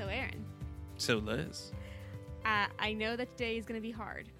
So, 0.00 0.06
Aaron, 0.06 0.46
So 0.96 1.18
Liz. 1.18 1.72
uh, 2.46 2.68
I 2.78 2.94
know 2.94 3.16
that 3.16 3.28
today 3.28 3.58
is 3.58 3.66
going 3.66 3.78
to 3.78 3.86
be 3.86 3.90
hard. 3.90 4.30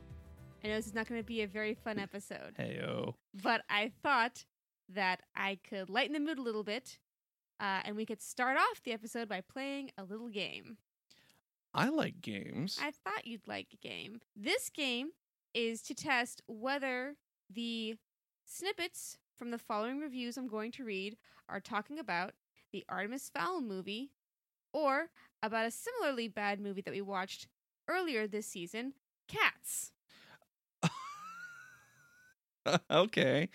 I 0.65 0.69
know 0.69 0.77
this 0.77 0.87
is 0.87 0.95
not 0.95 1.07
going 1.07 1.21
to 1.21 1.27
be 1.27 1.43
a 1.43 1.47
very 1.47 1.75
fun 1.75 1.99
episode, 1.99 2.55
Hey 2.57 2.81
oh. 2.83 3.17
but 3.43 3.61
I 3.69 3.93
thought 4.03 4.47
that 4.89 5.21
I 5.37 5.59
could 5.69 5.91
lighten 5.91 6.15
the 6.15 6.19
mood 6.19 6.39
a 6.39 6.43
little 6.43 6.65
bit, 6.65 6.99
uh, 7.61 7.81
and 7.85 7.95
we 7.95 8.07
could 8.07 8.23
start 8.23 8.57
off 8.57 8.83
the 8.83 8.93
episode 8.93 9.29
by 9.29 9.43
playing 9.43 9.91
a 9.99 10.03
little 10.05 10.31
game. 10.31 10.79
I 11.75 11.91
like 11.91 12.23
games. 12.23 12.79
I 12.81 12.93
thought 12.93 13.27
you'd 13.27 13.47
like 13.47 13.67
a 13.75 13.87
game. 13.87 14.21
This 14.35 14.71
game 14.71 15.11
is 15.53 15.83
to 15.83 15.95
test 15.95 16.41
whether 16.47 17.17
the 17.55 17.97
snippets 18.47 19.19
from 19.37 19.51
the 19.51 19.59
following 19.59 20.01
reviews 20.01 20.39
I'm 20.39 20.49
going 20.49 20.73
to 20.73 20.85
read 20.85 21.19
are 21.51 21.61
talking 21.61 21.99
about 21.99 22.33
the 22.73 22.83
Artemis 22.89 23.31
Fowl 23.35 23.61
movie 23.61 24.13
or 24.73 25.11
about 25.43 25.67
a 25.67 25.71
similarly 25.71 26.29
bad 26.29 26.61
movie 26.61 26.83
that 26.83 26.93
we 26.95 27.01
watched 27.01 27.47
earlier 27.89 28.27
this 28.27 28.47
season, 28.47 28.95
Cats. 29.29 29.93
okay. 32.91 33.49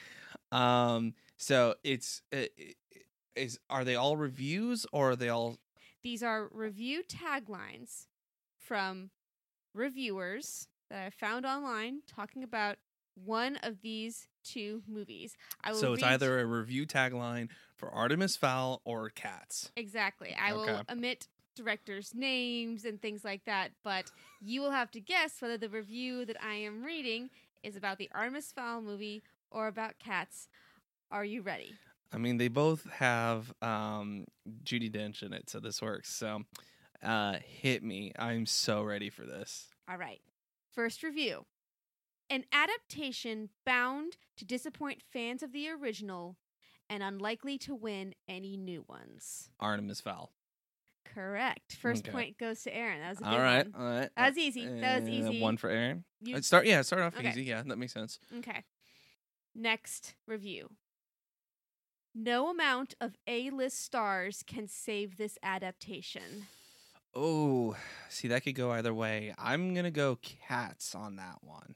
Um 0.52 1.14
so 1.38 1.76
it's 1.84 2.22
uh, 2.34 2.44
is 3.36 3.59
are 3.70 3.84
they 3.84 3.96
all 3.96 4.18
reviews 4.18 4.86
or 4.92 5.12
are 5.12 5.16
they 5.16 5.30
all 5.30 5.58
These 6.04 6.23
are 6.23 6.48
review 6.52 7.04
taglines 7.08 8.08
from 8.58 9.09
reviewers 9.73 10.68
that 10.90 11.06
I 11.06 11.09
found 11.09 11.45
online 11.45 12.02
talking 12.08 12.44
about 12.44 12.78
one 13.16 13.58
of 13.64 13.82
these 13.82 14.28
two 14.44 14.82
movies. 14.88 15.36
I 15.64 15.72
will 15.72 15.80
So 15.80 15.94
it's 15.94 16.04
read- 16.04 16.14
either 16.14 16.39
a 16.39 16.45
review 16.45 16.86
tagline 16.86 17.50
for 17.76 17.90
Artemis 17.90 18.36
Fowl 18.36 18.81
or 18.86 19.09
Cats. 19.09 19.72
Exactly. 19.76 20.36
I 20.40 20.54
Okay. 20.54 20.72
will 20.72 20.81
omit 20.90 21.28
directors' 21.56 22.14
names 22.14 22.86
and 22.86 23.02
things 23.02 23.23
like 23.23 23.45
that, 23.45 23.72
but 23.84 24.12
you 24.42 24.62
will 24.62 24.72
have 24.72 24.92
to 24.92 25.00
guess 25.00 25.42
whether 25.42 25.58
the 25.58 25.70
review 25.70 26.26
that 26.26 26.42
I 26.44 26.56
am 26.56 26.84
reading 26.84 27.30
is 27.64 27.76
about 27.76 27.98
the 27.98 28.09
Artemis 28.14 28.52
Fowl 28.52 28.82
movie 28.82 29.23
or 29.52 29.67
about 29.67 30.00
cats. 30.00 30.48
Are 31.12 31.26
you 31.26 31.42
ready? 31.42 31.73
I 32.12 32.17
mean 32.17 32.38
they 32.38 32.48
both 32.48 32.90
have 32.92 33.54
um 33.62 34.26
Judi 34.64 34.92
Dench 34.92 35.23
in 35.23 35.34
it, 35.34 35.50
so 35.50 35.60
this 35.60 35.82
works. 35.82 36.14
So 36.14 36.44
uh 37.04 37.38
hit 37.44 37.84
me. 37.84 38.12
I'm 38.17 38.45
so 38.45 38.84
ready 38.84 39.10
for 39.10 39.23
this. 39.23 39.67
All 39.89 39.98
right. 39.98 40.22
First 40.73 41.04
review. 41.04 41.45
An 42.30 42.44
adaptation 42.52 43.50
bound 43.66 44.17
to 44.38 44.45
disappoint 44.45 45.02
fans 45.14 45.44
of 45.44 45.52
the 45.52 45.70
original 45.70 46.38
and 46.89 47.02
unlikely 47.03 47.58
to 47.59 47.75
win 47.75 48.14
any 48.28 48.58
new 48.58 48.83
ones. 48.88 49.50
Artemis 49.59 50.02
Fowl. 50.02 50.31
Correct. 51.05 51.75
First 51.77 52.03
Okay. 52.05 52.11
point 52.11 52.38
goes 52.38 52.64
to 52.64 52.75
Aaron. 52.75 53.00
That 53.00 53.09
was 53.09 53.19
a 53.19 53.23
good 53.23 53.30
All 53.33 53.39
right. 53.39 53.72
one. 53.72 53.81
All 53.81 53.88
right. 54.00 54.09
That 54.17 54.30
was 54.30 54.38
easy. 54.38 54.66
That 54.66 55.02
was 55.02 55.09
Uh, 55.09 55.14
easy. 55.14 55.42
One 55.42 55.58
for 55.58 55.69
Aaron. 55.69 56.03
You- 56.22 56.36
Uh, 56.38 56.42
Start 56.42 56.66
yeah, 56.66 56.81
start 56.81 57.02
off 57.03 57.16
Okay. 57.16 57.30
easy. 57.30 57.44
Yeah, 57.44 57.61
that 57.64 57.77
makes 57.77 57.94
sense. 57.94 58.19
Okay. 58.33 58.64
Next 59.53 60.16
review. 60.27 60.75
No 62.14 62.50
amount 62.50 62.95
of 63.02 63.17
A 63.27 63.49
list 63.49 63.80
stars 63.80 64.42
can 64.44 64.67
save 64.67 65.17
this 65.17 65.38
adaptation. 65.44 66.47
Oh, 67.14 67.77
see 68.09 68.27
that 68.30 68.44
could 68.44 68.55
go 68.55 68.72
either 68.72 68.94
way. 68.94 69.33
I'm 69.38 69.73
gonna 69.73 69.92
go 69.92 70.17
cats 70.17 70.95
on 70.95 71.16
that 71.17 71.44
one. 71.44 71.75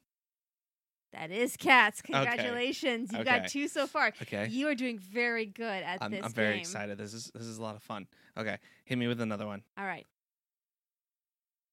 That 1.13 1.31
is 1.31 1.57
Cats. 1.57 2.01
Congratulations. 2.01 3.11
You 3.11 3.23
got 3.23 3.47
two 3.47 3.67
so 3.67 3.87
far. 3.87 4.13
Okay. 4.21 4.47
You 4.49 4.67
are 4.67 4.75
doing 4.75 4.99
very 4.99 5.45
good 5.45 5.83
at 5.83 5.97
I'm, 6.01 6.11
this 6.11 6.23
I'm 6.23 6.31
very 6.31 6.53
game. 6.55 6.61
excited. 6.61 6.97
This 6.97 7.13
is 7.13 7.31
this 7.33 7.45
is 7.45 7.57
a 7.57 7.61
lot 7.61 7.75
of 7.75 7.83
fun. 7.83 8.07
Okay, 8.37 8.57
hit 8.85 8.97
me 8.97 9.07
with 9.07 9.19
another 9.19 9.45
one. 9.47 9.63
All 9.77 9.85
right. 9.85 10.05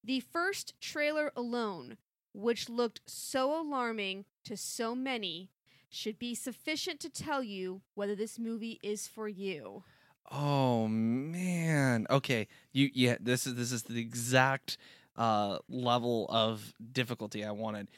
The 0.03 0.21
first 0.21 0.75
trailer 0.81 1.33
alone, 1.37 1.97
which 2.33 2.69
looked 2.69 3.01
so 3.07 3.61
alarming 3.61 4.25
to 4.45 4.57
so 4.57 4.95
many, 4.95 5.51
should 5.91 6.19
be 6.19 6.35
sufficient 6.35 7.01
to 7.01 7.11
tell 7.11 7.43
you 7.43 7.83
whether 7.95 8.15
this 8.15 8.39
movie 8.39 8.79
is 8.83 9.07
for 9.07 9.29
you. 9.29 9.85
Oh 10.31 10.89
man. 10.89 12.07
Okay. 12.11 12.49
You 12.73 12.91
yeah, 12.95 13.17
this 13.21 13.47
is 13.47 13.55
this 13.55 13.71
is 13.71 13.83
the 13.83 14.01
exact 14.01 14.79
uh 15.17 15.59
level 15.69 16.27
of 16.31 16.73
difficulty 16.93 17.45
I 17.45 17.51
wanted. 17.51 17.89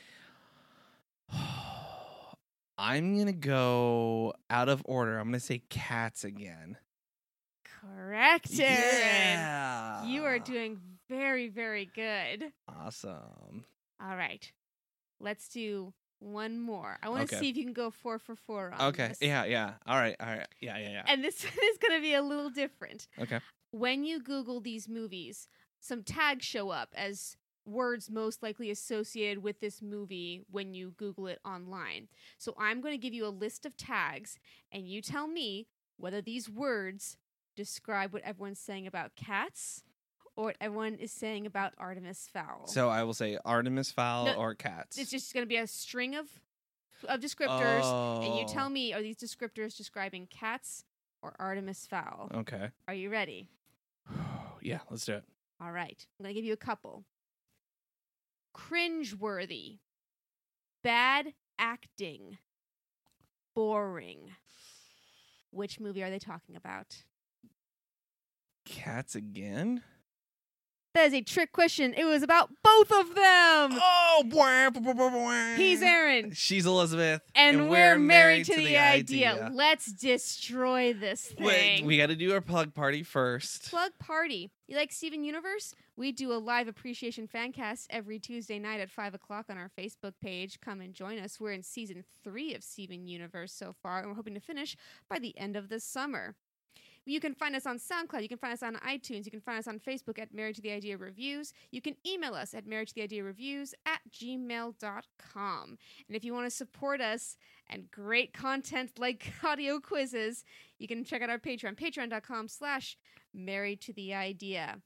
I'm 2.78 3.14
going 3.14 3.26
to 3.26 3.32
go 3.32 4.34
out 4.50 4.68
of 4.68 4.82
order. 4.84 5.18
I'm 5.18 5.24
going 5.28 5.40
to 5.40 5.44
say 5.44 5.62
cats 5.68 6.24
again. 6.24 6.76
Correct, 7.64 8.48
Aaron. 8.58 8.76
Yeah. 9.38 10.04
You 10.04 10.24
are 10.24 10.38
doing 10.38 10.78
very, 11.08 11.48
very 11.48 11.86
good. 11.94 12.52
awesome. 12.68 13.64
All 14.00 14.16
right. 14.16 14.50
Let's 15.20 15.48
do 15.48 15.92
one 16.20 16.60
more. 16.60 16.98
I 17.02 17.08
want 17.08 17.28
to 17.28 17.34
Okay. 17.36 17.40
see 17.44 17.50
if 17.50 17.56
you 17.56 17.64
can 17.64 17.72
go 17.72 17.90
four 17.90 18.18
for 18.18 18.36
four 18.36 18.72
on 18.76 18.88
Okay. 18.88 19.08
this. 19.08 19.18
Yeah, 19.20 19.44
yeah. 19.44 19.74
All 19.86 19.96
right. 19.96 20.16
All 20.20 20.26
right. 20.26 20.46
Yeah, 20.60 20.78
yeah, 20.78 20.90
yeah. 20.90 21.02
And 21.06 21.22
this 21.24 21.44
is 21.44 21.78
going 21.78 21.94
to 21.96 22.00
be 22.02 22.14
a 22.14 22.22
little 22.22 22.50
different. 22.50 23.08
Okay. 23.18 23.40
When 23.72 24.04
you 24.04 24.20
Google 24.20 24.60
these 24.60 24.88
movies, 24.88 25.48
some 25.80 26.02
tags 26.02 26.44
show 26.44 26.70
up 26.70 26.90
as 26.96 27.36
words 27.68 28.10
most 28.10 28.42
likely 28.42 28.70
associated 28.70 29.42
with 29.42 29.60
this 29.60 29.80
movie 29.82 30.42
when 30.50 30.74
you 30.74 30.92
Google 30.96 31.26
it 31.26 31.38
online. 31.44 32.08
So 32.38 32.54
I'm 32.58 32.80
going 32.80 32.94
to 32.94 32.98
give 32.98 33.14
you 33.14 33.26
a 33.26 33.28
list 33.30 33.66
of 33.66 33.76
tags, 33.76 34.38
and 34.72 34.88
you 34.88 35.02
tell 35.02 35.26
me 35.28 35.66
whether 35.96 36.20
these 36.22 36.48
words 36.48 37.16
describe 37.56 38.12
what 38.12 38.22
everyone's 38.22 38.60
saying 38.60 38.86
about 38.86 39.16
cats 39.16 39.82
or 40.36 40.44
what 40.46 40.56
everyone 40.60 40.94
is 40.94 41.10
saying 41.10 41.44
about 41.46 41.72
Artemis 41.78 42.28
Fowl. 42.32 42.66
So 42.68 42.88
I 42.88 43.02
will 43.02 43.14
say 43.14 43.36
Artemis 43.44 43.90
Fowl 43.90 44.26
No, 44.26 44.34
or 44.34 44.54
cats. 44.54 44.96
it's 44.96 45.10
just 45.10 45.34
going 45.34 45.42
to 45.42 45.48
be 45.48 45.56
a 45.56 45.66
string 45.66 46.14
of 46.14 46.26
of 47.08 47.20
descriptors, 47.20 48.24
and 48.24 48.34
you 48.36 48.42
Oh. 48.44 48.48
tell 48.48 48.68
me 48.70 48.92
are 48.92 49.00
these 49.02 49.16
descriptors 49.16 49.76
describing 49.76 50.26
cats 50.26 50.84
or 51.22 51.32
Artemis 51.38 51.86
Fowl? 51.86 52.28
Okay. 52.34 52.70
Are 52.88 52.94
you 52.94 53.08
ready? 53.10 53.50
yeah, 54.60 54.80
let's 54.90 55.04
do 55.04 55.14
it. 55.14 55.24
All 55.60 55.70
right. 55.72 56.06
I'm 56.18 56.24
going 56.24 56.34
to 56.34 56.40
give 56.40 56.44
you 56.44 56.52
a 56.52 56.56
couple. 56.56 57.04
Cringeworthy. 58.54 59.78
Bad 60.82 61.34
acting. 61.58 62.38
Boring. 63.54 64.30
Which 65.50 65.80
movie 65.80 66.02
are 66.02 66.10
they 66.10 66.18
talking 66.18 66.56
about? 66.56 66.96
Cats 68.64 69.14
again? 69.14 69.82
That 70.98 71.06
is 71.06 71.14
a 71.14 71.20
trick 71.20 71.52
question. 71.52 71.94
It 71.96 72.06
was 72.06 72.24
about 72.24 72.50
both 72.64 72.90
of 72.90 73.14
them. 73.14 73.78
Oh, 73.80 74.24
bwah. 74.26 75.54
He's 75.54 75.80
Aaron. 75.80 76.32
She's 76.32 76.66
Elizabeth. 76.66 77.22
And, 77.36 77.70
we're, 77.70 77.96
married, 77.96 78.46
to, 78.46 78.56
the, 78.56 78.76
idea. 78.78 79.48
Let's 79.54 79.92
destroy 79.92 80.92
this 80.92 81.22
thing. 81.22 81.46
Wait, 81.46 81.84
we 81.84 81.98
got 81.98 82.08
to 82.08 82.16
do 82.16 82.32
our 82.32 82.40
plug 82.40 82.74
party 82.74 83.04
first. 83.04 83.70
Plug 83.70 83.92
party. 84.00 84.50
You 84.66 84.76
like 84.76 84.90
Steven 84.90 85.22
Universe? 85.22 85.72
We 85.96 86.10
do 86.10 86.32
a 86.32 86.34
live 86.34 86.66
appreciation 86.66 87.28
fan 87.28 87.52
cast 87.52 87.86
every 87.90 88.18
Tuesday 88.18 88.58
night 88.58 88.80
at 88.80 88.90
5 88.90 89.14
o'clock 89.14 89.46
on 89.48 89.56
our 89.56 89.70
Facebook 89.78 90.14
page. 90.20 90.60
Come 90.60 90.80
and 90.80 90.92
join 90.92 91.20
us. 91.20 91.38
We're 91.38 91.52
in 91.52 91.62
season 91.62 92.02
three 92.24 92.56
of 92.56 92.64
Steven 92.64 93.06
Universe 93.06 93.52
so 93.52 93.72
far, 93.72 94.00
and 94.00 94.08
we're 94.08 94.16
hoping 94.16 94.34
to 94.34 94.40
finish 94.40 94.76
by 95.08 95.20
the 95.20 95.38
end 95.38 95.54
of 95.54 95.68
the 95.68 95.78
summer. 95.78 96.34
You 97.08 97.20
can 97.20 97.34
find 97.34 97.56
us 97.56 97.64
on 97.64 97.78
SoundCloud. 97.78 98.20
You 98.20 98.28
can 98.28 98.36
find 98.36 98.52
us 98.52 98.62
on 98.62 98.74
iTunes. 98.86 99.24
You 99.24 99.30
can 99.30 99.40
find 99.40 99.58
us 99.58 99.66
on 99.66 99.78
Facebook 99.78 100.18
at 100.18 100.34
Married 100.34 100.56
to 100.56 100.60
the 100.60 100.72
Idea 100.72 100.98
Reviews. 100.98 101.54
You 101.70 101.80
can 101.80 101.96
email 102.06 102.34
us 102.34 102.52
at 102.52 102.66
marriage 102.66 102.90
to 102.90 102.96
the 102.96 103.02
idea 103.02 103.24
reviews 103.24 103.74
at 103.86 104.00
gmail.com. 104.12 105.78
And 106.06 106.16
if 106.16 106.22
you 106.22 106.34
want 106.34 106.44
to 106.44 106.50
support 106.50 107.00
us 107.00 107.38
and 107.70 107.90
great 107.90 108.34
content 108.34 108.98
like 108.98 109.32
audio 109.42 109.80
quizzes, 109.80 110.44
you 110.78 110.86
can 110.86 111.02
check 111.02 111.22
out 111.22 111.30
our 111.30 111.38
Patreon, 111.38 111.76
patreon.com 111.80 112.46
slash 112.46 112.98
married 113.32 113.80
to 113.82 113.94
the 113.94 114.12
idea. 114.12 114.76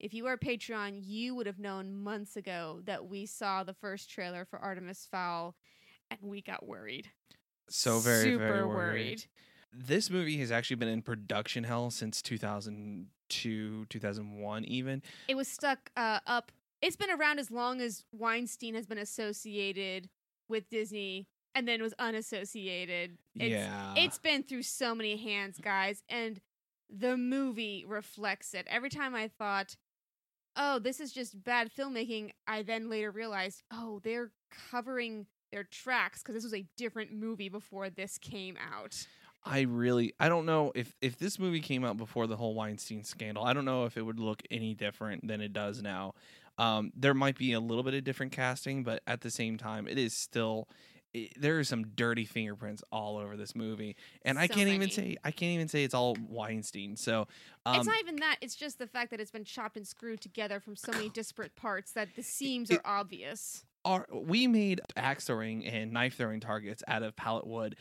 If 0.00 0.12
you 0.12 0.26
are 0.26 0.32
a 0.32 0.38
Patreon, 0.38 1.02
you 1.04 1.36
would 1.36 1.46
have 1.46 1.60
known 1.60 1.94
months 1.94 2.34
ago 2.34 2.80
that 2.86 3.06
we 3.06 3.24
saw 3.24 3.62
the 3.62 3.74
first 3.74 4.10
trailer 4.10 4.44
for 4.44 4.58
Artemis 4.58 5.06
Fowl 5.08 5.54
and 6.10 6.18
we 6.22 6.42
got 6.42 6.66
worried. 6.66 7.08
So 7.70 8.00
very, 8.00 8.24
Super 8.24 8.38
very 8.38 8.64
worried. 8.64 8.74
worried. 8.74 9.24
This 9.72 10.10
movie 10.10 10.38
has 10.38 10.50
actually 10.50 10.76
been 10.76 10.88
in 10.88 11.02
production 11.02 11.64
hell 11.64 11.90
since 11.90 12.22
2002, 12.22 13.86
2001 13.88 14.64
even. 14.64 15.02
It 15.28 15.36
was 15.36 15.48
stuck 15.48 15.90
uh, 15.96 16.20
up. 16.26 16.52
It's 16.80 16.96
been 16.96 17.10
around 17.10 17.38
as 17.38 17.50
long 17.50 17.80
as 17.80 18.04
Weinstein 18.12 18.74
has 18.74 18.86
been 18.86 18.98
associated 18.98 20.08
with 20.48 20.68
Disney 20.70 21.26
and 21.54 21.66
then 21.66 21.82
was 21.82 21.94
unassociated. 21.98 23.18
It's, 23.34 23.50
yeah. 23.50 23.94
It's 23.96 24.18
been 24.18 24.42
through 24.42 24.62
so 24.62 24.94
many 24.94 25.16
hands, 25.16 25.58
guys, 25.58 26.02
and 26.08 26.40
the 26.88 27.16
movie 27.16 27.84
reflects 27.86 28.54
it. 28.54 28.66
Every 28.70 28.90
time 28.90 29.14
I 29.14 29.28
thought, 29.28 29.76
oh, 30.56 30.78
this 30.78 31.00
is 31.00 31.12
just 31.12 31.42
bad 31.42 31.70
filmmaking, 31.76 32.30
I 32.46 32.62
then 32.62 32.88
later 32.88 33.10
realized, 33.10 33.62
oh, 33.72 34.00
they're 34.02 34.30
covering 34.70 35.26
their 35.50 35.64
tracks 35.64 36.22
because 36.22 36.34
this 36.34 36.44
was 36.44 36.54
a 36.54 36.66
different 36.76 37.12
movie 37.12 37.48
before 37.48 37.90
this 37.90 38.18
came 38.18 38.56
out. 38.56 39.06
I 39.44 39.62
really 39.62 40.14
I 40.18 40.28
don't 40.28 40.46
know 40.46 40.72
if 40.74 40.94
if 41.00 41.16
this 41.18 41.38
movie 41.38 41.60
came 41.60 41.84
out 41.84 41.96
before 41.96 42.26
the 42.26 42.36
whole 42.36 42.54
Weinstein 42.54 43.04
scandal. 43.04 43.44
I 43.44 43.52
don't 43.52 43.64
know 43.64 43.84
if 43.84 43.96
it 43.96 44.02
would 44.02 44.18
look 44.20 44.42
any 44.50 44.74
different 44.74 45.26
than 45.26 45.40
it 45.40 45.52
does 45.52 45.82
now. 45.82 46.14
Um, 46.58 46.92
there 46.96 47.14
might 47.14 47.38
be 47.38 47.52
a 47.52 47.60
little 47.60 47.84
bit 47.84 47.94
of 47.94 48.02
different 48.02 48.32
casting, 48.32 48.82
but 48.82 49.02
at 49.06 49.20
the 49.20 49.30
same 49.30 49.56
time, 49.56 49.86
it 49.86 49.96
is 49.96 50.12
still 50.12 50.68
it, 51.14 51.40
there 51.40 51.58
are 51.58 51.64
some 51.64 51.84
dirty 51.94 52.24
fingerprints 52.24 52.82
all 52.92 53.16
over 53.16 53.36
this 53.36 53.54
movie, 53.54 53.96
and 54.22 54.38
I 54.38 54.46
can't 54.48 54.68
even 54.68 54.90
say 54.90 55.16
I 55.24 55.30
can't 55.30 55.52
even 55.52 55.68
say 55.68 55.84
it's 55.84 55.94
all 55.94 56.16
Weinstein. 56.28 56.96
So 56.96 57.28
um, 57.64 57.76
it's 57.76 57.86
not 57.86 58.00
even 58.00 58.16
that. 58.16 58.36
It's 58.40 58.54
just 58.54 58.78
the 58.78 58.86
fact 58.86 59.10
that 59.12 59.20
it's 59.20 59.30
been 59.30 59.44
chopped 59.44 59.76
and 59.76 59.86
screwed 59.86 60.20
together 60.20 60.60
from 60.60 60.76
so 60.76 60.92
many 60.92 61.08
disparate 61.08 61.54
parts 61.56 61.92
that 61.92 62.08
the 62.16 62.22
seams 62.22 62.70
It- 62.70 62.80
are 62.84 63.00
obvious. 63.00 63.64
our 63.84 64.06
we 64.12 64.46
made 64.46 64.80
axe 64.96 65.24
throwing 65.26 65.64
and 65.64 65.92
knife 65.92 66.16
throwing 66.16 66.40
targets 66.40 66.82
out 66.88 67.02
of 67.02 67.16
pallet 67.16 67.46
wood. 67.46 67.76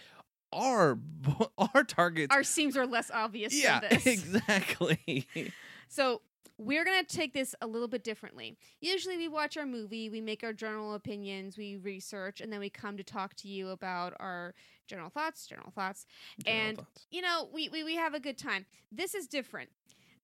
Our 0.53 0.97
our 1.57 1.83
targets, 1.83 2.33
Our 2.33 2.43
seams 2.43 2.77
are 2.77 2.87
less 2.87 3.11
obvious 3.11 3.53
yeah, 3.53 3.79
than 3.81 3.89
this. 4.03 4.05
exactly. 4.07 5.27
So 5.89 6.21
we're 6.57 6.83
gonna 6.83 7.03
take 7.05 7.33
this 7.33 7.55
a 7.61 7.67
little 7.67 7.87
bit 7.87 8.03
differently. 8.03 8.57
Usually, 8.81 9.15
we 9.15 9.29
watch 9.29 9.55
our 9.55 9.65
movie, 9.65 10.09
we 10.09 10.19
make 10.19 10.43
our 10.43 10.51
general 10.51 10.95
opinions, 10.95 11.57
we 11.57 11.77
research, 11.77 12.41
and 12.41 12.51
then 12.51 12.59
we 12.59 12.69
come 12.69 12.97
to 12.97 13.03
talk 13.05 13.35
to 13.35 13.47
you 13.47 13.69
about 13.69 14.13
our 14.19 14.53
general 14.85 15.09
thoughts. 15.09 15.47
General 15.47 15.71
thoughts. 15.71 16.05
General 16.43 16.67
And- 16.69 16.77
thoughts. 16.79 17.05
you 17.09 17.21
know, 17.21 17.47
we, 17.53 17.69
we, 17.69 17.83
we 17.85 17.95
have 17.95 18.13
a 18.13 18.19
good 18.19 18.37
time. 18.37 18.65
This 18.91 19.13
is 19.15 19.27
different. 19.27 19.69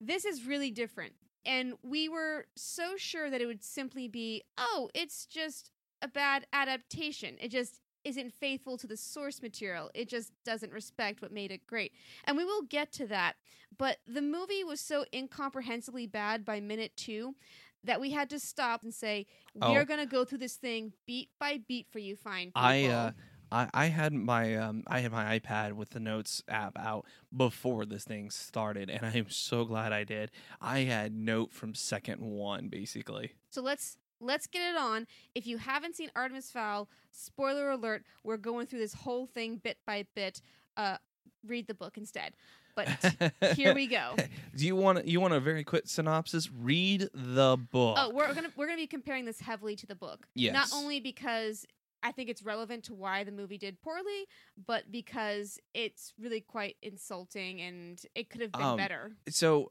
This 0.02 0.24
is 0.26 0.44
really 0.44 0.70
different. 0.70 1.12
And 1.46 1.74
we 1.82 2.08
were 2.10 2.46
so 2.56 2.94
sure 2.96 3.30
that 3.30 3.40
it 3.40 3.46
would 3.46 3.62
simply 3.64 4.06
be, 4.08 4.42
oh, 4.58 4.90
it's 4.92 5.24
just 5.26 5.70
a 6.02 6.08
bad 6.08 6.46
adaptation. 6.52 7.36
It 7.40 7.48
just 7.52 7.80
isn't 8.04 8.32
faithful 8.32 8.76
to 8.78 8.86
the 8.86 8.96
source 8.96 9.40
material. 9.42 9.90
It 9.94 10.08
just 10.08 10.32
doesn't 10.44 10.72
respect 10.72 11.22
what 11.22 11.32
made 11.32 11.50
it 11.50 11.66
great. 11.66 11.92
And 12.24 12.36
we 12.36 12.44
will 12.44 12.62
get 12.62 12.92
to 12.92 13.06
that. 13.08 13.34
But 13.76 13.98
the 14.06 14.22
movie 14.22 14.62
was 14.64 14.80
so 14.80 15.04
incomprehensibly 15.12 16.06
bad 16.06 16.44
by 16.44 16.60
minute 16.60 16.92
two 16.96 17.34
that 17.82 18.00
we 18.00 18.10
had 18.12 18.30
to 18.30 18.38
stop 18.38 18.82
and 18.82 18.94
say, 18.94 19.26
we 19.54 19.60
Oh. 19.62 19.74
are 19.74 19.84
going 19.84 20.00
to 20.00 20.06
go 20.06 20.24
through 20.24 20.38
this 20.38 20.56
thing 20.56 20.92
beat 21.06 21.30
by 21.38 21.58
beat 21.66 21.86
for 21.90 21.98
you 21.98 22.16
fine 22.16 22.46
people. 22.48 22.62
I 22.62 22.84
uh, 22.84 23.10
I 23.52 23.68
I 23.74 23.86
had 23.86 24.12
my 24.14 24.56
um 24.56 24.84
I 24.86 25.00
had 25.00 25.12
my 25.12 25.38
iPad 25.38 25.74
with 25.74 25.90
the 25.90 26.00
notes 26.00 26.42
app 26.48 26.78
out 26.78 27.04
before 27.36 27.84
this 27.84 28.04
thing 28.04 28.30
started, 28.30 28.88
and 28.88 29.04
I 29.04 29.12
am 29.18 29.28
so 29.28 29.64
glad 29.66 29.92
I 29.92 30.04
did. 30.04 30.30
I 30.60 30.80
had 30.80 31.12
note 31.14 31.52
from 31.52 31.74
second 31.74 32.20
one 32.22 32.68
basically. 32.68 33.32
So 33.50 33.60
let's 33.60 33.98
let's 34.24 34.46
get 34.46 34.74
it 34.74 34.76
on. 34.76 35.06
If 35.34 35.46
you 35.46 35.58
haven't 35.58 35.96
seen 35.96 36.10
Artemis 36.16 36.50
Fowl, 36.50 36.88
spoiler 37.12 37.70
alert, 37.70 38.04
we're 38.22 38.36
going 38.36 38.66
through 38.66 38.80
this 38.80 38.94
whole 38.94 39.26
thing 39.26 39.56
bit 39.56 39.78
by 39.86 40.06
bit. 40.14 40.40
Uh, 40.76 40.96
read 41.46 41.66
the 41.66 41.74
book 41.74 41.96
instead. 41.96 42.32
But 42.74 42.88
here 43.54 43.74
we 43.74 43.86
go. 43.86 44.16
Do 44.56 44.66
you 44.66 44.74
want 44.74 45.06
you 45.06 45.20
want 45.20 45.34
a 45.34 45.40
very 45.40 45.62
quick 45.62 45.84
synopsis? 45.86 46.50
Read 46.50 47.08
the 47.14 47.56
book. 47.70 47.96
Oh, 48.00 48.10
we're 48.10 48.32
gonna 48.34 48.50
we're 48.56 48.66
gonna 48.66 48.78
be 48.78 48.86
comparing 48.86 49.24
this 49.24 49.40
heavily 49.40 49.76
to 49.76 49.86
the 49.86 49.94
book. 49.94 50.26
Yes. 50.34 50.52
Not 50.52 50.68
only 50.76 50.98
because 50.98 51.66
I 52.04 52.12
think 52.12 52.28
it's 52.28 52.42
relevant 52.42 52.84
to 52.84 52.94
why 52.94 53.24
the 53.24 53.32
movie 53.32 53.56
did 53.58 53.80
poorly, 53.80 54.26
but 54.66 54.92
because 54.92 55.58
it's 55.72 56.12
really 56.20 56.42
quite 56.42 56.76
insulting 56.82 57.62
and 57.62 58.00
it 58.14 58.28
could 58.28 58.42
have 58.42 58.52
been 58.52 58.62
Um, 58.62 58.76
better. 58.76 59.12
so 59.28 59.70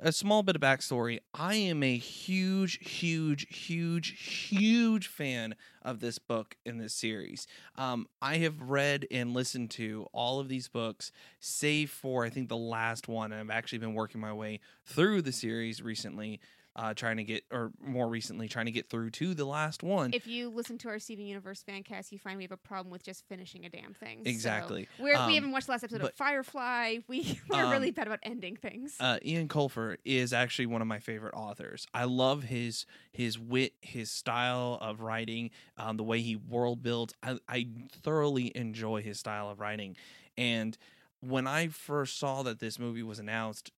a 0.00 0.12
small 0.12 0.42
bit 0.42 0.54
of 0.54 0.60
backstory. 0.62 1.18
I 1.32 1.54
am 1.54 1.82
a 1.82 1.96
huge 1.96 2.78
huge 2.86 3.46
huge 3.48 4.10
huge 4.48 5.06
fan 5.08 5.54
of 5.82 6.00
this 6.00 6.18
book 6.18 6.56
in 6.66 6.78
this 6.78 6.92
series. 6.94 7.46
Um, 7.76 8.06
i 8.20 8.36
have 8.38 8.60
read 8.60 9.06
and 9.10 9.32
listened 9.32 9.70
to 9.70 10.06
all 10.12 10.40
of 10.40 10.48
these 10.48 10.68
books 10.68 11.12
save 11.40 11.90
for 11.90 12.24
i 12.24 12.30
think 12.30 12.48
the 12.48 12.56
last 12.56 13.08
one 13.08 13.32
i've 13.32 13.50
actually 13.50 13.78
been 13.78 13.94
working 13.94 14.20
my 14.20 14.32
way 14.32 14.60
through 14.84 15.22
the 15.22 15.32
series 15.32 15.80
recently 15.82 16.40
uh, 16.76 16.92
trying 16.94 17.16
to 17.16 17.24
get 17.24 17.42
or 17.50 17.72
more 17.82 18.06
recently 18.08 18.46
trying 18.48 18.66
to 18.66 18.72
get 18.72 18.88
through 18.88 19.10
to 19.10 19.34
the 19.34 19.44
last 19.46 19.82
one 19.82 20.10
If 20.12 20.26
you 20.26 20.50
listen 20.50 20.76
to 20.78 20.88
our 20.88 20.98
Steven 20.98 21.26
Universe 21.26 21.62
fan 21.62 21.82
cast, 21.82 22.12
you 22.12 22.18
find 22.18 22.36
we 22.36 22.44
have 22.44 22.52
a 22.52 22.56
problem 22.56 22.90
with 22.92 23.02
just 23.02 23.26
finishing 23.28 23.64
a 23.64 23.68
damn 23.70 23.94
thing. 23.94 24.18
So 24.24 24.30
exactly 24.30 24.86
We're, 24.98 25.16
Um, 25.16 25.26
we 25.28 25.34
haven't 25.36 25.52
watched 25.52 25.66
the 25.66 25.72
last 25.72 25.84
episode 25.84 26.02
of 26.02 26.12
Firefly. 26.14 26.98
We 27.08 27.40
we're 27.48 27.64
Um, 27.64 27.70
really 27.70 27.90
bad 27.90 28.06
about 28.06 28.20
ending 28.22 28.56
things. 28.56 28.96
uh, 29.00 29.18
Eoin 29.24 29.48
Colfer 29.48 29.96
is 30.04 30.32
actually 30.32 30.66
one 30.66 30.82
of 30.82 30.86
my 30.88 30.98
favorite 30.98 31.34
authors. 31.34 31.86
I 31.94 32.04
love 32.04 32.44
his 32.44 32.84
his 33.10 33.38
wit, 33.38 33.72
his 33.80 34.10
style 34.10 34.78
of 34.80 35.00
writing, 35.00 35.50
um, 35.78 35.96
the 35.96 36.04
way 36.04 36.20
he 36.20 36.36
world 36.36 36.82
builds. 36.82 37.14
I, 37.22 37.38
I 37.48 37.68
thoroughly 38.02 38.52
enjoy 38.54 39.00
his 39.02 39.18
style 39.18 39.48
of 39.48 39.58
writing. 39.60 39.96
And 40.36 40.76
when 41.20 41.46
I 41.46 41.68
first 41.68 42.18
saw 42.18 42.42
that 42.42 42.58
this 42.60 42.78
movie 42.78 43.02
was 43.02 43.18
announced 43.18 43.70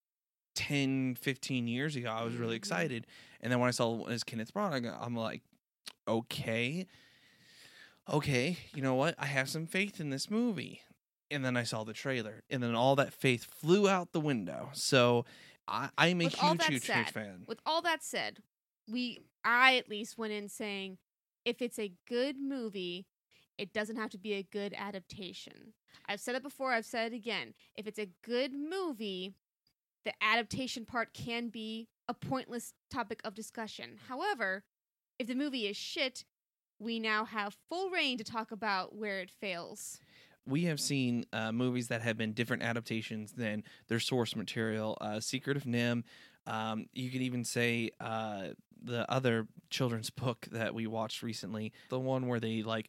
10, 0.59 1.15
15 1.15 1.69
years 1.69 1.95
ago, 1.97 2.11
I 2.11 2.25
was 2.25 2.35
really 2.35 2.55
Mhm. 2.55 2.59
excited. 2.59 3.07
And 3.41 3.53
then 3.53 3.61
when 3.61 3.69
I 3.69 3.71
saw 3.71 4.05
it 4.07 4.13
as 4.13 4.25
Kenneth 4.25 4.53
Branagh, 4.53 4.97
I'm 5.01 5.15
like, 5.15 5.43
okay, 6.09 6.87
okay, 8.09 8.59
you 8.75 8.83
know 8.83 8.95
what? 8.95 9.15
I 9.19 9.27
have 9.27 9.49
some 9.49 9.67
faith 9.67 10.01
in 10.01 10.11
this 10.11 10.31
movie. 10.31 10.83
And 11.31 11.45
then 11.45 11.57
I 11.59 11.63
saw 11.63 11.85
the 11.85 11.93
trailer, 11.93 12.43
and 12.49 12.63
then 12.63 12.75
all 12.75 12.97
that 12.97 13.13
faith 13.13 13.45
flew 13.45 13.87
out 13.87 14.13
the 14.13 14.21
window. 14.21 14.71
So 14.73 15.27
I, 15.69 15.91
I'm 15.99 16.23
a 16.23 16.25
With 16.25 16.35
huge, 16.35 16.65
huge, 16.65 16.87
huge 16.87 17.11
fan. 17.11 17.45
With 17.47 17.61
all 17.67 17.83
that 17.83 18.03
said, 18.03 18.39
we 18.91 19.21
I 19.45 19.77
at 19.77 19.91
least 19.91 20.17
went 20.17 20.33
in 20.33 20.49
saying 20.49 20.97
if 21.45 21.61
it's 21.61 21.79
a 21.79 21.93
good 22.09 22.37
movie, 22.41 23.07
it 23.59 23.75
doesn't 23.75 23.97
have 23.97 24.09
to 24.11 24.19
be 24.19 24.33
a 24.33 24.43
good 24.43 24.73
adaptation. 24.75 25.75
I've 26.09 26.21
said 26.21 26.35
it 26.35 26.43
before, 26.43 26.73
I've 26.73 26.87
said 26.87 27.13
it 27.13 27.17
again. 27.17 27.53
If 27.77 27.87
it's 27.87 27.99
a 27.99 28.09
good 28.25 28.53
movie, 28.55 29.35
the 30.09 30.25
adaptation 30.25 30.87
part 30.87 31.13
can 31.13 31.51
be 31.51 31.87
a 32.09 32.15
pointless 32.15 32.73
topic 32.91 33.21
of 33.25 33.35
discussion. 33.35 33.99
However, 34.09 34.65
if 35.19 35.27
the 35.27 35.35
movie 35.35 35.67
is 35.67 35.77
shit, 35.77 36.25
we 36.79 36.99
now 36.99 37.27
have 37.27 37.55
full 37.69 37.91
reign 37.91 38.17
to 38.17 38.25
talk 38.25 38.51
about 38.51 38.95
where 38.97 39.21
it 39.21 39.31
fails. 39.31 39.99
we 40.47 40.65
have 40.65 40.81
seen 40.81 41.27
uh, 41.35 41.53
movies 41.53 41.89
that 41.89 42.01
have 42.01 42.17
been 42.17 42.33
different 42.33 42.63
adaptations 42.63 43.33
than 43.33 43.63
their 43.89 44.01
source 44.01 44.35
material. 44.35 44.97
Uh, 44.99 45.21
Secret 45.21 45.59
of 45.59 45.65
NIMH. 45.65 46.05
Um, 46.47 46.87
you 46.95 47.11
could 47.11 47.21
even 47.21 47.45
say 47.45 47.91
uh, 48.01 48.49
the 48.83 49.11
other 49.13 49.47
children's 49.69 50.09
book 50.25 50.49
that 50.53 50.75
we 50.75 50.87
watched 50.87 51.23
recently, 51.23 51.75
the 51.91 52.01
one 52.01 52.29
where 52.29 52.41
they 52.41 52.63
like 52.63 52.89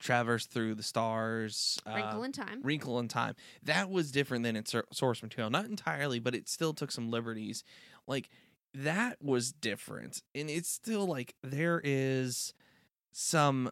traverse 0.00 0.46
through 0.46 0.74
the 0.74 0.82
stars. 0.82 1.78
Uh, 1.86 1.94
Wrinkle 1.94 2.24
in 2.24 2.32
Time. 2.32 2.60
Wrinkle 2.62 2.98
in 2.98 3.08
Time. 3.08 3.34
That 3.62 3.90
was 3.90 4.10
different 4.10 4.44
than 4.44 4.56
its 4.56 4.74
source 4.92 5.22
material. 5.22 5.50
Not 5.50 5.64
entirely, 5.66 6.18
but 6.18 6.34
it 6.34 6.48
still 6.48 6.74
took 6.74 6.90
some 6.90 7.10
liberties. 7.10 7.64
Like 8.06 8.28
that 8.74 9.22
was 9.22 9.52
different, 9.52 10.22
and 10.34 10.50
it's 10.50 10.68
still 10.68 11.06
like 11.06 11.34
there 11.42 11.80
is 11.82 12.54
some. 13.12 13.70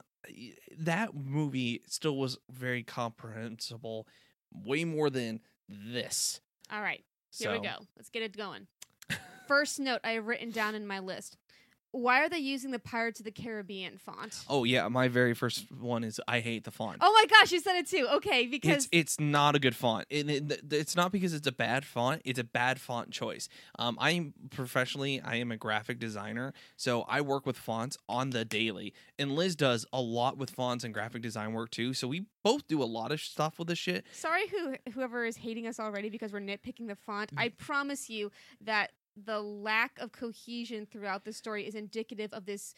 That 0.79 1.15
movie 1.15 1.83
still 1.89 2.17
was 2.17 2.39
very 2.49 2.85
comprehensible, 2.85 4.07
way 4.53 4.85
more 4.85 5.11
than 5.11 5.41
this. 5.69 6.41
All 6.71 6.81
right. 6.81 7.05
Here 7.37 7.49
So, 7.49 7.53
we 7.53 7.67
go. 7.67 7.75
Let's 7.97 8.11
get 8.11 8.23
it 8.23 8.37
going. 8.37 8.69
First 9.49 9.81
note 9.81 10.01
I 10.05 10.13
have 10.13 10.27
written 10.27 10.51
down 10.51 10.75
in 10.77 10.87
my 10.87 11.01
list. 11.01 11.37
Why 11.93 12.25
are 12.25 12.29
they 12.29 12.39
using 12.39 12.71
the 12.71 12.79
Pirates 12.79 13.21
of 13.21 13.25
the 13.25 13.31
Caribbean 13.31 13.99
font? 13.99 14.45
Oh 14.49 14.65
yeah, 14.65 14.89
my 14.89 15.09
very 15.09 15.35
first 15.35 15.71
one 15.71 16.05
is 16.05 16.21
I 16.27 16.41
hate 16.41 16.65
the 16.65 16.71
font. 16.71 16.99
Oh 17.03 17.13
my 17.13 17.27
gosh, 17.27 17.53
you 17.53 17.61
said 17.61 17.77
it 17.77 17.87
too. 17.87 18.09
Okay, 18.15 18.47
because 18.47 18.89
it's 18.93 19.17
it's 19.19 19.21
not 19.21 19.55
a 19.55 19.59
good 19.59 19.77
font. 19.77 20.07
It, 20.11 20.29
it- 20.31 20.73
it's 20.73 20.97
not 20.97 21.13
because 21.13 21.35
it's 21.35 21.47
a 21.47 21.53
bad 21.53 21.85
font. 21.85 22.23
It's 22.25 22.39
a 22.39 22.45
bad 22.45 22.81
font 22.81 23.11
choice. 23.11 23.49
Um, 23.79 23.97
I'm 24.01 24.33
professionally, 24.51 25.21
I 25.21 25.37
am 25.37 25.53
a 25.53 25.57
graphic 25.57 25.99
designer, 25.99 26.55
so 26.77 27.03
I 27.03 27.21
work 27.21 27.45
with 27.47 27.57
fonts 27.59 27.99
on 28.09 28.31
the 28.31 28.45
daily. 28.45 28.95
And 29.19 29.37
Liz 29.37 29.55
does 29.55 29.85
a 29.93 30.01
lot 30.01 30.39
with 30.39 30.51
fonts 30.51 30.85
and 30.85 30.95
graphic 30.95 31.21
design 31.23 31.53
work 31.53 31.71
too. 31.71 31.93
So 31.95 32.09
we 32.09 32.25
both 32.43 32.67
do 32.69 32.83
a 32.83 32.85
lot 32.85 33.13
of 33.13 33.21
stuff 33.21 33.59
with 33.59 33.69
this 33.69 33.79
shit. 33.79 34.07
sorry 34.13 34.47
who 34.49 34.77
whoever 34.93 35.25
is 35.27 35.37
hating 35.37 35.67
us 35.67 35.79
already 35.79 36.09
because 36.09 36.33
we're 36.33 36.41
nitpicking 36.41 36.89
the 36.89 36.97
font. 36.97 37.31
I 37.37 37.51
promise 37.51 38.09
you 38.09 38.31
that 38.63 38.93
the 39.17 39.41
lack 39.41 39.99
of 39.99 40.13
cohesion 40.13 40.87
throughout 40.91 41.25
the 41.25 41.33
story 41.33 41.67
is 41.67 41.75
indicative 41.75 42.33
of 42.33 42.47
this 42.47 42.75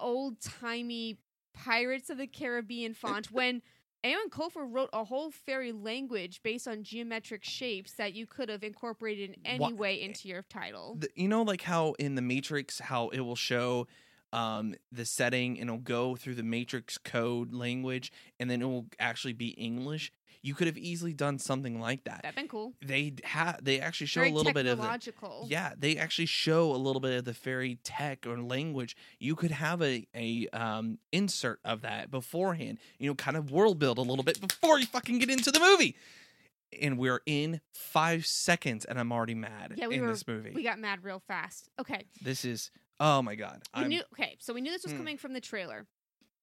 old 0.00 0.40
timey 0.40 1.18
Pirates 1.54 2.10
of 2.10 2.18
the 2.18 2.26
Caribbean 2.26 2.92
font 2.94 3.30
when 3.32 3.62
Eoin 4.04 4.28
Colfer 4.30 4.66
wrote 4.70 4.90
a 4.92 5.04
whole 5.04 5.30
fairy 5.30 5.72
language 5.72 6.40
based 6.42 6.68
on 6.68 6.84
geometric 6.84 7.42
shapes 7.42 7.92
that 7.94 8.12
you 8.12 8.26
could 8.26 8.48
have 8.48 8.62
incorporated 8.62 9.30
in 9.30 9.36
any 9.44 9.72
way 9.72 10.00
into 10.00 10.28
your 10.28 10.42
title. 10.42 10.96
The- 10.98 11.08
you 11.16 11.28
know, 11.28 11.42
like 11.42 11.62
how 11.62 11.94
in 11.98 12.14
the 12.14 12.22
Matrix, 12.22 12.78
how 12.78 13.08
it 13.08 13.20
will 13.20 13.36
show 13.36 13.86
um 14.32 14.74
the 14.92 15.04
setting 15.04 15.58
and 15.60 15.68
it'll 15.70 15.80
go 15.80 16.16
through 16.16 16.34
the 16.34 16.42
matrix 16.42 16.98
code 16.98 17.52
language 17.52 18.10
and 18.40 18.50
then 18.50 18.60
it 18.60 18.64
will 18.64 18.86
actually 18.98 19.32
be 19.32 19.48
english 19.50 20.12
you 20.42 20.54
could 20.54 20.66
have 20.68 20.78
easily 20.78 21.12
done 21.12 21.38
something 21.38 21.80
like 21.80 22.04
that 22.04 22.22
That'd 22.22 22.36
been 22.36 22.46
cool. 22.48 22.72
they 22.84 23.14
have 23.24 23.64
they 23.64 23.80
actually 23.80 24.06
show 24.06 24.20
Very 24.20 24.30
a 24.30 24.34
little 24.34 24.52
bit 24.52 24.66
of 24.66 24.76
the, 24.78 24.82
technological. 24.82 25.46
Yeah, 25.50 25.72
they 25.76 25.96
actually 25.96 26.26
show 26.26 26.70
a 26.72 26.76
little 26.76 27.00
bit 27.00 27.18
of 27.18 27.24
the 27.24 27.34
fairy 27.34 27.78
tech 27.82 28.26
or 28.28 28.40
language. 28.40 28.96
You 29.18 29.34
could 29.34 29.50
have 29.50 29.82
a 29.82 30.06
a 30.14 30.46
um, 30.52 30.98
insert 31.10 31.58
of 31.64 31.80
that 31.82 32.12
beforehand. 32.12 32.78
You 33.00 33.10
know, 33.10 33.14
kind 33.16 33.36
of 33.36 33.50
world 33.50 33.80
build 33.80 33.98
a 33.98 34.02
little 34.02 34.22
bit 34.22 34.40
before 34.40 34.78
you 34.78 34.86
fucking 34.86 35.18
get 35.18 35.30
into 35.30 35.50
the 35.50 35.58
movie. 35.58 35.96
and 36.80 36.96
we're 36.96 37.22
in 37.26 37.60
five 37.72 38.24
seconds, 38.24 38.84
and 38.84 39.00
I'm 39.00 39.10
already 39.10 39.34
mad 39.34 39.72
Yeah, 39.76 39.88
we 39.88 39.96
in 39.96 40.02
were- 40.02 40.08
this 40.08 40.28
movie. 40.28 40.52
We 40.54 40.62
got 40.62 40.78
mad 40.78 41.02
real 41.02 41.22
fast. 41.26 41.70
Okay. 41.80 42.04
this 42.22 42.44
is 42.44 42.70
oh 43.00 43.22
my 43.22 43.34
god. 43.34 43.62
We 43.76 43.82
I'm, 43.82 43.88
knew 43.88 44.02
okay, 44.12 44.36
so 44.40 44.52
we 44.54 44.60
knew 44.60 44.70
this 44.72 44.82
was 44.84 44.92
Hmm. 44.92 44.98
coming 44.98 45.16
from 45.18 45.32
the 45.32 45.40
trailer. 45.40 45.86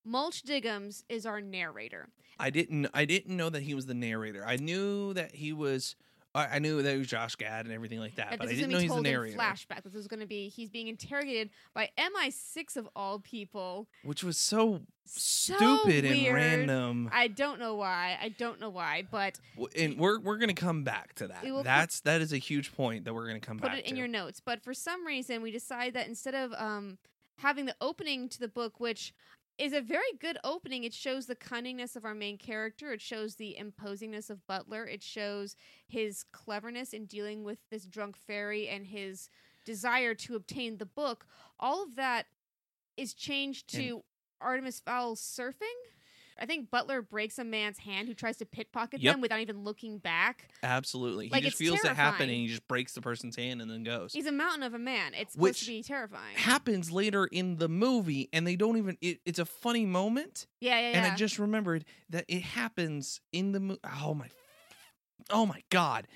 Mulch 0.06 0.44
Diggums 0.44 1.04
is 1.10 1.26
our 1.26 1.40
narrator. 1.42 2.10
I 2.40 2.50
didn't 2.50 2.88
I 2.94 3.06
didn't 3.06 3.36
know 3.38 3.50
that 3.50 3.64
he 3.64 3.74
was 3.74 3.86
the 3.86 3.94
narrator. 3.94 4.46
I 4.46 4.58
knew 4.58 5.14
that 5.14 5.36
he 5.36 5.54
was. 5.54 5.96
I 6.36 6.56
I 6.56 6.60
knew 6.60 6.82
that 6.82 6.92
he 6.92 6.98
was 6.98 7.08
Josh 7.08 7.36
Gad 7.36 7.66
and 7.66 7.74
everything 7.74 8.00
like 8.00 8.16
that, 8.16 8.32
That 8.32 8.40
but 8.40 8.48
I 8.50 8.54
didn't 8.54 8.72
know 8.72 8.80
he's 8.80 8.94
the 8.94 9.02
narrator, 9.02 9.38
flashback. 9.38 9.84
This 9.84 9.96
is 9.96 10.08
gonna 10.08 10.26
be 10.26 10.50
he's 10.50 10.70
being 10.70 10.88
interrogated 10.88 11.50
by 11.74 11.90
MI6 11.98 12.78
of 12.78 12.90
all 12.96 13.20
people. 13.20 13.88
which 14.04 14.24
was 14.24 14.38
so, 14.38 14.82
So 15.06 15.56
stupid 15.56 16.06
and 16.06 16.34
random. 16.34 17.10
I 17.12 17.28
don't 17.28 17.60
know 17.60 17.76
why. 17.76 18.18
I 18.22 18.30
don't 18.30 18.60
know 18.60 18.70
why, 18.70 19.04
but 19.12 19.40
and 19.78 19.98
we're 19.98 20.20
we're 20.20 20.38
gonna 20.38 20.54
come 20.54 20.84
back 20.84 21.14
to 21.16 21.28
that. 21.28 21.44
Will 21.44 21.58
put- 21.58 21.66
That's 21.66 22.00
that 22.02 22.22
is 22.22 22.34
a 22.34 22.38
huge 22.38 22.74
point 22.76 23.06
that 23.06 23.14
we're 23.14 23.28
gonna 23.28 23.40
come 23.40 23.58
put 23.58 23.68
back 23.68 23.72
Put 23.78 23.80
it 23.80 23.86
in 23.90 23.92
to. 23.94 24.00
your 24.00 24.08
notes. 24.08 24.40
But 24.40 24.64
for 24.64 24.74
some 24.74 25.06
reason, 25.06 25.42
we 25.42 25.52
decide 25.52 25.94
that 25.94 26.08
instead 26.08 26.34
of 26.36 26.54
um, 26.54 26.98
having 27.40 27.66
the 27.66 27.76
opening 27.82 28.30
to 28.30 28.40
the 28.40 28.48
book, 28.48 28.80
which 28.80 29.14
is 29.58 29.74
a 29.74 29.82
very 29.82 30.02
good 30.20 30.38
opening, 30.44 30.84
it 30.84 30.94
shows 30.94 31.26
the 31.26 31.36
cunningness 31.36 31.96
of 31.96 32.06
our 32.06 32.16
main 32.16 32.38
character. 32.38 32.92
It 32.92 33.02
shows 33.02 33.36
the 33.36 33.58
imposingness 33.60 34.30
of 34.30 34.46
Butler. 34.48 34.86
It 34.86 35.04
shows 35.04 35.56
his 35.88 36.24
cleverness 36.32 36.94
in 36.94 37.06
dealing 37.06 37.44
with 37.44 37.60
this 37.70 37.86
drunk 37.86 38.18
fairy 38.18 38.68
and 38.68 38.88
his 38.88 39.30
desire 39.66 40.16
to 40.16 40.36
obtain 40.36 40.78
the 40.78 40.86
book. 40.86 41.26
All 41.60 41.84
of 41.84 41.96
that 41.96 42.26
is 42.98 43.14
changed 43.14 43.72
to 43.76 44.04
Artemis 44.42 44.80
Fowl 44.80 45.16
surfing. 45.16 45.80
I 46.40 46.46
think 46.46 46.72
Butler 46.72 47.02
breaks 47.02 47.38
a 47.40 47.44
man's 47.44 47.78
hand 47.80 48.08
who 48.08 48.14
tries 48.14 48.38
to 48.38 48.46
pickpocket 48.46 49.02
Yep. 49.02 49.14
them 49.14 49.22
without 49.22 49.40
even 49.40 49.64
looking 49.64 50.00
back. 50.00 50.50
Absolutely, 50.64 51.28
he 51.30 51.42
just 51.42 51.58
feels 51.58 51.84
it 51.84 51.96
happen 51.96 52.24
and 52.30 52.32
he 52.38 52.48
just 52.48 52.68
breaks 52.68 52.94
the 52.94 53.02
person's 53.02 53.36
hand 53.36 53.62
and 53.62 53.70
then 53.70 53.84
goes. 53.84 54.14
He's 54.14 54.26
a 54.26 54.32
mountain 54.32 54.64
of 54.64 54.74
a 54.74 54.80
man. 54.80 55.14
It's 55.14 55.34
supposed 55.34 55.42
Which 55.50 55.60
to 55.62 55.66
be 55.68 55.84
terrifying. 55.84 56.36
Happens 56.36 56.92
later 56.92 57.26
in 57.26 57.58
the 57.58 57.70
movie, 57.70 58.30
and 58.34 58.46
they 58.48 58.56
don't 58.56 58.78
even. 58.78 58.98
It, 59.02 59.20
it's 59.26 59.40
a 59.40 59.46
funny 59.46 59.86
moment, 59.86 60.48
Yeah, 60.60 60.80
yeah, 60.80 60.92
yeah. 60.92 60.98
and 60.98 61.06
I 61.06 61.16
just 61.16 61.38
remembered 61.40 61.86
that 62.10 62.26
it 62.28 62.42
happens 62.42 63.22
in 63.32 63.52
the 63.52 63.60
movie. 63.60 63.80
Oh 64.02 64.14
my, 64.14 64.28
oh 65.30 65.46
my 65.46 65.62
god, 65.70 66.08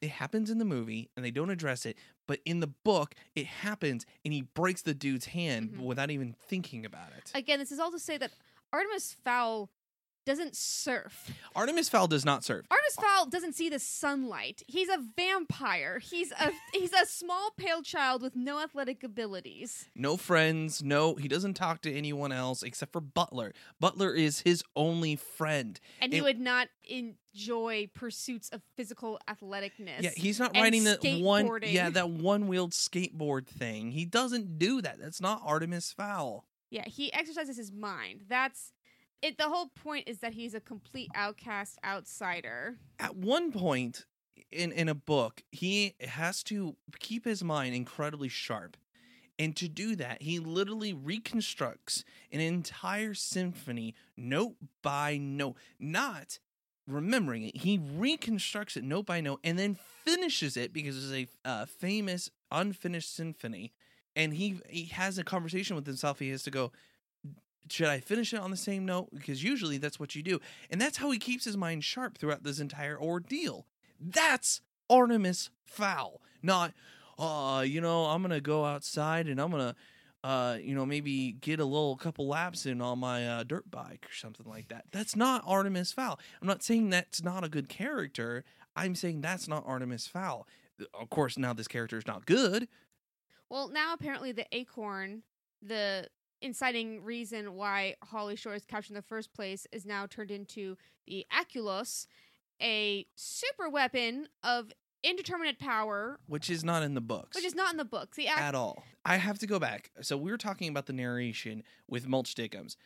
it 0.00 0.10
happens 0.10 0.50
in 0.50 0.58
the 0.58 0.64
movie, 0.64 1.10
and 1.16 1.24
they 1.24 1.30
don't 1.30 1.50
address 1.50 1.86
it. 1.86 1.96
But 2.28 2.40
in 2.44 2.60
the 2.60 2.68
book, 2.68 3.14
it 3.34 3.46
happens, 3.46 4.06
and 4.24 4.32
he 4.32 4.42
breaks 4.42 4.82
the 4.82 4.94
dude's 4.94 5.26
hand 5.26 5.70
Mhm. 5.74 5.80
without 5.84 6.10
even 6.10 6.34
thinking 6.48 6.84
about 6.86 7.12
it. 7.16 7.30
Again, 7.34 7.58
this 7.58 7.72
is 7.72 7.78
all 7.80 7.90
to 7.90 7.98
say 7.98 8.16
that 8.18 8.30
Artemis 8.72 9.16
Fowl 9.24 9.70
doesn't 10.24 10.54
surf. 10.54 11.32
Artemis 11.56 11.88
Fowl 11.88 12.06
does 12.06 12.24
not 12.24 12.44
serve. 12.44 12.64
Artemis 12.70 12.94
Fowl 12.94 13.26
doesn't 13.26 13.54
see 13.54 13.68
the 13.68 13.80
sunlight. 13.80 14.62
He's 14.68 14.88
a 14.88 14.98
vampire. 15.16 15.98
He's 15.98 16.30
a 16.30 16.52
he's 16.72 16.92
a 16.92 17.04
small 17.06 17.50
pale 17.56 17.82
child 17.82 18.22
with 18.22 18.36
no 18.36 18.60
athletic 18.60 19.02
abilities. 19.02 19.88
No 19.96 20.16
friends. 20.16 20.80
No, 20.80 21.16
he 21.16 21.26
doesn't 21.26 21.54
talk 21.54 21.82
to 21.82 21.92
anyone 21.92 22.30
else 22.30 22.62
except 22.62 22.92
for 22.92 23.00
Butler. 23.00 23.52
Butler 23.80 24.14
is 24.14 24.42
his 24.42 24.62
only 24.76 25.16
friend. 25.16 25.80
And 26.00 26.12
he 26.12 26.20
would 26.20 26.38
not 26.38 26.68
enjoy 26.84 27.90
pursuits 27.92 28.48
of 28.50 28.62
physical 28.76 29.18
athleticness. 29.28 30.02
Yeah, 30.02 30.10
he's 30.14 30.38
not 30.38 30.56
riding 30.56 30.84
that 30.84 31.00
one. 31.20 31.50
Yeah, 31.64 31.90
that 31.90 32.10
one-wheeled 32.10 32.72
skateboard 32.72 33.48
thing. 33.48 33.90
He 33.90 34.04
doesn't 34.04 34.60
do 34.60 34.80
that. 34.82 35.00
That's 35.00 35.20
not 35.20 35.42
Artemis 35.44 35.92
Fowl. 35.92 36.46
Yeah, 36.72 36.84
he 36.86 37.12
exercises 37.12 37.58
his 37.58 37.70
mind. 37.70 38.22
That's 38.30 38.72
it. 39.20 39.36
The 39.36 39.50
whole 39.50 39.68
point 39.84 40.08
is 40.08 40.20
that 40.20 40.32
he's 40.32 40.54
a 40.54 40.60
complete 40.60 41.10
outcast 41.14 41.78
outsider. 41.84 42.78
At 42.98 43.14
one 43.14 43.52
point 43.52 44.06
in 44.50 44.72
in 44.72 44.88
a 44.88 44.94
book, 44.94 45.42
he 45.50 45.94
has 46.00 46.42
to 46.44 46.76
keep 46.98 47.26
his 47.26 47.44
mind 47.44 47.74
incredibly 47.74 48.30
sharp. 48.30 48.78
And 49.38 49.54
to 49.56 49.68
do 49.68 49.96
that, 49.96 50.22
he 50.22 50.38
literally 50.38 50.94
reconstructs 50.94 52.04
an 52.30 52.40
entire 52.40 53.12
symphony 53.12 53.94
note 54.16 54.54
by 54.82 55.18
note, 55.18 55.56
not 55.78 56.38
remembering 56.86 57.42
it. 57.44 57.58
He 57.58 57.78
reconstructs 57.78 58.78
it 58.78 58.84
note 58.84 59.04
by 59.04 59.20
note 59.20 59.40
and 59.44 59.58
then 59.58 59.76
finishes 60.04 60.56
it 60.56 60.72
because 60.72 60.96
it's 60.96 61.28
a 61.44 61.48
uh, 61.48 61.66
famous 61.66 62.30
unfinished 62.50 63.14
symphony. 63.14 63.74
And 64.14 64.34
he 64.34 64.60
he 64.68 64.84
has 64.86 65.18
a 65.18 65.24
conversation 65.24 65.76
with 65.76 65.86
himself. 65.86 66.18
He 66.18 66.30
has 66.30 66.42
to 66.42 66.50
go, 66.50 66.72
should 67.70 67.88
I 67.88 68.00
finish 68.00 68.32
it 68.34 68.40
on 68.40 68.50
the 68.50 68.56
same 68.56 68.84
note? 68.84 69.08
Because 69.14 69.42
usually 69.42 69.78
that's 69.78 69.98
what 69.98 70.14
you 70.14 70.22
do. 70.22 70.40
And 70.70 70.80
that's 70.80 70.98
how 70.98 71.10
he 71.10 71.18
keeps 71.18 71.44
his 71.44 71.56
mind 71.56 71.84
sharp 71.84 72.18
throughout 72.18 72.42
this 72.42 72.60
entire 72.60 72.98
ordeal. 73.00 73.66
That's 74.00 74.60
Artemis 74.90 75.50
Fowl, 75.64 76.20
not, 76.42 76.74
uh, 77.18 77.64
you 77.66 77.80
know, 77.80 78.04
I'm 78.06 78.20
gonna 78.20 78.40
go 78.40 78.64
outside 78.64 79.26
and 79.26 79.40
I'm 79.40 79.50
gonna, 79.50 79.74
uh, 80.22 80.58
you 80.60 80.74
know, 80.74 80.84
maybe 80.84 81.32
get 81.32 81.60
a 81.60 81.64
little 81.64 81.96
couple 81.96 82.26
laps 82.28 82.66
in 82.66 82.82
on 82.82 82.98
my 82.98 83.26
uh, 83.26 83.42
dirt 83.44 83.70
bike 83.70 84.06
or 84.10 84.14
something 84.14 84.46
like 84.46 84.68
that. 84.68 84.84
That's 84.92 85.16
not 85.16 85.42
Artemis 85.46 85.92
Fowl. 85.92 86.18
I'm 86.40 86.48
not 86.48 86.62
saying 86.62 86.90
that's 86.90 87.22
not 87.22 87.44
a 87.44 87.48
good 87.48 87.68
character. 87.68 88.44
I'm 88.76 88.94
saying 88.94 89.20
that's 89.20 89.48
not 89.48 89.64
Artemis 89.66 90.06
Fowl. 90.06 90.46
Of 90.94 91.10
course, 91.10 91.38
now 91.38 91.52
this 91.52 91.68
character 91.68 91.96
is 91.96 92.06
not 92.06 92.26
good. 92.26 92.68
Well, 93.52 93.68
now 93.68 93.92
apparently 93.92 94.32
the 94.32 94.46
acorn, 94.50 95.24
the 95.60 96.08
inciting 96.40 97.04
reason 97.04 97.52
why 97.52 97.96
Holly 98.02 98.34
Short 98.34 98.56
is 98.56 98.64
captured 98.64 98.92
in 98.92 98.94
the 98.94 99.02
first 99.02 99.34
place, 99.34 99.66
is 99.70 99.84
now 99.84 100.06
turned 100.06 100.30
into 100.30 100.78
the 101.06 101.26
Aculos, 101.30 102.06
a 102.62 103.06
super 103.14 103.68
weapon 103.68 104.28
of 104.42 104.72
indeterminate 105.04 105.58
power, 105.58 106.18
Which 106.26 106.48
is 106.48 106.64
not 106.64 106.82
in 106.82 106.94
the 106.94 107.02
books. 107.02 107.36
which 107.36 107.44
is 107.44 107.54
not 107.54 107.72
in 107.72 107.76
the 107.76 107.84
books. 107.84 108.16
The 108.16 108.28
Ac- 108.28 108.40
at 108.40 108.54
all. 108.54 108.84
I 109.04 109.18
have 109.18 109.38
to 109.40 109.46
go 109.46 109.58
back. 109.58 109.90
So 110.00 110.16
we 110.16 110.30
were 110.30 110.38
talking 110.38 110.70
about 110.70 110.86
the 110.86 110.94
narration 110.94 111.62
with 111.86 112.08
Mulch 112.08 112.34
Diggums. 112.34 112.76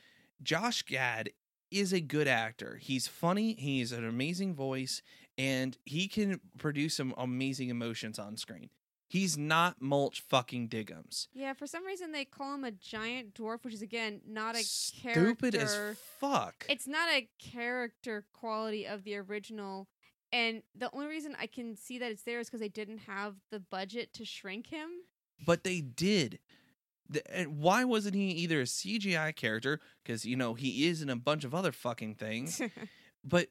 Josh 0.43 0.83
Gad 0.83 1.31
is 1.71 1.93
a 1.93 2.01
good 2.01 2.27
actor. 2.27 2.81
He's 2.83 3.07
funny. 3.07 3.55
He's 3.57 3.93
an 3.93 4.05
amazing 4.05 4.57
voice, 4.57 5.01
and 5.39 5.79
he 5.85 6.09
can 6.09 6.41
produce 6.59 6.97
some 6.97 7.15
amazing 7.17 7.69
emotions 7.69 8.19
on 8.19 8.37
screen. 8.37 8.71
He's 9.09 9.39
not 9.39 9.81
Mulch 9.81 10.21
fucking 10.21 10.69
Diggums. 10.69 11.29
yeah, 11.33 11.53
for 11.53 11.67
some 11.67 11.85
reason 11.87 12.11
they 12.13 12.25
call 12.25 12.55
him 12.55 12.65
a 12.65 12.73
giant 12.73 13.35
dwarf, 13.35 13.65
which 13.65 13.75
is 13.75 13.83
again 13.83 14.21
not 14.27 14.57
a 14.57 14.63
Stupid 14.65 15.55
character. 15.55 15.91
as 15.91 15.99
fuck. 16.21 16.67
it's 16.69 16.89
not 16.89 17.09
a 17.11 17.29
character 17.39 18.25
quality 18.33 18.87
of 18.87 19.05
the 19.05 19.17
original. 19.17 19.89
And 20.33 20.63
the 20.77 20.91
only 20.93 21.07
reason 21.07 21.37
I 21.41 21.47
can 21.47 21.77
see 21.77 21.99
that 21.99 22.11
it's 22.11 22.23
there 22.25 22.41
is 22.41 22.49
because 22.49 22.59
they 22.61 22.69
didn't 22.69 22.99
have 22.99 23.37
the 23.53 23.61
budget 23.61 24.13
to 24.15 24.25
shrink 24.25 24.67
him. 24.67 24.89
but 25.47 25.63
they 25.65 25.81
did. 25.81 26.41
The- 27.09 27.23
and 27.33 27.59
why 27.59 27.85
wasn't 27.85 28.17
he 28.17 28.31
either 28.31 28.61
a 28.61 28.65
CGI 28.65 29.35
character? 29.37 29.81
Because 30.03 30.25
you 30.27 30.35
know 30.37 30.55
he 30.55 30.89
is 30.89 31.01
in 31.01 31.09
a 31.09 31.15
bunch 31.17 31.45
of 31.45 31.55
other 31.55 31.71
fucking 31.71 32.17
things. 32.17 32.61
but 33.25 33.49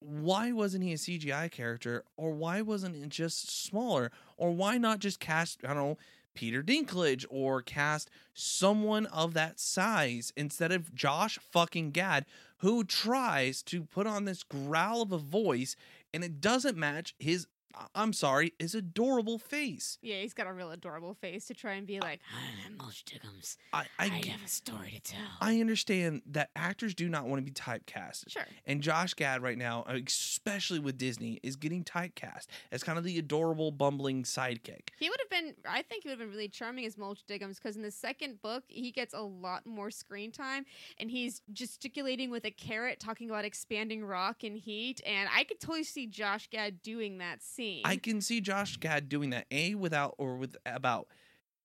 why 0.00 0.52
wasn't 0.52 0.84
he 0.84 0.92
a 0.92 0.96
CGI 0.96 1.50
character, 1.50 2.04
or 2.16 2.32
why 2.32 2.62
wasn't 2.62 2.96
it 2.96 3.08
just 3.08 3.50
smaller, 3.64 4.10
or 4.36 4.52
why 4.52 4.78
not 4.78 5.00
just 5.00 5.20
cast 5.20 5.60
I 5.64 5.68
don't 5.68 5.76
know 5.76 5.98
Peter 6.34 6.62
Dinklage 6.62 7.26
or 7.30 7.62
cast 7.62 8.10
someone 8.32 9.06
of 9.06 9.34
that 9.34 9.58
size 9.58 10.32
instead 10.36 10.70
of 10.70 10.94
Josh 10.94 11.36
fucking 11.50 11.90
Gad, 11.90 12.26
who 12.58 12.84
tries 12.84 13.60
to 13.64 13.82
put 13.82 14.06
on 14.06 14.24
this 14.24 14.44
growl 14.44 15.02
of 15.02 15.10
a 15.10 15.18
voice 15.18 15.74
and 16.14 16.22
it 16.22 16.40
doesn't 16.40 16.76
match 16.76 17.14
his. 17.18 17.46
I'm 17.94 18.12
sorry, 18.12 18.54
his 18.58 18.74
adorable 18.74 19.38
face. 19.38 19.98
Yeah, 20.02 20.20
he's 20.20 20.34
got 20.34 20.46
a 20.46 20.52
real 20.52 20.70
adorable 20.70 21.14
face 21.14 21.46
to 21.46 21.54
try 21.54 21.74
and 21.74 21.86
be 21.86 22.00
like, 22.00 22.20
I'm 22.66 22.76
Mulch 22.76 23.04
Diggums. 23.04 23.56
I 23.72 23.86
I, 23.98 24.04
I 24.06 24.08
have 24.08 24.44
a 24.44 24.48
story 24.48 25.00
to 25.02 25.12
tell. 25.12 25.26
I 25.40 25.60
understand 25.60 26.22
that 26.26 26.50
actors 26.56 26.94
do 26.94 27.08
not 27.08 27.26
want 27.26 27.40
to 27.40 27.44
be 27.44 27.52
typecast. 27.52 28.30
sure. 28.30 28.42
And 28.66 28.80
Josh 28.82 29.14
Gad 29.14 29.42
right 29.42 29.58
now, 29.58 29.84
uh, 29.88 29.98
especially 30.06 30.78
with 30.78 30.98
Disney, 30.98 31.40
is 31.42 31.56
getting 31.56 31.84
typecast 31.84 32.46
as 32.72 32.82
kind 32.82 32.98
of 32.98 33.04
the 33.04 33.18
adorable, 33.18 33.70
bumbling 33.70 34.24
sidekick. 34.24 34.88
He 34.98 35.08
would 35.08 35.20
have 35.20 35.30
been, 35.30 35.54
I 35.68 35.82
think 35.82 36.04
he 36.04 36.08
would 36.08 36.18
have 36.18 36.28
been 36.28 36.30
really 36.30 36.48
charming 36.48 36.84
as 36.86 36.96
Mulch 36.98 37.24
Diggums 37.28 37.56
because 37.56 37.76
in 37.76 37.82
the 37.82 37.90
second 37.90 38.40
book, 38.42 38.64
he 38.68 38.90
gets 38.90 39.14
a 39.14 39.20
lot 39.20 39.66
more 39.66 39.90
screen 39.90 40.32
time 40.32 40.64
and 40.98 41.10
he's 41.10 41.42
gesticulating 41.52 42.30
with 42.30 42.44
a 42.44 42.50
carrot 42.50 43.00
talking 43.00 43.30
about 43.30 43.44
expanding 43.44 44.04
rock 44.04 44.42
and 44.42 44.56
heat. 44.56 45.00
And 45.06 45.28
I 45.34 45.44
could 45.44 45.60
totally 45.60 45.84
see 45.84 46.06
Josh 46.06 46.48
Gad 46.50 46.82
doing 46.82 47.18
that 47.18 47.42
scene. 47.58 47.82
I 47.84 47.96
can 47.96 48.20
see 48.20 48.40
Josh 48.40 48.76
Gad 48.78 49.08
doing 49.08 49.30
that, 49.30 49.46
A, 49.50 49.74
without 49.74 50.14
or 50.18 50.36
with 50.36 50.56
about 50.64 51.08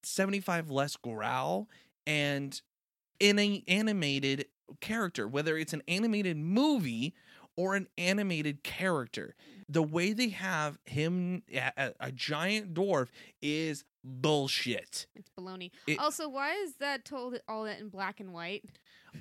75 0.03 0.69
less 0.69 0.95
growl 0.95 1.69
and 2.05 2.59
in 3.19 3.39
an 3.39 3.62
animated 3.67 4.45
character, 4.81 5.27
whether 5.27 5.57
it's 5.57 5.73
an 5.73 5.83
animated 5.88 6.35
movie 6.38 7.13
or 7.55 7.75
an 7.75 7.88
animated 7.97 8.63
character. 8.63 9.35
The 9.69 9.83
way 9.83 10.12
they 10.13 10.29
have 10.29 10.77
him, 10.85 11.43
a, 11.53 11.71
a- 11.77 11.93
a 12.00 12.12
giant 12.12 12.73
dwarf, 12.73 13.07
is 13.41 13.85
bullshit. 14.03 15.05
it's 15.15 15.29
baloney. 15.39 15.71
It- 15.88 16.00
also, 16.00 16.27
why 16.27 16.53
is 16.55 16.75
that 16.79 17.05
told 17.05 17.38
all 17.47 17.63
that 17.63 17.79
in 17.79 17.89
black 17.89 18.19
and 18.19 18.33
white? 18.33 18.65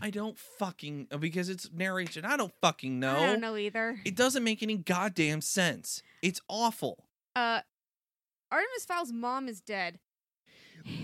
I 0.00 0.08
don't 0.10 0.38
fucking 0.38 1.08
because 1.20 1.50
it's 1.50 1.70
narration. 1.72 2.24
I 2.24 2.36
don't 2.38 2.52
fucking 2.62 2.98
know. 2.98 3.14
I 3.18 3.26
don't 3.26 3.40
know 3.42 3.56
either. 3.56 4.00
It 4.06 4.16
doesn't 4.16 4.42
make 4.42 4.62
any 4.62 4.78
goddamn 4.78 5.42
sense. 5.42 6.02
It's 6.22 6.40
awful. 6.48 7.04
Uh, 7.36 7.60
Artemis 8.50 8.84
Fowl's 8.86 9.12
mom 9.12 9.48
is 9.48 9.60
dead. 9.60 9.98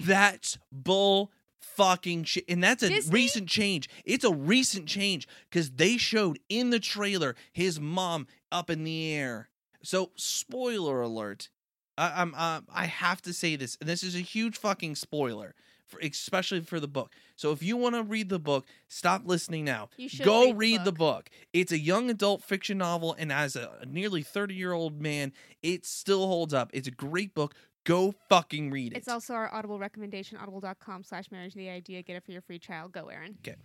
That's 0.00 0.58
bull 0.72 1.30
fucking 1.60 2.24
shit. 2.24 2.44
And 2.48 2.62
that's 2.62 2.82
a 2.82 2.88
Disney? 2.88 3.12
recent 3.14 3.48
change. 3.48 3.88
It's 4.04 4.24
a 4.24 4.32
recent 4.32 4.86
change 4.86 5.28
because 5.50 5.70
they 5.72 5.96
showed 5.96 6.38
in 6.48 6.70
the 6.70 6.80
trailer 6.80 7.34
his 7.52 7.80
mom 7.80 8.26
up 8.50 8.70
in 8.70 8.84
the 8.84 9.12
air. 9.12 9.48
So, 9.82 10.10
spoiler 10.16 11.00
alert. 11.00 11.50
I, 11.96 12.22
I'm 12.22 12.34
uh, 12.36 12.60
I 12.72 12.86
have 12.86 13.22
to 13.22 13.32
say 13.32 13.56
this, 13.56 13.76
and 13.80 13.88
this 13.88 14.02
is 14.02 14.14
a 14.14 14.20
huge 14.20 14.56
fucking 14.56 14.96
spoiler, 14.96 15.54
for, 15.88 15.98
especially 16.00 16.60
for 16.60 16.78
the 16.80 16.88
book. 16.88 17.12
So, 17.36 17.52
if 17.52 17.62
you 17.62 17.76
want 17.76 17.94
to 17.94 18.02
read 18.02 18.28
the 18.28 18.38
book, 18.38 18.66
stop 18.88 19.22
listening 19.24 19.64
now. 19.64 19.88
Go 20.22 20.46
read 20.46 20.56
read, 20.56 20.80
the 20.80 20.84
the 20.84 20.92
book. 20.92 21.24
book. 21.24 21.30
It's 21.52 21.72
a 21.72 21.78
young 21.78 22.10
adult 22.10 22.42
fiction 22.42 22.78
novel, 22.78 23.14
and 23.18 23.32
as 23.32 23.56
a 23.56 23.84
nearly 23.86 24.22
30 24.22 24.54
year 24.54 24.72
old 24.72 25.00
man, 25.00 25.32
it 25.62 25.84
still 25.84 26.26
holds 26.26 26.54
up. 26.54 26.70
It's 26.72 26.88
a 26.88 26.92
great 26.92 27.34
book. 27.34 27.54
Go 27.84 28.14
fucking 28.28 28.70
read 28.70 28.92
it. 28.92 28.96
It's 28.96 29.08
also 29.08 29.32
our 29.32 29.52
Audible 29.54 29.78
recommendation, 29.78 30.36
audible.com 30.36 31.04
slash 31.04 31.30
marriage 31.30 31.54
the 31.54 31.70
idea. 31.70 32.02
Get 32.02 32.16
it 32.16 32.24
for 32.24 32.32
your 32.32 32.42
free 32.42 32.58
trial. 32.58 32.88
Go, 32.88 33.06
Aaron. 33.06 33.38
Okay. 33.40 33.56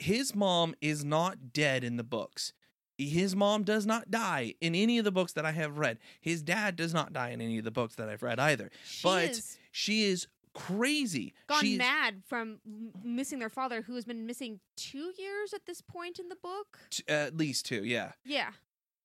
His 0.00 0.34
mom 0.34 0.74
is 0.80 1.04
not 1.04 1.52
dead 1.52 1.84
in 1.84 1.96
the 1.96 2.02
books. 2.02 2.54
His 2.98 3.36
mom 3.36 3.62
does 3.62 3.86
not 3.86 4.10
die 4.10 4.54
in 4.60 4.74
any 4.74 4.98
of 4.98 5.04
the 5.04 5.12
books 5.12 5.32
that 5.34 5.46
I 5.46 5.52
have 5.52 5.78
read. 5.78 5.98
His 6.20 6.42
dad 6.42 6.76
does 6.76 6.92
not 6.92 7.12
die 7.12 7.30
in 7.30 7.40
any 7.40 7.58
of 7.58 7.64
the 7.64 7.70
books 7.70 7.94
that 7.94 8.08
I've 8.08 8.22
read 8.22 8.38
either. 8.38 8.70
She 8.84 9.02
But 9.02 9.30
is 9.30 9.58
She 9.72 10.04
is 10.04 10.26
crazy. 10.66 11.34
gone 11.46 11.62
She's- 11.62 11.78
mad 11.78 12.22
from 12.26 12.60
missing 13.02 13.38
their 13.38 13.48
father, 13.50 13.82
who 13.82 13.94
has 13.94 14.04
been 14.04 14.26
missing 14.26 14.60
two 14.76 15.12
years 15.18 15.52
at 15.52 15.66
this 15.66 15.80
point 15.80 16.18
in 16.18 16.28
the 16.28 16.36
book. 16.36 16.78
t- 16.90 17.02
at 17.08 17.36
least 17.36 17.66
two, 17.66 17.84
yeah. 17.84 18.12
Yeah. 18.24 18.52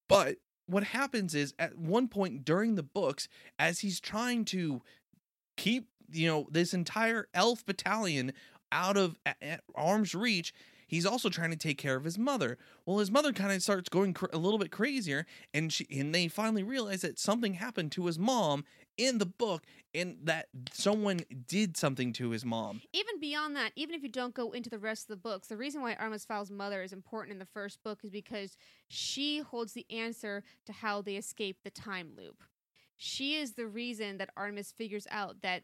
But 0.07 0.38
what 0.67 0.83
happens 0.83 1.33
is 1.35 1.53
at 1.59 1.77
one 1.77 2.07
point 2.07 2.43
during 2.45 2.75
the 2.75 2.83
books, 2.83 3.27
as 3.59 3.79
he's 3.79 4.00
trying 4.00 4.45
to 4.45 4.81
keep, 5.57 5.88
you 6.12 6.27
know, 6.27 6.47
this 6.51 6.74
entire 6.74 7.27
elf 7.33 7.65
battalion 7.65 8.33
out 8.71 8.97
of 8.97 9.17
arm's 9.75 10.13
reach, 10.15 10.53
he's 10.88 11.05
also 11.05 11.29
trying 11.29 11.51
to 11.51 11.55
take 11.57 11.77
care 11.77 11.95
of 11.95 12.03
his 12.03 12.17
mother. 12.17 12.57
Well, 12.85 12.97
his 13.00 13.09
mother 13.12 13.31
kind 13.33 13.51
of 13.53 13.62
starts 13.63 13.89
going 13.89 14.13
cr- 14.13 14.25
a 14.33 14.38
little 14.38 14.59
bit 14.59 14.71
crazier, 14.71 15.25
and 15.53 15.71
she 15.71 15.88
and 15.91 16.13
they 16.13 16.27
finally 16.27 16.63
realize 16.63 17.01
that 17.01 17.17
something 17.19 17.53
happened 17.55 17.91
to 17.93 18.05
his 18.07 18.19
mom 18.19 18.65
in 18.97 19.17
the 19.17 19.25
book, 19.25 19.63
and 19.93 20.17
that 20.23 20.47
someone 20.71 21.21
did 21.47 21.77
something 21.77 22.13
to 22.13 22.29
his 22.31 22.45
mom. 22.45 22.81
Even 22.93 23.19
beyond 23.19 23.55
that, 23.55 23.71
even 23.75 23.95
if 23.95 24.03
you 24.03 24.09
don't 24.09 24.33
go 24.33 24.51
into 24.51 24.69
the 24.69 24.79
rest 24.79 25.03
of 25.03 25.07
the 25.09 25.21
books, 25.21 25.47
the 25.47 25.57
reason 25.57 25.81
why 25.81 25.93
Artemis 25.93 26.25
Fowl's 26.25 26.51
mother 26.51 26.81
is 26.81 26.93
important 26.93 27.33
in 27.33 27.39
the 27.39 27.45
first 27.45 27.83
book 27.83 27.99
is 28.03 28.09
because 28.09 28.57
she 28.87 29.39
holds 29.39 29.73
the 29.73 29.85
answer 29.89 30.43
to 30.65 30.73
how 30.73 31.01
they 31.01 31.15
escape 31.15 31.57
the 31.63 31.69
time 31.69 32.11
loop. 32.17 32.43
She 32.97 33.35
is 33.35 33.53
the 33.53 33.67
reason 33.67 34.17
that 34.17 34.29
Artemis 34.37 34.71
figures 34.71 35.07
out 35.11 35.41
that 35.41 35.63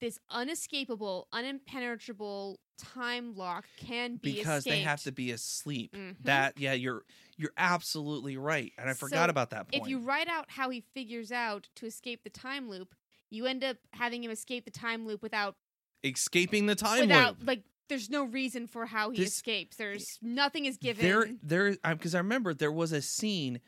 this 0.00 0.18
unescapable, 0.30 1.28
unimpenetrable 1.32 2.56
time 2.78 3.34
lock 3.36 3.64
can 3.76 4.16
be 4.16 4.34
because 4.36 4.64
they 4.64 4.80
have 4.80 5.02
to 5.04 5.12
be 5.12 5.30
asleep. 5.30 5.92
Mhm. 5.94 6.16
That 6.24 6.58
yeah, 6.58 6.72
you're 6.74 7.04
you're 7.36 7.52
absolutely 7.56 8.36
right, 8.36 8.72
and 8.78 8.88
I 8.88 8.94
forgot 8.94 9.26
So, 9.26 9.30
about 9.30 9.50
that 9.50 9.68
point. 9.70 9.82
if 9.82 9.88
you 9.88 9.98
write 9.98 10.28
out 10.28 10.46
how 10.50 10.70
he 10.70 10.80
figures 10.94 11.30
out 11.32 11.68
to 11.76 11.86
escape 11.86 12.22
the 12.24 12.30
time 12.30 12.68
loop, 12.68 12.94
you 13.30 13.46
end 13.46 13.62
up 13.64 13.76
having 13.92 14.22
him 14.24 14.30
escape 14.30 14.64
the 14.64 14.70
time 14.70 15.06
loop 15.06 15.22
without 15.22 15.56
escaping 16.04 16.66
the 16.66 16.74
time 16.74 17.00
without 17.00 17.38
loop. 17.40 17.46
like 17.48 17.62
there's 17.88 18.10
no 18.10 18.24
reason 18.24 18.66
for 18.66 18.86
how 18.86 19.10
he 19.10 19.18
This- 19.18 19.34
escapes. 19.34 19.76
There's 19.76 20.18
nothing 20.22 20.64
is 20.66 20.76
given. 20.76 21.04
There, 21.04 21.30
there, 21.42 21.76
because 21.94 22.14
I 22.14 22.18
remember 22.18 22.52
there 22.54 22.72
was 22.72 22.92
a 22.92 23.00
scene 23.02 23.60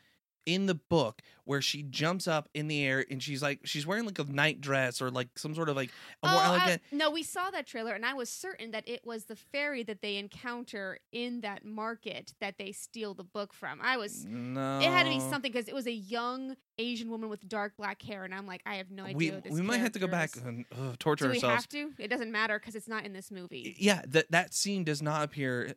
in 0.45 0.65
the 0.65 0.75
book 0.75 1.21
where 1.49 1.61
she 1.63 1.81
jumps 1.81 2.27
up 2.27 2.47
in 2.53 2.67
the 2.67 2.85
air 2.85 3.03
and 3.09 3.23
she's 3.23 3.41
like, 3.41 3.59
she's 3.63 3.87
wearing 3.87 4.05
like 4.05 4.19
a 4.19 4.23
night 4.23 4.61
dress 4.61 5.01
or 5.01 5.09
like 5.09 5.29
some 5.35 5.55
sort 5.55 5.67
of 5.67 5.75
like 5.75 5.89
a 6.21 6.27
more 6.27 6.39
Oh, 6.39 6.51
I- 6.51 6.79
no, 6.91 7.09
we 7.09 7.23
saw 7.23 7.49
that 7.49 7.65
trailer, 7.65 7.93
and 7.93 8.05
I 8.05 8.13
was 8.13 8.29
certain 8.29 8.69
that 8.69 8.87
it 8.87 9.01
was 9.03 9.25
the 9.25 9.35
fairy 9.35 9.81
that 9.83 10.03
they 10.03 10.17
encounter 10.17 10.99
in 11.11 11.41
that 11.41 11.65
market 11.65 12.33
that 12.39 12.59
they 12.59 12.71
steal 12.71 13.15
the 13.15 13.23
book 13.23 13.51
from. 13.53 13.79
I 13.81 13.97
was. 13.97 14.25
no, 14.25 14.77
It 14.77 14.91
had 14.91 15.05
to 15.05 15.09
be 15.09 15.19
something 15.19 15.51
because 15.51 15.67
it 15.67 15.73
was 15.73 15.87
a 15.87 15.91
young 15.91 16.55
Asian 16.77 17.09
woman 17.09 17.29
with 17.29 17.49
dark 17.49 17.75
black 17.77 18.01
hair, 18.03 18.23
and 18.25 18.33
I'm 18.33 18.45
like, 18.45 18.61
I 18.67 18.75
have 18.75 18.91
no 18.91 19.03
idea. 19.05 19.15
We 19.17 19.31
what 19.31 19.43
this 19.43 19.53
we 19.53 19.61
might 19.61 19.79
have 19.79 19.91
to 19.93 19.99
go 19.99 20.07
back 20.07 20.35
and 20.37 20.65
uh, 20.71 20.93
torture 20.99 21.25
Do 21.25 21.31
we 21.31 21.37
ourselves. 21.37 21.55
have 21.63 21.69
to? 21.69 21.91
It 21.97 22.09
doesn't 22.09 22.31
matter 22.31 22.59
because 22.59 22.75
it's 22.75 22.87
not 22.87 23.05
in 23.05 23.11
this 23.13 23.31
movie 23.31 23.75
Yeah, 23.79 24.01
that 24.07 24.29
that 24.31 24.53
scene 24.53 24.83
does 24.83 25.01
not 25.01 25.23
appear. 25.23 25.73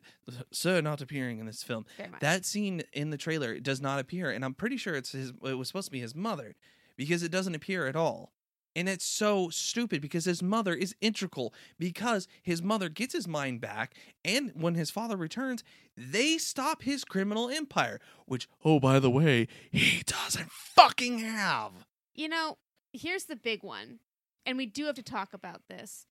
Sir, 0.51 0.79
not 0.81 1.01
appearing 1.01 1.39
in 1.39 1.45
this 1.47 1.63
film. 1.63 1.85
That 2.21 2.45
scene 2.45 2.83
in 2.93 3.09
the 3.09 3.17
trailer 3.17 3.59
does 3.59 3.81
not 3.81 3.99
appear, 3.99 4.29
and 4.29 4.45
I'm 4.45 4.53
pretty 4.53 4.77
sure 4.77 4.93
it's 4.95 5.11
his. 5.11 5.33
It 5.43 5.57
was 5.63 5.69
supposed 5.69 5.87
to 5.87 5.91
be 5.91 5.99
his 5.99 6.15
mother, 6.15 6.55
because 6.95 7.23
it 7.23 7.31
doesn't 7.31 7.55
appear 7.55 7.87
at 7.87 7.95
all, 7.95 8.33
and 8.75 8.89
it's 8.89 9.05
so 9.05 9.49
stupid 9.49 10.01
because 10.01 10.25
his 10.25 10.41
mother 10.41 10.73
is 10.73 10.95
integral 11.01 11.53
because 11.77 12.27
his 12.41 12.61
mother 12.61 12.89
gets 12.89 13.13
his 13.13 13.27
mind 13.27 13.61
back, 13.61 13.95
and 14.25 14.51
when 14.55 14.75
his 14.75 14.91
father 14.91 15.15
returns, 15.15 15.63
they 15.95 16.37
stop 16.37 16.83
his 16.83 17.03
criminal 17.03 17.49
empire, 17.49 17.99
which 18.25 18.47
oh 18.65 18.79
by 18.79 18.99
the 18.99 19.09
way, 19.09 19.47
he 19.71 20.03
doesn't 20.05 20.51
fucking 20.51 21.19
have. 21.19 21.71
You 22.15 22.29
know, 22.29 22.57
here's 22.91 23.25
the 23.25 23.35
big 23.35 23.63
one, 23.63 23.99
and 24.45 24.57
we 24.57 24.65
do 24.65 24.85
have 24.85 24.95
to 24.95 25.03
talk 25.03 25.33
about 25.33 25.61
this 25.69 26.05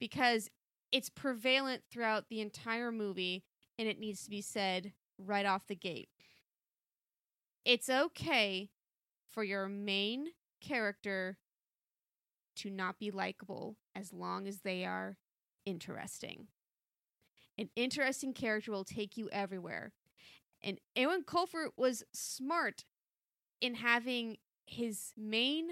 because 0.00 0.50
it's 0.90 1.08
prevalent 1.08 1.82
throughout 1.90 2.28
the 2.28 2.40
entire 2.40 2.92
movie, 2.92 3.44
and 3.78 3.88
it 3.88 3.98
needs 3.98 4.24
to 4.24 4.30
be 4.30 4.42
said 4.42 4.92
right 5.18 5.46
off 5.46 5.66
the 5.66 5.76
gate. 5.76 6.08
It's 7.64 7.88
okay 7.88 8.70
for 9.30 9.44
your 9.44 9.68
main 9.68 10.28
character 10.60 11.38
to 12.56 12.70
not 12.70 12.98
be 12.98 13.10
likable 13.10 13.76
as 13.94 14.12
long 14.12 14.46
as 14.46 14.60
they 14.60 14.84
are 14.84 15.16
interesting. 15.64 16.48
An 17.58 17.70
interesting 17.76 18.32
character 18.32 18.72
will 18.72 18.84
take 18.84 19.16
you 19.16 19.28
everywhere. 19.30 19.92
And 20.62 20.78
Eoin 20.96 21.24
Colfer 21.24 21.68
was 21.76 22.04
smart 22.12 22.84
in 23.60 23.74
having 23.74 24.38
his 24.66 25.12
main 25.16 25.70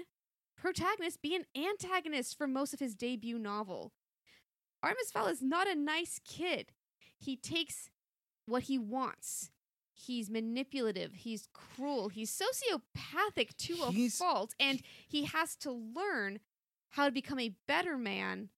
protagonist 0.55 1.21
be 1.21 1.35
an 1.35 1.45
antagonist 1.55 2.37
for 2.37 2.47
most 2.47 2.73
of 2.73 2.79
his 2.79 2.95
debut 2.95 3.39
novel. 3.39 3.91
Artemis 4.83 5.11
Fowl 5.11 5.27
is 5.27 5.41
not 5.41 5.67
a 5.67 5.75
nice 5.75 6.19
kid. 6.27 6.71
He 7.17 7.35
takes 7.35 7.89
what 8.45 8.63
he 8.63 8.77
wants. 8.77 9.51
He's 10.05 10.29
manipulative. 10.29 11.13
He's 11.13 11.47
cruel. 11.53 12.09
He's 12.09 12.31
sociopathic 12.31 13.55
to 13.57 13.83
a 13.83 13.91
He's- 13.91 14.17
fault. 14.17 14.53
And 14.59 14.81
he 15.07 15.23
has 15.25 15.55
to 15.57 15.71
learn 15.71 16.39
how 16.91 17.05
to 17.05 17.11
become 17.11 17.39
a 17.39 17.55
better 17.67 17.97
man 17.97 18.49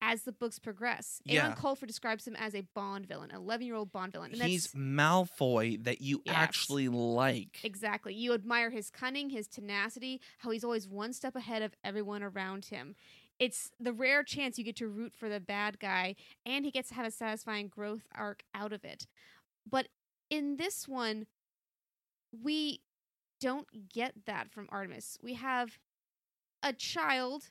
as 0.00 0.22
the 0.24 0.32
books 0.32 0.58
progress. 0.58 1.20
Yeah. 1.24 1.50
Eoin 1.52 1.56
Colfer 1.58 1.86
describes 1.86 2.26
him 2.26 2.36
as 2.36 2.54
a 2.54 2.60
Bond 2.74 3.06
villain, 3.06 3.30
an 3.30 3.36
11 3.36 3.66
year 3.66 3.74
old 3.74 3.90
Bond 3.90 4.12
villain. 4.12 4.32
And 4.32 4.42
He's 4.42 4.68
Malfoy 4.74 5.82
that 5.84 6.00
you 6.02 6.20
Yes. 6.26 6.34
actually 6.36 6.88
like. 6.88 7.60
Exactly. 7.64 8.14
You 8.14 8.34
admire 8.34 8.70
his 8.70 8.90
cunning, 8.90 9.30
his 9.30 9.46
tenacity, 9.48 10.20
how 10.38 10.50
he's 10.50 10.64
always 10.64 10.86
one 10.86 11.12
step 11.12 11.34
ahead 11.36 11.62
of 11.62 11.74
everyone 11.82 12.22
around 12.22 12.66
him. 12.66 12.96
It's 13.38 13.72
the 13.80 13.92
rare 13.92 14.22
chance 14.22 14.58
you 14.58 14.64
get 14.64 14.76
to 14.76 14.88
root 14.88 15.12
for 15.14 15.28
the 15.28 15.40
bad 15.40 15.80
guy, 15.80 16.14
and 16.46 16.64
he 16.64 16.70
gets 16.70 16.90
to 16.90 16.94
have 16.94 17.06
a 17.06 17.10
satisfying 17.10 17.68
growth 17.68 18.06
arc 18.14 18.44
out 18.54 18.72
of 18.72 18.84
it. 18.84 19.06
But 19.68 19.88
in 20.34 20.56
this 20.56 20.88
one, 20.88 21.26
we 22.42 22.80
don't 23.40 23.88
get 23.88 24.26
that 24.26 24.50
from 24.50 24.68
Artemis. 24.70 25.16
We 25.22 25.34
have 25.34 25.78
a 26.62 26.72
child 26.72 27.50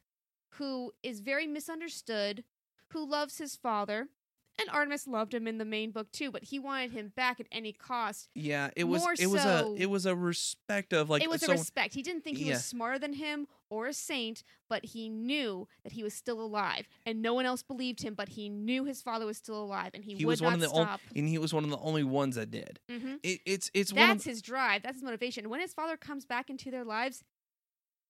who 0.55 0.91
is 1.01 1.21
very 1.21 1.47
misunderstood, 1.47 2.43
who 2.89 3.09
loves 3.09 3.37
his 3.37 3.55
father. 3.55 4.09
And 4.59 4.69
Artemis 4.69 5.07
loved 5.07 5.33
him 5.33 5.47
in 5.47 5.57
the 5.57 5.65
main 5.65 5.89
book 5.91 6.11
too, 6.11 6.29
but 6.31 6.43
he 6.43 6.59
wanted 6.59 6.91
him 6.91 7.11
back 7.15 7.39
at 7.39 7.47
any 7.51 7.73
cost. 7.73 8.29
Yeah, 8.35 8.69
it 8.75 8.83
was 8.83 9.01
More 9.01 9.13
it 9.17 9.27
was 9.27 9.41
so- 9.41 9.73
a 9.73 9.81
it 9.81 9.89
was 9.89 10.05
a 10.05 10.15
respect 10.15 10.93
of 10.93 11.09
like 11.09 11.23
it 11.23 11.29
was 11.29 11.41
so 11.41 11.51
a 11.53 11.55
respect. 11.55 11.95
He 11.95 12.03
didn't 12.03 12.23
think 12.23 12.37
he 12.37 12.45
Yeah. 12.45 12.53
was 12.53 12.65
smarter 12.65 12.99
than 12.99 13.13
him 13.13 13.47
or 13.69 13.87
a 13.87 13.93
saint, 13.93 14.43
but 14.69 14.85
he 14.85 15.09
knew 15.09 15.67
that 15.83 15.93
he 15.93 16.03
was 16.03 16.13
still 16.13 16.39
alive, 16.39 16.87
and 17.05 17.21
no 17.23 17.33
one 17.33 17.45
else 17.47 17.63
believed 17.63 18.03
him. 18.03 18.13
But 18.13 18.29
he 18.29 18.47
knew 18.47 18.85
his 18.85 19.01
father 19.01 19.25
was 19.25 19.37
still 19.37 19.61
alive, 19.63 19.91
and 19.95 20.03
he, 20.03 20.13
he 20.13 20.25
would 20.25 20.33
was 20.33 20.41
not 20.41 20.47
one 20.49 20.53
of 20.55 20.59
the 20.59 20.69
only 20.69 20.83
stop. 20.85 21.01
and 21.15 21.27
he 21.27 21.37
was 21.39 21.51
one 21.53 21.63
of 21.63 21.71
the 21.71 21.79
only 21.79 22.03
ones 22.03 22.35
that 22.35 22.51
did. 22.51 22.79
Mhm. 22.87 23.19
It, 23.23 23.41
it's 23.47 23.71
it's 23.73 23.91
one 23.91 24.07
That's 24.09 24.25
of 24.25 24.29
his 24.29 24.41
drive. 24.43 24.83
That's 24.83 24.97
his 24.97 25.03
motivation. 25.03 25.49
When 25.49 25.61
his 25.61 25.73
father 25.73 25.97
comes 25.97 26.25
back 26.25 26.51
into 26.51 26.69
their 26.69 26.83
lives, 26.85 27.23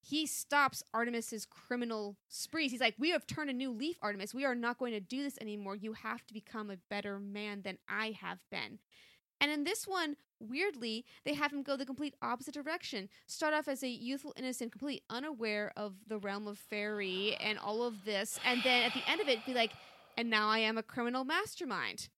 he 0.06 0.26
stops 0.26 0.84
Artemis's 0.94 1.46
criminal 1.46 2.18
sprees. 2.28 2.72
He's 2.72 2.82
like, 2.82 2.96
"We 2.98 3.12
have 3.12 3.26
turned 3.26 3.50
a 3.50 3.54
new 3.54 3.72
leaf, 3.72 3.98
Artemis. 4.02 4.34
We 4.34 4.44
are 4.44 4.54
not 4.54 4.78
going 4.78 4.92
to 4.92 5.00
do 5.00 5.24
this 5.24 5.38
anymore. 5.40 5.76
You 5.78 5.94
have 5.94 6.28
to 6.28 6.34
become 6.34 6.70
a 6.70 6.78
better 6.78 7.20
man 7.20 7.62
than 7.62 7.78
I 7.88 8.12
have 8.12 8.40
been." 8.52 8.80
And 9.40 9.50
in 9.50 9.64
this 9.64 9.88
one, 9.88 10.18
weirdly, 10.40 11.06
they 11.24 11.34
have 11.34 11.54
him 11.54 11.64
go 11.64 11.78
the 11.78 11.86
complete 11.86 12.16
opposite 12.22 12.54
direction. 12.54 13.10
Start 13.28 13.54
off 13.54 13.68
as 13.68 13.82
a 13.82 13.90
youthful 13.90 14.34
innocent, 14.36 14.72
completely 14.72 15.04
unaware 15.10 15.72
of 15.78 15.96
the 16.08 16.18
realm 16.18 16.48
of 16.48 16.60
fairy 16.60 17.36
and 17.38 17.58
all 17.58 17.84
of 17.84 18.04
this, 18.04 18.40
and 18.46 18.62
then 18.64 18.84
at 18.84 18.94
the 18.94 19.10
end 19.10 19.22
of 19.22 19.30
it, 19.30 19.46
be 19.46 19.54
like, 19.54 19.72
"And 20.18 20.30
now 20.30 20.50
I 20.50 20.60
am 20.60 20.78
a 20.78 20.84
criminal 20.84 21.24
mastermind." 21.24 22.10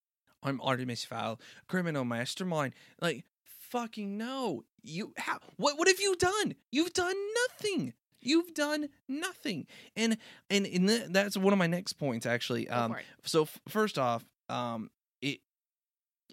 I'm 0.43 0.59
Artemis 0.61 1.05
Fowl, 1.05 1.39
criminal 1.67 2.03
mastermind. 2.03 2.73
Like, 2.99 3.25
fucking 3.43 4.17
no. 4.17 4.65
You 4.85 5.13
how 5.17 5.39
what 5.57 5.77
what 5.77 5.87
have 5.87 5.99
you 5.99 6.15
done? 6.15 6.55
You've 6.71 6.93
done 6.93 7.15
nothing. 7.49 7.93
You've 8.21 8.53
done 8.53 8.89
nothing. 9.07 9.67
And 9.95 10.17
and, 10.49 10.65
and 10.65 10.87
th- 10.87 11.05
that's 11.09 11.37
one 11.37 11.53
of 11.53 11.59
my 11.59 11.67
next 11.67 11.93
points 11.93 12.25
actually. 12.25 12.67
Um 12.69 12.91
so 13.23 13.43
f- 13.43 13.59
first 13.67 13.97
off, 13.97 14.25
um 14.49 14.89
it, 15.21 15.39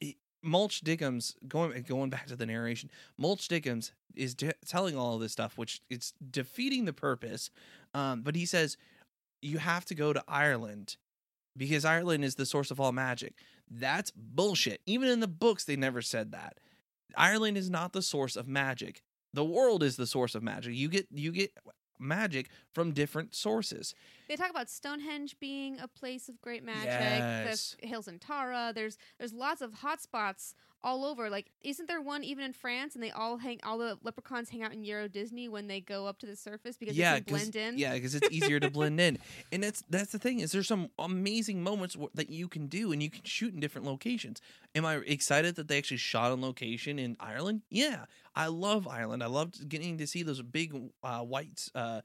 it 0.01 0.17
Mulch 0.43 0.83
Diggums 0.83 1.35
going 1.49 1.83
going 1.83 2.11
back 2.11 2.27
to 2.27 2.37
the 2.37 2.47
narration, 2.47 2.91
Mulch 3.19 3.49
Diggums 3.49 3.93
is 4.15 4.35
de- 4.35 4.53
telling 4.67 4.97
all 4.97 5.15
of 5.15 5.21
this 5.21 5.33
stuff 5.33 5.57
which 5.57 5.81
it's 5.89 6.13
defeating 6.31 6.85
the 6.85 6.93
purpose. 6.93 7.51
Um 7.95 8.23
but 8.23 8.37
he 8.37 8.47
says 8.47 8.77
you 9.41 9.59
have 9.59 9.85
to 9.87 9.95
go 9.95 10.13
to 10.13 10.23
Ireland 10.29 10.97
because 11.57 11.85
Ireland 11.85 12.25
is 12.25 12.37
the 12.37 12.47
source 12.47 12.71
of 12.71 12.81
all 12.81 12.93
magic. 12.93 13.35
That's 13.71 14.11
bullshit. 14.15 14.81
Even 14.87 15.09
in 15.09 15.21
the 15.21 15.29
books, 15.29 15.65
they 15.65 15.77
never 15.77 16.01
said 16.03 16.33
that. 16.33 16.59
Ireland 17.17 17.57
is 17.57 17.71
not 17.71 17.93
the 17.93 18.03
source 18.03 18.37
of 18.37 18.49
magic. 18.49 19.03
The 19.35 19.45
world 19.45 19.83
is 19.83 19.97
the 19.97 20.07
source 20.07 20.35
of 20.35 20.43
magic. 20.43 20.75
You 20.75 20.89
get 20.89 21.07
you 21.11 21.33
get 21.33 21.53
magic 21.99 22.49
from 22.73 22.93
different 22.93 23.35
sources. 23.35 23.95
They 24.29 24.37
talk 24.37 24.51
about 24.51 24.69
Stonehenge 24.69 25.37
being 25.41 25.79
a 25.79 25.89
place 25.89 26.29
of 26.29 26.41
great 26.41 26.65
magic. 26.65 26.87
Yes. 26.87 27.77
The 27.81 27.87
hills 27.87 28.09
in 28.09 28.19
Tara. 28.19 28.73
There's 28.75 28.99
there's 29.19 29.33
lots 29.33 29.63
of 29.63 29.75
hot 29.75 30.03
spots 30.03 30.55
all 30.85 31.05
over. 31.05 31.31
Like, 31.31 31.51
isn't 31.63 31.87
there 31.87 32.01
one 32.01 32.25
even 32.25 32.45
in 32.45 32.53
France? 32.53 32.95
And 32.95 33.03
they 33.03 33.11
all 33.11 33.39
hang 33.39 33.61
all 33.63 33.79
the 33.79 33.99
leprechauns 34.03 34.51
hang 34.51 34.63
out 34.63 34.73
in 34.73 34.85
Euro 34.85 35.09
Disney 35.09 35.49
when 35.49 35.67
they 35.67 35.81
go 35.81 36.07
up 36.07 36.19
to 36.21 36.27
the 36.27 36.37
surface 36.37 36.77
because 36.77 36.97
yeah, 36.97 37.15
they 37.15 37.21
blend 37.21 37.57
in. 37.57 37.79
yeah, 37.79 37.95
because 37.95 38.15
it's 38.15 38.31
easier 38.31 38.61
to 38.61 38.71
blend 38.71 39.01
in, 39.01 39.19
and 39.53 39.63
that's 39.63 39.83
that's 39.89 40.13
the 40.13 40.19
thing 40.19 40.41
is 40.41 40.53
there's 40.53 40.69
some 40.69 40.89
amazing 40.99 41.63
moments 41.63 41.95
w- 41.95 42.11
that 42.15 42.31
you 42.31 42.49
can 42.49 42.67
do, 42.67 42.93
and 42.93 43.03
you 43.03 43.11
can 43.11 43.25
shoot 43.25 43.55
in 43.55 43.61
different 43.61 43.87
locations. 43.87 44.41
Am 44.75 44.85
I 44.85 44.97
excited 44.97 45.57
that 45.57 45.69
they 45.69 45.79
actually 45.79 45.99
shot 45.99 46.33
on 46.33 46.41
location 46.41 46.99
in 46.99 47.17
Ireland? 47.21 47.63
Yeah, 47.71 48.07
I 48.35 48.47
love 48.47 48.89
Ireland. 48.89 49.23
I 49.23 49.27
loved 49.27 49.69
getting 49.69 49.99
to 49.99 50.07
see 50.07 50.23
those 50.23 50.43
big 50.43 50.75
uh, 51.03 51.21
white, 51.21 51.69
uh, 51.75 52.01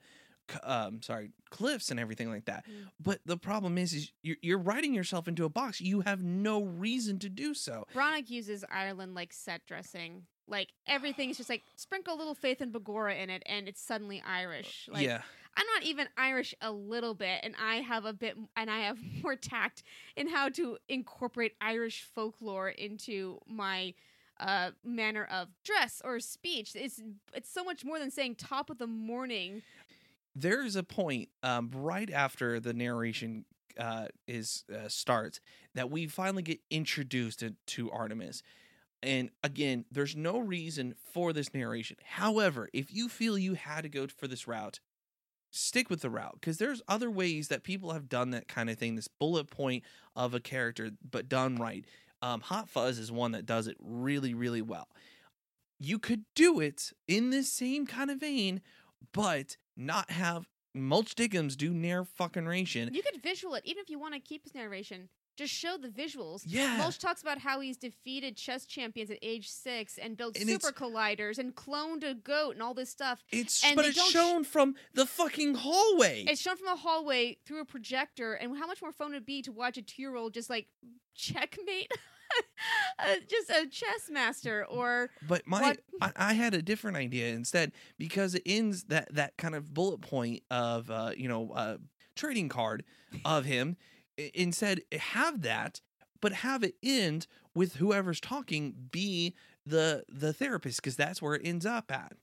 um, 0.64 1.02
sorry, 1.02 1.32
cliffs 1.50 1.92
and 1.92 2.00
everything 2.00 2.30
like 2.30 2.46
that. 2.46 2.66
Mm. 2.68 2.90
But 3.00 3.20
the 3.26 3.38
problem 3.38 3.78
is, 3.78 3.94
is 3.94 4.12
you're, 4.24 4.38
you're 4.42 4.58
writing 4.58 4.94
yourself 4.94 5.28
into 5.28 5.46
a 5.46 5.50
box. 5.50 5.82
You 5.82 6.02
have 6.02 6.22
no 6.22 6.64
reason 6.64 7.20
to 7.20 7.30
do 7.30 7.54
so. 7.54 7.86
Branagh 7.94 8.30
uses 8.30 8.64
Ireland 8.72 9.16
like 9.16 9.34
set 9.34 9.66
dressing. 9.66 10.24
Like 10.48 10.70
everything 10.88 11.30
is 11.30 11.38
just 11.38 11.50
like 11.50 11.64
sprinkle 11.76 12.16
a 12.16 12.18
little 12.18 12.36
faith 12.36 12.62
and 12.62 12.72
Begorrah 12.72 13.22
in 13.22 13.30
it, 13.30 13.44
and 13.46 13.68
it's 13.68 13.82
suddenly 13.82 14.24
Irish. 14.26 14.88
Like 14.92 15.04
yeah, 15.04 15.22
I'm 15.58 15.66
not 15.74 15.84
even 15.84 16.08
Irish 16.16 16.56
a 16.62 16.72
little 16.72 17.14
bit, 17.16 17.40
and 17.44 17.56
I 17.62 17.78
have 17.78 18.06
a 18.06 18.14
bit, 18.14 18.38
and 18.56 18.70
I 18.70 18.80
have 18.80 18.98
more 19.24 19.36
tact 19.36 19.84
in 20.16 20.30
how 20.30 20.50
to 20.50 20.78
incorporate 20.88 21.54
Irish 21.60 22.04
folklore 22.16 22.70
into 22.70 23.40
my 23.48 23.94
uh, 24.40 24.72
manner 24.84 25.28
of 25.32 25.50
dress 25.64 26.02
or 26.06 26.20
speech. 26.20 26.76
It's 26.76 27.02
it's 27.34 27.52
so 27.52 27.64
much 27.64 27.84
more 27.84 28.00
than 28.00 28.12
saying 28.12 28.36
top 28.36 28.70
of 28.70 28.78
the 28.78 28.88
morning. 28.88 29.64
There's 30.40 30.76
a 30.76 30.84
point 30.84 31.30
um, 31.42 31.72
right 31.74 32.12
after 32.12 32.60
the 32.60 32.74
narration 32.74 33.46
uh, 33.80 34.08
is 34.28 34.64
uh, 34.74 34.88
starts 34.88 35.40
that 35.76 35.90
we 35.90 36.08
finally 36.08 36.44
get 36.44 36.60
introduced 36.70 37.40
to, 37.40 37.56
to 37.66 37.92
Artemis. 37.92 38.44
And 39.04 39.30
again, 39.44 39.86
there's 39.92 40.16
no 40.16 40.40
reason 40.40 40.96
for 41.14 41.34
this 41.34 41.54
narration. 41.54 41.98
However, 42.04 42.70
if 42.74 42.94
you 42.94 43.10
feel 43.10 43.38
you 43.38 43.54
had 43.54 43.82
to 43.82 43.90
go 43.90 44.08
for 44.08 44.28
this 44.28 44.48
route, 44.48 44.80
stick 45.52 45.90
with 45.90 46.02
the 46.02 46.10
route 46.10 46.38
because 46.40 46.58
there's 46.58 46.82
other 46.88 47.10
ways 47.10 47.48
that 47.48 47.64
people 47.64 47.94
have 47.94 48.10
done 48.10 48.32
that 48.32 48.48
kind 48.48 48.70
of 48.70 48.78
thing. 48.78 48.96
This 48.96 49.08
bullet 49.08 49.50
point 49.50 49.84
of 50.16 50.34
a 50.34 50.40
character, 50.40 50.92
but 51.10 51.30
done 51.30 51.56
right. 51.56 51.86
Um, 52.22 52.42
Hot 52.42 52.70
Fuzz 52.70 52.98
is 52.98 53.12
one 53.12 53.32
that 53.32 53.46
does 53.46 53.68
it 53.68 53.78
really, 53.80 54.34
really 54.34 54.62
well. 54.62 54.88
You 55.80 56.00
could 56.00 56.24
do 56.36 56.60
it 56.60 56.92
in 57.08 57.30
this 57.30 57.52
same 57.52 57.86
kind 57.86 58.10
of 58.10 58.20
vein, 58.20 58.62
but 59.14 59.58
not 59.78 60.10
have 60.12 60.48
Mulch 60.74 61.16
Diggums 61.16 61.56
do 61.56 61.74
near 61.74 62.04
fucking 62.04 62.46
ration. 62.46 62.94
You 62.94 63.02
could 63.02 63.22
visual 63.24 63.56
it, 63.56 63.64
even 63.66 63.82
if 63.82 63.90
you 63.90 63.98
want 64.00 64.14
to 64.16 64.20
keep 64.20 64.44
his 64.44 64.54
narration. 64.54 65.10
Just 65.38 65.54
show 65.54 65.78
the 65.78 65.88
visuals. 65.90 66.42
Yeah. 66.48 66.78
Mulch 66.78 66.98
talks 66.98 67.22
about 67.22 67.38
how 67.38 67.60
he's 67.60 67.78
defeated 67.78 68.36
chess 68.38 68.66
champions 68.66 69.12
at 69.12 69.20
age 69.22 69.48
six 69.50 70.00
and 70.00 70.18
built 70.18 70.36
And 70.36 70.50
it's- 70.50 70.64
super 70.64 70.74
colliders 70.74 71.38
and 71.38 71.54
cloned 71.56 72.04
a 72.04 72.16
goat 72.16 72.52
and 72.56 72.64
all 72.64 72.74
this 72.74 72.90
stuff. 72.90 73.24
It's 73.32 73.64
and 73.64 73.76
but 73.76 73.84
they 73.84 73.90
it's 73.90 73.98
don't 73.98 74.10
sh- 74.10 74.14
shown 74.14 74.44
from 74.44 74.74
the 74.96 75.06
fucking 75.06 75.54
hallway. 75.56 76.26
It's 76.28 76.42
shown 76.42 76.58
from 76.58 76.70
a 76.70 76.76
hallway 76.76 77.38
through 77.46 77.62
a 77.62 77.66
projector, 77.66 78.34
and 78.34 78.58
how 78.58 78.66
much 78.66 78.82
more 78.82 78.92
fun 78.92 79.12
would 79.12 79.18
it 79.18 79.26
be 79.28 79.44
to 79.44 79.52
watch 79.52 79.78
a 79.78 79.84
two-year-old 79.84 80.34
just 80.34 80.50
like 80.50 80.68
checkmate, 81.16 81.92
uh, 83.00 83.16
just 83.28 83.50
a 83.50 83.68
chess 83.68 84.10
master, 84.10 84.66
or 84.66 85.10
But 85.28 85.48
my 85.48 85.76
I, 86.02 86.12
I 86.16 86.34
had 86.34 86.54
a 86.54 86.62
different 86.62 86.98
idea 86.98 87.34
instead 87.34 87.72
because 87.98 88.36
it 88.36 88.44
ends 88.46 88.84
that 88.86 89.14
that 89.14 89.38
kind 89.38 89.56
of 89.56 89.74
bullet 89.74 90.02
point 90.02 90.44
of 90.50 90.90
uh 90.90 91.12
you 91.16 91.28
know 91.28 91.52
uh 91.52 91.78
trading 92.16 92.50
card 92.50 92.84
of 93.26 93.46
him 93.46 93.78
instead 94.34 94.82
have 95.00 95.44
that 95.44 95.82
but 96.22 96.34
have 96.34 96.64
it 96.64 96.76
end 96.82 97.28
with 97.54 97.76
whoever's 97.76 98.20
talking 98.20 98.74
be 98.92 99.36
the 99.66 100.04
the 100.10 100.34
therapist 100.34 100.82
because 100.82 100.96
that's 100.96 101.22
where 101.22 101.36
it 101.36 101.42
ends 101.44 101.66
up 101.66 101.92
at. 101.92 102.14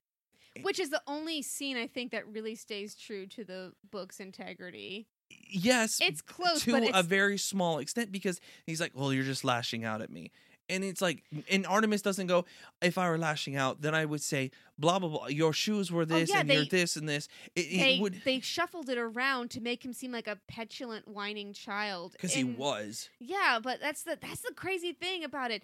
which 0.63 0.81
is 0.81 0.91
the 0.91 1.03
only 1.07 1.43
scene 1.43 1.77
I 1.77 1.87
think 1.87 2.13
that 2.13 2.27
really 2.27 2.55
stays 2.55 2.95
true 2.95 3.27
to 3.29 3.45
the 3.45 3.73
book's 3.91 4.21
integrity. 4.21 5.09
Yes, 5.31 6.01
It's 6.01 6.21
close, 6.21 6.63
to 6.63 6.73
but 6.73 6.91
a 6.95 7.03
very 7.03 7.39
small 7.39 7.79
extent 7.79 8.11
because 8.11 8.41
he's 8.67 8.81
like, 8.81 8.93
"Well, 8.95 9.13
you're 9.13 9.25
just 9.25 9.45
lashing 9.45 9.85
out 9.85 10.03
at 10.03 10.11
me." 10.11 10.33
And 10.69 10.83
it's 10.83 11.03
like, 11.03 11.23
mm. 11.35 11.45
and 11.51 11.67
Artemis 11.67 12.01
doesn't 12.01 12.27
go, 12.27 12.47
if 12.81 12.97
I 12.97 13.09
were 13.11 13.19
lashing 13.19 13.55
out, 13.55 13.83
then 13.83 13.95
I 13.95 14.07
would 14.07 14.23
say, 14.23 14.51
blah, 14.79 14.99
blah, 14.99 15.11
blah. 15.11 15.27
Your 15.27 15.53
shoes 15.53 15.93
were 15.93 16.03
oh, 16.03 16.07
this 16.07 16.31
Oh, 16.31 16.35
yeah, 16.35 16.41
and 16.41 16.49
you're 16.49 16.65
this 16.65 16.97
and 16.97 17.09
this. 17.09 17.29
It, 17.55 17.61
it 17.61 17.79
they 17.79 17.99
would, 18.01 18.23
they 18.25 18.41
shuffled 18.41 18.89
it 18.89 18.97
around 18.97 19.51
to 19.51 19.61
make 19.61 19.85
him 19.85 19.93
seem 19.93 20.11
like 20.11 20.27
a 20.27 20.39
petulant, 20.49 21.07
whining 21.07 21.53
child. 21.53 22.13
because 22.13 22.33
he 22.33 22.45
was. 22.45 23.11
Yeah, 23.21 23.59
but 23.63 23.81
that's 23.81 24.05
the 24.05 24.19
that's 24.21 24.41
the 24.41 24.55
crazy 24.55 24.93
thing 24.93 25.23
about 25.23 25.51
it. 25.51 25.63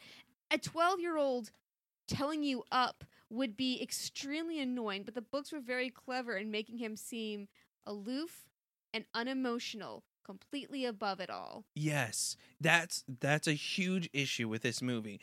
A 0.50 0.58
twelve 0.58 1.00
year 1.00 1.16
old 1.16 1.50
telling 2.06 2.42
you 2.42 2.64
up 2.70 3.04
would 3.30 3.56
be 3.56 3.80
extremely 3.80 4.60
annoying, 4.60 5.04
but 5.04 5.14
the 5.14 5.22
books 5.22 5.52
were 5.52 5.60
very 5.60 5.88
clever 5.88 6.36
in 6.36 6.50
making 6.50 6.78
him 6.78 6.96
seem 6.96 7.48
aloof 7.86 8.49
and 8.92 9.04
unemotional, 9.14 10.04
completely 10.24 10.84
above 10.84 11.20
it 11.20 11.30
all. 11.30 11.64
Yes, 11.74 12.36
that's 12.60 13.04
that's 13.20 13.46
a 13.46 13.52
huge 13.52 14.08
issue 14.12 14.48
with 14.48 14.62
this 14.62 14.82
movie. 14.82 15.20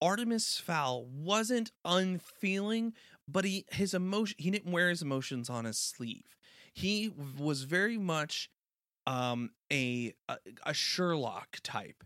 Artemis 0.00 0.58
Fowl 0.58 1.06
wasn't 1.06 1.72
unfeeling, 1.84 2.92
but 3.26 3.44
he 3.44 3.64
his 3.70 3.94
emotion 3.94 4.36
he 4.38 4.50
didn't 4.50 4.72
wear 4.72 4.88
his 4.88 5.02
emotions 5.02 5.50
on 5.50 5.64
his 5.64 5.78
sleeve. 5.78 6.36
He 6.72 7.10
was 7.38 7.62
very 7.64 7.98
much 7.98 8.50
um 9.06 9.50
a 9.72 10.14
a, 10.28 10.38
a 10.66 10.74
Sherlock 10.74 11.58
type. 11.62 12.04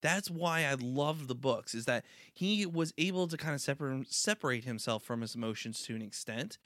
That's 0.00 0.30
why 0.30 0.64
I 0.64 0.74
love 0.78 1.28
the 1.28 1.34
books 1.34 1.74
is 1.74 1.86
that 1.86 2.04
he 2.32 2.66
was 2.66 2.92
able 2.98 3.26
to 3.26 3.36
kind 3.36 3.54
of 3.54 3.60
separate 3.60 4.12
separate 4.12 4.64
himself 4.64 5.02
from 5.02 5.20
his 5.20 5.34
emotions 5.34 5.82
to 5.82 5.94
an 5.94 6.02
extent 6.02 6.58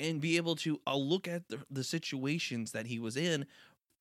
and 0.00 0.20
be 0.20 0.36
able 0.36 0.56
to 0.56 0.80
uh, 0.86 0.96
look 0.96 1.28
at 1.28 1.48
the, 1.48 1.60
the 1.70 1.84
situations 1.84 2.72
that 2.72 2.86
he 2.86 2.98
was 2.98 3.16
in 3.16 3.46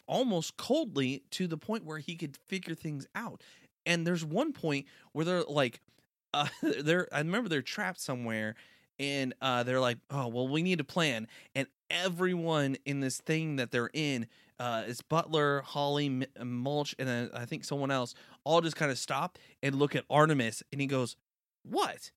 almost 0.08 0.58
coldly 0.58 1.24
to 1.32 1.48
the 1.48 1.58
point 1.58 1.86
where 1.86 2.00
he 2.00 2.16
could 2.16 2.38
figure 2.38 2.76
things 2.76 3.08
out. 3.16 3.42
And 3.86 4.06
there's 4.06 4.26
one 4.26 4.54
point 4.54 4.86
where 5.12 5.26
they're 5.26 5.44
like, 5.44 5.82
uh, 6.34 6.48
they're 6.62 7.08
I 7.14 7.20
remember 7.20 7.48
they're 7.48 7.62
trapped 7.62 8.00
somewhere, 8.00 8.56
and 8.98 9.36
uh, 9.42 9.64
they're 9.64 9.80
like, 9.80 10.00
oh 10.10 10.28
well, 10.28 10.48
we 10.48 10.64
need 10.64 10.80
a 10.80 10.84
plan. 10.84 11.28
And 11.54 11.68
everyone 11.92 12.78
in 12.86 13.02
this 13.02 13.20
thing 13.20 13.58
that 13.58 13.70
they're 13.70 13.92
in, 13.94 14.28
uh, 14.60 14.84
Butler, 15.10 15.62
Holly, 15.62 16.26
uh, 16.40 16.44
Mulch, 16.44 16.96
and 16.98 17.08
then 17.08 17.30
I 17.36 17.46
think 17.46 17.66
someone 17.66 17.92
else, 17.92 18.16
all 18.44 18.62
just 18.62 18.76
kind 18.76 18.92
of 18.92 18.98
stop 18.98 19.38
and 19.62 19.76
look 19.76 19.96
at 19.96 20.06
Artemis, 20.10 20.64
and 20.72 20.82
he 20.82 20.88
goes, 20.88 21.16
"What?" 21.64 22.12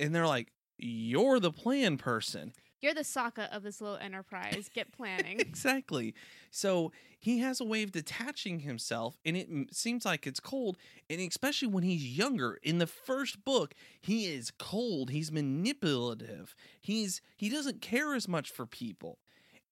And 0.00 0.14
they're 0.14 0.26
like, 0.26 0.52
"You're 0.78 1.38
the 1.38 1.52
plan 1.52 1.98
person." 1.98 2.52
You're 2.82 2.94
the 2.94 3.02
Sokka 3.02 3.48
of 3.54 3.62
this 3.62 3.80
little 3.80 3.96
enterprise. 3.96 4.68
Get 4.74 4.90
planning. 4.90 5.38
exactly. 5.40 6.14
So 6.50 6.90
he 7.16 7.38
has 7.38 7.60
a 7.60 7.64
way 7.64 7.84
of 7.84 7.92
detaching 7.92 8.60
himself, 8.60 9.16
and 9.24 9.36
it 9.36 9.48
seems 9.72 10.04
like 10.04 10.26
it's 10.26 10.40
cold. 10.40 10.76
And 11.08 11.20
especially 11.20 11.68
when 11.68 11.84
he's 11.84 12.04
younger, 12.04 12.58
in 12.62 12.78
the 12.78 12.88
first 12.88 13.44
book, 13.44 13.74
he 14.00 14.26
is 14.26 14.50
cold. 14.58 15.10
He's 15.10 15.30
manipulative. 15.30 16.56
He's 16.80 17.22
he 17.36 17.48
doesn't 17.48 17.80
care 17.80 18.14
as 18.14 18.26
much 18.26 18.50
for 18.50 18.66
people. 18.66 19.18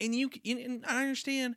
And 0.01 0.15
you 0.15 0.31
and 0.47 0.85
I 0.87 1.03
understand 1.03 1.57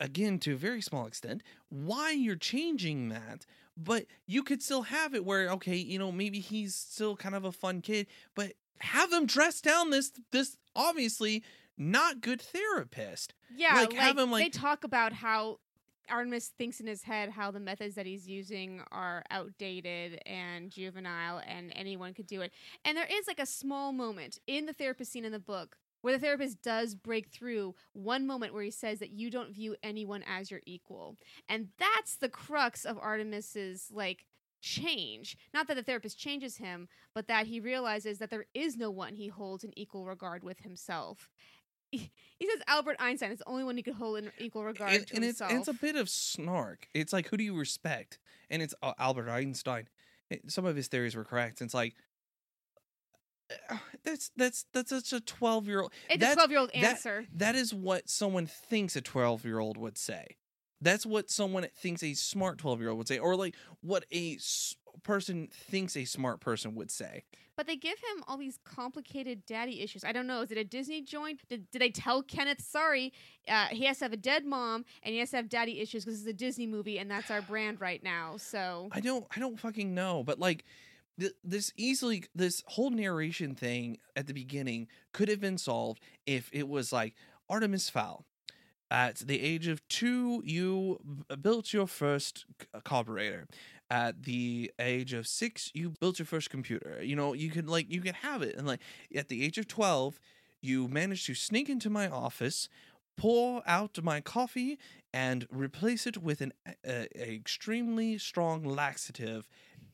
again 0.00 0.38
to 0.40 0.54
a 0.54 0.56
very 0.56 0.80
small 0.80 1.06
extent 1.06 1.42
why 1.68 2.10
you're 2.10 2.34
changing 2.36 3.10
that 3.10 3.46
but 3.76 4.06
you 4.26 4.42
could 4.42 4.62
still 4.62 4.82
have 4.82 5.14
it 5.14 5.24
where 5.24 5.48
okay 5.48 5.76
you 5.76 5.98
know 6.00 6.10
maybe 6.10 6.40
he's 6.40 6.74
still 6.74 7.16
kind 7.16 7.34
of 7.34 7.44
a 7.44 7.52
fun 7.52 7.80
kid 7.80 8.08
but 8.34 8.54
have 8.80 9.12
him 9.12 9.26
dress 9.26 9.60
down 9.60 9.90
this 9.90 10.12
this 10.32 10.56
obviously 10.74 11.42
not 11.76 12.20
good 12.20 12.40
therapist 12.40 13.34
Yeah, 13.54 13.74
Like, 13.74 13.92
like, 13.92 14.00
have 14.00 14.18
him, 14.18 14.30
like 14.30 14.44
they 14.44 14.58
talk 14.58 14.84
about 14.84 15.12
how 15.12 15.58
Artemis 16.08 16.48
thinks 16.58 16.80
in 16.80 16.86
his 16.86 17.02
head 17.02 17.30
how 17.30 17.50
the 17.50 17.60
methods 17.60 17.94
that 17.94 18.06
he's 18.06 18.28
using 18.28 18.82
are 18.92 19.24
outdated 19.30 20.20
and 20.26 20.70
juvenile 20.70 21.40
and 21.46 21.72
anyone 21.74 22.12
could 22.14 22.26
do 22.26 22.42
it. 22.42 22.52
And 22.84 22.96
there 22.96 23.08
is 23.10 23.26
like 23.26 23.38
a 23.40 23.46
small 23.46 23.92
moment 23.92 24.38
in 24.46 24.66
the 24.66 24.72
therapist 24.72 25.12
scene 25.12 25.24
in 25.24 25.32
the 25.32 25.38
book 25.38 25.76
where 26.02 26.12
the 26.12 26.18
therapist 26.18 26.60
does 26.62 26.94
break 26.94 27.28
through 27.28 27.74
one 27.94 28.26
moment 28.26 28.52
where 28.52 28.62
he 28.62 28.70
says 28.70 28.98
that 28.98 29.10
you 29.10 29.30
don't 29.30 29.54
view 29.54 29.74
anyone 29.82 30.22
as 30.28 30.50
your 30.50 30.60
equal. 30.66 31.16
And 31.48 31.68
that's 31.78 32.16
the 32.16 32.28
crux 32.28 32.84
of 32.84 32.98
Artemis's 32.98 33.88
like 33.90 34.26
change. 34.64 35.36
Not 35.52 35.68
that 35.68 35.74
the 35.74 35.82
therapist 35.82 36.18
changes 36.18 36.56
him, 36.56 36.88
but 37.14 37.28
that 37.28 37.46
he 37.46 37.60
realizes 37.60 38.18
that 38.18 38.30
there 38.30 38.46
is 38.54 38.76
no 38.76 38.90
one 38.90 39.14
he 39.14 39.28
holds 39.28 39.62
in 39.62 39.78
equal 39.78 40.06
regard 40.06 40.42
with 40.42 40.60
himself. 40.60 41.28
He 41.92 42.10
says 42.40 42.60
Albert 42.66 42.96
Einstein 42.98 43.30
is 43.30 43.38
the 43.38 43.48
only 43.48 43.62
one 43.62 43.76
he 43.76 43.82
could 43.82 43.94
hold 43.94 44.18
in 44.18 44.32
equal 44.38 44.64
regard 44.64 44.90
and, 44.92 45.06
to 45.06 45.14
and 45.14 45.24
it's 45.24 45.38
himself. 45.38 45.50
and 45.52 45.60
it's 45.60 45.68
a 45.68 45.74
bit 45.74 45.94
of 45.94 46.08
snark. 46.08 46.88
It's 46.92 47.12
like 47.12 47.28
who 47.28 47.36
do 47.36 47.44
you 47.44 47.56
respect? 47.56 48.18
And 48.50 48.62
it's 48.62 48.74
uh, 48.82 48.94
Albert 48.98 49.28
Einstein. 49.28 49.88
It- 50.30 50.50
some 50.50 50.64
of 50.64 50.74
his 50.74 50.88
theories 50.88 51.14
were 51.14 51.24
correct. 51.24 51.60
And 51.60 51.68
it's 51.68 51.74
like 51.74 51.94
uh, 53.70 53.76
that's 54.02 54.30
that's 54.36 54.64
that's 54.72 54.90
such 54.90 55.12
a 55.12 55.20
twelve 55.20 55.68
year 55.68 55.82
old. 55.82 55.92
it's 56.10 56.24
a 56.24 56.34
12 56.34 56.50
year 56.50 56.58
old 56.58 56.70
that- 56.74 56.84
answer. 56.84 57.26
That 57.34 57.54
is 57.54 57.72
what 57.72 58.08
someone 58.08 58.46
thinks 58.46 58.96
a 58.96 59.00
twelve 59.00 59.44
year 59.44 59.60
old 59.60 59.76
would 59.76 59.96
say. 59.98 60.36
That's 60.84 61.04
what 61.06 61.30
someone 61.30 61.66
thinks 61.74 62.02
a 62.02 62.14
smart 62.14 62.58
twelve 62.58 62.80
year 62.80 62.90
old 62.90 62.98
would 62.98 63.08
say, 63.08 63.18
or 63.18 63.34
like 63.36 63.56
what 63.80 64.04
a 64.12 64.36
s- 64.36 64.76
person 65.02 65.48
thinks 65.50 65.96
a 65.96 66.04
smart 66.04 66.40
person 66.40 66.74
would 66.76 66.90
say. 66.90 67.24
But 67.56 67.66
they 67.68 67.76
give 67.76 67.98
him 67.98 68.24
all 68.26 68.36
these 68.36 68.58
complicated 68.64 69.46
daddy 69.46 69.80
issues. 69.80 70.02
I 70.02 70.10
don't 70.12 70.26
know. 70.26 70.42
Is 70.42 70.50
it 70.50 70.58
a 70.58 70.64
Disney 70.64 71.02
joint? 71.02 71.40
Did, 71.48 71.70
did 71.70 71.80
they 71.80 71.90
tell 71.90 72.20
Kenneth, 72.20 72.60
sorry, 72.60 73.12
uh, 73.48 73.66
he 73.66 73.84
has 73.84 73.98
to 73.98 74.06
have 74.06 74.12
a 74.12 74.16
dead 74.16 74.44
mom 74.44 74.84
and 75.04 75.12
he 75.12 75.20
has 75.20 75.30
to 75.30 75.36
have 75.36 75.48
daddy 75.48 75.80
issues 75.80 76.04
because 76.04 76.18
it's 76.20 76.28
a 76.28 76.32
Disney 76.32 76.66
movie 76.66 76.98
and 76.98 77.08
that's 77.10 77.30
our 77.30 77.42
brand 77.50 77.80
right 77.80 78.02
now. 78.02 78.36
So 78.36 78.88
I 78.92 79.00
don't 79.00 79.24
I 79.34 79.40
don't 79.40 79.58
fucking 79.58 79.94
know, 79.94 80.22
but 80.24 80.38
like 80.38 80.64
th- 81.18 81.32
this 81.44 81.72
easily 81.76 82.24
this 82.34 82.62
whole 82.66 82.90
narration 82.90 83.54
thing 83.54 83.98
at 84.16 84.26
the 84.26 84.34
beginning 84.34 84.88
could 85.12 85.28
have 85.28 85.40
been 85.40 85.56
solved 85.58 86.00
if 86.26 86.50
it 86.52 86.68
was 86.68 86.92
like 86.92 87.14
Artemis 87.48 87.88
Fowl. 87.88 88.26
At 88.90 89.16
the 89.16 89.40
age 89.40 89.66
of 89.66 89.86
two, 89.88 90.42
you 90.44 91.00
built 91.40 91.72
your 91.72 91.86
first 91.86 92.44
uh, 92.72 92.80
carburetor. 92.80 93.46
At 93.90 94.22
the 94.24 94.70
age 94.78 95.12
of 95.12 95.26
six, 95.26 95.70
you 95.74 95.90
built 96.00 96.18
your 96.18 96.26
first 96.26 96.48
computer. 96.50 97.00
You 97.02 97.16
know, 97.16 97.32
you 97.32 97.50
could 97.50 97.68
like 97.68 97.90
you 97.90 98.00
could 98.00 98.14
have 98.16 98.42
it, 98.42 98.54
and 98.56 98.66
like 98.66 98.80
at 99.14 99.28
the 99.28 99.44
age 99.44 99.58
of 99.58 99.66
twelve, 99.68 100.18
you 100.60 100.88
managed 100.88 101.26
to 101.26 101.34
sneak 101.34 101.68
into 101.68 101.90
my 101.90 102.08
office, 102.08 102.68
pour 103.16 103.62
out 103.66 103.98
my 104.02 104.20
coffee, 104.20 104.78
and 105.12 105.46
replace 105.50 106.06
it 106.06 106.16
with 106.22 106.40
an 106.40 106.52
a, 106.66 107.08
a 107.16 107.34
extremely 107.34 108.18
strong 108.18 108.64
laxative 108.64 109.48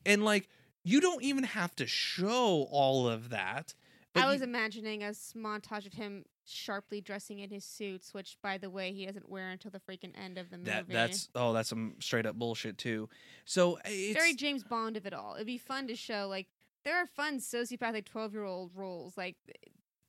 and 0.05 0.23
like 0.25 0.47
you 0.83 0.99
don't 0.99 1.21
even 1.23 1.43
have 1.43 1.75
to 1.75 1.85
show 1.85 2.67
all 2.71 3.07
of 3.07 3.29
that 3.29 3.75
I 4.15 4.21
you- 4.21 4.25
was 4.31 4.41
imagining 4.41 5.03
a 5.03 5.09
montage 5.35 5.85
of 5.85 5.93
him 5.93 6.25
sharply 6.51 7.01
dressing 7.01 7.39
in 7.39 7.49
his 7.49 7.65
suits, 7.65 8.13
which, 8.13 8.37
by 8.41 8.57
the 8.57 8.69
way, 8.69 8.91
he 8.93 9.05
doesn't 9.05 9.29
wear 9.29 9.49
until 9.49 9.71
the 9.71 9.79
freaking 9.79 10.11
end 10.17 10.37
of 10.37 10.49
the 10.49 10.57
movie. 10.57 10.69
that 10.71 10.89
that's 10.89 11.29
oh 11.35 11.53
that's 11.53 11.69
some 11.69 11.95
straight 11.99 12.25
up 12.25 12.35
bullshit 12.35 12.77
too 12.77 13.09
so 13.45 13.75
eh, 13.85 13.89
it's 13.89 14.19
very 14.19 14.33
James 14.33 14.63
Bond 14.63 14.97
of 14.97 15.05
it 15.05 15.13
all. 15.13 15.35
It'd 15.35 15.47
be 15.47 15.57
fun 15.57 15.87
to 15.87 15.95
show 15.95 16.27
like 16.29 16.47
there 16.83 16.97
are 16.97 17.05
fun 17.05 17.39
sociopathic 17.39 18.05
twelve 18.05 18.33
year 18.33 18.43
old 18.43 18.71
roles. 18.75 19.17
Like 19.17 19.35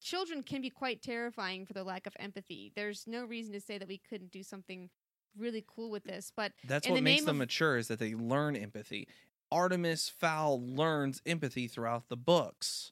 children 0.01 0.43
can 0.43 0.63
be 0.63 0.71
quite 0.71 1.03
terrifying 1.03 1.67
for 1.67 1.73
their 1.73 1.85
lack 1.85 2.07
of 2.07 2.15
empathy. 2.19 2.73
There's 2.75 3.05
no 3.07 3.25
reason 3.25 3.53
to 3.53 3.61
say 3.61 3.79
that 3.79 3.89
we 3.89 3.99
couldn't 3.99 4.33
do 4.33 4.43
something 4.43 4.91
really 5.37 5.65
cool 5.67 5.91
with 5.91 6.05
this. 6.05 6.33
But 6.35 6.53
that's 6.67 6.89
what 6.89 6.97
the 6.97 7.01
makes 7.01 7.25
them 7.25 7.37
of- 7.37 7.39
mature 7.39 7.77
is 7.77 7.89
that 7.89 7.99
they 7.99 8.15
learn 8.15 8.57
empathy 8.57 9.09
artemis 9.51 10.09
fowl 10.09 10.63
learns 10.65 11.21
empathy 11.27 11.69
throughout 11.69 12.09
the 12.09 12.17
books 12.17 12.91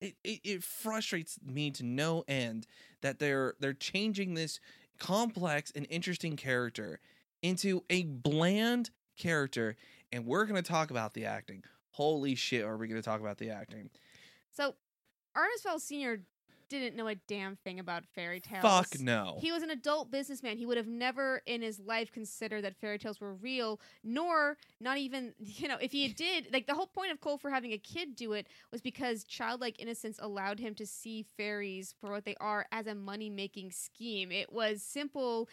it, 0.00 0.14
it, 0.24 0.40
it 0.44 0.64
frustrates 0.64 1.38
me 1.44 1.70
to 1.72 1.84
no 1.84 2.24
end 2.28 2.66
that 3.02 3.18
they're 3.18 3.54
they're 3.60 3.72
changing 3.72 4.34
this 4.34 4.60
complex 4.98 5.72
and 5.74 5.86
interesting 5.90 6.36
character 6.36 7.00
into 7.42 7.82
a 7.90 8.04
bland 8.04 8.90
character 9.16 9.76
and 10.12 10.26
we're 10.26 10.44
going 10.44 10.62
to 10.62 10.68
talk 10.68 10.90
about 10.90 11.14
the 11.14 11.24
acting. 11.26 11.62
Holy 11.92 12.34
shit 12.34 12.64
are 12.64 12.76
we 12.76 12.88
going 12.88 13.00
to 13.00 13.04
talk 13.04 13.20
about 13.20 13.38
the 13.38 13.50
acting. 13.50 13.90
So 14.50 14.74
Ernest 15.36 15.64
Fowl 15.64 15.78
Senior 15.78 16.22
didn't 16.70 16.96
know 16.96 17.08
a 17.08 17.14
damn 17.14 17.56
thing 17.56 17.78
about 17.78 18.04
fairy 18.14 18.40
tales. 18.40 18.62
fuck 18.62 18.98
no 19.00 19.36
He 19.40 19.52
was 19.52 19.62
an 19.62 19.70
adult 19.70 20.10
businessman. 20.10 20.56
He 20.56 20.66
would 20.66 20.76
have 20.76 20.86
never 20.86 21.42
in 21.46 21.60
his 21.60 21.78
life 21.78 22.10
considered 22.12 22.62
that 22.62 22.76
fairy 22.76 22.98
tales 22.98 23.20
were 23.20 23.34
real, 23.34 23.80
nor 24.02 24.56
not 24.80 24.98
even, 24.98 25.34
you 25.38 25.68
know, 25.68 25.76
if 25.80 25.92
he 25.92 26.08
did, 26.08 26.48
like 26.52 26.66
the 26.66 26.74
whole 26.74 26.86
point 26.86 27.12
of 27.12 27.20
Colfer 27.20 27.50
having 27.50 27.72
a 27.72 27.78
kid 27.78 28.16
do 28.16 28.32
it 28.32 28.46
was 28.72 28.80
because 28.80 29.24
childlike 29.24 29.80
innocence 29.80 30.18
allowed 30.22 30.58
him 30.58 30.74
to 30.76 30.86
see 30.86 31.26
fairies 31.36 31.94
for 32.00 32.10
what 32.10 32.24
they 32.24 32.36
are 32.40 32.66
as 32.72 32.86
a 32.86 32.94
money 32.94 33.28
making 33.28 33.72
scheme. 33.72 34.30
It 34.32 34.52
was 34.52 34.82
simple, 34.82 35.48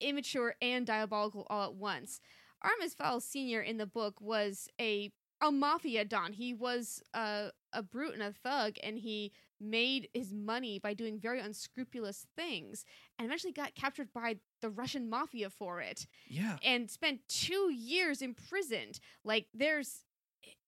immature, 0.00 0.54
and 0.62 0.86
diabolical 0.86 1.46
all 1.50 1.64
at 1.64 1.74
once. 1.74 2.20
Artemis 2.62 2.94
Fowl 2.94 3.20
Sr. 3.20 3.60
in 3.60 3.76
the 3.76 3.86
book 3.86 4.20
was 4.20 4.68
a 4.80 5.12
a 5.40 5.52
mafia 5.52 6.04
don. 6.04 6.32
He 6.32 6.54
was 6.54 7.02
a, 7.12 7.50
a 7.72 7.82
brute 7.82 8.14
and 8.14 8.22
a 8.22 8.32
thug, 8.32 8.76
and 8.82 8.98
he 8.98 9.32
made 9.64 10.08
his 10.12 10.32
money 10.32 10.78
by 10.78 10.94
doing 10.94 11.18
very 11.18 11.40
unscrupulous 11.40 12.26
things 12.36 12.84
and 13.18 13.26
eventually 13.26 13.52
got 13.52 13.74
captured 13.74 14.12
by 14.12 14.36
the 14.60 14.70
Russian 14.70 15.08
mafia 15.08 15.50
for 15.50 15.80
it 15.80 16.06
yeah 16.28 16.56
and 16.62 16.90
spent 16.90 17.20
two 17.28 17.72
years 17.72 18.22
imprisoned. 18.22 19.00
Like, 19.24 19.46
there's. 19.54 20.04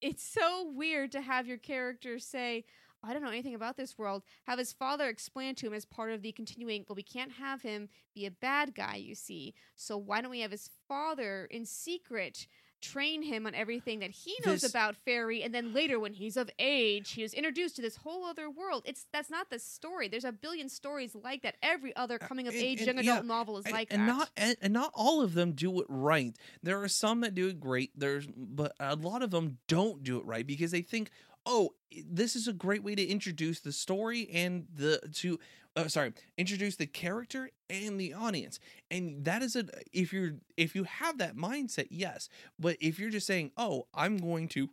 It's 0.01 0.23
so 0.23 0.71
weird 0.75 1.13
to 1.13 1.21
have 1.21 1.47
your 1.47 1.59
character 1.59 2.19
say, 2.19 2.65
I 3.03 3.13
don't 3.13 3.23
know 3.23 3.31
anything 3.31 3.55
about 3.55 3.77
this 3.77 3.99
world. 3.99 4.23
Have 4.47 4.59
his 4.59 4.73
father 4.73 5.09
explain 5.09 5.55
to 5.57 5.67
him 5.67 5.75
as 5.75 5.85
part 5.85 6.13
of 6.13 6.23
the 6.23 6.33
continuing, 6.33 6.85
but 6.87 6.97
we 6.97 7.03
can't 7.03 7.33
have 7.33 7.63
him 7.63 7.89
be 8.15 8.27
a 8.27 8.31
bad 8.31 8.75
guy, 8.75 8.97
you 8.97 9.15
see. 9.15 9.55
So 9.75 9.97
why 9.97 10.21
don't 10.21 10.31
we 10.31 10.41
have 10.41 10.51
his 10.51 10.71
father 10.89 11.47
in 11.51 11.65
secret 11.67 12.47
train 12.93 13.23
him 13.23 13.47
on 13.47 13.55
everything 13.55 13.99
that 14.01 14.11
he 14.11 14.35
knows 14.45 14.63
This- 14.63 14.71
about 14.71 14.97
fairy 15.05 15.43
and 15.43 15.55
then 15.55 15.73
later 15.73 15.99
when 15.99 16.13
he's 16.15 16.37
of 16.37 16.51
age 16.59 17.13
he 17.13 17.23
is 17.23 17.35
introduced 17.35 17.77
to 17.77 17.83
this 17.83 17.97
whole 17.97 18.25
other 18.25 18.49
world. 18.51 18.83
It's 18.87 19.07
that's 19.13 19.31
not 19.31 19.51
the 19.51 19.59
story. 19.59 20.09
There's 20.09 20.25
a 20.25 20.33
billion 20.33 20.69
stories 20.69 21.15
like 21.15 21.43
that. 21.43 21.57
Every 21.63 21.95
other 21.97 22.19
uh, 22.21 22.27
coming 22.27 22.47
of 22.49 22.55
and- 22.55 22.63
age 22.63 22.79
and- 22.81 22.87
young 22.87 23.05
yeah, 23.05 23.13
adult 23.15 23.27
novel 23.27 23.59
is 23.59 23.65
and, 23.67 23.75
like 23.75 23.89
and 23.93 24.03
that. 24.09 24.17
not 24.17 24.31
and 24.63 24.73
not 24.73 24.91
all 24.95 25.23
of 25.23 25.35
them 25.35 25.53
do 25.53 25.81
it 25.81 25.87
right. 25.89 26.35
There 26.63 26.81
are 26.83 26.89
some 26.89 27.21
that 27.23 27.35
do 27.35 27.49
it 27.49 27.61
great. 27.61 27.91
There's 27.97 28.27
but 28.37 28.73
a 28.81 28.97
lot 28.97 29.23
of 29.23 29.31
them 29.31 29.59
don't 29.69 30.03
do 30.03 30.19
it 30.19 30.25
right 30.25 30.47
because 30.47 30.71
they 30.71 30.83
think 30.83 31.11
oh 31.47 31.71
this 32.07 32.37
is 32.37 32.49
a 32.49 32.53
great 32.53 32.83
way 32.83 32.95
to 32.95 33.05
introduce 33.07 33.61
the 33.61 33.73
story 33.73 34.29
and 34.33 34.67
the 34.75 35.01
to 35.15 35.39
uh, 35.77 35.89
sorry 35.89 36.13
introduce 36.37 36.77
the 36.77 36.87
character 36.87 37.51
and 37.71 38.01
the 38.01 38.15
audience. 38.15 38.59
And 38.91 39.25
that 39.25 39.43
is 39.43 39.57
a 39.57 39.65
if 39.93 40.13
you're 40.13 40.33
if 40.57 40.75
you 40.75 40.85
have 40.85 41.19
that 41.19 41.37
mindset 41.37 41.89
yes. 41.91 42.29
But 42.59 42.77
if 42.81 42.99
you're 42.99 43.11
just 43.11 43.27
saying 43.27 43.53
oh 43.57 43.87
i'm 43.95 44.17
going 44.19 44.49
to 44.49 44.69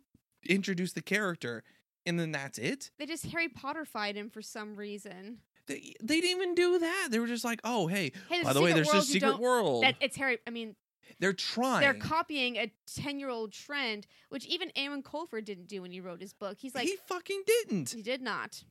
introduce 0.48 0.92
the 0.92 1.02
character 1.02 1.62
and 2.06 2.18
then 2.18 2.32
that's 2.32 2.58
it? 2.58 2.90
They 2.98 3.06
just 3.06 3.26
harry 3.26 3.48
potter 3.48 3.84
fied 3.84 4.16
him 4.16 4.30
for 4.30 4.42
some 4.42 4.76
reason. 4.76 5.38
They, 5.66 5.94
they 6.02 6.20
didn't 6.20 6.42
even 6.42 6.54
do 6.54 6.78
that. 6.80 7.08
They 7.10 7.18
were 7.18 7.26
just 7.26 7.44
like 7.44 7.60
oh 7.64 7.86
hey 7.86 8.12
hey 8.28 8.42
by 8.42 8.52
the 8.52 8.60
way 8.62 8.72
there's 8.72 8.90
this 8.90 9.08
secret 9.08 9.38
world. 9.38 9.84
that 9.84 9.96
it's 10.00 10.16
harry 10.16 10.38
i 10.46 10.50
mean 10.50 10.74
they're 11.20 11.32
trying 11.32 11.80
they're 11.80 11.94
copying 11.94 12.56
a 12.56 12.72
10 12.94 13.18
year 13.18 13.28
old 13.28 13.52
trend 13.52 14.06
which 14.28 14.46
even 14.46 14.70
eoin 14.76 15.02
colfer 15.02 15.44
didn't 15.44 15.68
do 15.68 15.82
when 15.82 15.90
he 15.90 16.00
wrote 16.00 16.20
his 16.20 16.32
book 16.32 16.58
he's 16.58 16.74
like 16.74 16.86
he 16.86 16.96
fucking 17.08 17.42
didn't. 17.46 17.90
he 17.90 18.02
did 18.02 18.22
not 18.22 18.64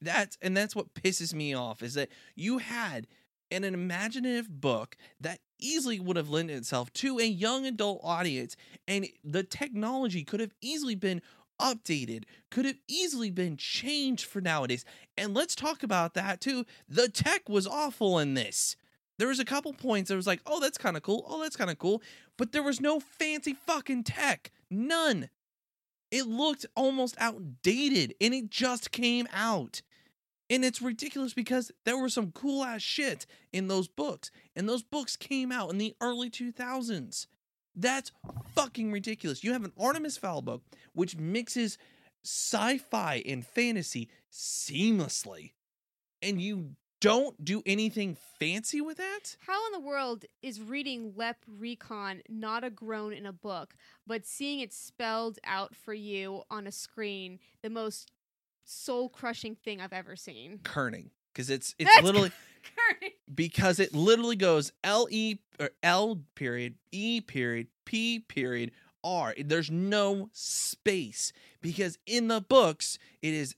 That's 0.00 0.36
and 0.42 0.56
that's 0.56 0.74
what 0.76 0.94
pisses 0.94 1.34
me 1.34 1.54
off 1.54 1.82
is 1.82 1.94
that 1.94 2.08
you 2.34 2.58
had 2.58 3.06
an, 3.50 3.64
an 3.64 3.74
imaginative 3.74 4.48
book 4.60 4.96
that 5.20 5.40
easily 5.58 6.00
would 6.00 6.16
have 6.16 6.30
lent 6.30 6.50
itself 6.50 6.92
to 6.94 7.18
a 7.18 7.24
young 7.24 7.66
adult 7.66 8.00
audience, 8.02 8.56
and 8.88 9.06
the 9.22 9.42
technology 9.42 10.24
could 10.24 10.40
have 10.40 10.54
easily 10.60 10.94
been 10.94 11.22
updated, 11.60 12.24
could 12.50 12.64
have 12.64 12.78
easily 12.88 13.30
been 13.30 13.56
changed 13.56 14.24
for 14.24 14.40
nowadays. 14.40 14.84
And 15.16 15.34
let's 15.34 15.54
talk 15.54 15.82
about 15.82 16.14
that 16.14 16.40
too. 16.40 16.64
The 16.88 17.08
tech 17.08 17.48
was 17.48 17.66
awful 17.66 18.18
in 18.18 18.34
this. 18.34 18.76
There 19.22 19.28
was 19.28 19.38
a 19.38 19.44
couple 19.44 19.72
points 19.72 20.08
that 20.08 20.16
was 20.16 20.26
like, 20.26 20.40
oh, 20.46 20.58
that's 20.58 20.76
kind 20.76 20.96
of 20.96 21.04
cool. 21.04 21.24
Oh, 21.28 21.40
that's 21.40 21.54
kind 21.54 21.70
of 21.70 21.78
cool. 21.78 22.02
But 22.36 22.50
there 22.50 22.64
was 22.64 22.80
no 22.80 22.98
fancy 22.98 23.54
fucking 23.54 24.02
tech. 24.02 24.50
None. 24.68 25.28
It 26.10 26.26
looked 26.26 26.66
almost 26.74 27.14
outdated 27.20 28.16
and 28.20 28.34
it 28.34 28.50
just 28.50 28.90
came 28.90 29.28
out. 29.32 29.80
And 30.50 30.64
it's 30.64 30.82
ridiculous 30.82 31.34
because 31.34 31.70
there 31.84 31.96
was 31.96 32.14
some 32.14 32.32
cool 32.32 32.64
ass 32.64 32.82
shit 32.82 33.24
in 33.52 33.68
those 33.68 33.86
books. 33.86 34.32
And 34.56 34.68
those 34.68 34.82
books 34.82 35.16
came 35.16 35.52
out 35.52 35.70
in 35.70 35.78
the 35.78 35.94
early 36.00 36.28
2000s. 36.28 37.28
That's 37.76 38.10
fucking 38.56 38.90
ridiculous. 38.90 39.44
You 39.44 39.52
have 39.52 39.64
an 39.64 39.72
Artemis 39.78 40.16
Fowl 40.16 40.42
book 40.42 40.62
which 40.94 41.16
mixes 41.16 41.78
sci 42.24 42.78
fi 42.78 43.22
and 43.24 43.46
fantasy 43.46 44.08
seamlessly. 44.32 45.52
And 46.20 46.42
you 46.42 46.74
don't 47.02 47.44
do 47.44 47.62
anything 47.66 48.16
fancy 48.38 48.80
with 48.80 48.96
that. 48.98 49.36
How 49.46 49.66
in 49.66 49.72
the 49.72 49.80
world 49.86 50.24
is 50.42 50.60
reading 50.60 51.12
Lep 51.16 51.36
Recon 51.46 52.22
not 52.28 52.62
a 52.64 52.70
groan 52.70 53.12
in 53.12 53.26
a 53.26 53.32
book, 53.32 53.74
but 54.06 54.24
seeing 54.24 54.60
it 54.60 54.72
spelled 54.72 55.38
out 55.44 55.74
for 55.74 55.92
you 55.92 56.42
on 56.50 56.66
a 56.66 56.72
screen 56.72 57.40
the 57.62 57.70
most 57.70 58.12
soul 58.64 59.08
crushing 59.08 59.56
thing 59.56 59.80
I've 59.80 59.92
ever 59.92 60.14
seen? 60.14 60.60
Kerning, 60.62 61.10
because 61.32 61.50
it's 61.50 61.74
it's 61.78 61.92
That's 61.92 62.04
literally 62.04 62.30
Kerning. 63.02 63.10
because 63.34 63.80
it 63.80 63.92
literally 63.94 64.36
goes 64.36 64.72
L 64.84 65.08
E 65.10 65.38
or 65.58 65.70
L 65.82 66.22
period 66.36 66.76
E 66.92 67.20
period 67.20 67.66
P 67.84 68.20
period 68.20 68.70
R. 69.02 69.34
There's 69.36 69.70
no 69.70 70.30
space 70.32 71.32
because 71.60 71.98
in 72.06 72.28
the 72.28 72.40
books 72.40 72.98
it 73.20 73.34
is 73.34 73.56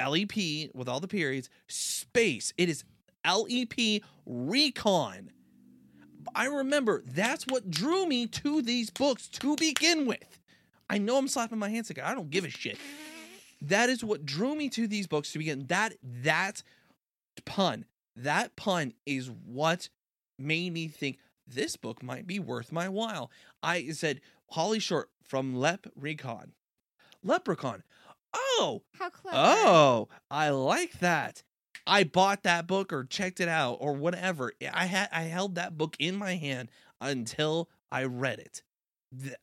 L 0.00 0.16
E 0.16 0.26
P 0.26 0.70
with 0.74 0.88
all 0.88 0.98
the 0.98 1.06
periods 1.06 1.48
space. 1.68 2.52
It 2.58 2.68
is 2.68 2.82
L 3.24 3.46
E 3.48 3.66
P 3.66 4.02
recon. 4.26 5.30
I 6.34 6.46
remember 6.46 7.02
that's 7.06 7.46
what 7.46 7.70
drew 7.70 8.06
me 8.06 8.26
to 8.26 8.62
these 8.62 8.90
books 8.90 9.28
to 9.28 9.56
begin 9.56 10.06
with. 10.06 10.40
I 10.88 10.98
know 10.98 11.18
I'm 11.18 11.28
slapping 11.28 11.58
my 11.58 11.68
hands 11.68 11.88
together. 11.88 12.08
I 12.08 12.14
don't 12.14 12.30
give 12.30 12.44
a 12.44 12.50
shit. 12.50 12.78
That 13.62 13.88
is 13.90 14.02
what 14.02 14.24
drew 14.24 14.54
me 14.54 14.68
to 14.70 14.86
these 14.86 15.06
books 15.06 15.32
to 15.32 15.38
begin. 15.38 15.66
That 15.68 15.94
that 16.22 16.62
pun, 17.44 17.84
that 18.16 18.56
pun 18.56 18.94
is 19.06 19.30
what 19.30 19.88
made 20.38 20.72
me 20.72 20.88
think 20.88 21.18
this 21.46 21.76
book 21.76 22.02
might 22.02 22.26
be 22.26 22.38
worth 22.38 22.72
my 22.72 22.88
while. 22.88 23.30
I 23.62 23.90
said 23.90 24.20
Holly 24.50 24.78
Short 24.78 25.10
from 25.22 25.54
LEPrecon. 25.54 26.50
Leprechaun. 27.22 27.82
Oh, 28.32 28.82
How 28.98 29.10
clever. 29.10 29.36
oh, 29.38 30.08
I 30.30 30.50
like 30.50 30.98
that. 31.00 31.42
I 31.86 32.04
bought 32.04 32.42
that 32.44 32.66
book 32.66 32.92
or 32.92 33.04
checked 33.04 33.40
it 33.40 33.48
out 33.48 33.74
or 33.80 33.94
whatever. 33.94 34.52
I 34.72 34.86
had 34.86 35.08
I 35.12 35.22
held 35.22 35.54
that 35.56 35.76
book 35.76 35.96
in 35.98 36.14
my 36.16 36.36
hand 36.36 36.70
until 37.00 37.68
I 37.90 38.04
read 38.04 38.38
it. 38.38 38.62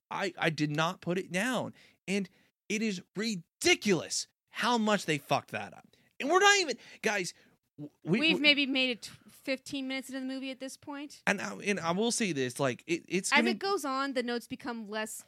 I 0.10 0.34
I 0.38 0.50
did 0.50 0.72
not 0.72 1.02
put 1.02 1.18
it 1.18 1.32
down, 1.32 1.74
and 2.08 2.30
it 2.70 2.82
is 2.82 3.02
ridiculous 3.16 4.28
how 4.50 4.78
much 4.78 5.06
they 5.06 5.18
fucked 5.18 5.52
that 5.52 5.74
up. 5.74 5.88
And 6.20 6.30
we're 6.30 6.40
not 6.40 6.60
even 6.62 6.78
guys. 7.02 7.34
We, 8.04 8.20
We've 8.20 8.36
we- 8.38 8.42
maybe 8.42 8.66
made 8.66 8.90
it 8.92 9.10
15 9.44 9.88
minutes 9.88 10.10
into 10.10 10.22
the 10.22 10.26
movie 10.26 10.50
at 10.52 10.60
this 10.60 10.78
point. 10.78 11.22
and 11.28 11.40
I, 11.42 11.54
and 11.66 11.80
I 11.80 11.92
will 11.92 12.12
say 12.12 12.32
this: 12.32 12.60
like 12.60 12.84
it, 12.88 13.04
it's 13.08 13.32
As 13.32 13.38
gonna, 13.40 13.52
it 13.52 13.60
goes 13.60 13.84
on, 13.86 14.14
the 14.14 14.24
notes 14.24 14.48
become 14.48 14.88
less 14.90 15.24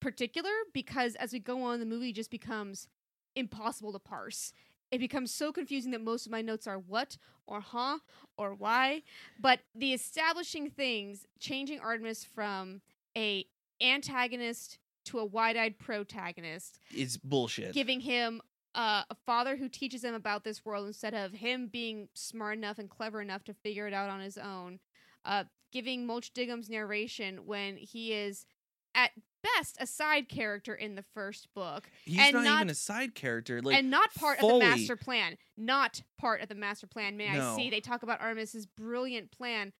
particular 0.00 0.50
because 0.72 1.14
as 1.16 1.32
we 1.32 1.38
go 1.38 1.62
on, 1.62 1.80
the 1.80 1.86
movie 1.86 2.12
just 2.12 2.30
becomes 2.30 2.88
impossible 3.36 3.92
to 3.92 3.98
parse. 3.98 4.52
It 4.90 4.98
becomes 4.98 5.32
so 5.32 5.52
confusing 5.52 5.92
that 5.92 6.00
most 6.00 6.26
of 6.26 6.32
my 6.32 6.42
notes 6.42 6.66
are 6.66 6.78
what 6.78 7.16
or 7.46 7.60
huh 7.60 7.98
or 8.36 8.54
why. 8.54 9.02
But 9.40 9.60
the 9.74 9.92
establishing 9.92 10.70
things, 10.70 11.26
changing 11.38 11.80
Artemis 11.80 12.24
from 12.24 12.80
a 13.16 13.46
antagonist 13.80 14.78
to 15.06 15.18
a 15.18 15.24
wide-eyed 15.24 15.78
protagonist, 15.78 16.78
is 16.94 17.16
bullshit. 17.16 17.72
giving 17.72 18.00
him 18.00 18.40
uh, 18.74 19.02
a 19.08 19.14
father 19.26 19.56
who 19.56 19.68
teaches 19.68 20.04
him 20.04 20.14
about 20.14 20.44
this 20.44 20.64
world 20.64 20.86
instead 20.86 21.14
of 21.14 21.32
him 21.32 21.68
being 21.68 22.08
smart 22.14 22.56
enough 22.56 22.78
and 22.78 22.90
clever 22.90 23.20
enough 23.20 23.44
to 23.44 23.54
figure 23.54 23.86
it 23.86 23.94
out 23.94 24.10
on 24.10 24.20
his 24.20 24.38
own. 24.38 24.78
Uh, 25.24 25.44
giving 25.72 26.06
Mulch 26.06 26.32
Diggums 26.32 26.68
narration 26.68 27.46
when 27.46 27.76
he 27.76 28.12
is 28.12 28.44
at 28.94 29.10
best 29.56 29.76
a 29.80 29.86
side 29.86 30.28
character 30.28 30.74
in 30.74 30.96
the 30.96 31.04
first 31.14 31.48
book 31.54 31.88
He's 32.04 32.18
and 32.20 32.34
not, 32.34 32.44
not- 32.44 32.54
even 32.56 32.70
a 32.70 32.74
side 32.74 33.14
character. 33.14 33.62
Like 33.62 33.76
and 33.76 33.90
not 33.90 34.12
part 34.14 34.38
of 34.42 34.48
the 34.48 34.58
master 34.58 34.96
plan. 34.96 35.36
Not 35.56 36.02
part 36.18 36.42
of 36.42 36.48
the 36.48 36.54
master 36.54 36.86
plan. 36.86 37.16
May 37.16 37.32
No. 37.32 37.52
I 37.52 37.56
see? 37.56 37.70
They 37.70 37.80
talk 37.80 38.02
about 38.02 38.20
Artemis's 38.20 38.66
brilliant 38.66 39.30
plan. 39.30 39.72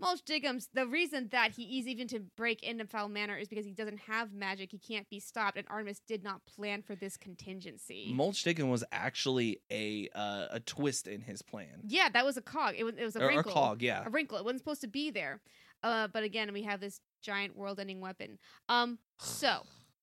Mulch 0.00 0.20
Diggums 0.24 0.68
the 0.72 0.86
reason 0.86 1.26
that 1.32 1.50
he 1.56 1.80
is 1.80 1.88
even 1.88 2.06
to 2.06 2.20
break 2.36 2.62
into 2.62 2.86
Fowl 2.86 3.08
Manor 3.08 3.36
is 3.36 3.48
because 3.48 3.64
he 3.64 3.72
doesn't 3.72 3.98
have 4.02 4.32
magic. 4.32 4.70
He 4.70 4.78
can't 4.78 5.10
be 5.10 5.18
stopped, 5.18 5.56
and 5.58 5.66
Artemis 5.68 6.00
did 6.06 6.22
not 6.22 6.46
plan 6.46 6.82
for 6.82 6.94
this 6.94 7.16
contingency. 7.16 8.12
Mulch 8.14 8.44
Diggin 8.44 8.68
was 8.68 8.84
actually 8.92 9.60
a 9.72 10.08
uh, 10.14 10.46
a 10.52 10.60
twist 10.60 11.08
in 11.08 11.22
his 11.22 11.42
plan. 11.42 11.80
yeah, 11.84 12.08
that 12.10 12.24
was 12.24 12.36
a 12.36 12.42
cog. 12.42 12.74
It 12.78 12.84
was 12.84 12.94
it 12.96 13.04
was 13.04 13.16
a 13.16 13.20
or, 13.20 13.24
or 13.24 13.28
wrinkle. 13.28 13.52
cog, 13.52 13.82
yeah. 13.82 14.04
A 14.06 14.10
wrinkle. 14.10 14.38
It 14.38 14.44
wasn't 14.44 14.60
supposed 14.60 14.82
to 14.82 14.88
be 14.88 15.10
there. 15.10 15.40
Uh, 15.82 16.06
but 16.06 16.22
again, 16.22 16.52
we 16.52 16.62
have 16.62 16.80
this 16.80 17.00
giant 17.22 17.56
world-ending 17.56 18.00
weapon. 18.00 18.38
Um, 18.68 18.98
so 19.18 19.62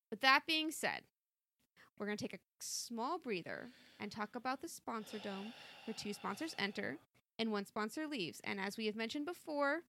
with 0.09 0.21
that 0.21 0.41
being 0.45 0.71
said, 0.71 1.01
we're 1.97 2.05
gonna 2.05 2.17
take 2.17 2.33
a 2.33 2.39
small 2.59 3.17
breather 3.17 3.69
and 3.99 4.11
talk 4.11 4.35
about 4.35 4.61
the 4.61 4.67
sponsor 4.67 5.19
dome, 5.19 5.53
where 5.85 5.95
two 5.97 6.13
sponsors 6.13 6.55
enter 6.59 6.97
and 7.39 7.51
one 7.51 7.65
sponsor 7.65 8.07
leaves. 8.07 8.41
And 8.43 8.59
as 8.59 8.77
we 8.77 8.85
have 8.85 8.95
mentioned 8.95 9.25
before, 9.25 9.81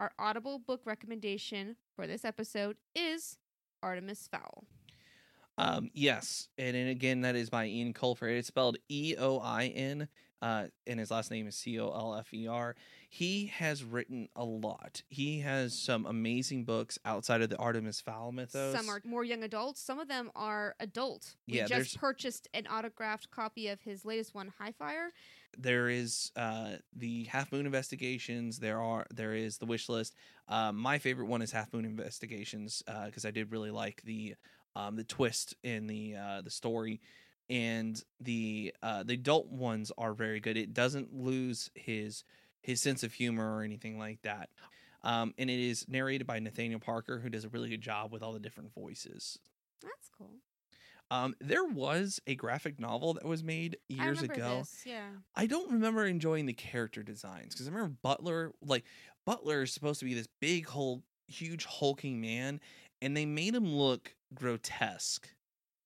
our 0.00 0.12
Audible 0.18 0.58
book 0.58 0.80
recommendation 0.84 1.76
for 1.94 2.06
this 2.06 2.24
episode 2.24 2.76
is 2.94 3.38
Artemis 3.82 4.28
Fowl. 4.30 4.64
Um, 5.58 5.90
yes, 5.92 6.48
and, 6.56 6.74
then 6.74 6.88
again, 6.88 7.20
that 7.20 7.36
is 7.36 7.50
by 7.50 7.66
Eoin 7.66 7.92
Colfer. 7.94 8.36
It's 8.36 8.48
spelled 8.48 8.78
E 8.88 9.14
O 9.18 9.38
I 9.38 9.66
N, 9.66 10.08
uh, 10.40 10.68
and 10.86 10.98
his 10.98 11.10
last 11.10 11.30
name 11.30 11.46
is 11.46 11.54
C 11.54 11.78
O 11.78 11.90
L 11.90 12.14
F 12.14 12.32
E 12.32 12.46
R. 12.46 12.74
He 13.14 13.48
has 13.58 13.84
written 13.84 14.30
a 14.34 14.42
lot. 14.42 15.02
He 15.10 15.40
has 15.40 15.78
some 15.78 16.06
amazing 16.06 16.64
books 16.64 16.98
outside 17.04 17.42
of 17.42 17.50
the 17.50 17.58
Artemis 17.58 18.00
Fowl 18.00 18.32
mythos. 18.32 18.74
Some 18.74 18.88
are 18.88 19.02
more 19.04 19.22
young 19.22 19.42
adults. 19.42 19.82
Some 19.82 19.98
of 19.98 20.08
them 20.08 20.30
are 20.34 20.74
adult. 20.80 21.34
We 21.46 21.58
Yeah, 21.58 21.66
there's- 21.66 21.88
just 21.88 21.98
purchased 21.98 22.48
an 22.54 22.66
autographed 22.68 23.30
copy 23.30 23.68
of 23.68 23.82
his 23.82 24.06
latest 24.06 24.34
one, 24.34 24.50
Highfire. 24.58 25.10
there 25.58 25.90
is 25.90 26.32
uh 26.36 26.76
the 26.96 27.24
half 27.24 27.52
moon 27.52 27.66
investigations 27.66 28.58
there 28.60 28.80
are 28.80 29.06
there 29.14 29.34
is 29.34 29.58
the 29.58 29.66
wish 29.66 29.90
list 29.90 30.14
um 30.48 30.74
my 30.78 30.98
favorite 30.98 31.26
one 31.26 31.42
is 31.42 31.52
half 31.52 31.70
moon 31.74 31.84
investigations 31.84 32.82
uh 32.88 33.04
because 33.04 33.26
i 33.26 33.30
did 33.30 33.52
really 33.52 33.70
like 33.70 34.00
the 34.04 34.34
um 34.76 34.96
the 34.96 35.04
twist 35.04 35.54
in 35.62 35.86
the 35.86 36.16
uh 36.16 36.40
the 36.40 36.48
story 36.48 37.02
and 37.50 38.02
the 38.18 38.72
uh 38.82 39.02
the 39.02 39.12
adult 39.12 39.48
ones 39.48 39.92
are 39.98 40.14
very 40.14 40.40
good 40.40 40.56
it 40.56 40.72
doesn't 40.72 41.12
lose 41.12 41.68
his 41.74 42.24
his 42.62 42.80
sense 42.80 43.02
of 43.02 43.12
humor 43.12 43.56
or 43.56 43.62
anything 43.62 43.98
like 43.98 44.20
that 44.22 44.48
um 45.04 45.34
and 45.38 45.50
it 45.50 45.58
is 45.60 45.86
narrated 45.88 46.26
by 46.26 46.38
nathaniel 46.38 46.80
parker 46.80 47.18
who 47.18 47.28
does 47.28 47.44
a 47.44 47.48
really 47.48 47.68
good 47.68 47.80
job 47.80 48.12
with 48.12 48.22
all 48.22 48.32
the 48.32 48.40
different 48.40 48.72
voices 48.74 49.38
That's 49.82 50.08
cool. 50.16 50.30
um 51.10 51.34
there 51.40 51.64
was 51.64 52.20
a 52.26 52.34
graphic 52.34 52.78
novel 52.78 53.14
that 53.14 53.24
was 53.24 53.42
made 53.42 53.76
years 53.88 54.22
ago 54.22 54.58
This. 54.60 54.82
Yeah. 54.86 55.08
I 55.34 55.46
don't 55.46 55.72
remember 55.72 56.06
enjoying 56.06 56.46
the 56.46 56.52
character 56.52 57.02
designs 57.02 57.54
because 57.54 57.66
I 57.66 57.70
remember 57.72 57.96
Butler, 58.02 58.52
like 58.64 58.84
Butler 59.26 59.62
is 59.62 59.72
supposed 59.72 60.00
to 60.00 60.04
be 60.06 60.14
this 60.14 60.28
big, 60.40 60.66
whole, 60.66 61.02
huge, 61.28 61.64
hulking 61.64 62.20
man, 62.20 62.60
and 63.00 63.16
they 63.16 63.24
made 63.24 63.54
him 63.54 63.66
look 63.72 64.14
grotesque. 64.34 65.28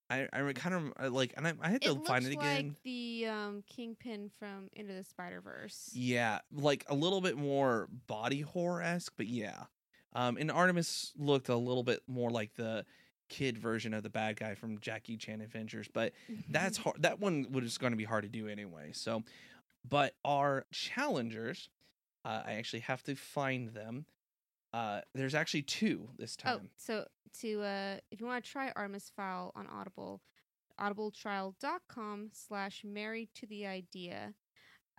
I, 0.09 0.29
I 0.33 0.53
kind 0.53 0.93
of 0.97 1.13
like, 1.13 1.35
and 1.37 1.47
I, 1.47 1.55
I 1.61 1.69
had 1.69 1.83
to 1.83 1.93
it 1.93 2.07
find 2.07 2.25
it 2.25 2.33
again. 2.33 2.69
like 2.69 2.83
the 2.85 3.27
um, 3.27 3.65
Kingpin 3.67 4.31
from 4.39 4.69
Into 4.73 4.93
the 4.93 5.05
Spider 5.05 5.41
Verse. 5.41 5.91
Yeah, 5.93 6.41
like 6.53 6.85
a 6.89 6.95
little 6.95 7.21
bit 7.21 7.37
more 7.37 7.89
body 8.07 8.41
horror 8.43 8.83
esque, 8.83 9.13
but 9.17 9.27
yeah. 9.27 9.65
Um, 10.13 10.37
and 10.39 10.51
Artemis 10.51 11.13
looked 11.17 11.49
a 11.49 11.57
little 11.57 11.83
bit 11.83 12.03
more 12.07 12.31
like 12.31 12.55
the 12.55 12.85
kid 13.29 13.59
version 13.59 13.93
of 13.93 14.03
the 14.03 14.09
bad 14.09 14.37
guy 14.37 14.55
from 14.55 14.79
Jackie 14.79 15.17
Chan 15.17 15.41
Adventures, 15.41 15.89
but 15.93 16.13
that's 16.49 16.79
hard. 16.79 17.03
That 17.03 17.21
one 17.21 17.49
was 17.51 17.77
going 17.77 17.93
to 17.93 17.97
be 17.97 18.05
hard 18.05 18.23
to 18.23 18.29
do 18.29 18.49
anyway. 18.49 18.91
So, 18.93 19.25
but 19.89 20.15
our 20.25 20.65
challengers, 20.73 21.69
uh, 22.25 22.43
I 22.47 22.53
actually 22.53 22.81
have 22.81 23.03
to 23.05 23.17
find 23.17 23.71
them. 23.71 24.07
Uh, 24.73 25.01
there's 25.15 25.35
actually 25.35 25.63
two 25.63 26.09
this 26.19 26.37
time. 26.37 26.55
Oh, 26.55 26.59
time. 26.59 26.71
so 26.77 27.05
to 27.41 27.63
uh, 27.63 27.97
if 28.11 28.21
you 28.21 28.27
want 28.27 28.45
to 28.45 28.51
try 28.51 28.73
Artemis 28.77 29.11
Fowl 29.17 29.53
on 29.57 29.67
Audible, 29.69 30.21
audibletrial.com 30.81 32.31
slash 32.33 32.83
married 32.85 33.29
to 33.35 33.47
the 33.47 33.67
idea. 33.67 34.35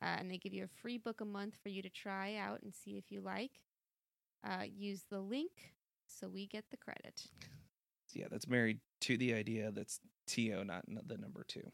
Uh, 0.02 0.06
and 0.20 0.30
they 0.30 0.38
give 0.38 0.54
you 0.54 0.64
a 0.64 0.82
free 0.82 0.98
book 1.00 1.22
a 1.22 1.26
month 1.26 1.56
for 1.64 1.70
you 1.70 1.82
to 1.82 1.90
try 1.90 2.36
out 2.36 2.62
and 2.62 2.74
see 2.74 2.98
if 2.98 3.06
you 3.12 3.20
like. 3.22 3.52
Uh, 4.48 4.64
use 4.72 5.06
the 5.10 5.20
link 5.20 5.74
so 6.06 6.28
we 6.30 6.46
get 6.48 6.64
the 6.70 6.78
credit. 6.78 7.24
Yeah, 8.14 8.28
that's 8.30 8.48
married 8.48 8.80
to 9.02 9.18
the 9.18 9.34
idea. 9.34 9.72
That's 9.72 10.00
To, 10.28 10.64
not 10.64 10.84
n- 10.90 11.00
the 11.06 11.18
number 11.18 11.44
two. 11.48 11.72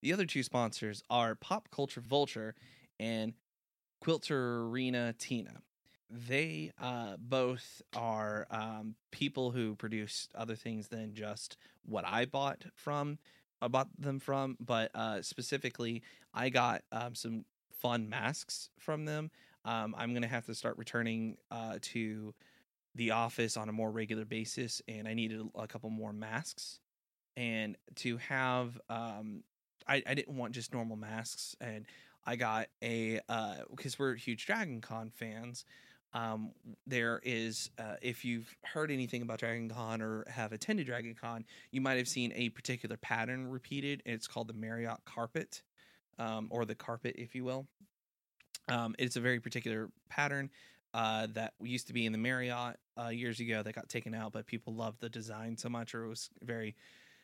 The 0.00 0.12
other 0.12 0.24
two 0.26 0.42
sponsors 0.42 1.02
are 1.10 1.34
Pop 1.34 1.68
Culture 1.70 2.00
Vulture 2.00 2.54
and 2.98 3.34
Quilterina 4.02 5.16
Tina. 5.18 5.60
They 6.14 6.72
uh, 6.78 7.16
both 7.18 7.80
are 7.96 8.46
um, 8.50 8.96
people 9.12 9.50
who 9.50 9.74
produce 9.76 10.28
other 10.34 10.54
things 10.54 10.88
than 10.88 11.14
just 11.14 11.56
what 11.86 12.04
I 12.06 12.26
bought 12.26 12.64
from. 12.74 13.18
I 13.62 13.68
bought 13.68 13.88
them 13.98 14.18
from, 14.18 14.58
but 14.60 14.90
uh, 14.94 15.22
specifically, 15.22 16.02
I 16.34 16.50
got 16.50 16.82
um, 16.92 17.14
some 17.14 17.46
fun 17.80 18.10
masks 18.10 18.68
from 18.78 19.06
them. 19.06 19.30
Um, 19.64 19.94
I'm 19.96 20.12
gonna 20.12 20.26
have 20.26 20.44
to 20.46 20.54
start 20.54 20.76
returning 20.76 21.38
uh, 21.50 21.78
to 21.80 22.34
the 22.94 23.12
office 23.12 23.56
on 23.56 23.70
a 23.70 23.72
more 23.72 23.90
regular 23.90 24.26
basis, 24.26 24.82
and 24.88 25.08
I 25.08 25.14
needed 25.14 25.40
a 25.54 25.66
couple 25.66 25.88
more 25.88 26.12
masks. 26.12 26.78
And 27.38 27.78
to 27.96 28.18
have, 28.18 28.78
um, 28.90 29.44
I, 29.88 30.02
I 30.06 30.12
didn't 30.12 30.36
want 30.36 30.52
just 30.52 30.74
normal 30.74 30.96
masks, 30.96 31.56
and 31.58 31.86
I 32.26 32.36
got 32.36 32.66
a 32.84 33.20
because 33.70 33.98
we're 33.98 34.14
huge 34.14 34.44
Dragon 34.44 34.82
Con 34.82 35.10
fans. 35.10 35.64
Um, 36.14 36.50
there 36.86 37.20
is, 37.24 37.70
uh, 37.78 37.96
if 38.02 38.24
you've 38.24 38.54
heard 38.64 38.90
anything 38.90 39.22
about 39.22 39.38
Dragon 39.38 39.68
Con 39.68 40.02
or 40.02 40.24
have 40.28 40.52
attended 40.52 40.86
Dragon 40.86 41.14
Con, 41.18 41.44
you 41.70 41.80
might 41.80 41.96
have 41.96 42.08
seen 42.08 42.32
a 42.34 42.50
particular 42.50 42.96
pattern 42.98 43.48
repeated. 43.48 44.02
It's 44.04 44.26
called 44.26 44.48
the 44.48 44.54
Marriott 44.54 44.98
carpet, 45.04 45.62
um, 46.18 46.48
or 46.50 46.64
the 46.64 46.74
carpet, 46.74 47.14
if 47.16 47.34
you 47.34 47.44
will. 47.44 47.66
Um, 48.68 48.94
it's 48.98 49.16
a 49.16 49.20
very 49.20 49.40
particular 49.40 49.90
pattern 50.08 50.50
uh, 50.94 51.28
that 51.32 51.54
used 51.60 51.86
to 51.86 51.92
be 51.92 52.04
in 52.04 52.12
the 52.12 52.18
Marriott 52.18 52.76
uh, 53.02 53.08
years 53.08 53.40
ago 53.40 53.62
that 53.62 53.74
got 53.74 53.88
taken 53.88 54.14
out, 54.14 54.32
but 54.32 54.46
people 54.46 54.74
loved 54.74 55.00
the 55.00 55.08
design 55.08 55.56
so 55.56 55.68
much, 55.68 55.94
or 55.94 56.04
it 56.04 56.08
was 56.08 56.30
very 56.42 56.76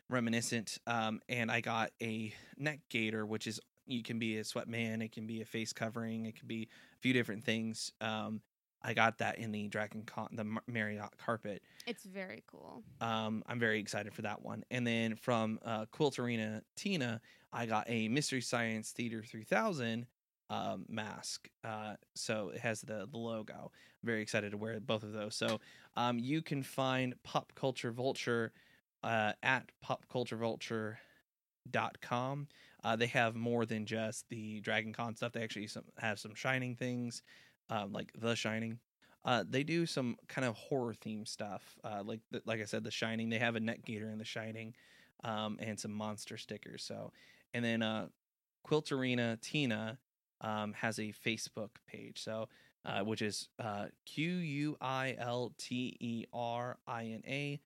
reminiscent. 0.09 0.79
Um, 0.87 1.21
and 1.29 1.51
I 1.51 1.61
got 1.61 1.91
a 2.03 2.33
neck 2.57 2.81
gaiter, 2.89 3.27
which 3.27 3.47
is 3.47 3.61
you 3.87 4.03
can 4.03 4.19
be 4.19 4.39
a 4.39 4.43
sweatman, 4.43 5.03
it 5.03 5.13
can 5.13 5.27
be 5.27 5.43
a 5.43 5.45
face 5.45 5.73
covering, 5.73 6.27
it 6.27 6.39
can 6.39 6.49
be 6.49 6.63
a 6.63 6.99
few 7.01 7.13
different 7.13 7.45
things. 7.45 7.93
Um, 8.01 8.41
I 8.83 8.95
got 8.95 9.19
that 9.19 9.39
in 9.39 9.51
the 9.51 9.69
Dragon 9.69 10.05
Con, 10.07 10.29
the 10.33 10.47
Marriott 10.67 11.17
carpet. 11.19 11.63
It's 11.87 12.05
very 12.05 12.43
cool. 12.51 12.83
Um, 13.01 13.43
I'm 13.47 13.59
very 13.59 13.81
excited 13.81 14.15
for 14.15 14.23
that 14.23 14.43
one. 14.43 14.65
And 14.71 14.87
then 14.87 15.17
from 15.17 15.59
uh, 15.65 15.87
Quilterina 15.87 16.63
Tina, 16.77 17.21
I 17.53 17.67
got 17.67 17.85
a 17.89 18.09
Mystery 18.09 18.41
Science 18.41 18.93
Theater 18.93 19.23
3000 19.23 20.07
um, 20.51 20.87
mask. 20.89 21.51
Uh, 21.65 21.95
so 22.15 22.53
it 22.55 22.61
has 22.61 22.81
the, 22.81 23.09
the 23.11 23.19
logo. 23.19 23.73
I'm 24.03 24.07
very 24.07 24.23
excited 24.23 24.53
to 24.53 24.57
wear 24.57 24.79
both 24.81 25.03
of 25.03 25.13
those. 25.13 25.35
So 25.35 25.61
um, 25.97 26.19
you 26.19 26.41
can 26.43 26.63
find 26.63 27.15
Pop 27.23 27.53
Culture 27.55 27.91
Vulture 27.91 28.53
uh, 29.03 29.33
at 29.43 29.71
popculturevulture.com. 29.85 32.49
Uh, 32.85 32.97
they 32.97 33.07
have 33.07 33.35
more 33.35 33.67
than 33.67 33.87
just 33.87 34.29
the 34.29 34.61
Dragon 34.61 34.93
Con 34.93 35.17
stuff. 35.17 35.33
They 35.33 35.43
actually 35.43 35.67
some, 35.67 35.83
have 35.99 36.21
some 36.21 36.35
Shining 36.35 36.77
things, 36.77 37.23
um, 37.71 37.93
like 37.93 38.13
The 38.19 38.35
Shining. 38.35 38.79
Uh, 39.25 39.45
they 39.49 39.63
do 39.63 39.85
some 39.85 40.17
kind 40.29 40.47
of 40.47 40.55
horror 40.55 40.95
theme 40.95 41.27
stuff, 41.27 41.77
uh, 41.85 42.03
like 42.05 42.21
the, 42.31 42.41
like 42.47 42.61
I 42.61 42.65
said, 42.65 42.85
The 42.85 42.91
Shining. 42.91 43.29
They 43.29 43.39
have 43.39 43.57
a 43.57 43.61
net 43.61 43.85
gaiter 43.85 44.11
in 44.11 44.19
The 44.19 44.25
Shining, 44.25 44.75
um, 45.25 45.59
and 45.61 45.79
some 45.79 45.93
monster 45.93 46.37
stickers. 46.37 46.83
So, 46.83 47.13
and 47.53 47.65
then 47.65 47.83
uh, 47.83 48.07
Quilterina 48.67 49.41
Tina 49.41 49.99
um, 50.41 50.73
has 50.75 50.99
a 50.99 51.13
Facebook 51.27 51.71
page. 51.87 52.23
So, 52.23 52.49
uh, 52.85 53.01
which 53.01 53.23
is 53.23 53.49
uh, 53.59 53.87
Q 54.07 54.31
U 54.31 54.77
I 54.81 55.17
L 55.19 55.53
T 55.59 55.97
E 56.01 56.25
R 56.33 56.79
I 56.87 57.05
N 57.05 57.23
A 57.27 57.61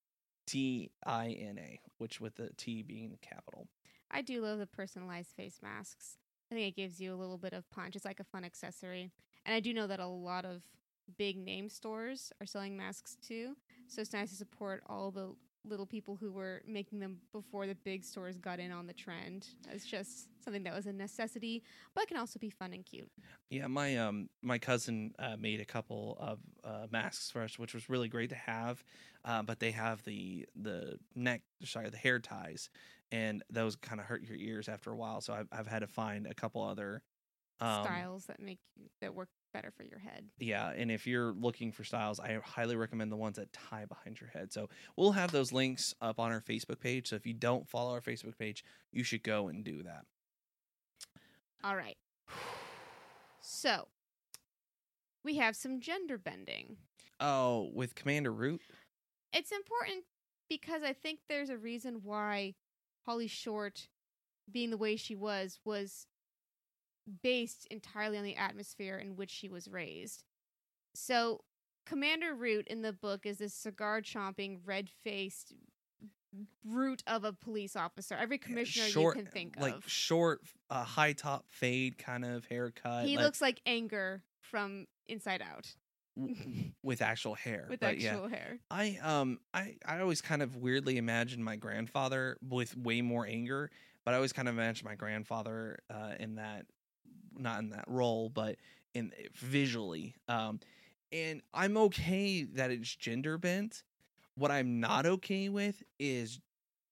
T 0.46 0.90
I 1.06 1.28
N 1.28 1.58
A, 1.58 1.80
which 1.98 2.20
with 2.20 2.34
the 2.36 2.50
T 2.56 2.82
being 2.82 3.10
the 3.10 3.18
capital. 3.18 3.68
I 4.10 4.22
do 4.22 4.40
love 4.40 4.58
the 4.58 4.66
personalized 4.66 5.30
face 5.36 5.60
masks. 5.62 6.16
I 6.50 6.54
think 6.54 6.68
it 6.68 6.76
gives 6.76 7.00
you 7.00 7.14
a 7.14 7.16
little 7.16 7.38
bit 7.38 7.52
of 7.52 7.68
punch. 7.70 7.96
It's 7.96 8.04
like 8.04 8.20
a 8.20 8.24
fun 8.24 8.44
accessory. 8.44 9.10
And 9.44 9.54
I 9.54 9.60
do 9.60 9.74
know 9.74 9.86
that 9.86 10.00
a 10.00 10.06
lot 10.06 10.44
of 10.44 10.62
big 11.18 11.36
name 11.36 11.68
stores 11.68 12.32
are 12.40 12.46
selling 12.46 12.76
masks 12.76 13.16
too. 13.26 13.56
So 13.88 14.00
it's 14.00 14.12
nice 14.12 14.30
to 14.30 14.36
support 14.36 14.82
all 14.86 15.10
the 15.10 15.34
little 15.64 15.86
people 15.86 16.16
who 16.16 16.32
were 16.32 16.62
making 16.66 16.98
them 16.98 17.18
before 17.32 17.66
the 17.66 17.74
big 17.74 18.04
stores 18.04 18.36
got 18.36 18.58
in 18.58 18.72
on 18.72 18.86
the 18.86 18.92
trend. 18.92 19.46
It's 19.70 19.86
just 19.86 20.28
something 20.42 20.64
that 20.64 20.74
was 20.74 20.86
a 20.86 20.92
necessity, 20.92 21.62
but 21.94 22.08
can 22.08 22.16
also 22.16 22.38
be 22.38 22.50
fun 22.50 22.72
and 22.72 22.84
cute. 22.84 23.10
Yeah, 23.50 23.68
my 23.68 23.96
um 23.96 24.28
my 24.42 24.58
cousin 24.58 25.14
uh, 25.18 25.36
made 25.38 25.60
a 25.60 25.64
couple 25.64 26.16
of 26.20 26.38
uh, 26.64 26.86
masks 26.90 27.30
for 27.30 27.42
us, 27.42 27.58
which 27.58 27.74
was 27.74 27.88
really 27.88 28.08
great 28.08 28.30
to 28.30 28.36
have. 28.36 28.82
Uh, 29.24 29.42
but 29.42 29.60
they 29.60 29.70
have 29.70 30.02
the 30.04 30.46
the 30.56 30.98
neck, 31.14 31.42
sorry, 31.64 31.90
the 31.90 31.96
hair 31.96 32.18
ties, 32.18 32.70
and 33.12 33.44
those 33.50 33.76
kind 33.76 34.00
of 34.00 34.06
hurt 34.06 34.22
your 34.22 34.36
ears 34.36 34.68
after 34.68 34.90
a 34.90 34.96
while. 34.96 35.20
So 35.20 35.32
I've 35.32 35.48
I've 35.52 35.68
had 35.68 35.80
to 35.80 35.86
find 35.86 36.26
a 36.26 36.34
couple 36.34 36.62
other 36.62 37.02
um, 37.60 37.84
styles 37.84 38.26
that 38.26 38.40
make 38.40 38.58
you, 38.76 38.86
that 39.00 39.14
work 39.14 39.28
better 39.52 39.70
for 39.70 39.84
your 39.84 39.98
head. 39.98 40.24
Yeah, 40.38 40.70
and 40.70 40.90
if 40.90 41.06
you're 41.06 41.32
looking 41.32 41.72
for 41.72 41.84
styles, 41.84 42.18
I 42.18 42.38
highly 42.44 42.76
recommend 42.76 43.12
the 43.12 43.16
ones 43.16 43.36
that 43.36 43.52
tie 43.52 43.84
behind 43.84 44.20
your 44.20 44.30
head. 44.30 44.52
So 44.52 44.68
we'll 44.96 45.12
have 45.12 45.30
those 45.30 45.52
links 45.52 45.94
up 46.00 46.18
on 46.18 46.32
our 46.32 46.40
Facebook 46.40 46.80
page. 46.80 47.08
So 47.08 47.16
if 47.16 47.26
you 47.26 47.34
don't 47.34 47.68
follow 47.68 47.92
our 47.92 48.00
Facebook 48.00 48.38
page, 48.38 48.64
you 48.92 49.04
should 49.04 49.22
go 49.22 49.48
and 49.48 49.64
do 49.64 49.82
that. 49.82 50.04
All 51.64 51.76
right. 51.76 51.96
So 53.40 53.88
we 55.24 55.36
have 55.36 55.54
some 55.54 55.80
gender 55.80 56.18
bending. 56.18 56.76
Oh, 57.20 57.70
with 57.74 57.94
Commander 57.94 58.32
Root? 58.32 58.62
It's 59.32 59.52
important 59.52 60.04
because 60.48 60.82
I 60.82 60.92
think 60.92 61.20
there's 61.28 61.50
a 61.50 61.56
reason 61.56 62.00
why 62.02 62.54
Holly 63.06 63.28
Short 63.28 63.88
being 64.50 64.70
the 64.70 64.76
way 64.76 64.96
she 64.96 65.14
was 65.14 65.60
was 65.64 66.06
based 67.22 67.66
entirely 67.70 68.18
on 68.18 68.24
the 68.24 68.36
atmosphere 68.36 68.98
in 68.98 69.16
which 69.16 69.30
she 69.30 69.48
was 69.48 69.68
raised. 69.68 70.24
So, 70.94 71.40
Commander 71.86 72.34
Root 72.34 72.68
in 72.68 72.82
the 72.82 72.92
book 72.92 73.26
is 73.26 73.38
this 73.38 73.54
cigar 73.54 74.02
chomping, 74.02 74.60
red 74.64 74.88
faced 75.02 75.54
brute 76.64 77.02
of 77.06 77.24
a 77.24 77.32
police 77.32 77.76
officer. 77.76 78.16
Every 78.16 78.38
commissioner 78.38 78.86
short, 78.86 79.16
you 79.16 79.22
can 79.22 79.32
think 79.32 79.56
like 79.58 79.74
of. 79.74 79.80
Like 79.80 79.88
short, 79.88 80.40
uh, 80.70 80.84
high 80.84 81.12
top 81.12 81.46
fade 81.48 81.98
kind 81.98 82.24
of 82.24 82.46
haircut. 82.46 83.06
He 83.06 83.16
like, 83.16 83.24
looks 83.24 83.40
like 83.40 83.60
anger 83.66 84.22
from 84.40 84.86
Inside 85.06 85.42
Out. 85.42 85.74
with 86.82 87.00
actual 87.00 87.34
hair. 87.34 87.66
With 87.70 87.80
but 87.80 87.94
actual 87.94 88.28
yeah. 88.28 88.36
hair. 88.36 88.58
I 88.70 88.98
um 89.02 89.38
I 89.54 89.76
I 89.86 90.00
always 90.00 90.20
kind 90.20 90.42
of 90.42 90.56
weirdly 90.56 90.98
imagined 90.98 91.44
my 91.44 91.56
grandfather 91.56 92.36
with 92.46 92.76
way 92.76 93.00
more 93.00 93.26
anger, 93.26 93.70
but 94.04 94.12
I 94.12 94.16
always 94.16 94.32
kind 94.32 94.48
of 94.48 94.54
imagined 94.54 94.84
my 94.84 94.94
grandfather 94.94 95.78
uh, 95.90 96.12
in 96.20 96.34
that 96.36 96.66
not 97.42 97.60
in 97.60 97.70
that 97.70 97.84
role, 97.86 98.28
but 98.28 98.56
in 98.94 99.12
visually. 99.34 100.14
Um, 100.28 100.60
and 101.10 101.42
I'm 101.52 101.76
okay 101.76 102.44
that 102.44 102.70
it's 102.70 102.94
gender 102.94 103.38
bent. 103.38 103.82
What 104.34 104.50
I'm 104.50 104.80
not 104.80 105.04
okay 105.04 105.48
with 105.48 105.82
is 105.98 106.40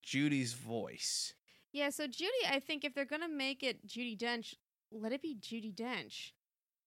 Judi's 0.02 0.52
voice. 0.52 1.34
Yeah, 1.72 1.90
so 1.90 2.06
Judi, 2.06 2.50
I 2.50 2.58
think 2.58 2.84
if 2.84 2.94
they're 2.94 3.04
gonna 3.04 3.28
make 3.28 3.62
it 3.62 3.86
Judi 3.86 4.18
Dench, 4.18 4.54
let 4.90 5.12
it 5.12 5.22
be 5.22 5.36
Judi 5.40 5.74
Dench. 5.74 6.32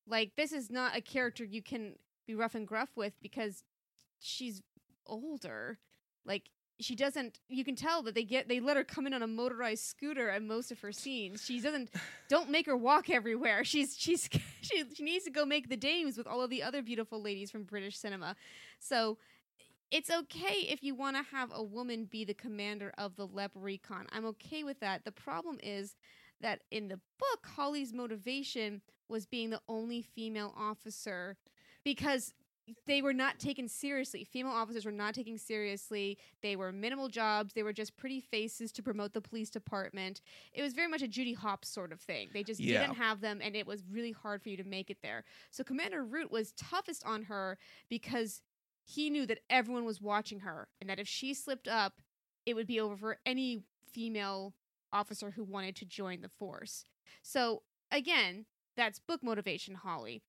Like 0.06 0.36
this 0.36 0.52
is 0.52 0.70
not 0.70 0.96
a 0.96 1.02
character 1.02 1.44
you 1.44 1.62
can 1.62 1.94
be 2.28 2.36
rough 2.36 2.56
and 2.56 2.68
gruff 2.68 2.90
with 2.96 3.14
because 3.22 3.64
she's 4.20 4.62
older. 5.08 5.80
Like 6.26 6.50
she 6.84 6.96
doesn't 6.96 7.40
you 7.50 7.64
can 7.64 7.76
tell 7.76 8.02
that 8.04 8.16
they 8.16 8.24
get 8.24 8.48
they 8.48 8.60
let 8.60 8.78
her 8.78 8.84
come 8.84 9.08
in 9.08 9.14
on 9.14 9.22
a 9.22 9.28
motorized 9.28 9.84
scooter 9.84 10.30
at 10.30 10.42
most 10.42 10.72
of 10.72 10.80
her 10.80 10.92
scenes 10.92 11.44
she 11.44 11.60
doesn't 11.60 11.90
don't 12.30 12.50
make 12.50 12.66
her 12.66 12.78
walk 12.78 13.10
everywhere 13.10 13.64
she's 13.64 13.98
she's 13.98 14.30
she, 14.62 14.84
she 14.94 15.04
needs 15.04 15.26
to 15.26 15.32
go 15.32 15.46
make 15.46 15.70
the 15.70 15.78
dames 15.78 16.18
with 16.18 16.28
all 16.28 16.42
of 16.42 16.50
the 16.50 16.62
other 16.62 16.82
beautiful 16.82 17.22
ladies 17.22 17.50
from 17.52 17.64
british 17.64 17.98
cinema 17.98 18.36
so 18.80 19.18
it's 19.94 20.10
okay 20.10 20.66
if 20.68 20.82
you 20.82 20.96
want 20.96 21.18
to 21.18 21.36
have 21.36 21.52
a 21.54 21.62
woman 21.62 22.06
be 22.06 22.26
the 22.26 22.34
commander 22.34 22.92
of 22.98 23.16
the 23.16 23.28
LEPrecon. 23.28 24.08
I'm 24.12 24.26
okay 24.26 24.64
with 24.64 24.80
that. 24.80 25.06
The 25.06 25.12
problem 25.12 25.60
is 25.62 25.96
that 26.42 26.62
in 26.72 26.88
the 26.88 27.00
book, 27.20 27.46
Holly's 27.56 27.94
motivation 27.94 28.82
was 29.08 29.28
being 29.28 29.52
the 29.52 29.62
only 29.70 30.02
female 30.02 30.52
officer 30.58 31.38
because 31.84 32.34
they 32.86 33.02
were 33.02 33.14
not 33.14 33.40
taken 33.40 33.68
seriously. 33.68 34.24
Female 34.24 34.54
officers 34.54 34.86
were 34.86 34.92
not 34.92 35.14
taken 35.14 35.38
seriously. 35.38 36.18
They 36.42 36.56
were 36.56 36.72
minimal 36.72 37.10
jobs. 37.10 37.54
They 37.54 37.64
were 37.64 37.74
just 37.74 37.98
pretty 37.98 38.22
faces 38.22 38.72
to 38.74 38.84
promote 38.84 39.14
the 39.14 39.22
police 39.22 39.50
department. 39.50 40.22
It 40.54 40.62
was 40.62 40.74
very 40.74 40.88
much 40.88 41.02
a 41.02 41.08
Judy 41.08 41.34
Hopps 41.34 41.68
sort 41.70 41.92
of 41.92 42.00
thing. 42.00 42.30
They 42.34 42.44
just 42.44 42.60
Yeah. 42.62 42.82
didn't 42.82 42.96
have 42.96 43.22
them, 43.22 43.42
and 43.42 43.56
it 43.56 43.68
was 43.68 43.84
really 43.86 44.12
hard 44.12 44.42
for 44.42 44.50
you 44.50 44.58
to 44.58 44.64
make 44.64 44.90
it 44.90 45.02
there. 45.02 45.26
So 45.52 45.64
Commander 45.64 46.04
Root 46.04 46.32
was 46.32 46.54
toughest 46.54 47.06
on 47.06 47.24
her 47.24 47.58
because 47.90 48.42
he 48.86 49.10
knew 49.10 49.26
that 49.26 49.40
everyone 49.50 49.86
was 49.86 50.02
watching 50.02 50.40
her, 50.42 50.70
and 50.80 50.90
that 50.90 51.00
if 51.00 51.08
she 51.08 51.34
slipped 51.34 51.68
up, 51.68 52.02
it 52.46 52.54
would 52.54 52.68
be 52.68 52.80
over 52.80 52.96
for 52.98 53.20
any 53.26 53.64
female 53.92 54.54
officer 54.92 55.32
who 55.32 55.44
wanted 55.44 55.76
to 55.78 55.86
join 55.86 56.22
the 56.22 56.30
force. 56.30 56.86
So 57.22 57.64
again, 57.92 58.46
that's 58.76 59.00
book 59.00 59.24
motivation, 59.24 59.76
Holly 59.76 60.22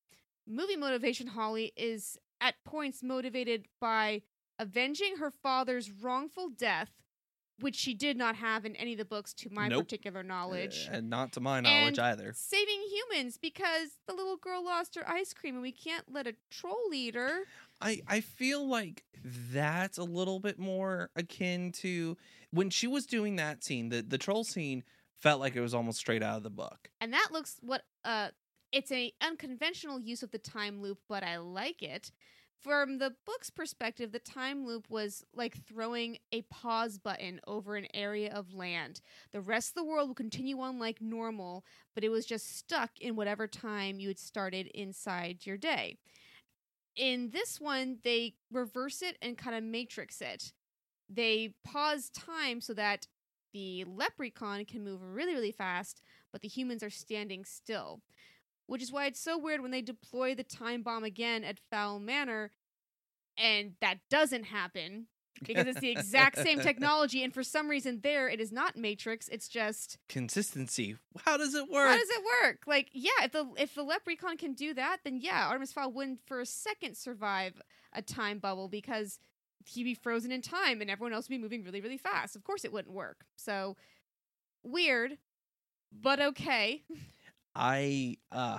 movie 0.47 0.77
motivation 0.77 1.29
Holly 1.29 1.73
is 1.77 2.19
at 2.41 2.55
points 2.65 3.03
motivated 3.03 3.67
by 3.81 4.23
avenging 4.59 5.17
her 5.17 5.31
father's 5.31 5.91
wrongful 5.91 6.49
death, 6.51 6.91
which 7.61 7.75
she 7.77 7.95
did 7.95 8.17
not 8.17 8.37
have 8.37 8.65
in 8.65 8.75
any 8.77 8.93
of 8.93 8.99
the 8.99 9.05
books 9.05 9.33
to 9.35 9.49
my 9.51 9.69
Nope. 9.69 9.85
particular 9.85 10.23
knowledge. 10.23 10.89
Uh, 10.91 10.97
and 10.97 11.11
not 11.11 11.33
to 11.33 11.41
my 11.41 11.61
knowledge 11.61 11.99
And 11.99 12.01
either. 12.01 12.33
Saving 12.37 12.83
humans 12.91 13.39
because 13.39 13.91
the 14.07 14.15
little 14.15 14.37
girl 14.37 14.65
lost 14.65 14.95
her 14.97 15.09
ice 15.09 15.33
cream 15.33 15.55
and 15.55 15.63
we 15.63 15.73
can't 15.73 16.05
let 16.13 16.27
a 16.27 16.35
troll 16.51 16.93
eat 16.93 17.15
her. 17.15 17.45
I 17.81 18.03
I 18.07 18.21
feel 18.21 18.67
like 18.67 19.05
that's 19.25 19.99
a 19.99 20.05
little 20.05 20.41
bit 20.41 20.59
more 20.59 21.11
akin 21.17 21.73
to 21.73 22.17
when 22.51 22.71
she 22.71 22.87
was 22.87 23.07
doing 23.07 23.37
that 23.37 23.65
scene. 23.65 23.89
The 23.89 24.03
the 24.03 24.19
troll 24.19 24.45
scene 24.45 24.83
felt 25.21 25.41
like 25.41 25.57
it 25.57 25.61
was 25.61 25.75
almost 25.75 25.99
straight 25.99 26.23
out 26.23 26.37
of 26.37 26.43
the 26.43 26.51
book. 26.51 26.91
And 27.01 27.13
that 27.13 27.29
looks 27.33 27.57
what 27.63 27.83
uh 28.05 28.29
it's 28.75 28.93
a 28.93 29.13
unconventional 29.23 30.01
use 30.01 30.23
of 30.25 30.33
the 30.33 30.39
time 30.39 30.83
loop, 30.83 31.01
but 31.09 31.25
I 31.25 31.39
like 31.39 31.83
it. 31.83 32.13
from 32.63 32.99
the 32.99 33.15
book's 33.27 33.51
perspective, 33.51 34.13
the 34.13 34.19
time 34.21 34.67
loop 34.67 34.91
was 34.91 35.25
like 35.35 35.57
throwing 35.67 36.19
a 36.33 36.43
pause 36.45 36.99
button 36.99 37.41
over 37.47 37.77
an 37.77 37.89
area 37.95 38.33
of 38.33 38.55
land. 38.55 39.03
The 39.33 39.43
rest 39.43 39.71
of 39.71 39.75
the 39.77 39.85
world 39.85 40.09
will 40.09 40.17
continue 40.17 40.61
on 40.61 40.79
like 40.81 41.01
normal, 41.03 41.65
but 41.95 42.05
it 42.05 42.11
was 42.11 42.27
just 42.27 42.57
stuck 42.59 42.93
in 43.01 43.17
whatever 43.17 43.49
time 43.49 44.01
you 44.01 44.09
had 44.09 44.19
started 44.21 44.69
inside 44.75 45.47
your 45.47 45.59
day. 45.59 45.99
In 46.97 47.31
this 47.31 47.61
one, 47.61 47.99
they 48.05 48.35
reverse 48.53 49.03
it 49.03 49.17
and 49.23 49.39
kind 49.39 49.57
of 49.57 49.65
matrix 49.65 50.21
it. 50.21 50.53
They 51.11 51.55
pause 51.65 52.11
time 52.11 52.61
so 52.63 52.75
that 52.75 53.09
the 53.55 53.85
leprechaun 53.87 54.65
can 54.67 54.85
move 54.85 55.03
really, 55.03 55.35
really 55.35 55.53
fast, 55.53 56.03
but 56.33 56.43
the 56.43 56.49
humans 56.49 56.85
are 56.85 56.91
standing 56.91 57.45
still. 57.47 58.03
Which 58.67 58.83
is 58.83 58.91
why 58.91 59.07
it's 59.07 59.21
so 59.21 59.37
weird 59.39 59.61
when 59.61 59.71
they 59.71 59.83
deploy 59.83 60.35
the 60.35 60.43
time 60.45 60.83
bomb 60.83 61.05
again 61.05 61.45
at 61.45 61.61
Fowl 61.71 61.99
Manor 62.01 62.51
and 63.37 63.73
that 63.81 63.99
doesn't 64.11 64.45
happen 64.45 65.07
because 65.45 65.67
it's 65.67 65.81
the 65.81 65.91
exact 65.91 66.39
same 66.39 66.61
technology 66.69 67.25
and 67.25 67.35
for 67.35 67.43
some 67.43 67.69
reason 67.69 68.01
there 68.03 68.29
it 68.29 68.41
is 68.41 68.53
not 68.53 68.77
matrix 68.77 69.29
it's 69.29 69.49
just 69.49 69.99
Consistency. 70.09 70.97
How 71.25 71.37
does 71.37 71.55
it 71.55 71.69
work? 71.69 71.89
how 71.89 71.97
does 71.97 72.09
it 72.09 72.23
work 72.43 72.63
like 72.67 72.89
yeah 72.93 73.11
if 73.25 73.33
the 73.33 73.47
if 73.59 73.75
the 73.75 73.83
leprechaun 73.83 74.37
can 74.37 74.55
do 74.55 74.73
that 74.75 74.99
then 75.05 75.19
yeah 75.21 75.49
artemis 75.49 75.73
fowl 75.73 75.91
wouldn't 75.93 76.21
for 76.27 76.41
a 76.41 76.47
second 76.47 76.97
survive 76.97 77.61
a 77.93 78.01
time 78.03 78.39
bubble 78.39 78.69
because 78.69 79.19
he'd 79.67 79.85
be 79.85 79.95
frozen 79.95 80.31
in 80.31 80.41
time 80.43 80.81
and 80.81 80.91
everyone 80.91 81.13
else 81.13 81.29
would 81.29 81.37
be 81.37 81.43
moving 81.43 81.65
really 81.65 81.81
really 81.81 81.99
fast 81.99 82.37
of 82.37 82.45
course 82.45 82.65
it 82.65 82.73
wouldn't 82.73 82.95
work 82.95 83.25
so 83.37 83.77
weird 84.63 85.19
but 85.93 86.21
okay 86.21 86.85
I 87.55 88.17
uh 88.33 88.59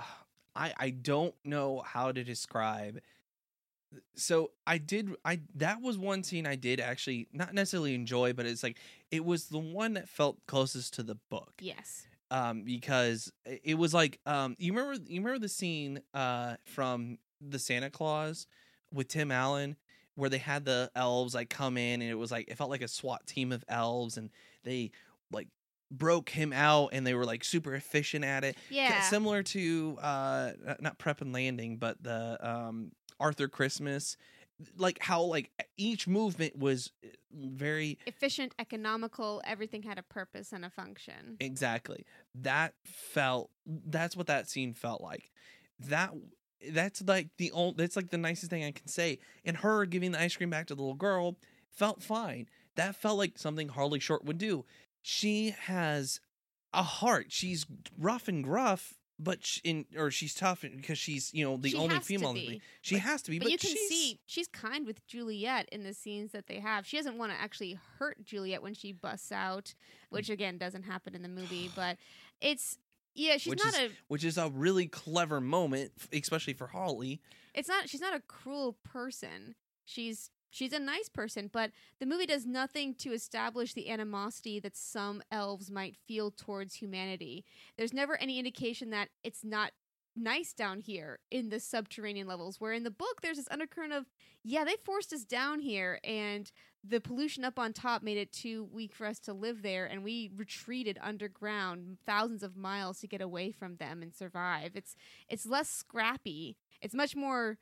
I 0.54 0.72
I 0.78 0.90
don't 0.90 1.34
know 1.44 1.82
how 1.84 2.12
to 2.12 2.24
describe 2.24 3.00
so 4.14 4.50
I 4.66 4.78
did 4.78 5.10
I 5.24 5.40
that 5.56 5.80
was 5.80 5.98
one 5.98 6.22
scene 6.22 6.46
I 6.46 6.56
did 6.56 6.80
actually 6.80 7.28
not 7.32 7.54
necessarily 7.54 7.94
enjoy 7.94 8.32
but 8.32 8.46
it's 8.46 8.62
like 8.62 8.78
it 9.10 9.24
was 9.24 9.46
the 9.46 9.58
one 9.58 9.94
that 9.94 10.08
felt 10.08 10.38
closest 10.46 10.94
to 10.94 11.02
the 11.02 11.16
book. 11.30 11.52
Yes. 11.60 12.06
Um 12.30 12.62
because 12.64 13.32
it 13.44 13.78
was 13.78 13.94
like 13.94 14.18
um 14.26 14.56
you 14.58 14.72
remember 14.72 15.00
you 15.06 15.20
remember 15.20 15.38
the 15.38 15.48
scene 15.48 16.00
uh 16.14 16.56
from 16.64 17.18
the 17.40 17.58
Santa 17.58 17.90
Claus 17.90 18.46
with 18.92 19.08
Tim 19.08 19.30
Allen 19.30 19.76
where 20.14 20.30
they 20.30 20.38
had 20.38 20.64
the 20.64 20.90
elves 20.96 21.34
like 21.34 21.50
come 21.50 21.76
in 21.76 22.00
and 22.00 22.10
it 22.10 22.14
was 22.14 22.32
like 22.32 22.48
it 22.48 22.56
felt 22.56 22.70
like 22.70 22.82
a 22.82 22.88
SWAT 22.88 23.26
team 23.26 23.52
of 23.52 23.64
elves 23.68 24.16
and 24.16 24.30
they 24.64 24.90
broke 25.90 26.30
him 26.30 26.52
out 26.52 26.90
and 26.92 27.06
they 27.06 27.14
were 27.14 27.24
like 27.24 27.44
super 27.44 27.74
efficient 27.74 28.24
at 28.24 28.44
it. 28.44 28.56
Yeah. 28.70 29.00
similar 29.00 29.42
to 29.44 29.98
uh 30.00 30.52
not 30.80 30.98
prep 30.98 31.20
and 31.20 31.32
landing 31.32 31.76
but 31.76 32.02
the 32.02 32.38
um 32.40 32.92
arthur 33.20 33.48
christmas 33.48 34.16
like 34.78 34.98
how 35.00 35.22
like 35.22 35.50
each 35.76 36.08
movement 36.08 36.56
was 36.58 36.92
uh, 37.04 37.08
very 37.32 37.98
efficient 38.06 38.54
economical 38.58 39.42
everything 39.44 39.82
had 39.82 39.98
a 39.98 40.02
purpose 40.02 40.52
and 40.52 40.64
a 40.64 40.70
function. 40.70 41.36
Exactly. 41.40 42.04
That 42.34 42.74
felt 42.84 43.50
that's 43.66 44.16
what 44.16 44.26
that 44.28 44.48
scene 44.48 44.74
felt 44.74 45.02
like. 45.02 45.30
That 45.78 46.12
that's 46.72 47.02
like 47.06 47.28
the 47.36 47.52
only 47.52 47.74
that's 47.76 47.96
like 47.96 48.08
the 48.10 48.18
nicest 48.18 48.50
thing 48.50 48.64
i 48.64 48.70
can 48.70 48.88
say. 48.88 49.18
And 49.44 49.58
her 49.58 49.84
giving 49.84 50.12
the 50.12 50.20
ice 50.20 50.36
cream 50.36 50.50
back 50.50 50.66
to 50.68 50.74
the 50.74 50.80
little 50.80 50.94
girl 50.94 51.36
felt 51.70 52.02
fine. 52.02 52.48
That 52.76 52.96
felt 52.96 53.18
like 53.18 53.38
something 53.38 53.68
harley 53.68 54.00
short 54.00 54.24
would 54.24 54.38
do 54.38 54.64
she 55.08 55.54
has 55.66 56.18
a 56.74 56.82
heart 56.82 57.26
she's 57.28 57.64
rough 57.96 58.26
and 58.26 58.42
gruff 58.42 58.94
but 59.20 59.46
sh 59.46 59.60
in 59.62 59.86
or 59.96 60.10
she's 60.10 60.34
tough 60.34 60.62
because 60.62 60.98
she's 60.98 61.32
you 61.32 61.44
know 61.44 61.56
the 61.56 61.70
She 61.70 61.76
only 61.76 62.00
female 62.00 62.30
in 62.30 62.34
the 62.34 62.44
movie. 62.44 62.62
she 62.82 62.98
has 62.98 63.22
to 63.22 63.30
be 63.30 63.38
but, 63.38 63.44
but, 63.44 63.52
you 63.52 63.58
can 63.58 63.70
she's- 63.70 63.88
see 63.88 64.18
she's 64.26 64.48
kind 64.48 64.84
with 64.84 65.06
Juliet 65.06 65.68
in 65.70 65.84
the 65.84 65.94
scenes 65.94 66.32
that 66.32 66.48
they 66.48 66.58
have. 66.58 66.86
She 66.86 66.96
doesn't 66.96 67.16
want 67.16 67.30
to 67.30 67.40
actually 67.40 67.78
hurt 67.98 68.24
Juliet 68.24 68.62
when 68.62 68.74
she 68.74 68.90
busts 68.90 69.30
out, 69.30 69.66
mm. 69.66 69.74
which 70.10 70.28
again 70.28 70.58
doesn't 70.58 70.82
happen 70.82 71.14
in 71.14 71.22
the 71.22 71.28
movie. 71.28 71.70
But 71.76 71.98
it's 72.40 72.76
yeah, 73.14 73.36
she's 73.36 73.50
Which 73.50 73.64
not 73.64 73.74
a 73.74 73.90
which 74.08 74.24
is 74.24 74.36
a 74.36 74.50
really 74.50 74.86
clever 74.88 75.40
moment 75.40 75.92
especially 76.12 76.52
for 76.52 76.66
holly 76.66 77.22
it's 77.54 77.68
not 77.68 77.88
she's 77.88 78.00
not 78.02 78.14
a 78.14 78.20
cruel 78.20 78.76
person. 78.84 79.54
She's 79.86 80.30
she's 80.50 80.72
a 80.72 80.78
nice 80.78 81.08
person, 81.08 81.50
but 81.52 81.70
the 82.00 82.06
movie 82.06 82.26
does 82.26 82.46
nothing 82.46 82.94
to 82.96 83.12
establish 83.12 83.72
the 83.72 83.90
animosity 83.90 84.60
that 84.60 84.76
some 84.76 85.22
elves 85.30 85.70
might 85.70 85.96
feel 85.96 86.30
towards 86.30 86.74
humanity. 86.74 87.44
There's 87.76 87.92
never 87.92 88.16
any 88.16 88.38
indication 88.38 88.90
that 88.90 89.08
it's 89.22 89.44
not 89.44 89.72
nice 90.16 90.52
down 90.52 90.80
here 90.80 91.18
in 91.30 91.50
the 91.50 91.60
subterranean 91.60 92.26
levels 92.26 92.60
where 92.60 92.72
in 92.72 92.84
the 92.84 92.90
book 92.90 93.20
there's 93.20 93.36
this 93.36 93.48
undercurrent 93.50 93.92
of 93.92 94.06
yeah 94.42 94.64
they 94.64 94.76
forced 94.82 95.12
us 95.12 95.24
down 95.24 95.60
here 95.60 96.00
and 96.02 96.50
the 96.82 97.00
pollution 97.00 97.44
up 97.44 97.58
on 97.58 97.72
top 97.72 98.02
made 98.02 98.16
it 98.16 98.32
too 98.32 98.66
weak 98.72 98.94
for 98.94 99.06
us 99.06 99.18
to 99.18 99.34
live 99.34 99.60
there 99.62 99.84
and 99.84 100.02
we 100.02 100.30
retreated 100.34 100.98
underground 101.02 101.98
thousands 102.06 102.42
of 102.42 102.56
miles 102.56 102.98
to 103.00 103.06
get 103.06 103.20
away 103.20 103.52
from 103.52 103.76
them 103.76 104.02
and 104.02 104.14
survive 104.14 104.70
it's 104.74 104.96
it's 105.28 105.44
less 105.44 105.68
scrappy 105.68 106.56
it's 106.80 106.94
much 106.94 107.14
more 107.14 107.58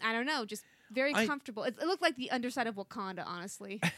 i 0.00 0.12
don't 0.12 0.26
know 0.26 0.44
just 0.44 0.62
very 0.92 1.14
I- 1.14 1.26
comfortable 1.26 1.64
it, 1.64 1.76
it 1.80 1.86
looked 1.86 2.02
like 2.02 2.16
the 2.16 2.30
underside 2.30 2.66
of 2.66 2.76
wakanda 2.76 3.24
honestly 3.26 3.80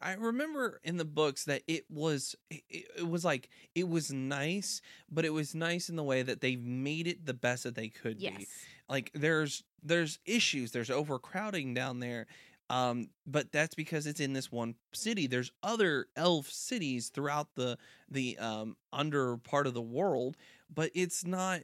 I 0.00 0.14
remember 0.14 0.80
in 0.84 0.96
the 0.96 1.04
books 1.04 1.44
that 1.44 1.62
it 1.66 1.84
was 1.90 2.34
it, 2.50 2.62
it 2.70 3.08
was 3.08 3.24
like 3.24 3.50
it 3.74 3.88
was 3.88 4.10
nice, 4.10 4.80
but 5.10 5.24
it 5.24 5.30
was 5.34 5.54
nice 5.54 5.88
in 5.88 5.96
the 5.96 6.02
way 6.02 6.22
that 6.22 6.40
they 6.40 6.56
made 6.56 7.06
it 7.06 7.26
the 7.26 7.34
best 7.34 7.64
that 7.64 7.74
they 7.74 7.88
could 7.88 8.20
yes 8.20 8.36
be. 8.36 8.46
Like 8.88 9.10
there's 9.14 9.64
there's 9.82 10.18
issues, 10.24 10.72
there's 10.72 10.90
overcrowding 10.90 11.74
down 11.74 12.00
there. 12.00 12.26
Um, 12.68 13.10
but 13.26 13.52
that's 13.52 13.76
because 13.76 14.06
it's 14.06 14.18
in 14.18 14.32
this 14.32 14.50
one 14.50 14.74
city. 14.92 15.28
There's 15.28 15.52
other 15.62 16.06
elf 16.16 16.48
cities 16.48 17.10
throughout 17.10 17.48
the 17.54 17.78
the 18.10 18.38
um 18.38 18.76
under 18.92 19.36
part 19.36 19.66
of 19.66 19.74
the 19.74 19.82
world, 19.82 20.36
but 20.72 20.90
it's 20.94 21.24
not 21.24 21.60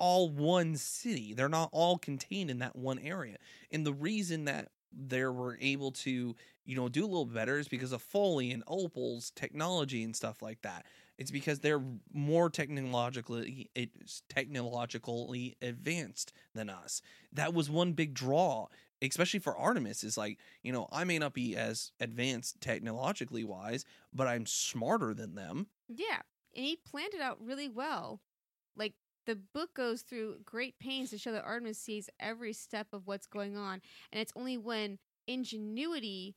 all 0.00 0.28
one 0.28 0.76
city. 0.76 1.34
They're 1.34 1.48
not 1.48 1.68
all 1.72 1.98
contained 1.98 2.50
in 2.50 2.58
that 2.58 2.74
one 2.74 2.98
area. 2.98 3.36
And 3.70 3.86
the 3.86 3.92
reason 3.92 4.46
that 4.46 4.70
they 4.92 5.24
were 5.24 5.56
able 5.60 5.92
to, 5.92 6.34
you 6.64 6.76
know, 6.76 6.88
do 6.88 7.04
a 7.04 7.06
little 7.06 7.26
better 7.26 7.58
is 7.58 7.68
because 7.68 7.92
of 7.92 8.02
Foaly 8.02 8.52
and 8.52 8.64
Opal's 8.66 9.30
technology 9.30 10.02
and 10.02 10.16
stuff 10.16 10.42
like 10.42 10.62
that. 10.62 10.86
It's 11.16 11.30
because 11.30 11.60
they're 11.60 11.82
more 12.12 12.48
technologically 12.48 13.70
technologically 14.28 15.56
advanced 15.60 16.32
than 16.54 16.70
us. 16.70 17.02
That 17.32 17.52
was 17.52 17.68
one 17.68 17.92
big 17.92 18.14
draw, 18.14 18.68
especially 19.02 19.40
for 19.40 19.56
Artemis. 19.56 20.02
Is 20.02 20.16
like, 20.16 20.38
you 20.62 20.72
know, 20.72 20.88
I 20.90 21.04
may 21.04 21.18
not 21.18 21.34
be 21.34 21.56
as 21.56 21.92
advanced 22.00 22.60
technologically 22.62 23.44
wise, 23.44 23.84
but 24.14 24.26
I'm 24.26 24.46
smarter 24.46 25.12
than 25.12 25.34
them. 25.34 25.66
Yeah, 25.88 26.20
and 26.56 26.64
he 26.64 26.76
planned 26.76 27.14
it 27.14 27.20
out 27.20 27.38
really 27.44 27.68
well. 27.68 28.22
Like 28.74 28.94
the 29.30 29.36
book 29.36 29.74
goes 29.74 30.02
through 30.02 30.38
great 30.44 30.80
pains 30.80 31.10
to 31.10 31.18
show 31.18 31.30
that 31.30 31.44
Artemis 31.44 31.78
sees 31.78 32.10
every 32.18 32.52
step 32.52 32.88
of 32.92 33.06
what's 33.06 33.26
going 33.28 33.56
on, 33.56 33.80
and 34.10 34.20
it's 34.20 34.32
only 34.34 34.58
when 34.58 34.98
ingenuity 35.28 36.34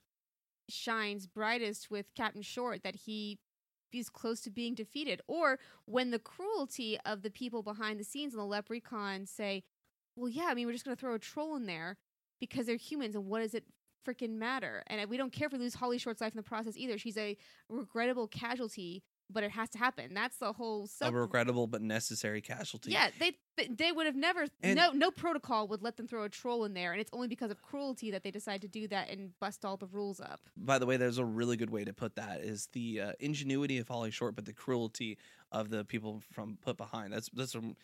shines 0.70 1.26
brightest 1.26 1.90
with 1.90 2.14
Captain 2.14 2.44
Short 2.44 2.84
that 2.84 2.96
he 2.96 3.40
is 3.92 4.10
close 4.10 4.42
to 4.42 4.52
being 4.52 4.76
defeated, 4.76 5.22
or 5.28 5.58
when 5.86 6.12
the 6.12 6.20
cruelty 6.20 7.00
of 7.04 7.24
the 7.24 7.32
people 7.32 7.64
behind 7.64 8.00
the 8.00 8.04
scenes 8.04 8.36
and 8.36 8.42
the 8.42 8.46
leprechaun 8.46 9.26
say, 9.26 9.64
"Well, 10.16 10.30
yeah, 10.30 10.46
I 10.50 10.54
mean, 10.54 10.68
we're 10.68 10.74
just 10.74 10.86
going 10.86 10.96
to 10.96 11.02
throw 11.02 11.16
a 11.16 11.20
troll 11.20 11.56
in 11.56 11.66
there 11.66 11.98
because 12.40 12.68
they're 12.68 12.76
humans, 12.76 13.16
and 13.16 13.26
what 13.26 13.40
does 13.40 13.56
it?" 13.56 13.66
freaking 14.06 14.32
matter 14.32 14.84
and 14.88 15.10
we 15.10 15.16
don't 15.16 15.32
care 15.32 15.46
if 15.46 15.54
we 15.54 15.58
lose 15.58 15.76
holly 15.76 15.98
short's 15.98 16.20
life 16.20 16.34
in 16.34 16.36
the 16.36 16.44
process 16.44 16.76
either 16.76 16.98
she's 16.98 17.16
a 17.16 17.38
regrettable 17.70 18.28
casualty 18.28 19.02
but 19.34 19.44
it 19.44 19.52
has 19.52 19.70
to 19.72 19.78
happen. 19.78 20.14
That's 20.14 20.38
the 20.38 20.54
whole 20.54 20.88
sub. 20.88 21.14
a 21.14 21.18
regrettable 21.18 21.68
but 21.68 21.82
necessary 21.82 22.42
casualty. 22.42 22.92
yeah, 22.92 23.10
they 23.20 23.34
they- 23.78 23.92
would 23.92 24.06
have 24.06 24.16
never 24.16 24.48
And- 24.62 24.76
no 24.76 24.92
no 24.92 25.12
protocol 25.12 25.68
would 25.68 25.82
let 25.84 25.98
them 25.98 26.08
throw 26.08 26.24
a 26.24 26.30
troll 26.30 26.64
in 26.66 26.74
there, 26.74 26.92
and 26.92 27.02
it's 27.02 27.10
only 27.14 27.28
because 27.28 27.52
of 27.52 27.62
cruelty 27.62 28.12
that 28.12 28.24
they 28.24 28.32
decide 28.32 28.62
to 28.62 28.68
do 28.68 28.88
that 28.88 29.10
and 29.10 29.38
bust 29.40 29.66
all 29.66 29.78
the 29.78 29.86
rules 29.88 30.20
up. 30.20 30.42
By 30.58 30.80
the 30.80 30.86
way, 30.86 30.98
there's 30.98 31.18
a 31.18 31.26
really 31.26 31.58
good 31.58 31.70
way 31.70 31.84
to 31.84 31.94
put 31.94 32.16
that: 32.16 32.42
is 32.42 32.68
the 32.74 33.02
uh, 33.02 33.12
ingenuity 33.20 33.78
of 33.80 33.88
Holly 33.88 34.12
Short, 34.12 34.36
but 34.36 34.46
the 34.46 34.54
cruelty 34.54 35.18
of 35.52 35.70
the 35.70 35.84
people 35.86 36.22
from 36.32 36.58
Put 36.62 36.78
Behind. 36.78 37.12
That's 37.14 37.30
that's 37.34 37.54
um, 37.56 37.76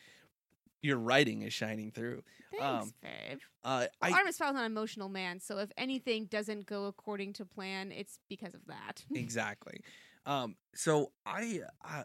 your 0.82 0.98
writing 0.98 1.42
is 1.42 1.54
shining 1.54 1.92
through. 1.92 2.24
Thanks, 2.52 2.66
Um, 2.66 2.94
babe. 3.02 3.40
Uh, 3.66 3.86
Well, 4.02 4.12
I 4.12 4.12
Artemis 4.12 4.38
Fowl's 4.38 4.56
an 4.56 4.64
emotional 4.64 5.10
man, 5.10 5.40
so 5.42 5.58
if 5.58 5.72
anything 5.78 6.26
doesn't 6.26 6.66
go 6.66 6.86
according 6.86 7.34
to 7.34 7.46
plan, 7.46 7.92
it's 7.92 8.20
because 8.30 8.54
of 8.56 8.66
that. 8.68 9.04
exactly. 9.14 9.82
Um, 10.26 10.56
so 10.76 11.12
I, 11.26 11.62
I 11.84 12.04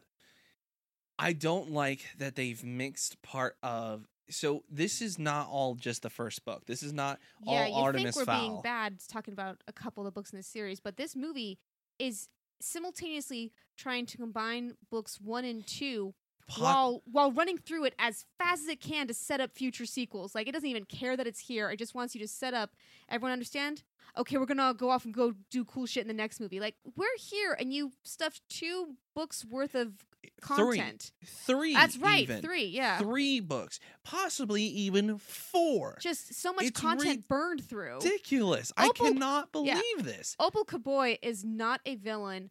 I 1.18 1.32
don't 1.32 1.70
like 1.70 2.04
that 2.18 2.34
they've 2.34 2.62
mixed 2.64 3.22
part 3.22 3.56
of. 3.62 4.06
So 4.30 4.64
this 4.70 5.02
is 5.02 5.18
not 5.18 5.48
all 5.48 5.74
just 5.74 6.02
the 6.02 6.10
first 6.10 6.44
book. 6.44 6.64
This 6.66 6.82
is 6.82 6.92
not 6.92 7.18
yeah, 7.42 7.52
all 7.52 7.68
you 7.68 7.74
Artemis 7.74 8.14
think 8.14 8.26
we're 8.26 8.32
Fowl. 8.32 8.40
being 8.40 8.62
bad 8.62 8.98
talking 9.06 9.32
about 9.32 9.62
a 9.68 9.72
couple 9.72 10.06
of 10.06 10.14
books 10.14 10.32
in 10.32 10.38
this 10.38 10.46
series, 10.46 10.80
but 10.80 10.96
this 10.96 11.14
movie 11.14 11.58
is 11.98 12.28
simultaneously 12.60 13.52
trying 13.76 14.06
to 14.06 14.16
combine 14.16 14.74
books 14.90 15.20
one 15.20 15.44
and 15.44 15.66
two 15.66 16.14
po- 16.48 16.62
while 16.62 17.02
while 17.10 17.32
running 17.32 17.58
through 17.58 17.84
it 17.84 17.94
as 17.98 18.24
fast 18.38 18.62
as 18.62 18.68
it 18.68 18.80
can 18.80 19.06
to 19.08 19.14
set 19.14 19.40
up 19.40 19.52
future 19.52 19.86
sequels. 19.86 20.34
Like 20.34 20.48
it 20.48 20.52
doesn't 20.52 20.68
even 20.68 20.84
care 20.84 21.16
that 21.16 21.26
it's 21.26 21.40
here. 21.40 21.70
It 21.70 21.78
just 21.78 21.94
wants 21.94 22.14
you 22.14 22.20
to 22.20 22.28
set 22.28 22.54
up. 22.54 22.70
Everyone 23.08 23.32
understand? 23.32 23.82
Okay, 24.16 24.36
we're 24.38 24.46
gonna 24.46 24.74
go 24.74 24.90
off 24.90 25.04
and 25.04 25.12
go 25.12 25.34
do 25.50 25.64
cool 25.64 25.86
shit 25.86 26.02
in 26.02 26.08
the 26.08 26.14
next 26.14 26.38
movie. 26.40 26.60
Like 26.60 26.76
we're 26.96 27.06
here, 27.18 27.56
and 27.58 27.72
you 27.72 27.92
stuffed 28.04 28.42
two 28.48 28.94
books 29.14 29.44
worth 29.44 29.74
of 29.74 30.04
content. 30.40 31.10
three. 31.24 31.74
That's 31.74 31.96
right, 31.96 32.22
even. 32.22 32.40
three. 32.40 32.66
Yeah, 32.66 32.98
Three 32.98 33.40
books, 33.40 33.80
possibly 34.04 34.62
even 34.62 35.18
four. 35.18 35.98
just 36.00 36.34
so 36.34 36.52
much 36.52 36.66
It's 36.66 36.80
content 36.80 37.26
burned 37.28 37.64
through. 37.64 37.94
Ridiculous! 37.96 38.72
I 38.76 38.90
cannot 38.94 39.50
believe 39.50 39.74
yeah. 39.96 40.02
this. 40.02 40.36
Opal 40.38 40.64
Koboi 40.64 41.18
is 41.22 41.44
not 41.44 41.80
a 41.84 41.96
villain 41.96 42.50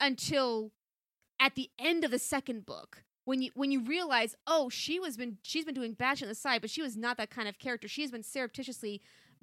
until 0.00 0.72
at 1.40 1.54
the 1.54 1.70
end 1.78 2.04
of 2.04 2.10
the 2.10 2.18
second 2.18 2.66
book. 2.66 3.04
When 3.24 3.40
you 3.42 3.50
when 3.54 3.70
you 3.70 3.80
realize, 3.80 4.34
oh, 4.46 4.68
she 4.68 4.98
was 4.98 5.16
been 5.16 5.38
she's 5.42 5.64
been 5.64 5.74
doing 5.74 5.92
bad 5.92 6.18
shit 6.18 6.26
on 6.26 6.28
the 6.28 6.34
side, 6.34 6.60
but 6.60 6.70
she 6.70 6.82
was 6.82 6.96
not 6.96 7.16
that 7.18 7.30
kind 7.30 7.48
of 7.48 7.58
character. 7.58 7.88
She 7.88 8.02
has 8.02 8.10
been 8.10 8.22
surreptitiously 8.22 9.00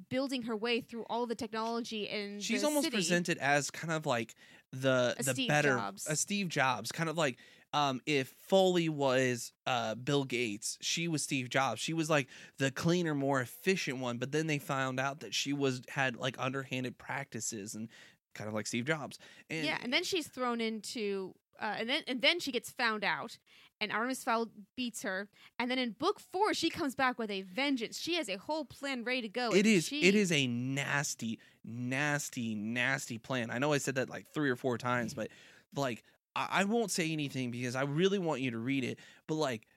building 0.10 0.44
her 0.44 0.56
way 0.56 0.80
through 0.82 1.04
all 1.10 1.26
the 1.26 1.36
technology 1.36 2.08
and 2.10 2.42
She's 2.42 2.64
almost 2.64 2.86
city. 2.86 2.96
presented 2.96 3.38
as 3.38 3.70
kind 3.70 3.92
of 3.92 4.06
like 4.06 4.34
the 4.72 5.16
A 5.20 5.24
the 5.24 5.32
Steve 5.34 5.48
better 5.50 5.76
Jobs. 5.76 6.08
a 6.08 6.16
Steve 6.16 6.48
Jobs, 6.50 6.92
kind 6.92 7.10
of 7.10 7.18
like 7.18 7.38
um 7.74 8.02
if 8.06 8.34
Foaly 8.50 8.90
was 8.90 9.52
uh 9.68 9.96
Bill 9.96 10.24
Gates, 10.24 10.78
she 10.82 11.08
was 11.08 11.22
Steve 11.24 11.50
Jobs. 11.50 11.82
She 11.82 11.94
was 11.94 12.10
like 12.10 12.28
the 12.58 12.72
cleaner, 12.72 13.14
more 13.14 13.42
efficient 13.42 14.00
one, 14.00 14.18
but 14.18 14.32
then 14.32 14.48
they 14.48 14.58
found 14.58 15.00
out 15.00 15.20
that 15.22 15.34
she 15.34 15.54
was 15.54 15.82
had 15.90 16.16
like 16.16 16.36
underhanded 16.40 16.98
practices 16.98 17.76
and 17.76 17.90
kind 18.36 18.48
of 18.48 18.54
like 18.54 18.68
Steve 18.68 18.86
Jobs. 18.86 19.20
And 19.50 19.66
yeah, 19.66 19.78
and 19.84 19.92
then 19.92 20.04
she's 20.04 20.28
thrown 20.28 20.62
into 20.62 21.34
uh, 21.60 21.76
and 21.78 21.90
then 21.90 22.04
and 22.08 22.22
then 22.22 22.40
she 22.40 22.52
gets 22.54 22.72
found 22.72 23.04
out, 23.04 23.38
and 23.82 23.92
Artemis 23.92 24.24
Fowl 24.24 24.50
beats 24.76 25.04
her, 25.04 25.28
and 25.58 25.70
then 25.70 25.80
in 25.80 25.92
book 25.92 26.20
four 26.20 26.54
she 26.54 26.70
comes 26.70 26.96
back 26.96 27.18
with 27.18 27.32
a 27.32 27.42
vengeance. 27.44 28.00
She 28.00 28.16
has 28.16 28.30
a 28.30 28.38
whole 28.38 28.66
plan 28.66 29.04
ready 29.04 29.22
to 29.22 29.30
go. 29.30 29.50
It 29.50 29.66
is 29.66 29.86
she... 29.86 30.02
it 30.02 30.16
is 30.16 30.32
a 30.32 30.48
nasty, 30.48 31.40
nasty, 31.64 32.56
nasty 32.56 33.18
plan. 33.18 33.52
I 33.52 33.58
know 33.58 33.74
I 33.74 33.78
said 33.78 33.96
that 33.96 34.10
like 34.10 34.28
three 34.34 34.50
or 34.50 34.56
four 34.56 34.78
times, 34.78 35.14
but 35.14 35.30
like 35.76 36.04
I, 36.36 36.48
I 36.52 36.64
won't 36.66 36.92
say 36.92 37.12
anything 37.12 37.52
because 37.52 37.76
I 37.76 37.84
really 37.84 38.20
want 38.20 38.42
you 38.42 38.52
to 38.52 38.58
read 38.58 38.84
it. 38.84 39.00
But 39.28 39.36
like 39.36 39.68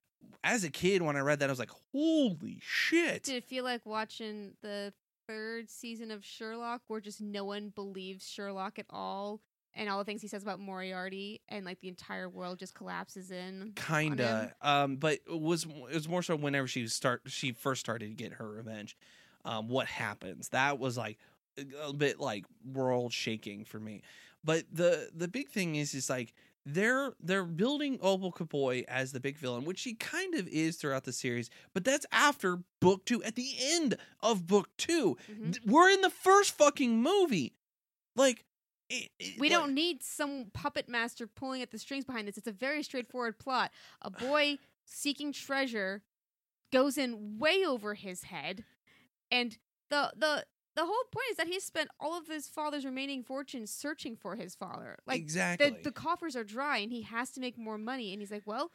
as 0.45 0.65
a 0.65 0.71
kid, 0.71 1.03
when 1.03 1.17
I 1.17 1.21
read 1.21 1.41
that, 1.41 1.49
I 1.49 1.53
was 1.53 1.59
like, 1.59 1.73
"Holy 1.93 2.59
shit!" 2.61 3.25
Did 3.25 3.37
it 3.37 3.45
feel 3.45 3.65
like 3.65 3.85
watching 3.87 4.53
the 4.63 4.93
third 5.29 5.71
season 5.71 6.11
of 6.11 6.25
Sherlock, 6.25 6.83
where 6.89 7.01
just 7.01 7.21
no 7.21 7.45
one 7.45 7.71
believes 7.75 8.29
Sherlock 8.29 8.79
at 8.79 8.87
all, 8.91 9.41
and 9.75 9.89
all 9.89 9.99
the 9.99 10.05
things 10.05 10.23
he 10.23 10.29
says 10.29 10.43
about 10.43 10.61
Moriarty, 10.61 11.41
and 11.49 11.65
like 11.65 11.81
the 11.81 11.89
entire 11.89 12.29
world 12.29 12.59
just 12.59 12.75
collapses 12.75 13.31
in? 13.31 13.73
Kinda, 13.77 14.55
um, 14.61 14.97
but 14.97 15.21
it 15.27 15.41
was 15.41 15.65
it 15.65 15.95
was 15.95 16.09
more 16.09 16.23
so 16.23 16.37
whenever 16.37 16.67
she 16.67 16.87
start 16.89 17.23
she 17.27 17.53
first 17.53 17.81
started 17.81 18.09
to 18.09 18.15
get 18.15 18.35
her 18.35 18.49
revenge. 18.51 18.97
Um, 19.45 19.69
what 19.69 19.87
happens? 19.87 20.51
That 20.51 20.79
was 20.79 20.97
like 20.97 21.19
a 21.83 21.93
bit 21.93 22.21
like 22.21 22.45
world 22.65 23.13
shaking 23.13 23.65
for 23.65 23.81
me. 23.81 24.03
But 24.45 24.65
the 24.73 25.11
the 25.15 25.29
big 25.29 25.49
thing 25.49 25.75
is 25.77 25.95
is 25.95 26.09
like 26.11 26.33
they're 26.65 27.13
they're 27.21 27.45
building 27.45 27.99
Opal 28.01 28.31
Koboi 28.33 28.85
as 28.87 29.11
the 29.11 29.19
big 29.21 29.37
villain, 29.37 29.65
which 29.65 29.81
she 29.81 29.95
kind 29.95 30.35
of 30.35 30.47
is 30.49 30.77
throughout 30.77 31.05
the 31.05 31.13
series. 31.13 31.51
But 31.75 31.83
that's 31.85 32.07
after 32.13 32.61
book 32.81 33.05
two. 33.05 33.23
At 33.25 33.35
the 33.35 33.51
end 33.61 33.97
of 34.21 34.47
book 34.47 34.69
2 34.79 35.17
Mhm. 35.29 35.67
We're 35.67 35.91
in 35.91 36.03
the 36.03 36.11
first 36.11 36.57
fucking 36.57 37.03
movie. 37.03 37.55
Like 38.15 38.45
it, 38.93 39.11
it- 39.19 39.41
We 39.41 39.49
like- 39.49 39.59
don't 39.59 39.75
need 39.75 40.03
some 40.03 40.47
puppet 40.53 40.89
master 40.89 41.27
pulling 41.27 41.63
at 41.63 41.71
the 41.71 41.79
strings 41.79 42.05
behind 42.05 42.29
this. 42.29 42.37
It's 42.39 42.47
a 42.47 42.53
very 42.53 42.83
straightforward 42.83 43.39
plot. 43.39 43.71
A 44.03 44.11
boy 44.27 44.59
seeking 44.85 45.33
treasure 45.33 46.03
goes 46.73 46.97
in 46.99 47.39
way 47.39 47.65
over 47.65 47.95
his 47.95 48.25
head, 48.25 48.65
and 49.31 49.59
the 49.91 50.13
the 50.17 50.45
the 50.75 50.87
whole 50.87 51.05
point 51.13 51.27
is 51.33 51.37
that 51.37 51.49
he 51.49 51.61
spent 51.61 51.91
all 52.01 52.17
of 52.19 52.27
his 52.29 52.49
father's 52.49 52.85
remaining 52.87 53.23
fortune 53.23 53.67
searching 53.67 54.17
for 54.17 54.37
his 54.37 54.55
father. 54.55 54.97
Like 55.07 55.19
exactly. 55.21 55.71
the 55.71 55.77
the 55.85 55.93
coffers 55.93 56.35
are 56.37 56.45
dry, 56.45 56.79
and 56.79 56.91
he 56.93 57.03
has 57.03 57.31
to 57.33 57.41
make 57.41 57.59
more 57.59 57.79
money. 57.79 58.13
And 58.13 58.23
he's 58.23 58.31
like, 58.31 58.45
"Well, 58.47 58.71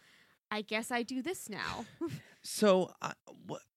I 0.52 0.62
guess 0.62 0.92
I 0.92 1.04
do 1.04 1.22
this 1.22 1.50
now." 1.50 1.86
So 2.44 2.94
I, 3.02 3.12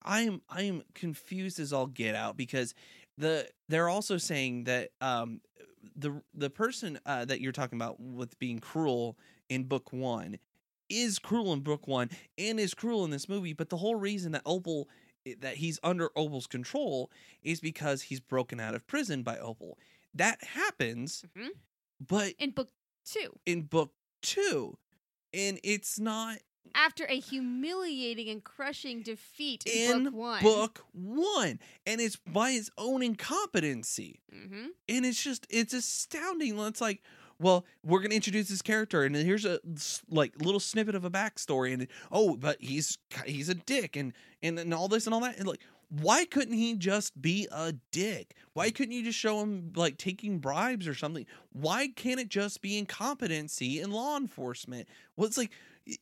I 0.05 0.21
am 0.21 0.43
I 0.49 0.63
am 0.63 0.83
confused 0.95 1.59
as 1.59 1.73
all 1.73 1.89
get 1.89 2.15
out 2.15 2.37
because 2.37 2.73
the 3.19 3.49
they're 3.69 3.89
also 3.89 4.17
saying 4.17 4.65
that 4.65 4.91
um 5.01 5.41
the 6.01 6.23
the 6.35 6.51
person 6.51 6.99
uh, 7.07 7.25
that 7.27 7.41
you're 7.41 7.53
talking 7.53 7.79
about 7.79 8.01
with 8.01 8.39
being 8.39 8.59
cruel 8.59 9.17
in 9.49 9.65
book 9.65 9.93
one 9.93 10.39
is 10.89 11.19
cruel 11.19 11.53
in 11.53 11.61
book 11.61 11.87
one 11.87 12.11
and 12.39 12.59
is 12.59 12.75
cruel 12.75 13.05
in 13.05 13.11
this 13.11 13.29
movie, 13.29 13.53
but 13.53 13.69
the 13.69 13.77
whole 13.77 13.95
reason 13.97 14.33
that 14.33 14.43
Opal 14.45 14.89
eh, 15.27 15.35
that 15.41 15.57
he's 15.57 15.79
under 15.83 16.11
Opal's 16.17 16.47
control 16.47 17.11
is 17.43 17.61
because 17.61 18.03
he's 18.03 18.21
broken 18.21 18.59
out 18.61 18.75
of 18.75 18.87
prison 18.87 19.23
by 19.23 19.39
Opal. 19.39 19.79
That 20.15 20.43
happens, 20.43 21.25
Mhm. 21.37 21.51
but 22.01 22.35
in 22.39 22.51
book 22.51 22.71
two, 23.05 23.39
in 23.47 23.63
book 23.63 23.93
two, 24.23 24.77
and 25.33 25.61
it's 25.63 25.99
not 26.01 26.39
after 26.75 27.05
a 27.07 27.19
humiliating 27.19 28.29
and 28.29 28.43
crushing 28.45 29.03
defeat 29.03 29.65
in, 29.67 29.91
in 29.91 30.05
book 30.05 30.15
one, 30.15 30.43
book 30.43 30.85
one. 30.93 31.59
And 31.87 32.01
it's 32.01 32.17
by 32.17 32.53
his 32.53 32.71
own 32.79 33.03
incompetency. 33.03 34.21
Hmm 34.33 34.67
and 34.89 35.05
it's 35.05 35.23
just 35.23 35.47
it's 35.51 35.75
astounding. 35.75 36.59
It's 36.59 36.81
like 36.81 37.03
well 37.39 37.65
we're 37.85 38.01
gonna 38.01 38.15
introduce 38.15 38.49
this 38.49 38.63
character 38.63 39.03
and 39.05 39.17
here's 39.17 39.45
a 39.45 39.61
like 40.09 40.35
little 40.43 40.61
snippet 40.61 40.95
of 40.95 41.05
a 41.05 41.11
backstory 41.11 41.73
and 41.73 41.87
oh 42.13 42.37
but 42.37 42.57
he's 42.61 42.99
he's 43.25 43.49
a 43.49 43.55
dick 43.55 43.97
and 43.97 44.13
and, 44.43 44.59
and 44.59 44.73
all 44.75 44.89
this 44.89 45.07
and 45.07 45.15
all 45.15 45.21
that. 45.21 45.39
And 45.39 45.47
like 45.49 45.61
why 45.89 46.25
couldn't 46.25 46.55
he 46.55 46.77
just 46.77 47.21
be 47.21 47.49
a 47.51 47.75
dick? 47.91 48.37
Why 48.53 48.71
couldn't 48.71 48.93
you 48.93 49.03
just 49.03 49.19
show 49.19 49.41
him 49.41 49.73
like 49.75 49.97
taking 49.99 50.39
bribes 50.39 50.87
or 50.87 50.95
something? 50.95 51.27
Why 51.53 51.89
can't 51.89 52.21
it 52.21 52.29
just 52.29 52.63
be 52.63 52.79
incompetency 52.79 53.81
in 53.81 53.91
law 53.91 54.17
enforcement? 54.17 54.87
Well 55.17 55.27
it's 55.27 55.39
like 55.39 55.51
it- 55.87 55.99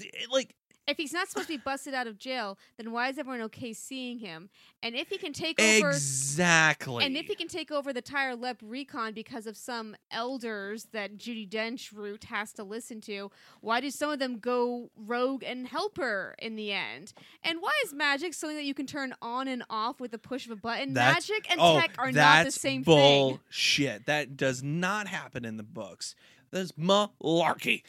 Eh, 0.00 0.26
like 0.30 0.54
if 0.88 0.96
he's 0.96 1.12
not 1.12 1.28
supposed 1.28 1.48
to 1.48 1.54
be 1.54 1.62
busted 1.62 1.92
out 1.92 2.06
of 2.06 2.18
jail, 2.18 2.58
then 2.78 2.92
why 2.92 3.08
is 3.10 3.18
everyone 3.18 3.42
okay 3.42 3.72
seeing 3.72 4.18
him? 4.18 4.48
And 4.82 4.94
if 4.96 5.08
he 5.08 5.18
can 5.18 5.32
take 5.32 5.60
over 5.60 5.90
exactly 5.90 7.04
and 7.04 7.16
if 7.16 7.26
he 7.26 7.34
can 7.34 7.48
take 7.48 7.70
over 7.70 7.92
the 7.92 8.00
Tire 8.00 8.34
LEPrecon 8.34 9.14
because 9.14 9.46
of 9.46 9.56
some 9.56 9.96
elders 10.10 10.86
that 10.92 11.18
Judi 11.18 11.48
Dench 11.48 11.94
root 11.94 12.24
has 12.24 12.52
to 12.54 12.64
listen 12.64 13.00
to, 13.02 13.30
why 13.60 13.80
do 13.80 13.90
some 13.90 14.10
of 14.10 14.18
them 14.18 14.38
go 14.38 14.90
rogue 14.96 15.44
and 15.44 15.68
help 15.68 15.98
her 15.98 16.34
in 16.38 16.56
the 16.56 16.72
end? 16.72 17.12
And 17.42 17.58
why 17.60 17.72
is 17.84 17.92
magic 17.92 18.32
something 18.32 18.56
that 18.56 18.64
you 18.64 18.74
can 18.74 18.86
turn 18.86 19.14
on 19.20 19.46
and 19.46 19.64
off 19.68 20.00
with 20.00 20.12
the 20.12 20.18
push 20.18 20.46
of 20.46 20.52
a 20.52 20.56
button? 20.56 20.94
That's- 20.94 21.28
magic 21.28 21.50
and 21.50 21.60
oh, 21.60 21.78
tech 21.78 21.90
are 21.98 22.10
not 22.10 22.46
the 22.46 22.50
same 22.50 22.82
thing. 22.82 22.96
bullshit. 22.96 24.06
That 24.06 24.36
does 24.36 24.62
not 24.62 25.06
happen 25.06 25.44
in 25.44 25.58
the 25.58 25.62
books. 25.62 26.14
That's 26.50 26.72
malarkey. 26.72 27.82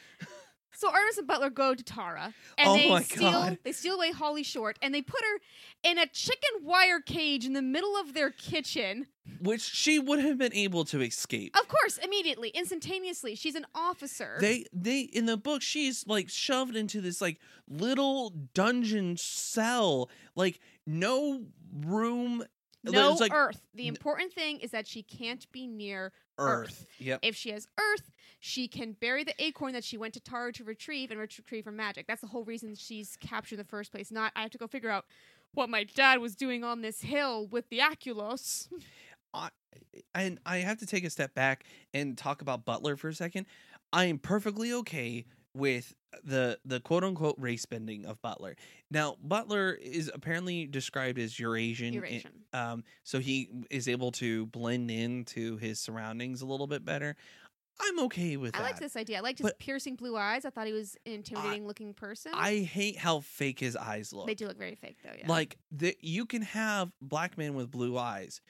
So 0.80 0.90
Artemis 0.90 1.18
and 1.18 1.28
Butler 1.28 1.50
go 1.50 1.76
to 1.76 1.84
Tara 1.84 2.34
and 2.58 2.70
Oh 2.70 2.74
they 2.78 2.88
my 2.88 3.02
steal 3.04 3.32
God. 3.32 3.58
they 3.66 3.74
steal 3.74 3.96
away 3.96 4.12
Holly 4.14 4.44
Short 4.44 4.80
and 4.82 4.96
they 4.96 5.02
put 5.02 5.20
her 5.20 5.42
in 5.92 5.98
a 5.98 6.08
chicken 6.08 6.64
wire 6.64 7.02
cage 7.02 7.46
in 7.46 7.52
the 7.52 7.62
middle 7.62 7.98
of 7.98 8.14
their 8.14 8.30
kitchen. 8.30 9.08
Which 9.42 9.62
she 9.62 10.00
would 10.00 10.20
have 10.20 10.38
been 10.38 10.54
able 10.54 10.86
to 10.86 11.02
escape. 11.02 11.54
Of 11.60 11.68
course, 11.68 11.98
immediately, 11.98 12.48
instantaneously. 12.50 13.36
She's 13.36 13.56
an 13.56 13.66
officer. 13.76 14.38
They 14.40 14.68
they 14.72 15.02
in 15.02 15.26
the 15.26 15.36
book 15.36 15.62
she's 15.62 16.08
like 16.08 16.30
shoved 16.30 16.78
into 16.78 17.02
this 17.02 17.20
like 17.20 17.42
little 17.68 18.30
dungeon 18.54 19.18
cell, 19.18 20.10
like 20.34 20.62
no 20.88 21.44
room. 21.74 22.46
No 22.84 23.14
like 23.14 23.34
Earth. 23.34 23.62
The 23.74 23.88
important 23.88 24.34
thing 24.34 24.60
is 24.60 24.72
that 24.72 24.88
she 24.88 25.04
can't 25.04 25.50
be 25.52 25.68
near 25.68 26.12
Earth. 26.38 26.86
Yep. 27.00 27.20
If 27.24 27.36
she 27.36 27.52
has 27.52 27.68
Earth, 27.78 28.12
she 28.40 28.68
can 28.68 28.94
bury 28.94 29.24
the 29.24 29.34
acorn 29.44 29.74
that 29.74 29.84
she 29.84 29.98
went 29.98 30.14
to 30.14 30.20
Tara 30.20 30.54
to 30.54 30.64
retrieve 30.64 31.12
and 31.12 31.20
retrieve 31.20 31.66
her 31.66 31.72
magic. 31.72 32.08
That's 32.08 32.22
the 32.22 32.28
whole 32.28 32.46
reason 32.46 32.76
she's 32.76 33.18
captured 33.18 33.56
in 33.56 33.60
the 33.60 33.70
first 33.70 33.92
place. 33.92 34.12
Not 34.12 34.32
I 34.36 34.42
have 34.44 34.52
to 34.52 34.58
go 34.58 34.68
figure 34.68 34.90
out 34.90 35.06
what 35.54 35.70
my 35.70 35.84
dad 35.84 36.20
was 36.20 36.36
doing 36.36 36.64
on 36.64 36.82
this 36.82 37.02
hill 37.02 37.48
with 37.48 37.70
the 37.70 37.80
Aculos. 37.80 38.68
and 40.16 40.40
I 40.46 40.58
have 40.58 40.78
to 40.80 40.86
take 40.86 41.04
a 41.04 41.10
step 41.10 41.34
back 41.34 41.66
and 41.94 42.18
talk 42.18 42.42
about 42.42 42.66
Butler 42.66 42.96
for 42.96 43.10
a 43.10 43.14
second. 43.14 43.46
I 43.92 44.06
am 44.06 44.20
perfectly 44.20 44.72
okay 44.74 45.26
with 45.54 45.94
the 46.24 46.60
the 46.66 46.80
quote 46.80 47.04
unquote 47.04 47.36
race 47.38 47.66
bending 47.66 48.06
of 48.06 48.22
Butler. 48.22 48.56
Now, 48.92 49.18
Butler 49.22 49.74
is 49.74 50.12
apparently 50.14 50.66
described 50.66 51.20
as 51.20 51.40
Eurasian, 51.40 51.94
Eurasian. 51.94 52.32
um, 52.54 52.84
so 53.04 53.20
he 53.20 53.50
is 53.70 53.88
able 53.88 54.12
to 54.14 54.48
blend 54.48 54.90
into 54.92 55.58
his 55.58 55.80
surroundings 55.80 56.42
a 56.42 56.46
little 56.46 56.68
bit 56.68 56.84
better. 56.84 57.16
I'm 57.82 58.00
okay 58.06 58.36
with 58.36 58.56
I 58.56 58.60
that. 58.60 58.64
liked 58.66 58.80
this 58.80 58.98
idea. 58.98 59.20
I 59.20 59.22
liked 59.22 59.40
his 59.40 59.54
piercing 59.58 59.96
blue 59.96 60.18
eyes. 60.18 60.44
I 60.44 60.50
thought 60.50 60.68
he 60.68 60.74
was 60.74 60.98
an 61.06 61.14
intimidating 61.14 61.66
looking 61.66 61.94
person. 61.94 62.34
I 62.36 62.58
hate 62.60 62.98
how 62.98 63.22
fake 63.22 63.60
his 63.60 63.78
eyes 63.78 64.12
look. 64.12 64.28
they 64.28 64.36
do 64.36 64.48
look 64.48 64.58
very 64.58 64.76
fake 64.76 64.98
though, 65.04 65.14
yeah. 65.18 65.28
Like 65.28 65.58
the, 65.72 65.96
you 66.02 66.26
can 66.26 66.42
have 66.42 66.92
black 67.02 67.38
man 67.38 67.54
with 67.54 67.72
blue 67.72 67.98
eyes. 67.98 68.42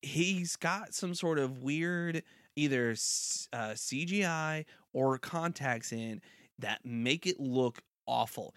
He's 0.00 0.56
got 0.56 0.94
some 0.94 1.14
sort 1.14 1.38
of 1.38 1.58
weird 1.58 2.22
either 2.56 2.90
uh, 3.52 3.74
CGI 3.74 4.64
or 4.92 5.18
contacts 5.18 5.92
in 5.92 6.22
that 6.60 6.84
make 6.84 7.26
it 7.26 7.38
look 7.40 7.82
awful. 8.06 8.54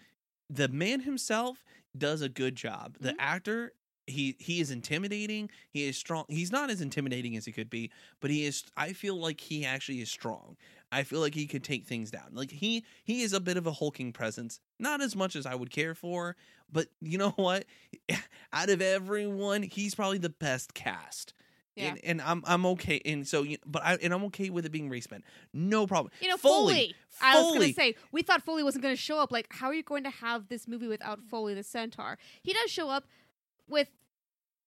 The 0.50 0.68
man 0.68 1.00
himself 1.00 1.64
does 1.96 2.22
a 2.22 2.28
good 2.28 2.56
job. 2.56 2.96
The 3.00 3.12
Mhm. 3.12 3.16
actor 3.18 3.72
he 4.06 4.36
he 4.38 4.60
is 4.60 4.70
intimidating. 4.70 5.48
He 5.70 5.84
is 5.84 5.96
strong. 5.96 6.26
He's 6.28 6.52
not 6.52 6.68
as 6.68 6.82
intimidating 6.82 7.36
as 7.36 7.46
he 7.46 7.52
could 7.52 7.70
be, 7.70 7.90
but 8.20 8.30
he 8.30 8.44
is 8.44 8.64
I 8.76 8.92
feel 8.92 9.16
like 9.16 9.40
he 9.40 9.64
actually 9.64 10.02
is 10.02 10.10
strong. 10.10 10.58
I 10.92 11.04
feel 11.04 11.20
like 11.20 11.34
he 11.34 11.46
could 11.46 11.64
take 11.64 11.86
things 11.86 12.10
down. 12.10 12.34
Like 12.34 12.50
he 12.50 12.84
he 13.02 13.22
is 13.22 13.32
a 13.32 13.40
bit 13.40 13.56
of 13.56 13.66
a 13.66 13.72
hulking 13.72 14.12
presence. 14.12 14.60
Not 14.78 15.00
as 15.00 15.16
much 15.16 15.34
as 15.36 15.46
I 15.46 15.54
would 15.54 15.70
care 15.70 15.94
for, 15.94 16.36
but 16.70 16.88
you 17.00 17.16
know 17.16 17.30
what? 17.36 17.64
Out 18.52 18.68
of 18.68 18.82
everyone, 18.82 19.62
he's 19.62 19.94
probably 19.94 20.18
the 20.18 20.28
best 20.28 20.74
cast. 20.74 21.32
Yeah. 21.76 21.88
And, 21.88 22.00
and 22.04 22.22
I'm 22.22 22.42
I'm 22.46 22.66
okay. 22.66 23.00
And 23.04 23.26
so, 23.26 23.44
but 23.66 23.82
I 23.84 23.94
and 24.02 24.12
I'm 24.14 24.24
okay 24.26 24.50
with 24.50 24.64
it 24.64 24.70
being 24.70 24.88
race 24.88 25.06
bent. 25.06 25.24
No 25.52 25.86
problem. 25.86 26.12
You 26.20 26.28
know, 26.28 26.36
Foaly. 26.36 26.70
Foaly. 26.70 26.92
I 27.20 27.42
was 27.42 27.54
going 27.56 27.68
to 27.68 27.74
say, 27.74 27.94
we 28.12 28.22
thought 28.22 28.44
Foaly 28.44 28.62
wasn't 28.62 28.82
going 28.82 28.94
to 28.94 29.00
show 29.00 29.18
up. 29.18 29.32
Like, 29.32 29.46
how 29.50 29.68
are 29.68 29.74
you 29.74 29.82
going 29.82 30.04
to 30.04 30.10
have 30.10 30.48
this 30.48 30.68
movie 30.68 30.86
without 30.88 31.20
Foaly 31.30 31.54
the 31.54 31.62
Centaur? 31.62 32.18
He 32.42 32.52
does 32.52 32.70
show 32.70 32.90
up 32.90 33.04
with 33.68 33.88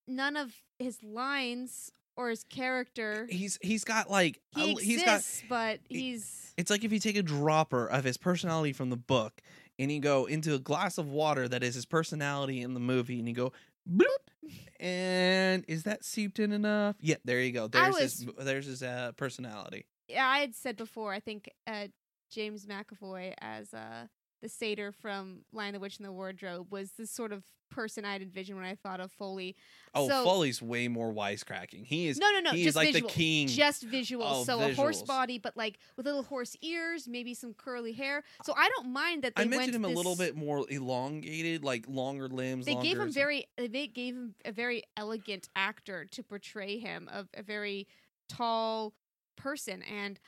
none 0.08 0.36
of 0.38 0.54
his 0.80 1.02
lines 1.04 1.92
or 2.16 2.30
his 2.30 2.44
character. 2.44 3.28
He's 3.30 3.58
he's 3.62 3.84
got 3.84 4.10
like 4.10 4.42
He 4.56 4.72
a- 4.74 4.82
he's 4.82 5.04
got 5.04 5.16
exists, 5.18 5.44
but 5.48 5.80
he's. 5.88 6.54
It's 6.58 6.72
like 6.72 6.84
if 6.84 6.92
you 6.92 7.00
take 7.00 7.16
a 7.18 7.24
dropper 7.24 7.88
of 7.88 8.04
his 8.04 8.18
personality 8.18 8.74
from 8.74 8.90
the 8.90 8.98
book 8.98 9.42
and 9.80 9.92
you 9.92 10.00
go 10.00 10.26
into 10.26 10.56
a 10.56 10.60
glass 10.60 10.98
of 10.98 11.08
water 11.08 11.48
that 11.48 11.64
is 11.64 11.76
his 11.76 11.86
personality 11.86 12.62
in 12.62 12.74
the 12.74 12.80
movie 12.80 13.20
and 13.20 13.28
you 13.28 13.34
go 13.36 13.54
and 14.80 15.66
is 15.68 15.84
that 15.84 16.04
seeped 16.04 16.40
in 16.40 16.52
enough? 16.52 16.96
Yeah, 17.00 17.16
there 17.26 17.42
you 17.42 17.52
go. 17.52 17.68
There's 17.68 17.98
his 17.98 18.28
there's 18.40 18.66
his 18.66 18.84
uh, 18.84 19.12
personality. 19.18 19.86
Yeah, 20.08 20.28
I 20.28 20.40
had 20.40 20.56
said 20.56 20.78
before, 20.78 21.12
I 21.14 21.20
think 21.20 21.50
uh, 21.66 21.88
James 22.32 22.66
McAvoy 22.66 23.34
as 23.40 23.74
uh, 23.74 24.08
the 24.42 24.50
satyr 24.50 24.92
from 24.92 25.40
Lion 25.52 25.74
the 25.74 25.80
Witch 25.80 25.98
and 25.98 26.06
the 26.06 26.12
Wardrobe 26.12 26.68
was 26.72 26.92
the 26.92 27.08
sort 27.08 27.32
of 27.32 27.44
person 27.70 28.06
I'd 28.06 28.22
envision 28.22 28.56
when 28.56 28.64
I 28.64 28.76
thought 28.76 29.02
of 29.02 29.12
Foaly. 29.20 29.54
Oh, 29.94 30.08
So- 30.08 30.24
Foaly's 30.24 30.62
way 30.62 30.88
more 30.88 31.12
wisecracking. 31.14 31.86
He 31.86 32.08
is 32.08 32.18
No, 32.18 32.32
no, 32.32 32.40
no, 32.40 32.52
he 32.52 32.64
just 32.64 32.70
is 32.70 32.76
like 32.78 32.94
visual. 32.94 33.10
the 33.10 33.14
king. 33.14 33.48
Just 33.50 33.84
visual. 33.84 34.46
So 34.46 34.62
a 34.62 34.74
horse 34.74 35.02
body, 35.02 35.38
but 35.38 35.58
like 35.58 35.78
with 35.98 36.06
little 36.06 36.24
horse 36.24 36.56
ears, 36.62 37.08
maybe 37.08 37.34
some 37.34 37.54
curly 37.54 37.92
hair. 37.92 38.24
So 38.46 38.54
I 38.56 38.70
don't 38.70 38.94
mind 38.94 39.24
that 39.24 39.36
they 39.36 39.44
I 39.44 39.46
mentioned 39.46 39.76
him 39.76 39.82
went 39.82 39.96
a 39.96 39.98
little 39.98 40.16
bit 40.16 40.36
more 40.36 40.66
elongated, 40.70 41.64
like 41.64 41.86
longer 41.90 42.30
limbs. 42.30 42.66
They 42.66 42.76
gave 42.76 42.98
him 43.00 43.12
very. 43.12 43.48
They 43.58 43.88
gave 43.88 44.16
him 44.16 44.36
a 44.46 44.52
very 44.54 44.84
elegant 44.96 45.50
actor 45.56 46.06
to 46.06 46.24
portray 46.24 46.78
him, 46.80 47.10
a, 47.12 47.28
a 47.34 47.44
very 47.44 47.88
tall 48.30 48.94
person, 49.36 49.84
and 49.84 50.20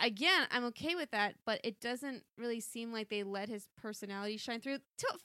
again, 0.00 0.46
I'm 0.50 0.64
okay 0.66 0.94
with 0.94 1.10
that. 1.12 1.34
But 1.44 1.60
it 1.64 1.80
doesn't 1.80 2.22
really 2.38 2.60
seem 2.60 2.92
like 2.92 3.08
they 3.08 3.22
let 3.22 3.48
his 3.48 3.68
personality 3.80 4.36
shine 4.36 4.60
through. 4.60 4.78
T- 4.98 5.06
F- 5.12 5.20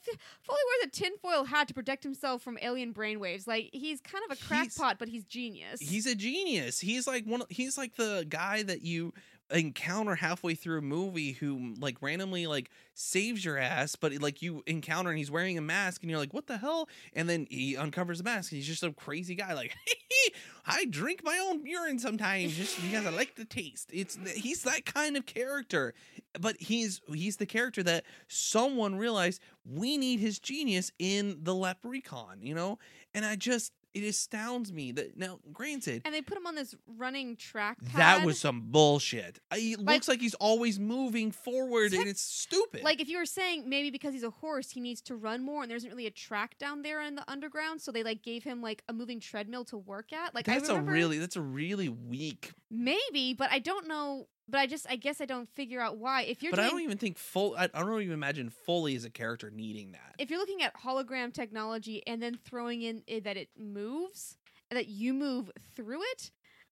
Foaly 0.47 0.49
wears 0.49 0.85
a 0.85 0.89
tinfoil 0.89 1.43
hat 1.45 1.67
to 1.69 1.73
protect 1.73 2.03
himself 2.03 2.41
from 2.41 2.57
alien 2.61 2.93
brainwaves. 2.93 3.47
Like 3.47 3.69
he's 3.73 4.01
kind 4.01 4.23
of 4.25 4.31
a 4.31 4.35
He's- 4.35 4.47
crackpot, 4.47 4.99
but 4.99 5.07
he's 5.07 5.25
genius. 5.25 5.79
He's 5.81 6.05
a 6.05 6.15
genius. 6.15 6.79
He's 6.79 7.07
like 7.07 7.25
one. 7.25 7.43
He's 7.49 7.77
like 7.77 7.95
the 7.95 8.25
guy 8.27 8.63
that 8.63 8.81
you 8.81 9.13
encounter 9.51 10.15
halfway 10.15 10.55
through 10.55 10.77
a 10.77 10.81
movie 10.81 11.33
who 11.33 11.73
like 11.79 11.97
randomly 12.01 12.47
like 12.47 12.69
saves 12.93 13.43
your 13.43 13.57
ass, 13.57 13.95
but 13.95 14.13
like 14.21 14.41
you 14.41 14.63
encounter 14.67 15.09
and 15.09 15.17
he's 15.17 15.31
wearing 15.31 15.57
a 15.57 15.61
mask 15.61 16.01
and 16.01 16.09
you're 16.09 16.19
like, 16.19 16.33
what 16.33 16.47
the 16.47 16.57
hell? 16.57 16.87
And 17.13 17.29
then 17.29 17.47
he 17.49 17.75
uncovers 17.75 18.19
the 18.19 18.23
mask 18.23 18.51
and 18.51 18.57
he's 18.57 18.67
just 18.67 18.83
a 18.83 18.91
crazy 18.91 19.35
guy. 19.35 19.53
Like, 19.53 19.75
I 20.65 20.85
drink 20.85 21.21
my 21.23 21.37
own 21.37 21.65
urine 21.65 21.99
sometimes 21.99 22.55
just 22.55 22.81
because 22.81 23.05
I 23.05 23.09
like 23.09 23.35
the 23.35 23.45
taste. 23.45 23.89
It's 23.91 24.17
he's 24.35 24.63
that 24.63 24.85
kind 24.85 25.17
of 25.17 25.25
character, 25.25 25.93
but 26.39 26.57
he's 26.59 27.01
he's 27.11 27.37
the 27.37 27.45
character 27.45 27.81
that 27.83 28.05
someone 28.27 28.95
realized 28.95 29.41
we 29.65 29.97
need 29.97 30.19
his 30.19 30.39
genius 30.39 30.91
in 30.99 31.39
the 31.41 31.55
Leprechaun. 31.55 32.39
You 32.41 32.53
know, 32.55 32.79
and 33.13 33.25
I 33.25 33.35
just 33.35 33.73
it 33.93 34.03
astounds 34.03 34.71
me 34.71 34.91
that 34.91 35.17
now 35.17 35.39
granted 35.51 36.01
and 36.05 36.13
they 36.13 36.21
put 36.21 36.37
him 36.37 36.45
on 36.45 36.55
this 36.55 36.75
running 36.97 37.35
track 37.35 37.77
pad. 37.85 37.99
that 38.19 38.25
was 38.25 38.39
some 38.39 38.61
bullshit 38.65 39.39
it 39.51 39.79
looks 39.79 40.07
like 40.07 40.19
he's 40.21 40.35
always 40.35 40.79
moving 40.79 41.31
forward 41.31 41.91
Tech- 41.91 42.01
and 42.01 42.09
it's 42.09 42.21
stupid 42.21 42.83
like 42.83 43.01
if 43.01 43.09
you 43.09 43.17
were 43.17 43.25
saying 43.25 43.67
maybe 43.67 43.89
because 43.89 44.13
he's 44.13 44.23
a 44.23 44.29
horse 44.29 44.69
he 44.71 44.79
needs 44.79 45.01
to 45.01 45.15
run 45.15 45.43
more 45.43 45.63
and 45.63 45.69
there 45.69 45.77
isn't 45.77 45.89
really 45.89 46.05
a 46.07 46.11
track 46.11 46.57
down 46.59 46.81
there 46.81 47.01
in 47.01 47.15
the 47.15 47.23
underground 47.29 47.81
so 47.81 47.91
they 47.91 48.03
like 48.03 48.21
gave 48.21 48.43
him 48.43 48.61
like 48.61 48.83
a 48.89 48.93
moving 48.93 49.19
treadmill 49.19 49.65
to 49.65 49.77
work 49.77 50.13
at 50.13 50.33
like 50.35 50.45
that's 50.45 50.69
a 50.69 50.79
really 50.79 51.17
that's 51.17 51.35
a 51.35 51.41
really 51.41 51.89
weak 51.89 52.53
maybe 52.69 53.33
but 53.33 53.49
i 53.51 53.59
don't 53.59 53.87
know 53.87 54.27
but 54.49 54.59
i 54.59 54.65
just 54.67 54.85
i 54.89 54.95
guess 54.95 55.21
i 55.21 55.25
don't 55.25 55.49
figure 55.55 55.79
out 55.81 55.97
why 55.97 56.23
if 56.23 56.41
you're 56.43 56.51
but 56.51 56.57
doing, 56.57 56.67
i 56.67 56.71
don't 56.71 56.81
even 56.81 56.97
think 56.97 57.17
full 57.17 57.55
I, 57.57 57.65
I 57.73 57.79
don't 57.83 58.01
even 58.01 58.13
imagine 58.13 58.51
Foaly 58.67 58.95
as 58.95 59.05
a 59.05 59.09
character 59.09 59.49
needing 59.49 59.91
that 59.93 60.15
if 60.17 60.29
you're 60.29 60.39
looking 60.39 60.61
at 60.63 60.73
hologram 60.81 61.33
technology 61.33 62.01
and 62.07 62.21
then 62.21 62.37
throwing 62.43 62.81
in 62.81 63.03
i- 63.09 63.19
that 63.19 63.37
it 63.37 63.49
moves 63.57 64.37
and 64.69 64.77
that 64.77 64.87
you 64.87 65.13
move 65.13 65.51
through 65.75 66.01
it 66.13 66.31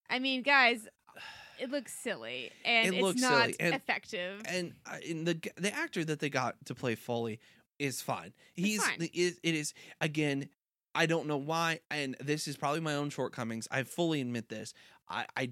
i 0.10 0.20
mean 0.20 0.42
guys 0.44 0.88
it 1.60 1.70
looks 1.72 1.94
silly 1.94 2.52
and 2.66 2.88
It 2.88 2.94
it's 2.96 3.04
looks 3.04 3.22
not 3.22 3.50
and- 3.60 3.74
effective 3.76 4.42
and 4.46 4.74
uh, 4.86 4.98
in 5.06 5.24
the 5.24 5.40
the 5.58 5.74
actor 5.74 6.04
that 6.06 6.20
they 6.20 6.30
got 6.30 6.56
to 6.66 6.76
play 6.76 6.96
Foaly 6.96 7.40
is 7.80 8.02
fine. 8.02 8.34
He's 8.56 8.84
fine. 8.84 9.04
It, 9.04 9.14
is, 9.14 9.40
it 9.44 9.54
is 9.54 9.74
again. 10.02 10.50
I 10.96 11.06
don't 11.06 11.28
know 11.28 11.38
why, 11.38 11.82
and 11.92 12.16
this 12.20 12.48
is 12.48 12.58
probably 12.58 12.80
my 12.80 12.96
own 12.96 13.12
shortcomings. 13.12 13.68
I 13.70 13.84
fully 13.84 14.20
admit 14.20 14.50
this. 14.50 14.74
I 15.08 15.28
I, 15.38 15.52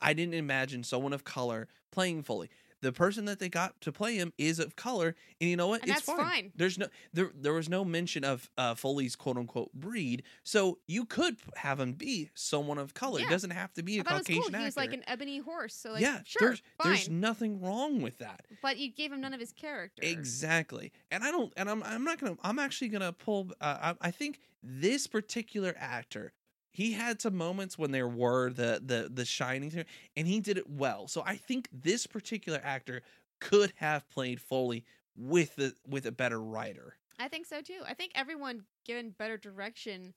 I 0.00 0.12
didn't 0.12 0.34
imagine 0.34 0.84
someone 0.84 1.12
of 1.12 1.24
color 1.24 1.68
playing 1.90 2.22
Foaly. 2.22 2.48
The 2.82 2.92
person 2.92 3.26
that 3.26 3.38
they 3.38 3.50
got 3.50 3.78
to 3.82 3.92
play 3.92 4.16
him 4.16 4.32
is 4.38 4.58
of 4.58 4.74
color, 4.74 5.14
and 5.38 5.50
you 5.50 5.54
know 5.54 5.68
what? 5.68 5.82
And 5.82 5.90
it's 5.90 6.06
that's 6.06 6.18
fine. 6.18 6.50
There's 6.56 6.78
no 6.78 6.86
there. 7.12 7.30
There 7.34 7.52
was 7.52 7.68
no 7.68 7.84
mention 7.84 8.24
of 8.24 8.48
uh, 8.56 8.74
Foaly's 8.74 9.16
quote 9.16 9.36
unquote 9.36 9.70
breed, 9.74 10.22
so 10.44 10.78
you 10.86 11.04
could 11.04 11.36
have 11.56 11.78
him 11.78 11.92
be 11.92 12.30
someone 12.34 12.78
of 12.78 12.94
color. 12.94 13.20
Yeah. 13.20 13.26
It 13.26 13.28
doesn't 13.28 13.50
have 13.50 13.70
to 13.74 13.82
be 13.82 13.98
a 13.98 14.00
I 14.00 14.04
thought 14.04 14.12
it 14.12 14.16
was 14.16 14.26
Caucasian 14.28 14.42
cool. 14.44 14.48
actor. 14.48 14.58
He 14.60 14.64
was 14.64 14.76
like 14.78 14.92
an 14.94 15.02
ebony 15.06 15.38
horse, 15.40 15.74
so 15.74 15.92
like 15.92 16.00
yeah, 16.00 16.20
sure, 16.24 16.48
there's 16.48 16.62
fine. 16.78 16.92
there's 16.92 17.10
nothing 17.10 17.60
wrong 17.60 18.00
with 18.00 18.16
that. 18.18 18.46
but 18.62 18.78
you 18.78 18.90
gave 18.90 19.12
him 19.12 19.20
none 19.20 19.34
of 19.34 19.40
his 19.40 19.52
character. 19.52 20.02
Exactly. 20.02 20.90
And 21.10 21.22
I 21.22 21.30
don't 21.30 21.52
and 21.58 21.68
I'm 21.68 21.82
I'm 21.82 22.04
not 22.04 22.18
going 22.18 22.34
to 22.34 22.40
I'm 22.42 22.58
actually 22.58 22.88
going 22.88 23.02
to 23.02 23.12
pull 23.12 23.50
uh, 23.60 23.92
I, 24.00 24.08
I 24.08 24.10
think 24.10 24.40
this 24.62 25.06
particular 25.06 25.74
actor 25.78 26.32
he 26.70 26.92
had 26.92 27.20
some 27.20 27.36
moments 27.36 27.76
when 27.78 27.90
there 27.90 28.08
were 28.08 28.50
the 28.50 28.80
the 28.84 29.10
the 29.12 29.24
shining 29.24 29.84
and 30.16 30.26
he 30.26 30.40
did 30.40 30.56
it 30.58 30.68
well. 30.68 31.08
So 31.08 31.22
I 31.24 31.36
think 31.36 31.68
this 31.72 32.06
particular 32.06 32.60
actor 32.62 33.02
could 33.40 33.72
have 33.76 34.08
played 34.10 34.40
Foaly 34.40 34.84
with 35.16 35.56
the 35.56 35.74
with 35.86 36.06
a 36.06 36.12
better 36.12 36.40
writer. 36.40 36.96
I 37.18 37.28
think 37.28 37.46
so 37.46 37.60
too. 37.60 37.80
I 37.86 37.94
think 37.94 38.12
everyone 38.14 38.62
given 38.86 39.14
better 39.18 39.36
direction 39.36 40.14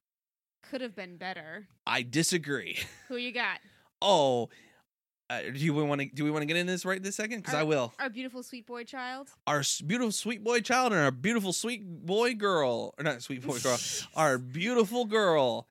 could 0.62 0.82
have 0.82 0.96
been 0.96 1.18
better. 1.18 1.68
I 1.86 2.04
disagree. 2.04 2.80
Who 3.10 3.18
you 3.18 3.34
got? 3.34 3.60
Oh, 4.02 4.50
uh, 5.30 5.42
do 5.54 5.74
we 5.74 5.84
want 5.84 6.02
to 6.02 6.08
do 6.08 6.24
we 6.24 6.32
want 6.32 6.44
to 6.44 6.46
get 6.46 6.58
into 6.58 6.72
this 6.72 6.86
right 6.86 7.02
this 7.02 7.16
second? 7.16 7.40
Because 7.40 7.56
I 7.56 7.64
will. 7.64 7.94
Our 8.00 8.10
beautiful 8.10 8.44
sweet 8.44 8.68
boy 8.68 8.84
child. 8.84 9.30
Our 9.48 9.64
beautiful 9.86 10.12
sweet 10.12 10.44
boy 10.44 10.62
child 10.62 10.94
and 10.94 11.02
our 11.02 11.12
beautiful 11.12 11.54
sweet 11.54 11.84
boy 11.84 12.36
girl, 12.36 12.94
or 12.98 13.04
not 13.04 13.22
sweet 13.22 13.46
boy 13.46 13.60
girl, 13.60 13.78
our 14.16 14.38
beautiful 14.38 15.06
girl, 15.06 15.68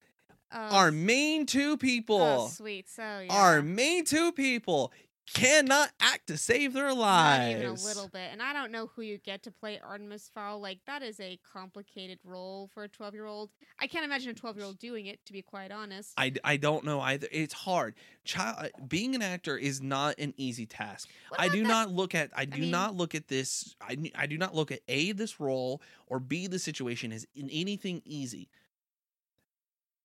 Oh, 0.54 0.76
our 0.76 0.92
main 0.92 1.46
two 1.46 1.72
oh, 1.72 1.76
people, 1.76 2.20
oh, 2.20 2.48
sweet. 2.48 2.88
So 2.88 3.02
yeah. 3.02 3.26
our 3.30 3.62
main 3.62 4.04
two 4.04 4.32
people 4.32 4.92
cannot 5.32 5.90
act 6.00 6.26
to 6.26 6.36
save 6.36 6.72
their 6.72 6.92
lives. 6.92 7.54
Not 7.54 7.58
even 7.58 7.70
a 7.70 7.86
little 7.86 8.08
bit. 8.08 8.28
And 8.32 8.42
I 8.42 8.52
don't 8.52 8.72
know 8.72 8.88
who 8.94 9.02
you 9.02 9.18
get 9.18 9.42
to 9.44 9.50
play 9.50 9.80
Artemis 9.82 10.30
Fowl. 10.34 10.60
Like 10.60 10.80
that 10.86 11.02
is 11.02 11.20
a 11.20 11.38
complicated 11.52 12.18
role 12.24 12.68
for 12.74 12.84
a 12.84 12.88
twelve 12.88 13.14
year 13.14 13.26
old. 13.26 13.50
I 13.80 13.86
can't 13.86 14.04
imagine 14.04 14.30
a 14.30 14.34
twelve 14.34 14.56
year 14.56 14.66
old 14.66 14.78
doing 14.78 15.06
it. 15.06 15.24
To 15.26 15.32
be 15.32 15.42
quite 15.42 15.70
honest. 15.70 16.12
I, 16.16 16.32
I 16.44 16.56
don't 16.56 16.84
know 16.84 17.00
either. 17.00 17.28
It's 17.30 17.54
hard. 17.54 17.94
Child 18.24 18.56
uh, 18.58 18.68
being 18.88 19.14
an 19.14 19.22
actor 19.22 19.56
is 19.56 19.80
not 19.80 20.18
an 20.18 20.34
easy 20.36 20.66
task. 20.66 21.08
I 21.38 21.48
do 21.48 21.62
that- 21.62 21.68
not 21.68 21.90
look 21.90 22.14
at 22.14 22.30
I 22.36 22.44
do 22.44 22.62
mean- 22.62 22.70
not 22.70 22.94
look 22.94 23.14
at 23.14 23.28
this 23.28 23.74
I, 23.80 23.96
I 24.14 24.26
do 24.26 24.38
not 24.38 24.54
look 24.54 24.70
at 24.72 24.80
a 24.88 25.12
this 25.12 25.40
role 25.40 25.80
or 26.06 26.18
b 26.18 26.46
the 26.46 26.58
situation 26.58 27.12
as 27.12 27.26
in 27.34 27.48
anything 27.50 28.02
easy. 28.04 28.48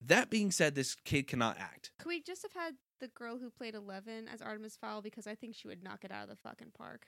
That 0.01 0.29
being 0.29 0.51
said, 0.51 0.75
this 0.75 0.95
kid 0.95 1.27
cannot 1.27 1.57
act. 1.59 1.91
Could 1.99 2.09
we 2.09 2.21
just 2.21 2.43
have 2.43 2.53
had 2.53 2.75
the 2.99 3.07
girl 3.09 3.37
who 3.37 3.49
played 3.49 3.75
Eleven 3.75 4.27
as 4.27 4.41
Artemis 4.41 4.77
Fowl 4.79 5.01
because 5.01 5.27
I 5.27 5.35
think 5.35 5.55
she 5.55 5.67
would 5.67 5.83
knock 5.83 6.03
it 6.03 6.11
out 6.11 6.23
of 6.23 6.29
the 6.29 6.35
fucking 6.35 6.71
park. 6.77 7.07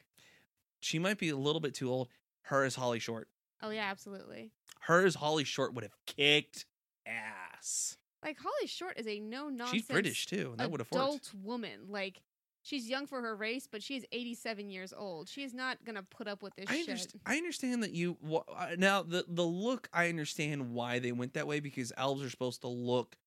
She 0.79 0.99
might 0.99 1.17
be 1.17 1.29
a 1.29 1.37
little 1.37 1.61
bit 1.61 1.73
too 1.73 1.89
old. 1.91 2.09
Her 2.43 2.63
as 2.63 2.75
Holly 2.75 2.99
Short. 2.99 3.27
Oh 3.61 3.69
yeah, 3.69 3.89
absolutely. 3.89 4.51
Her 4.81 5.05
as 5.05 5.15
Holly 5.15 5.43
Short 5.43 5.73
would 5.73 5.83
have 5.83 5.95
kicked 6.05 6.65
ass. 7.05 7.97
Like 8.23 8.37
Holly 8.39 8.67
Short 8.67 8.97
is 8.99 9.07
a 9.07 9.19
no 9.19 9.49
nonsense. 9.49 9.81
She's 9.81 9.87
British 9.87 10.25
too, 10.25 10.49
and 10.51 10.59
that 10.59 10.71
would 10.71 10.79
have 10.79 10.89
worked. 10.91 11.03
adult 11.03 11.31
woman. 11.43 11.87
Like 11.89 12.21
she's 12.69 12.87
young 12.87 13.07
for 13.07 13.19
her 13.21 13.35
race, 13.35 13.67
but 13.71 13.81
she 13.81 13.95
is 13.97 14.05
87 14.11 14.69
years 14.69 14.93
old. 14.95 15.27
She 15.27 15.43
is 15.43 15.53
not 15.53 15.83
gonna 15.85 16.03
put 16.03 16.27
up 16.27 16.43
with 16.43 16.55
this 16.55 16.65
I 16.69 16.77
shit. 16.77 16.89
understand, 16.89 17.21
I 17.25 17.37
understand 17.37 17.83
that 17.83 17.91
you 17.91 18.17
uh, 18.55 18.67
now 18.77 19.01
the 19.03 19.25
the 19.27 19.43
look. 19.43 19.89
I 19.93 20.09
understand 20.09 20.73
why 20.73 20.99
they 20.99 21.11
went 21.11 21.33
that 21.33 21.47
way 21.47 21.59
because 21.59 21.91
elves 21.97 22.23
are 22.23 22.29
supposed 22.29 22.61
to 22.61 22.67
look 22.67 23.17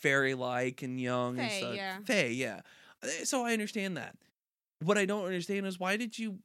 fairy 0.00 0.34
like 0.34 0.82
and 0.82 1.00
young 1.00 1.38
and 1.38 1.50
Fae, 1.50 1.58
stuff. 1.58 1.74
yeah. 1.74 1.98
Fae, 2.04 2.26
yeah. 2.26 2.60
Uh, 3.02 3.08
So 3.24 3.44
I 3.44 3.52
understand 3.52 3.96
that. 3.96 4.16
What 4.82 4.98
I 4.98 5.06
don't 5.06 5.24
understand 5.24 5.66
is 5.66 5.78
why 5.80 5.96
did 5.96 6.18
you 6.18 6.38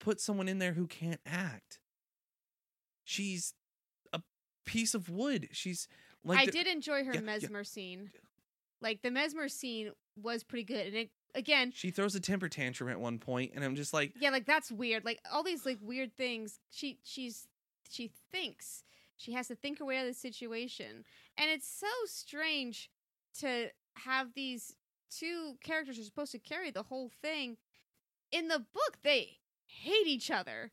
put 0.00 0.20
someone 0.20 0.48
in 0.48 0.58
there 0.58 0.72
who 0.72 0.86
can't 0.86 1.20
act. 1.26 1.78
She's 3.04 3.54
a 4.12 4.20
piece 4.64 4.94
of 4.94 5.08
wood. 5.08 5.48
She's 5.52 5.88
like 6.24 6.38
I 6.38 6.46
the- 6.46 6.52
did 6.52 6.66
enjoy 6.66 7.04
her 7.04 7.12
yeah, 7.14 7.20
yeah. 7.20 7.26
mesmer 7.26 7.64
scene. 7.64 8.10
Like 8.80 9.02
the 9.02 9.10
mesmer 9.10 9.48
scene 9.48 9.92
was 10.20 10.42
pretty 10.44 10.64
good, 10.64 10.86
and 10.86 10.94
it 10.96 11.10
again, 11.34 11.72
She 11.74 11.90
throws 11.90 12.14
a 12.14 12.20
temper 12.20 12.48
tantrum 12.48 12.88
at 12.90 13.00
one 13.00 13.18
point, 13.18 13.52
and 13.54 13.64
I'm 13.64 13.76
just 13.76 13.92
like, 13.92 14.12
yeah, 14.18 14.30
like 14.30 14.46
that's 14.46 14.70
weird. 14.70 15.04
Like 15.04 15.20
all 15.32 15.42
these 15.42 15.66
like 15.66 15.78
weird 15.82 16.16
things. 16.16 16.60
She 16.70 16.98
she's 17.04 17.48
she 17.90 18.10
thinks 18.32 18.84
she 19.16 19.32
has 19.32 19.48
to 19.48 19.54
think 19.54 19.78
her 19.78 19.84
way 19.84 19.96
out 19.98 20.06
of 20.06 20.08
the 20.08 20.14
situation, 20.18 21.04
and 21.38 21.50
it's 21.50 21.68
so 21.68 21.86
strange 22.06 22.90
to 23.40 23.68
have 23.98 24.28
these 24.34 24.74
two 25.10 25.56
characters 25.62 25.96
who 25.96 26.02
are 26.02 26.04
supposed 26.04 26.32
to 26.32 26.38
carry 26.38 26.70
the 26.70 26.82
whole 26.82 27.10
thing. 27.22 27.56
In 28.32 28.48
the 28.48 28.58
book, 28.58 28.98
they 29.04 29.38
hate 29.66 30.06
each 30.06 30.30
other 30.30 30.72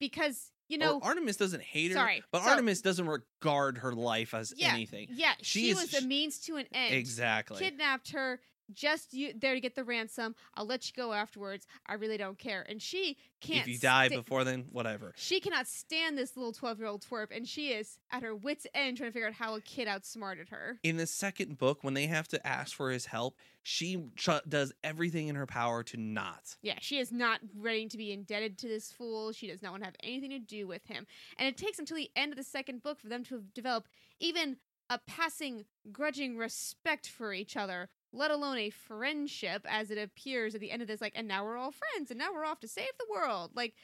because 0.00 0.50
you 0.68 0.78
know 0.78 0.96
or 0.98 1.04
Artemis 1.04 1.36
doesn't 1.36 1.62
hate 1.62 1.90
her, 1.90 1.96
sorry, 1.96 2.22
but 2.32 2.42
so- 2.42 2.50
Artemis 2.50 2.80
doesn't 2.80 3.06
regard 3.06 3.78
her 3.78 3.92
life 3.92 4.32
as 4.34 4.54
Yeah, 4.56 4.72
anything. 4.72 5.08
yeah, 5.10 5.32
She 5.42 5.60
she, 5.64 5.70
is 5.70 5.76
was 5.92 6.02
a 6.02 6.06
means 6.06 6.38
to 6.40 6.56
an 6.56 6.66
end. 6.72 6.94
Exactly. 6.94 7.58
kidnapped 7.58 8.12
her 8.12 8.40
just 8.72 9.12
you 9.12 9.32
there 9.38 9.54
to 9.54 9.60
get 9.60 9.74
the 9.74 9.84
ransom. 9.84 10.34
I'll 10.54 10.66
let 10.66 10.86
you 10.86 10.92
go 10.96 11.12
afterwards. 11.12 11.66
I 11.86 11.94
really 11.94 12.16
don't 12.16 12.38
care. 12.38 12.64
And 12.68 12.80
she 12.80 13.16
can't. 13.40 13.60
if 13.60 13.68
you 13.68 13.78
die 13.78 14.08
sta- 14.08 14.16
before 14.16 14.44
then, 14.44 14.66
whatever. 14.70 15.12
she 15.16 15.40
cannot 15.40 15.66
stand 15.66 16.16
this 16.16 16.36
little 16.36 16.52
twelve-year-old 16.52 17.04
twerp, 17.04 17.28
and 17.34 17.46
she 17.46 17.68
is 17.68 17.98
at 18.10 18.22
her 18.22 18.34
wits' 18.34 18.66
end 18.74 18.96
trying 18.96 19.10
to 19.10 19.12
figure 19.12 19.28
out 19.28 19.34
how 19.34 19.54
a 19.54 19.60
kid 19.60 19.88
outsmarted 19.88 20.48
her. 20.50 20.78
In 20.82 20.96
the 20.96 21.06
second 21.06 21.58
book, 21.58 21.78
when 21.82 21.94
they 21.94 22.06
have 22.06 22.28
to 22.28 22.46
ask 22.46 22.74
for 22.74 22.90
his 22.90 23.06
help, 23.06 23.36
she 23.62 24.02
does 24.48 24.72
everything 24.82 25.28
in 25.28 25.36
her 25.36 25.46
power 25.46 25.82
to 25.84 25.96
not. 25.96 26.56
Yeah, 26.62 26.78
she 26.80 26.98
is 26.98 27.12
not 27.12 27.40
ready 27.56 27.88
to 27.88 27.96
be 27.96 28.12
indebted 28.12 28.58
to 28.58 28.68
this 28.68 28.92
fool. 28.92 29.32
She 29.32 29.46
does 29.46 29.62
not 29.62 29.72
want 29.72 29.82
to 29.82 29.86
have 29.86 29.96
anything 30.02 30.30
to 30.30 30.38
do 30.38 30.66
with 30.66 30.86
him. 30.86 31.06
And 31.38 31.48
it 31.48 31.56
takes 31.56 31.78
until 31.78 31.96
the 31.96 32.10
end 32.16 32.32
of 32.32 32.38
the 32.38 32.44
second 32.44 32.82
book 32.82 32.98
for 33.00 33.08
them 33.08 33.24
to 33.24 33.44
develop 33.54 33.86
even 34.18 34.56
a 34.90 34.98
passing, 34.98 35.64
grudging 35.90 36.36
respect 36.36 37.08
for 37.08 37.32
each 37.32 37.56
other, 37.56 37.88
let 38.12 38.30
alone 38.30 38.58
a 38.58 38.70
friendship, 38.70 39.64
as 39.68 39.90
it 39.90 39.98
appears 39.98 40.54
at 40.54 40.60
the 40.60 40.70
end 40.70 40.82
of 40.82 40.88
this. 40.88 41.00
Like, 41.00 41.14
and 41.16 41.28
now 41.28 41.44
we're 41.44 41.56
all 41.56 41.72
friends, 41.72 42.10
and 42.10 42.18
now 42.18 42.32
we're 42.32 42.44
off 42.44 42.60
to 42.60 42.68
save 42.68 42.90
the 42.98 43.06
world. 43.10 43.52
Like, 43.54 43.74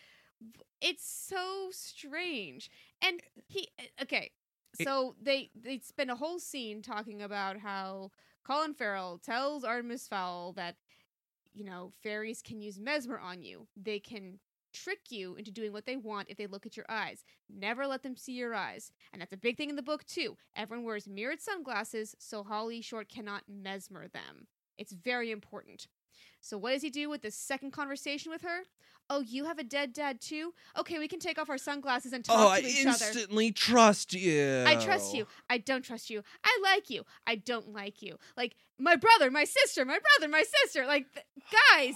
it's 0.80 1.04
so 1.08 1.68
strange. 1.72 2.70
And 3.02 3.20
he, 3.48 3.68
eh, 3.78 3.86
okay, 4.02 4.32
It- 4.78 4.84
so 4.84 5.16
they 5.20 5.50
they 5.54 5.78
spend 5.80 6.10
a 6.10 6.16
whole 6.16 6.38
scene 6.38 6.82
talking 6.82 7.22
about 7.22 7.58
how 7.58 8.10
Colin 8.44 8.74
Farrell 8.74 9.18
tells 9.18 9.64
Artemis 9.64 10.08
Fowl 10.08 10.52
that 10.54 10.76
you 11.54 11.64
know, 11.64 11.92
fairies 12.02 12.42
can 12.42 12.60
use 12.60 12.78
mesmer 12.78 13.18
on 13.18 13.42
you. 13.42 13.66
They 13.76 13.98
can 13.98 14.38
trick 14.72 15.10
you 15.10 15.34
into 15.36 15.50
doing 15.50 15.72
what 15.72 15.86
they 15.86 15.96
want 15.96 16.28
if 16.28 16.36
they 16.36 16.46
look 16.46 16.66
at 16.66 16.76
your 16.76 16.86
eyes. 16.88 17.24
Never 17.48 17.86
let 17.86 18.02
them 18.02 18.16
see 18.16 18.32
your 18.32 18.54
eyes. 18.54 18.92
And 19.12 19.20
that's 19.20 19.32
a 19.32 19.38
big 19.38 19.56
thing 19.56 19.70
in 19.70 19.76
the 19.76 19.82
book, 19.82 20.04
too. 20.04 20.36
Everyone 20.56 20.84
wears 20.84 21.08
mirrored 21.08 21.40
sunglasses 21.40 22.14
so 22.18 22.42
Holly 22.42 22.80
Short 22.80 23.08
cannot 23.08 23.44
mesmer 23.48 24.08
them. 24.08 24.46
It's 24.76 24.92
very 24.92 25.30
important. 25.30 25.88
So, 26.40 26.56
what 26.56 26.72
does 26.72 26.82
he 26.82 26.90
do 26.90 27.10
with 27.10 27.22
the 27.22 27.30
second 27.30 27.72
conversation 27.72 28.30
with 28.30 28.42
her? 28.42 28.62
Oh, 29.10 29.20
you 29.20 29.46
have 29.46 29.58
a 29.58 29.64
dead 29.64 29.92
dad, 29.94 30.20
too? 30.20 30.52
Okay, 30.78 30.98
we 30.98 31.08
can 31.08 31.18
take 31.18 31.38
off 31.38 31.48
our 31.48 31.58
sunglasses 31.58 32.12
and 32.12 32.24
talk 32.24 32.36
oh, 32.38 32.60
to 32.60 32.66
I 32.66 32.68
each 32.68 32.86
other. 32.86 33.04
I 33.04 33.08
instantly 33.08 33.52
trust 33.52 34.12
you. 34.12 34.64
I 34.66 34.76
trust 34.76 35.14
you. 35.14 35.26
I 35.48 35.58
don't 35.58 35.82
trust 35.82 36.10
you. 36.10 36.22
I 36.44 36.58
like 36.62 36.90
you. 36.90 37.04
I 37.26 37.36
don't 37.36 37.72
like 37.72 38.02
you. 38.02 38.18
Like 38.36 38.54
my 38.78 38.96
brother, 38.96 39.30
my 39.30 39.44
sister, 39.44 39.84
my 39.84 39.98
brother, 39.98 40.30
my 40.30 40.44
sister. 40.62 40.86
Like 40.86 41.06
th- 41.14 41.26
guys, 41.72 41.94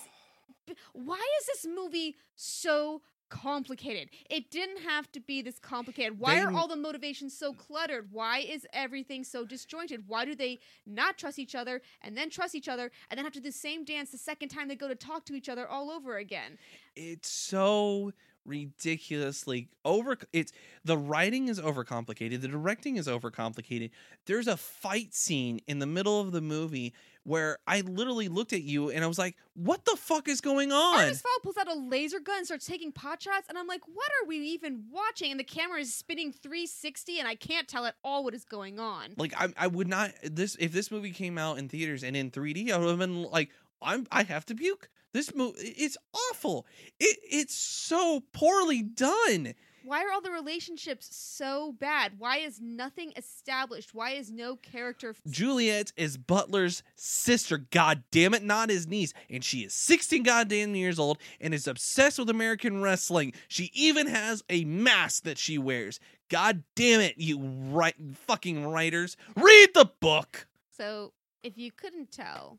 why 0.93 1.21
is 1.41 1.47
this 1.47 1.67
movie 1.67 2.17
so 2.35 3.03
complicated? 3.29 4.11
It 4.29 4.51
didn't 4.51 4.83
have 4.83 5.11
to 5.13 5.21
be 5.21 5.41
this 5.41 5.59
complicated. 5.59 6.19
Why 6.19 6.35
They 6.35 6.43
are 6.43 6.53
all 6.53 6.69
the 6.69 6.77
motivations 6.77 7.37
so 7.37 7.55
cluttered? 7.55 8.09
Why 8.13 8.41
is 8.41 8.67
everything 8.73 9.25
so 9.25 9.45
disjointed? 9.45 10.05
Why 10.07 10.25
do 10.25 10.35
they 10.35 10.61
not 10.87 11.17
trust 11.17 11.39
each 11.39 11.55
other 11.55 11.81
and 12.03 12.17
then 12.17 12.29
trust 12.29 12.55
each 12.55 12.69
other 12.69 12.91
and 13.11 13.17
then 13.17 13.25
have 13.25 13.33
to 13.33 13.41
do 13.41 13.49
the 13.49 13.53
same 13.53 13.85
dance 13.85 14.11
the 14.11 14.19
second 14.19 14.51
time 14.51 14.69
they 14.69 14.77
go 14.77 14.89
to 14.89 14.95
talk 14.95 15.25
to 15.27 15.35
each 15.35 15.49
other 15.49 15.67
all 15.67 15.91
over 15.91 16.19
again? 16.19 16.59
It's 16.95 17.31
so 17.31 18.13
ridiculously 18.45 19.69
over 19.85 20.17
it's 20.33 20.53
the 20.85 20.99
writing 20.99 21.47
is 21.47 21.61
overcomplicated 21.61 22.41
the 22.41 22.49
directing 22.49 22.97
is 22.97 23.07
overcomplicated 23.07 23.89
there's 24.27 24.49
a 24.49 24.57
fight 24.57 25.15
scene 25.15 25.61
in 25.69 25.79
the 25.79 25.87
middle 25.87 26.21
of 26.21 26.33
the 26.33 26.41
movie 26.41 26.93
where 27.25 27.59
i 27.67 27.81
literally 27.83 28.29
looked 28.29 28.53
at 28.53 28.63
you 28.63 28.91
and 28.91 29.05
i 29.05 29.07
was 29.07 29.19
like 29.19 29.37
what 29.55 29.85
the 29.85 29.97
fuck 29.97 30.29
is 30.29 30.41
going 30.41 30.73
on 30.73 30.95
Artemis 30.95 31.21
Fowl 31.21 31.33
pulls 31.43 31.57
out 31.57 31.69
a 31.69 31.75
laser 31.75 32.21
gun 32.21 32.39
and 32.39 32.47
starts 32.47 32.67
taking 32.67 32.91
pot 32.91 33.23
shots, 33.23 33.47
and 33.51 33.59
I'm 33.59 33.67
like, 33.67 33.83
what 33.87 34.09
are 34.23 34.27
we 34.27 34.39
even 34.39 34.85
watching? 34.91 35.31
And 35.31 35.39
the 35.39 35.45
camera 35.45 35.79
is 35.81 35.95
spinning 35.95 36.33
360, 36.33 37.19
and 37.19 37.29
I 37.29 37.35
can't 37.35 37.69
tell 37.69 37.85
at 37.85 37.97
all 38.03 38.25
what 38.25 38.33
is 38.35 38.45
going 38.47 38.81
on. 38.81 39.15
like 39.19 39.35
I, 39.39 39.53
I 39.59 39.67
would 39.67 39.89
not 39.89 40.13
this 40.23 40.57
if 40.59 40.73
this 40.73 40.91
movie 40.91 41.11
came 41.11 41.37
out 41.37 41.59
in 41.59 41.69
theaters 41.69 42.03
and 42.03 42.17
in 42.17 42.31
3d 42.31 42.71
i 42.71 42.79
would 42.79 42.89
have 42.89 42.99
been 42.99 43.25
like 43.25 43.51
i'm 43.83 44.07
i 44.11 44.23
have 44.23 44.47
to 44.47 44.55
puke 44.55 44.89
this 45.13 45.35
movie 45.35 45.59
it's 45.61 45.99
awful 46.31 46.67
it 46.99 47.19
it's 47.31 47.55
so 47.55 48.23
poorly 48.33 48.83
done 48.83 49.55
Why 49.85 50.05
are 50.05 50.13
all 50.13 50.21
the 50.21 50.31
relationships 50.31 51.09
so 51.11 51.73
bad? 51.73 52.13
Why 52.19 52.39
is 52.39 52.61
nothing 52.61 53.13
established? 53.17 53.95
Why 53.95 54.13
is 54.13 54.31
no 54.31 54.57
character? 54.57 55.11
f- 55.11 55.21
Juliet 55.29 55.93
is 55.97 56.17
Butler's 56.17 56.83
sister, 56.95 57.59
god 57.59 58.05
damn 58.11 58.35
it, 58.35 58.43
not 58.43 58.71
his 58.71 58.87
niece. 58.87 59.13
And 59.29 59.45
she 59.45 59.59
is 59.61 59.75
16 59.75 60.23
goddamn 60.23 60.75
years 60.75 60.99
old 60.99 61.19
and 61.41 61.53
is 61.53 61.67
obsessed 61.67 62.19
with 62.19 62.31
American 62.31 62.83
wrestling. 62.83 63.33
She 63.49 63.71
even 63.75 64.07
has 64.07 64.43
a 64.49 64.65
mask 64.65 65.25
that 65.25 65.39
she 65.39 65.59
wears. 65.59 65.99
God 66.29 66.63
damn 66.77 67.01
it, 67.01 67.19
you 67.19 67.39
right 67.39 67.95
fucking 68.27 68.67
writers. 68.67 69.17
Read 69.37 69.71
the 69.75 69.91
book. 70.01 70.47
So, 70.77 71.13
if 71.43 71.59
you 71.59 71.71
couldn't 71.73 72.11
tell, 72.13 72.59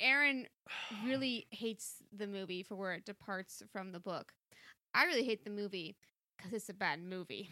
Aaron 0.00 0.46
really 1.04 1.46
hates 1.50 1.96
the 2.16 2.26
movie 2.26 2.62
for 2.62 2.74
where 2.74 2.94
it 2.94 3.04
departs 3.04 3.62
from 3.70 3.92
the 3.92 4.00
book. 4.00 4.32
I 4.94 5.04
really 5.04 5.24
hate 5.24 5.44
the 5.44 5.50
movie 5.50 5.96
because 6.38 6.52
it's 6.52 6.68
a 6.68 6.74
bad 6.74 7.02
movie. 7.02 7.50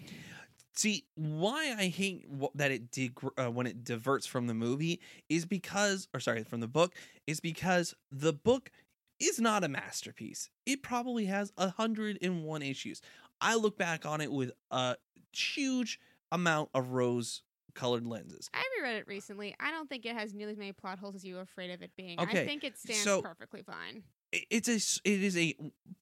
See, 0.75 1.05
why 1.15 1.75
I 1.77 1.87
hate 1.89 2.27
that 2.55 2.71
it 2.71 2.91
did 2.91 3.13
uh, 3.39 3.51
when 3.51 3.67
it 3.67 3.83
diverts 3.83 4.27
from 4.27 4.47
the 4.47 4.55
movie 4.55 5.01
is 5.29 5.47
because, 5.47 6.07
or 6.13 6.21
sorry, 6.21 6.45
from 6.45 6.61
the 6.61 6.69
book, 6.69 6.95
is 7.27 7.41
because 7.41 7.95
the 8.11 8.33
book 8.33 8.71
is 9.19 9.41
not 9.41 9.65
a 9.65 9.69
masterpiece. 9.69 10.51
It 10.67 10.83
probably 10.83 11.25
has 11.27 11.51
a 11.57 11.71
hundred 11.71 12.19
and 12.21 12.45
one 12.45 12.61
issues. 12.63 13.01
I 13.41 13.55
look 13.55 13.79
back 13.79 14.05
on 14.05 14.21
it 14.21 14.31
with 14.31 14.51
a 14.71 14.97
huge 15.33 15.99
amount 16.31 16.69
of 16.75 16.91
rose-colored 16.91 18.07
lenses. 18.07 18.51
I 18.53 18.63
reread 18.79 18.97
it 18.97 19.07
recently. 19.07 19.55
I 19.59 19.71
don't 19.71 19.89
think 19.89 20.05
it 20.05 20.15
has 20.15 20.35
nearly 20.35 20.53
as 20.53 20.59
many 20.59 20.73
plot 20.73 20.99
holes 20.99 21.15
as 21.15 21.25
you 21.25 21.37
were 21.37 21.43
afraid 21.43 21.71
of 21.71 21.81
it 21.81 21.93
being. 21.97 22.21
Okay, 22.21 22.43
I 22.43 22.47
think 22.47 22.65
it 22.65 22.77
stands 22.79 23.03
so- 23.03 23.23
perfectly 23.23 23.63
fine. 23.63 24.03
It's 24.51 24.69
a 24.69 24.75
it 25.09 25.23
is 25.23 25.39
a 25.39 25.55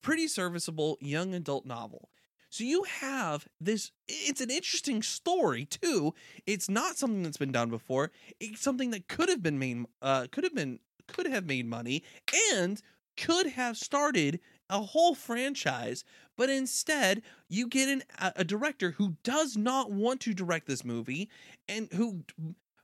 pretty 0.03 0.27
serviceable 0.27 0.97
young 1.01 1.35
adult 1.35 1.67
novel. 1.67 2.09
So 2.55 2.63
you 2.63 2.85
have 2.85 3.49
this. 3.61 3.91
It's 4.07 4.41
an 4.41 4.49
interesting 4.49 5.03
story 5.03 5.65
too. 5.65 6.15
It's 6.47 6.69
not 6.69 6.97
something 6.97 7.25
that's 7.25 7.37
been 7.37 7.51
done 7.51 7.69
before. 7.69 8.13
It's 8.39 8.61
something 8.61 8.93
that 8.93 9.09
could 9.09 9.29
have 9.29 9.43
been 9.43 9.59
made. 9.59 9.87
Uh, 10.01 10.29
could 10.31 10.45
have 10.45 10.55
been 10.55 10.79
could 11.09 11.27
have 11.27 11.47
made 11.47 11.67
money 11.67 12.05
and 12.53 12.81
could 13.17 13.49
have 13.49 13.77
started 13.77 14.39
a 14.71 14.79
whole 14.79 15.17
franchise. 15.17 16.05
But 16.37 16.49
instead, 16.49 17.23
you 17.49 17.67
get 17.67 17.89
an, 17.89 18.05
a, 18.37 18.45
director 18.45 18.93
who 18.93 19.17
does 19.25 19.57
not 19.57 19.91
want 19.91 20.21
to 20.21 20.33
direct 20.33 20.69
this 20.69 20.85
movie 20.85 21.29
and 21.69 21.89
who 21.93 22.23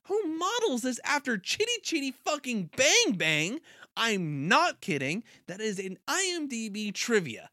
who 0.08 0.36
models 0.36 0.82
this 0.82 0.98
after 1.04 1.38
Chitty 1.38 1.80
Chitty 1.84 2.10
fucking 2.10 2.70
Bang 2.76 3.14
Bang. 3.16 3.60
I'm 3.96 4.48
not 4.48 4.80
kidding. 4.80 5.22
That 5.46 5.60
is 5.60 5.78
an 5.78 5.96
IMDb 6.08 6.92
trivia. 6.92 7.50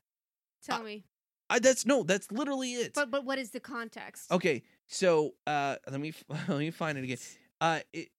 Tell 0.63 0.81
me. 0.81 1.03
I, 1.49 1.59
that's 1.59 1.85
no, 1.85 2.03
that's 2.03 2.31
literally 2.31 2.73
it. 2.73 2.93
But 2.93 3.11
but 3.11 3.23
what 3.25 3.37
is 3.39 3.51
the 3.51 3.59
context? 3.59 4.31
Okay, 4.31 4.63
so 4.87 5.33
uh, 5.45 5.75
let 5.89 5.99
me 5.99 6.13
let 6.47 6.57
me 6.59 6.71
find 6.71 6.97
it 6.97 7.03
again. 7.03 7.17
Uh, 7.61 7.79
it, 7.93 8.09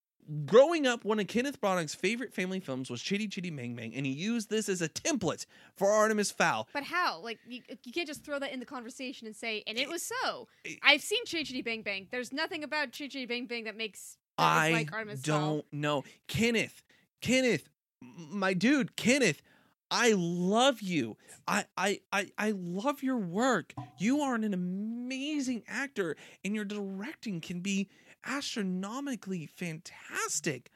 growing 0.47 0.87
up, 0.87 1.05
one 1.05 1.18
of 1.20 1.26
Kenneth 1.26 1.61
Branagh's 1.61 1.95
favorite 1.95 2.33
family 2.35 2.61
films 2.61 2.91
was 2.91 3.03
Chitty 3.03 3.29
Chitty 3.29 3.51
Bang 3.51 3.74
Bang, 3.74 3.95
and 3.95 4.05
he 4.07 4.12
used 4.12 4.51
this 4.51 4.68
as 4.68 4.83
a 4.83 4.89
template 4.89 5.47
for 5.76 5.91
Artemis 5.93 6.31
Fowl. 6.31 6.68
But 6.72 6.85
how? 6.85 7.20
Like 7.20 7.39
you, 7.47 7.61
you 7.85 7.93
can't 7.93 8.07
just 8.09 8.24
throw 8.24 8.39
that 8.39 8.53
in 8.53 8.61
the 8.61 8.66
conversation 8.66 9.26
and 9.26 9.37
say, 9.37 9.62
and 9.66 9.79
it 9.79 9.89
was 9.89 10.03
so. 10.03 10.49
it- 10.64 10.79
I've 10.83 11.03
seen 11.03 11.24
Chitty 11.24 11.45
Chitty 11.45 11.62
Bang 11.62 11.83
Bang. 11.83 12.09
There's 12.11 12.33
nothing 12.33 12.64
about 12.64 12.93
Chitty 12.93 13.09
Chitty 13.11 13.26
Bang 13.26 13.47
Bang 13.47 13.64
that 13.64 13.76
makes 13.76 14.16
that 14.39 14.45
I 14.45 14.70
like 14.70 14.93
Artemis 14.93 15.20
don't 15.22 15.64
know, 15.72 16.05
Kenneth. 16.29 16.83
Kenneth, 17.20 17.68
my 18.01 18.55
dude, 18.55 18.97
Kenneth. 18.97 19.43
I 19.91 20.12
love 20.16 20.80
you. 20.82 21.16
I, 21.47 21.64
I 21.76 22.01
I 22.12 22.30
I 22.36 22.51
love 22.51 23.03
your 23.03 23.16
work. 23.16 23.74
You 23.99 24.20
are 24.20 24.34
an 24.34 24.53
amazing 24.53 25.62
actor, 25.66 26.16
and 26.45 26.55
your 26.55 26.64
directing 26.64 27.41
can 27.41 27.61
be 27.61 27.89
astronomically 28.24 29.47
fantastic. 29.47 30.70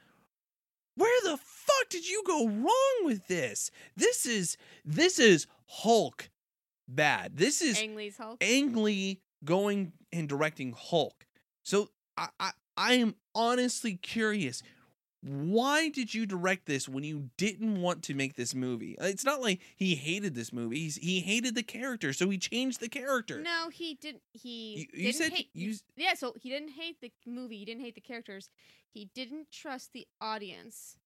Where 0.95 1.21
the 1.23 1.37
fuck 1.37 1.89
did 1.89 2.07
you 2.07 2.23
go 2.25 2.47
wrong 2.47 3.05
with 3.05 3.27
this? 3.27 3.71
This 3.95 4.25
is 4.25 4.57
this 4.85 5.19
is 5.19 5.47
Hulk 5.67 6.29
bad. 6.87 7.37
This 7.37 7.61
is 7.61 7.79
Ang 7.79 7.95
Lee's 7.95 8.17
Hulk. 8.17 8.37
Ang 8.41 8.73
Lee 8.75 9.21
going 9.43 9.93
and 10.11 10.29
directing 10.29 10.73
Hulk. 10.77 11.25
So 11.63 11.89
I, 12.17 12.29
I 12.39 12.51
I 12.77 12.93
am 12.93 13.15
honestly 13.35 13.95
curious. 13.95 14.61
Why 15.25 15.87
did 15.87 16.13
you 16.13 16.25
direct 16.25 16.65
this 16.65 16.89
when 16.89 17.05
you 17.05 17.29
didn't 17.37 17.81
want 17.81 18.03
to 18.03 18.13
make 18.13 18.35
this 18.35 18.53
movie? 18.53 18.99
Uh, 18.99 19.05
it's 19.05 19.23
not 19.23 19.41
like 19.41 19.61
he 19.77 19.95
hated 19.95 20.35
this 20.35 20.51
movie. 20.51 20.79
He's, 20.79 20.97
he 20.97 21.21
hated 21.21 21.55
the 21.55 21.63
character, 21.63 22.11
so 22.11 22.29
he 22.29 22.37
changed 22.37 22.81
the 22.81 22.89
character. 22.89 23.39
No, 23.39 23.69
he 23.71 23.93
didn't. 23.93 24.21
He 24.33 24.73
You- 24.93 24.99
you 24.99 25.11
didn't 25.11 25.15
said 25.15 25.31
hate. 25.31 25.49
you- 25.53 25.75
yeah, 25.95 26.13
so 26.15 26.33
he 26.41 26.49
didn't 26.49 26.71
hate 26.71 26.99
the 26.99 27.11
movie. 27.25 27.57
He 27.57 27.63
didn't 27.65 27.81
hate 27.83 27.95
the 27.95 28.01
characters. 28.01 28.49
He 28.89 29.05
didn't 29.15 29.49
trust 29.49 29.93
the 29.93 30.05
audience. 30.19 30.97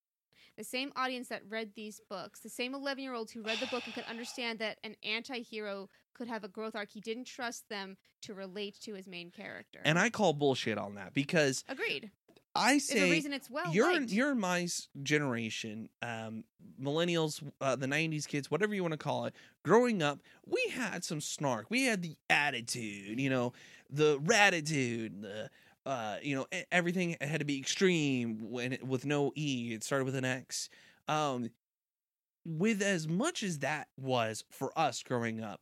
The 0.56 0.64
same 0.64 0.92
audience 0.96 1.28
that 1.28 1.42
read 1.48 1.74
these 1.76 2.00
books, 2.10 2.40
the 2.40 2.48
same 2.48 2.74
eleven-year-olds 2.74 3.30
who 3.30 3.42
read 3.42 3.60
the 3.60 3.66
book 3.66 3.84
and 3.84 3.94
could 3.94 4.04
understand 4.06 4.58
that 4.58 4.78
an 4.82 4.96
anti-hero 5.04 5.88
could 6.14 6.26
have 6.26 6.42
a 6.42 6.48
growth 6.48 6.74
arc. 6.74 6.90
He 6.90 7.00
didn't 7.00 7.26
trust 7.28 7.68
them 7.68 7.96
to 8.22 8.34
relate 8.34 8.74
to 8.80 8.94
his 8.94 9.06
main 9.06 9.30
character. 9.30 9.78
And 9.84 9.96
I 10.00 10.10
call 10.10 10.32
bullshit 10.32 10.76
on 10.76 10.96
that 10.96 11.14
because 11.14 11.62
agreed. 11.68 12.10
I 12.54 12.72
There's 12.72 12.90
a 12.90 12.92
say 12.92 13.10
reason 13.10 13.32
it's 13.32 13.50
well 13.50 13.72
you're 13.72 13.92
liked. 13.92 14.10
you're 14.10 14.34
my 14.34 14.66
generation, 15.02 15.88
um, 16.02 16.44
millennials, 16.80 17.42
uh, 17.60 17.76
the 17.76 17.86
'90s 17.86 18.26
kids, 18.26 18.50
whatever 18.50 18.74
you 18.74 18.82
want 18.82 18.92
to 18.92 18.98
call 18.98 19.26
it. 19.26 19.34
Growing 19.64 20.02
up, 20.02 20.20
we 20.46 20.72
had 20.72 21.04
some 21.04 21.20
snark. 21.20 21.66
We 21.70 21.84
had 21.84 22.02
the 22.02 22.16
attitude, 22.28 23.20
you 23.20 23.30
know, 23.30 23.52
the 23.90 24.18
ratitude, 24.22 25.22
the 25.22 25.50
uh, 25.86 26.16
you 26.22 26.36
know, 26.36 26.46
everything 26.70 27.16
had 27.20 27.40
to 27.40 27.46
be 27.46 27.58
extreme 27.58 28.50
when 28.50 28.74
it, 28.74 28.86
with 28.86 29.06
no 29.06 29.32
e. 29.34 29.72
It 29.72 29.82
started 29.82 30.04
with 30.04 30.16
an 30.16 30.24
X. 30.24 30.68
Um, 31.08 31.48
with 32.44 32.82
as 32.82 33.08
much 33.08 33.42
as 33.42 33.60
that 33.60 33.88
was 33.96 34.44
for 34.50 34.76
us 34.78 35.02
growing 35.02 35.42
up, 35.42 35.60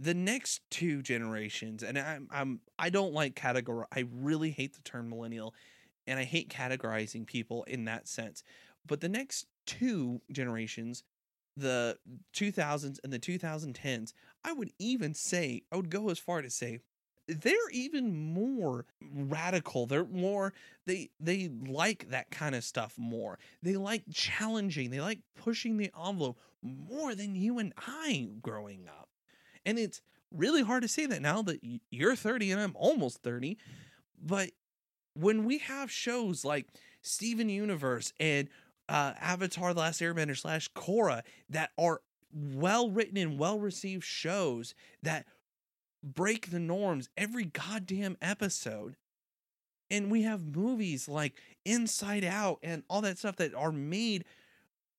the 0.00 0.14
next 0.14 0.60
two 0.70 1.02
generations, 1.02 1.82
and 1.82 1.98
I'm 1.98 2.28
I'm 2.30 2.60
I 2.78 2.90
don't 2.90 3.12
like 3.12 3.36
categor. 3.36 3.84
I 3.94 4.04
really 4.12 4.50
hate 4.50 4.74
the 4.74 4.82
term 4.82 5.08
millennial 5.08 5.54
and 6.06 6.18
I 6.18 6.24
hate 6.24 6.48
categorizing 6.48 7.26
people 7.26 7.64
in 7.64 7.84
that 7.86 8.08
sense. 8.08 8.42
But 8.86 9.00
the 9.00 9.08
next 9.08 9.46
two 9.66 10.20
generations, 10.30 11.04
the 11.56 11.98
2000s 12.34 12.98
and 13.02 13.12
the 13.12 13.18
2010s, 13.18 14.12
I 14.44 14.52
would 14.52 14.70
even 14.78 15.14
say, 15.14 15.62
I 15.72 15.76
would 15.76 15.90
go 15.90 16.10
as 16.10 16.18
far 16.18 16.42
to 16.42 16.50
say 16.50 16.80
they're 17.26 17.70
even 17.72 18.34
more 18.34 18.84
radical. 19.00 19.86
They're 19.86 20.04
more 20.04 20.52
they 20.86 21.10
they 21.18 21.50
like 21.66 22.10
that 22.10 22.30
kind 22.30 22.54
of 22.54 22.64
stuff 22.64 22.94
more. 22.98 23.38
They 23.62 23.76
like 23.76 24.02
challenging. 24.12 24.90
They 24.90 25.00
like 25.00 25.20
pushing 25.42 25.76
the 25.76 25.90
envelope 25.98 26.38
more 26.62 27.14
than 27.14 27.34
you 27.34 27.58
and 27.58 27.72
I 27.78 28.28
growing 28.42 28.86
up. 28.88 29.08
And 29.64 29.78
it's 29.78 30.02
really 30.30 30.62
hard 30.62 30.82
to 30.82 30.88
say 30.88 31.06
that 31.06 31.22
now 31.22 31.42
that 31.42 31.60
you're 31.90 32.16
30 32.16 32.52
and 32.52 32.60
I'm 32.60 32.76
almost 32.76 33.22
30, 33.22 33.56
but 34.22 34.50
when 35.14 35.44
we 35.44 35.58
have 35.58 35.90
shows 35.90 36.44
like 36.44 36.66
Steven 37.02 37.48
Universe 37.48 38.12
and 38.20 38.48
uh, 38.88 39.14
Avatar: 39.20 39.74
The 39.74 39.80
Last 39.80 40.00
Airbender 40.00 40.36
slash 40.36 40.70
Korra 40.72 41.22
that 41.50 41.70
are 41.78 42.00
well 42.32 42.90
written 42.90 43.16
and 43.16 43.38
well 43.38 43.58
received 43.58 44.04
shows 44.04 44.74
that 45.02 45.26
break 46.02 46.50
the 46.50 46.60
norms 46.60 47.08
every 47.16 47.44
goddamn 47.44 48.16
episode, 48.20 48.96
and 49.90 50.10
we 50.10 50.22
have 50.22 50.56
movies 50.56 51.08
like 51.08 51.34
Inside 51.64 52.24
Out 52.24 52.58
and 52.62 52.82
all 52.90 53.00
that 53.02 53.18
stuff 53.18 53.36
that 53.36 53.54
are 53.54 53.72
made 53.72 54.24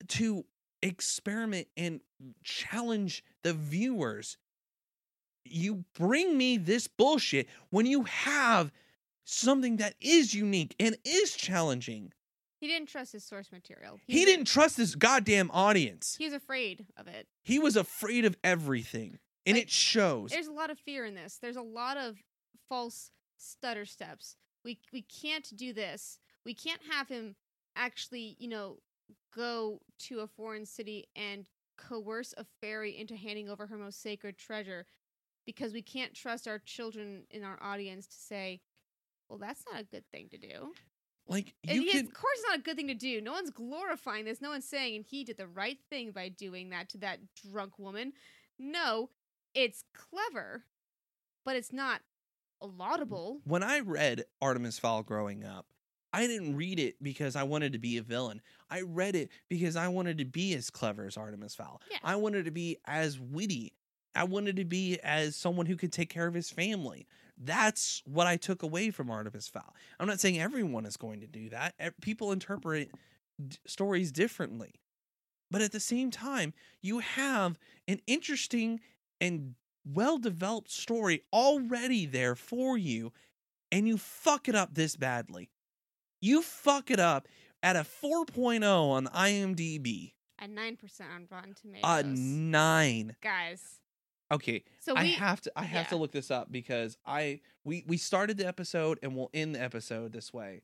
to 0.08 0.44
experiment 0.82 1.68
and 1.76 2.00
challenge 2.42 3.24
the 3.42 3.52
viewers. 3.52 4.38
You 5.44 5.84
bring 5.94 6.36
me 6.36 6.56
this 6.56 6.88
bullshit 6.88 7.48
when 7.70 7.86
you 7.86 8.02
have 8.04 8.72
something 9.26 9.76
that 9.76 9.94
is 10.00 10.32
unique 10.34 10.74
and 10.80 10.96
is 11.04 11.34
challenging. 11.36 12.12
he 12.58 12.68
didn't 12.68 12.88
trust 12.88 13.12
his 13.12 13.22
source 13.22 13.52
material. 13.52 14.00
He 14.06 14.20
was- 14.20 14.24
didn't 14.24 14.46
trust 14.46 14.78
his 14.78 14.94
goddamn 14.96 15.50
audience. 15.50 16.16
He 16.16 16.24
was 16.24 16.32
afraid 16.32 16.86
of 16.96 17.06
it. 17.06 17.28
He 17.42 17.58
was 17.58 17.76
afraid 17.76 18.24
of 18.24 18.34
everything, 18.42 19.18
and 19.44 19.56
Like, 19.56 19.64
it 19.64 19.70
shows. 19.70 20.30
There's 20.30 20.46
a 20.46 20.52
lot 20.52 20.70
of 20.70 20.78
fear 20.78 21.04
in 21.04 21.14
this. 21.14 21.36
There's 21.36 21.56
a 21.56 21.62
lot 21.62 21.98
of 21.98 22.22
false 22.68 23.10
stutter 23.36 23.84
steps. 23.84 24.36
We 24.64 24.78
we 24.92 25.02
can't 25.02 25.54
do 25.54 25.72
this. 25.74 26.18
We 26.44 26.54
can't 26.54 26.82
have 26.84 27.08
him 27.08 27.36
actually, 27.76 28.36
you 28.38 28.48
know, 28.48 28.80
go 29.34 29.82
to 29.98 30.20
a 30.20 30.26
foreign 30.26 30.64
city 30.64 31.08
and 31.14 31.46
coerce 31.76 32.32
a 32.38 32.44
fairy 32.62 32.96
into 32.96 33.16
handing 33.16 33.50
over 33.50 33.66
her 33.66 33.76
most 33.76 34.00
sacred 34.00 34.38
treasure 34.38 34.86
because 35.44 35.72
we 35.74 35.82
can't 35.82 36.14
trust 36.14 36.48
our 36.48 36.58
children 36.58 37.26
in 37.30 37.44
our 37.44 37.62
audience 37.62 38.06
to 38.06 38.16
say, 38.16 38.60
"Well, 39.28 39.38
that's 39.38 39.62
not 39.70 39.80
a 39.80 39.84
good 39.84 40.04
thing 40.12 40.28
to 40.30 40.38
do." 40.38 40.72
Like 41.28 41.54
And 41.66 41.76
you 41.78 41.82
he- 41.82 41.90
can, 41.92 42.06
of 42.06 42.14
course, 42.14 42.38
it's 42.38 42.48
not 42.48 42.58
a 42.58 42.62
good 42.62 42.76
thing 42.76 42.86
to 42.86 42.94
do. 42.94 43.20
No 43.20 43.32
one's 43.32 43.50
glorifying 43.50 44.24
this. 44.24 44.40
No 44.40 44.50
one's 44.50 44.68
saying, 44.68 44.94
and 44.96 45.04
he 45.04 45.24
did 45.24 45.36
the 45.36 45.48
right 45.48 45.78
thing 45.90 46.12
by 46.12 46.28
doing 46.28 46.70
that 46.70 46.88
to 46.90 46.98
that 46.98 47.18
drunk 47.34 47.78
woman. 47.78 48.12
No, 48.58 49.10
it's 49.54 49.82
clever, 49.92 50.64
but 51.44 51.56
it's 51.56 51.72
not 51.72 52.02
laudable. 52.62 53.40
when 53.44 53.62
I 53.62 53.80
read 53.80 54.24
Artemis 54.40 54.78
Fowl 54.78 55.02
growing 55.02 55.44
up, 55.44 55.66
I 56.12 56.26
didn't 56.26 56.56
read 56.56 56.78
it 56.78 57.02
because 57.02 57.36
I 57.36 57.42
wanted 57.42 57.72
to 57.72 57.78
be 57.78 57.98
a 57.98 58.02
villain. 58.02 58.40
I 58.70 58.80
read 58.82 59.14
it 59.16 59.30
because 59.48 59.76
I 59.76 59.88
wanted 59.88 60.18
to 60.18 60.24
be 60.24 60.54
as 60.54 60.70
clever 60.70 61.06
as 61.06 61.16
Artemis 61.16 61.54
Fowl. 61.54 61.82
Yeah. 61.90 61.98
I 62.02 62.16
wanted 62.16 62.44
to 62.46 62.50
be 62.50 62.78
as 62.86 63.18
witty. 63.20 63.74
I 64.14 64.24
wanted 64.24 64.56
to 64.56 64.64
be 64.64 64.98
as 65.00 65.36
someone 65.36 65.66
who 65.66 65.76
could 65.76 65.92
take 65.92 66.08
care 66.08 66.26
of 66.26 66.32
his 66.34 66.50
family. 66.50 67.06
That's 67.38 68.02
what 68.06 68.26
I 68.26 68.36
took 68.36 68.62
away 68.62 68.90
from 68.90 69.10
Artemis 69.10 69.48
Fowl. 69.48 69.74
I'm 70.00 70.06
not 70.06 70.20
saying 70.20 70.38
everyone 70.40 70.86
is 70.86 70.96
going 70.96 71.20
to 71.20 71.26
do 71.26 71.48
that. 71.50 71.74
People 72.00 72.32
interpret 72.32 72.90
d- 73.46 73.56
stories 73.66 74.10
differently. 74.12 74.74
But 75.50 75.62
at 75.62 75.70
the 75.72 75.80
same 75.80 76.10
time, 76.10 76.54
you 76.82 77.00
have 77.00 77.58
an 77.86 78.00
interesting 78.06 78.80
and 79.20 79.54
well 79.84 80.18
developed 80.18 80.70
story 80.70 81.22
already 81.32 82.06
there 82.06 82.34
for 82.34 82.76
you, 82.76 83.12
and 83.70 83.86
you 83.86 83.96
fuck 83.98 84.48
it 84.48 84.54
up 84.54 84.74
this 84.74 84.96
badly. 84.96 85.50
You 86.20 86.42
fuck 86.42 86.90
it 86.90 86.98
up 86.98 87.28
at 87.62 87.76
a 87.76 87.80
4.0 87.80 88.62
on 88.64 89.06
IMDb, 89.08 90.14
A 90.40 90.48
nine 90.48 90.76
percent 90.76 91.10
on 91.14 91.26
Rotten 91.30 91.54
Tomatoes, 91.54 91.84
a 91.84 92.02
9. 92.02 93.16
guys. 93.22 93.80
Okay, 94.32 94.64
So 94.80 94.92
we 94.94 95.00
I 95.00 95.04
have 95.04 95.40
to 95.42 95.52
I 95.56 95.62
have 95.64 95.88
to 95.90 95.96
look 95.96 96.10
this 96.12 96.30
up 96.32 96.50
because 96.50 96.96
I 97.06 97.40
we 97.64 97.84
we 97.86 97.96
started 97.96 98.36
the 98.36 98.46
episode 98.46 98.98
and 99.02 99.14
we'll 99.16 99.30
end 99.32 99.54
the 99.54 99.62
episode 99.62 100.12
this 100.12 100.32
way. 100.32 100.62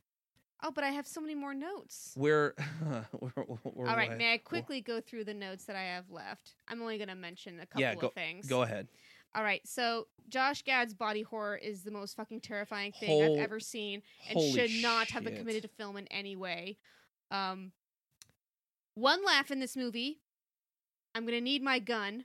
oh, 0.64 0.70
but 0.72 0.82
I 0.84 0.88
have 0.90 1.06
so 1.06 1.20
many 1.20 1.34
more 1.36 1.54
notes. 1.54 2.12
We're, 2.16 2.54
we're, 3.20 3.32
we're 3.64 3.88
All 3.88 3.96
right, 3.96 4.10
way- 4.10 4.16
may 4.16 4.32
I 4.34 4.38
quickly 4.38 4.80
go 4.80 5.00
through 5.00 5.24
the 5.24 5.34
notes 5.34 5.64
that 5.66 5.76
I 5.76 5.82
have 5.82 6.10
left? 6.10 6.54
I'm 6.68 6.80
only 6.82 6.98
going 6.98 7.08
to 7.08 7.14
mention 7.16 7.58
a 7.60 7.66
couple 7.66 7.80
Yeah, 7.82 7.94
go- 7.96 8.08
of 8.08 8.14
things. 8.14 8.46
Go 8.46 8.62
ahead. 8.62 8.86
All 9.34 9.42
right, 9.42 9.60
so 9.66 10.06
Josh 10.28 10.62
Gad's 10.62 10.92
body 10.94 11.22
horror 11.22 11.56
is 11.56 11.82
the 11.84 11.90
most 11.90 12.16
fucking 12.16 12.40
terrifying 12.42 12.92
thing 12.92 13.08
Hol- 13.08 13.36
I've 13.38 13.42
ever 13.44 13.60
seen, 13.60 14.02
and 14.28 14.40
should 14.54 14.70
not 14.82 15.08
have 15.10 15.24
been 15.24 15.36
committed 15.36 15.62
to 15.62 15.68
film 15.68 15.96
in 15.96 16.06
any 16.08 16.36
way. 16.36 16.76
Um, 17.30 17.72
one 18.94 19.24
laugh 19.24 19.50
in 19.50 19.58
this 19.60 19.76
movie. 19.76 20.20
I'm 21.14 21.24
gonna 21.24 21.40
need 21.40 21.62
my 21.62 21.78
gun, 21.78 22.24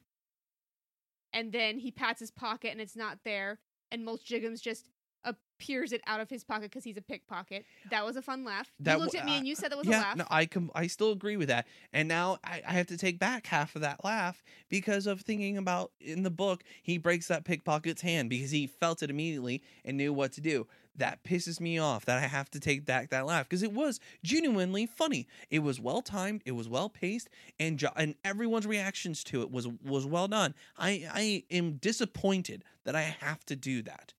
and 1.38 1.52
then 1.52 1.78
he 1.78 1.92
pats 1.92 2.20
his 2.20 2.32
pocket 2.32 2.72
and 2.72 2.82
it's 2.82 2.96
not 2.96 3.20
there, 3.24 3.60
and 3.92 4.04
Mulch 4.04 4.28
Diggums 4.28 4.60
just 4.60 4.90
appears 5.24 5.92
it 5.92 6.02
out 6.08 6.20
of 6.20 6.30
his 6.30 6.44
pocket 6.44 6.64
because 6.64 6.84
he's 6.84 6.98
a 6.98 7.02
pickpocket. 7.02 7.64
That 7.92 8.04
was 8.04 8.16
a 8.16 8.24
fun 8.24 8.44
laugh. 8.44 8.72
That 8.80 8.98
you 8.98 9.04
looked 9.04 9.16
at 9.16 9.24
me 9.26 9.34
uh, 9.34 9.38
and 9.38 9.48
you 9.48 9.56
said 9.56 9.72
that 9.72 9.78
was 9.78 9.88
a 9.88 9.92
yeah, 9.92 10.02
laugh. 10.02 10.16
no, 10.16 10.26
I 10.32 10.48
com- 10.48 10.72
I 10.74 10.88
still 10.88 11.12
agree 11.12 11.38
with 11.38 11.50
that. 11.50 11.68
And 11.94 12.08
now 12.08 12.40
I, 12.44 12.64
I 12.68 12.74
have 12.74 12.88
to 12.88 12.98
take 12.98 13.20
back 13.20 13.46
half 13.46 13.76
of 13.76 13.82
that 13.82 14.04
laugh 14.04 14.44
because 14.70 15.06
of 15.06 15.22
thinking 15.22 15.58
about 15.58 15.92
in 16.02 16.24
the 16.24 16.32
book 16.32 16.64
he 16.82 16.98
breaks 16.98 17.28
that 17.28 17.46
pickpocket's 17.46 18.02
hand 18.02 18.32
because 18.32 18.50
he 18.50 18.66
felt 18.66 19.04
it 19.04 19.12
immediately 19.12 19.62
and 19.86 19.96
knew 19.96 20.14
what 20.14 20.32
to 20.34 20.42
do. 20.42 20.66
That 20.98 21.24
pisses 21.24 21.60
me 21.60 21.78
off 21.78 22.06
that 22.06 22.18
I 22.18 22.28
have 22.28 22.50
to 22.52 22.60
take 22.60 22.86
back 22.86 23.10
that 23.12 23.26
laugh 23.26 23.48
because 23.48 23.62
it 23.64 23.72
was 23.72 24.00
genuinely 24.24 24.86
funny. 24.88 25.28
It 25.50 25.60
was 25.60 25.80
well 25.80 26.02
timed, 26.02 26.42
it 26.46 26.54
was 26.54 26.68
well 26.68 26.90
paced, 26.90 27.30
and 27.60 27.78
jo- 27.78 27.92
and 27.96 28.16
everyone's 28.26 28.66
reactions 28.68 29.24
to 29.26 29.42
it 29.44 29.52
was 29.52 29.68
was 29.84 30.06
well 30.06 30.28
done. 30.28 30.56
I 30.78 31.08
I 31.14 31.44
am 31.52 31.74
disappointed 31.74 32.64
that 32.84 32.96
I 32.96 33.04
have 33.20 33.46
to 33.46 33.56
do 33.56 33.82
that, 33.84 34.14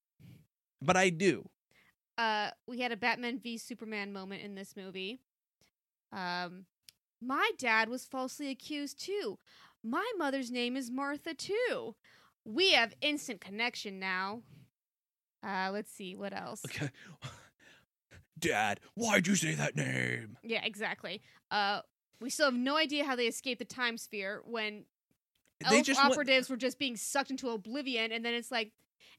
but 0.81 0.97
I 0.97 1.11
do. 1.11 1.49
uh, 2.17 2.51
we 2.67 2.81
had 2.81 2.93
a 2.93 2.97
Batman 2.97 3.39
v 3.39 3.59
Superman 3.59 4.13
moment 4.13 4.43
in 4.43 4.55
this 4.55 4.75
movie. 4.77 5.21
Um, 6.13 6.67
my 7.21 7.51
dad 7.59 7.89
was 7.89 8.05
falsely 8.07 8.51
accused 8.51 9.01
too. 9.05 9.39
My 9.83 10.09
mother's 10.17 10.51
name 10.51 10.77
is 10.77 10.91
Martha 10.91 11.35
too. 11.35 11.95
We 12.45 12.73
have 12.73 12.95
instant 13.01 13.41
connection 13.41 13.99
now. 13.99 14.43
Uh, 15.43 15.71
let's 15.73 15.93
see 15.93 16.17
what 16.17 16.33
else. 16.33 16.63
Okay. 16.67 16.91
Dad, 18.39 18.79
why'd 18.95 19.27
you 19.27 19.35
say 19.35 19.55
that 19.55 19.75
name? 19.77 20.37
Yeah, 20.45 20.65
exactly. 20.65 21.23
Uh, 21.51 21.81
we 22.21 22.31
still 22.31 22.47
have 22.47 22.55
no 22.55 22.77
idea 22.77 23.05
how 23.05 23.17
they 23.17 23.27
escaped 23.27 23.59
the 23.59 23.65
time 23.65 23.99
sphere 23.99 24.43
when 24.45 24.85
they 25.69 25.79
elf 25.79 25.87
just 25.87 26.01
went- 26.01 26.13
operatives 26.13 26.49
were 26.49 26.57
just 26.57 26.79
being 26.79 26.97
sucked 26.97 27.31
into 27.31 27.49
oblivion, 27.51 28.13
and 28.13 28.25
then 28.25 28.35
it's 28.35 28.51
like, 28.53 28.73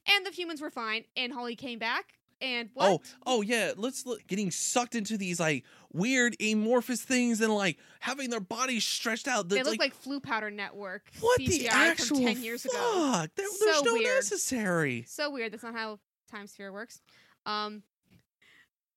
and 0.08 0.24
the 0.24 0.30
humans 0.30 0.62
were 0.62 0.70
fine, 0.70 1.04
and 1.16 1.32
Holly 1.34 1.54
came 1.54 1.78
back, 1.78 2.14
and 2.40 2.70
what? 2.72 2.86
Oh, 2.88 3.00
oh 3.26 3.42
yeah. 3.42 3.72
Let's 3.76 4.06
look 4.06 4.26
getting 4.26 4.50
sucked 4.50 4.94
into 4.94 5.18
these 5.18 5.38
like 5.38 5.64
weird 5.92 6.34
amorphous 6.40 7.02
things 7.02 7.42
and 7.42 7.52
like 7.54 7.76
having 7.98 8.30
their 8.30 8.40
bodies 8.40 8.86
stretched 8.86 9.28
out. 9.28 9.50
they 9.50 9.62
look 9.62 9.78
like, 9.78 9.94
Floo 10.02 10.22
Powder 10.22 10.50
Network 10.50 11.02
what 11.20 11.38
CGI 11.40 11.58
the 11.58 11.68
actual 11.68 12.16
from 12.16 12.24
ten 12.24 12.42
years 12.42 12.62
fuck? 12.62 12.72
ago. 12.72 13.26
There's 13.36 13.58
So 13.58 13.82
no 13.84 13.92
weird. 13.92 14.04
necessary. 14.06 15.04
So 15.06 15.30
weird. 15.30 15.52
That's 15.52 15.62
not 15.62 15.74
how 15.74 15.98
Time 16.30 16.46
Sphere 16.46 16.72
works. 16.72 17.00
Um, 17.46 17.82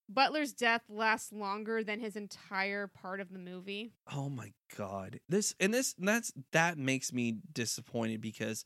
Butler's 0.09 0.51
death 0.53 0.81
lasts 0.89 1.31
longer 1.31 1.83
than 1.83 1.99
his 1.99 2.15
entire 2.15 2.87
part 2.87 3.19
of 3.19 3.31
the 3.31 3.39
movie. 3.39 3.93
Oh 4.13 4.29
my 4.29 4.51
god. 4.77 5.19
This 5.29 5.55
and 5.59 5.73
this 5.73 5.95
and 5.97 6.07
that's 6.07 6.31
that 6.51 6.77
makes 6.77 7.13
me 7.13 7.37
disappointed 7.53 8.21
because 8.21 8.65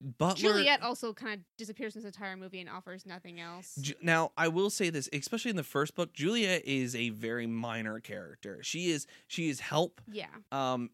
Butler 0.00 0.54
Juliet 0.54 0.82
also 0.82 1.12
kind 1.12 1.34
of 1.34 1.40
disappears 1.56 1.94
in 1.94 2.02
this 2.02 2.12
entire 2.12 2.36
movie 2.36 2.58
and 2.58 2.68
offers 2.68 3.06
nothing 3.06 3.38
else. 3.38 3.76
Ju- 3.80 3.94
Now, 4.02 4.32
I 4.36 4.48
will 4.48 4.70
say 4.70 4.90
this, 4.90 5.08
especially 5.12 5.50
in 5.50 5.56
the 5.56 5.62
first 5.62 5.94
book, 5.94 6.12
Juliet 6.12 6.64
is 6.64 6.96
a 6.96 7.10
very 7.10 7.46
minor 7.46 8.00
character. 8.00 8.60
She 8.62 8.90
is 8.90 9.06
she 9.28 9.48
is 9.48 9.60
help 9.60 10.00
yeah, 10.10 10.26
um 10.50 10.90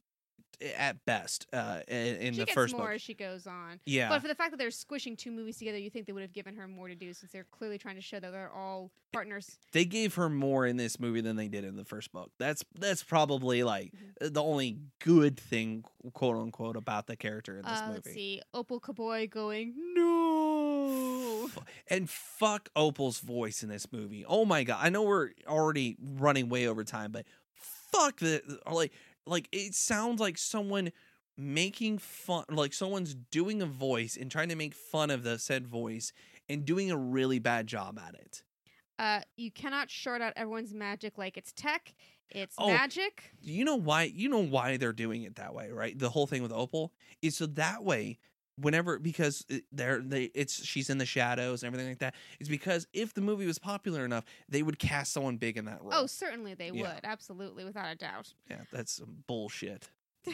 at 0.77 1.05
best 1.05 1.47
uh 1.53 1.81
in, 1.87 2.33
the 2.33 2.39
gets 2.45 2.53
first 2.53 2.75
more 2.75 2.87
book. 2.87 2.95
as 2.97 3.03
she 3.03 3.15
goes 3.15 3.47
on. 3.47 3.79
Yeah. 3.87 4.09
But 4.09 4.23
for 4.23 4.29
the 4.29 4.35
fact 4.35 4.51
that 4.51 4.57
they're 4.57 4.71
squishing 4.73 5.17
two 5.17 5.31
movies 5.31 5.57
together, 5.59 5.79
you 5.79 5.89
think 5.91 6.07
they 6.07 6.13
would 6.13 6.23
have 6.23 6.33
given 6.33 6.57
her 6.57 6.67
more 6.67 6.89
to 6.89 6.95
do 6.97 7.13
since 7.13 7.31
they're 7.31 7.47
clearly 7.51 7.79
trying 7.79 7.95
to 7.95 8.01
show 8.01 8.19
that 8.19 8.33
they're 8.33 8.51
all 8.53 8.91
partners. 9.13 9.59
they 9.73 9.85
gave 9.85 10.17
her 10.17 10.29
more 10.29 10.67
in 10.67 10.77
this 10.77 10.99
movie 11.01 11.21
than 11.21 11.37
they 11.37 11.49
did 11.49 11.65
in 11.65 11.77
the 11.77 11.85
first 11.85 12.13
book. 12.13 12.31
That's 12.39 12.65
that's 12.79 13.03
probably 13.03 13.63
like 13.63 13.93
Mm-hmm. 13.93 14.33
the 14.33 14.43
only 14.43 14.79
good 14.99 15.39
thing, 15.39 15.85
quote 16.13 16.37
unquote, 16.37 16.77
about 16.77 17.07
the 17.07 17.17
character 17.17 17.57
in 17.57 17.63
this 17.63 17.79
Uh, 17.81 17.87
movie. 17.87 18.01
let's 18.05 18.13
see, 18.13 18.43
Opal 18.53 18.81
Koboi 18.81 19.31
going 19.31 19.75
no. 19.95 21.49
And 21.89 22.09
fuck 22.11 22.69
Opal's 22.77 23.21
voice 23.21 23.63
in 23.63 23.69
this 23.69 23.91
movie. 23.93 24.25
Oh 24.27 24.45
my 24.45 24.65
god! 24.65 24.79
I 24.83 24.89
know 24.91 25.03
we're 25.03 25.31
already 25.47 25.97
running 26.01 26.49
way 26.49 26.67
over 26.67 26.85
time, 26.85 27.13
but 27.13 27.25
fuck 27.55 28.19
the 28.19 28.43
like 28.71 28.93
like 29.29 29.49
it 29.53 29.75
sounds 29.75 30.21
like 30.21 30.39
someone 30.39 30.91
making 31.37 31.99
fun, 31.99 32.45
like 32.51 32.73
someone's 32.73 33.15
doing 33.15 33.63
a 33.63 33.67
voice 33.67 34.17
and 34.21 34.31
trying 34.31 34.49
to 34.49 34.57
make 34.57 34.75
fun 34.75 35.11
of 35.11 35.23
the 35.23 35.39
said 35.39 35.67
voice 35.67 36.13
and 36.49 36.65
doing 36.65 36.91
a 36.91 36.97
really 36.97 37.39
bad 37.39 37.67
job 37.67 37.99
at 37.99 38.15
it. 38.15 38.43
Uh, 38.99 39.21
you 39.37 39.51
cannot 39.51 39.89
short 39.91 40.21
out 40.21 40.33
everyone's 40.35 40.75
magic 40.75 41.17
like 41.17 41.37
it's 41.37 41.53
tech. 41.53 41.95
It's 42.31 42.57
Oh. 42.59 42.67
magic. 42.69 43.31
You 43.41 43.65
know 43.65 43.77
why? 43.77 44.03
You 44.05 44.29
know 44.29 44.43
why 44.45 44.77
they're 44.77 44.93
doing 44.93 45.23
it 45.23 45.37
that 45.37 45.55
way, 45.55 45.71
right? 45.71 45.97
The 45.99 46.11
whole 46.11 46.27
thing 46.27 46.43
with 46.43 46.53
Opal 46.53 46.93
is 47.23 47.37
so 47.37 47.47
that 47.47 47.85
way. 47.85 48.19
Whenever 48.61 48.99
because 48.99 49.45
it- 49.49 49.65
they're 49.73 50.01
they 50.01 50.25
it's 50.35 50.65
she's 50.65 50.91
in 50.91 50.99
the 50.99 51.07
shadows 51.07 51.63
and 51.63 51.69
everything 51.69 51.89
like 51.91 51.99
that. 52.01 52.15
It's 52.41 52.49
because 52.49 52.87
if 52.93 53.15
the 53.15 53.21
movie 53.21 53.47
was 53.47 53.59
popular 53.59 54.05
enough, 54.05 54.25
they 54.49 54.63
would 54.63 54.79
cast 54.79 55.13
someone 55.13 55.37
big 55.37 55.57
in 55.57 55.65
that 55.67 55.81
role. 55.83 55.91
Oh, 55.95 56.07
certainly 56.07 56.55
they 56.55 56.71
Yeah. 56.71 56.95
would. 56.95 57.01
Absolutely, 57.05 57.65
without 57.65 57.91
a 57.93 57.95
doubt. 57.95 58.35
Yeah, 58.51 58.63
that's 58.73 58.93
some 58.93 59.25
bullshit. 59.27 59.91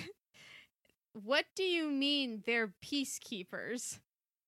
What 1.12 1.44
do 1.54 1.62
you 1.62 1.90
mean 1.90 2.42
they're 2.44 2.72
peacekeepers? 2.84 4.00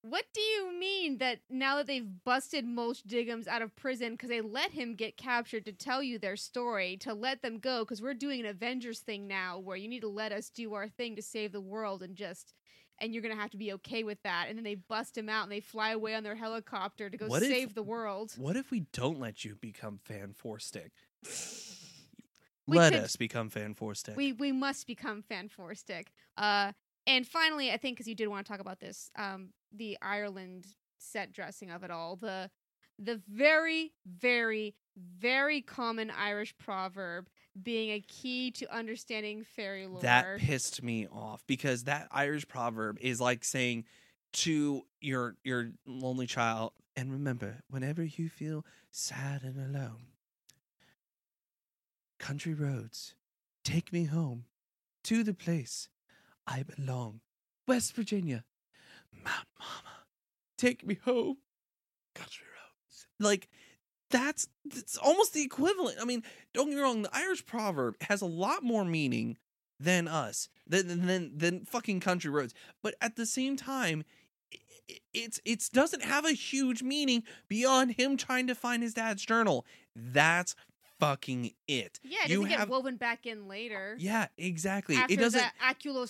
What 0.02 0.24
do 0.34 0.40
you 0.40 0.72
mean 0.78 1.18
that 1.18 1.40
now 1.50 1.76
that 1.76 1.86
they've 1.86 2.24
busted 2.24 2.64
Mulch 2.64 3.02
Diggums 3.04 3.46
out 3.48 3.62
of 3.62 3.74
prison 3.76 4.12
because 4.12 4.28
they 4.28 4.40
let 4.40 4.72
him 4.72 4.94
get 4.94 5.16
captured 5.16 5.64
to 5.66 5.72
tell 5.72 6.02
you 6.02 6.18
their 6.18 6.36
story, 6.36 6.96
to 6.98 7.14
let 7.14 7.42
them 7.42 7.58
go 7.58 7.80
because 7.84 8.02
we're 8.02 8.14
doing 8.14 8.40
an 8.40 8.46
Avengers 8.46 9.00
thing 9.00 9.26
now 9.26 9.58
where 9.58 9.76
you 9.76 9.88
need 9.88 10.00
to 10.00 10.08
let 10.08 10.32
us 10.32 10.48
do 10.50 10.74
our 10.74 10.88
thing 10.88 11.16
to 11.16 11.22
save 11.22 11.52
the 11.52 11.60
world 11.60 12.02
and 12.02 12.14
just. 12.16 12.52
And 12.98 13.12
you're 13.12 13.22
gonna 13.22 13.36
have 13.36 13.50
to 13.50 13.56
be 13.58 13.72
okay 13.74 14.04
with 14.04 14.22
that. 14.22 14.46
And 14.48 14.56
then 14.56 14.64
they 14.64 14.74
bust 14.76 15.16
him 15.18 15.28
out 15.28 15.42
and 15.42 15.52
they 15.52 15.60
fly 15.60 15.90
away 15.90 16.14
on 16.14 16.22
their 16.22 16.34
helicopter 16.34 17.10
to 17.10 17.16
go 17.16 17.26
What 17.26 17.42
if- 17.42 17.48
save 17.50 17.74
the 17.74 17.82
world. 17.82 18.32
What 18.38 18.56
if 18.56 18.70
we 18.70 18.80
don't 18.92 19.18
let 19.20 19.44
you 19.44 19.56
become 19.56 19.98
fan 20.04 20.32
four 20.32 20.58
stick? 20.58 20.92
Let 22.68 22.92
could- 22.92 23.02
us 23.02 23.16
become 23.16 23.48
fan 23.48 23.74
four 23.74 23.94
stick. 23.94 24.16
We 24.16 24.32
we 24.32 24.50
must 24.52 24.86
become 24.86 25.22
fan 25.22 25.48
four 25.48 25.74
stick. 25.74 26.12
Uh, 26.36 26.72
and 27.06 27.26
finally, 27.26 27.70
I 27.70 27.76
think 27.76 27.96
because 27.96 28.08
you 28.08 28.16
did 28.16 28.26
want 28.28 28.44
to 28.44 28.50
talk 28.52 28.60
about 28.60 28.80
this, 28.80 29.10
um, 29.16 29.50
the 29.72 29.96
Ireland 30.02 30.66
set 30.98 31.32
dressing 31.32 31.70
of 31.70 31.84
it 31.84 31.90
all, 31.92 32.16
the 32.16 32.50
the 32.98 33.20
very 33.28 33.92
very 34.06 34.74
very 34.96 35.60
common 35.60 36.10
Irish 36.10 36.56
proverb 36.58 37.28
being 37.62 37.90
a 37.90 38.00
key 38.00 38.50
to 38.52 38.74
understanding 38.74 39.44
fairy 39.44 39.86
lore. 39.86 40.02
that 40.02 40.38
pissed 40.38 40.82
me 40.82 41.06
off 41.10 41.42
because 41.46 41.84
that 41.84 42.08
Irish 42.10 42.46
proverb 42.46 42.98
is 43.00 43.20
like 43.20 43.44
saying 43.44 43.84
to 44.32 44.82
your 45.00 45.36
your 45.44 45.70
lonely 45.86 46.26
child, 46.26 46.72
and 46.96 47.10
remember, 47.12 47.62
whenever 47.70 48.02
you 48.02 48.28
feel 48.28 48.64
sad 48.90 49.42
and 49.42 49.56
alone, 49.58 50.08
country 52.18 52.54
roads, 52.54 53.14
take 53.64 53.92
me 53.92 54.04
home 54.04 54.44
to 55.04 55.22
the 55.22 55.34
place 55.34 55.88
I 56.46 56.62
belong, 56.62 57.20
West 57.66 57.94
Virginia, 57.94 58.44
Mount 59.12 59.46
Mama, 59.58 60.04
take 60.58 60.86
me 60.86 60.98
home, 61.04 61.38
country 62.14 62.46
roads. 62.46 63.06
Like 63.18 63.48
that's 64.10 64.48
it's 64.64 64.96
almost 64.96 65.32
the 65.34 65.42
equivalent. 65.42 65.98
I 66.00 66.04
mean, 66.04 66.22
don't 66.54 66.68
get 66.68 66.76
me 66.76 66.82
wrong, 66.82 67.02
the 67.02 67.16
Irish 67.16 67.44
proverb 67.46 67.96
has 68.02 68.22
a 68.22 68.26
lot 68.26 68.62
more 68.62 68.84
meaning 68.84 69.36
than 69.80 70.08
us, 70.08 70.48
than 70.66 71.06
than 71.06 71.36
than 71.36 71.64
fucking 71.64 72.00
country 72.00 72.30
roads. 72.30 72.54
But 72.82 72.94
at 73.00 73.16
the 73.16 73.26
same 73.26 73.56
time, 73.56 74.04
i- 74.54 74.58
i- 74.90 75.00
it's 75.14 75.40
it's 75.44 75.68
doesn't 75.68 76.02
have 76.02 76.24
a 76.24 76.32
huge 76.32 76.82
meaning 76.82 77.24
beyond 77.48 77.92
him 77.92 78.16
trying 78.16 78.46
to 78.48 78.54
find 78.54 78.82
his 78.82 78.94
dad's 78.94 79.24
journal. 79.24 79.66
That's 79.94 80.54
fucking 80.98 81.52
it. 81.68 82.00
yeah, 82.02 82.18
it 82.24 82.30
you 82.30 82.42
doesn't 82.42 82.58
get 82.58 82.68
woven 82.68 82.96
back 82.96 83.26
in 83.26 83.48
later. 83.48 83.96
Yeah, 83.98 84.26
exactly. 84.38 84.96
After 84.96 85.14
it 85.14 85.18
doesn't 85.18 85.44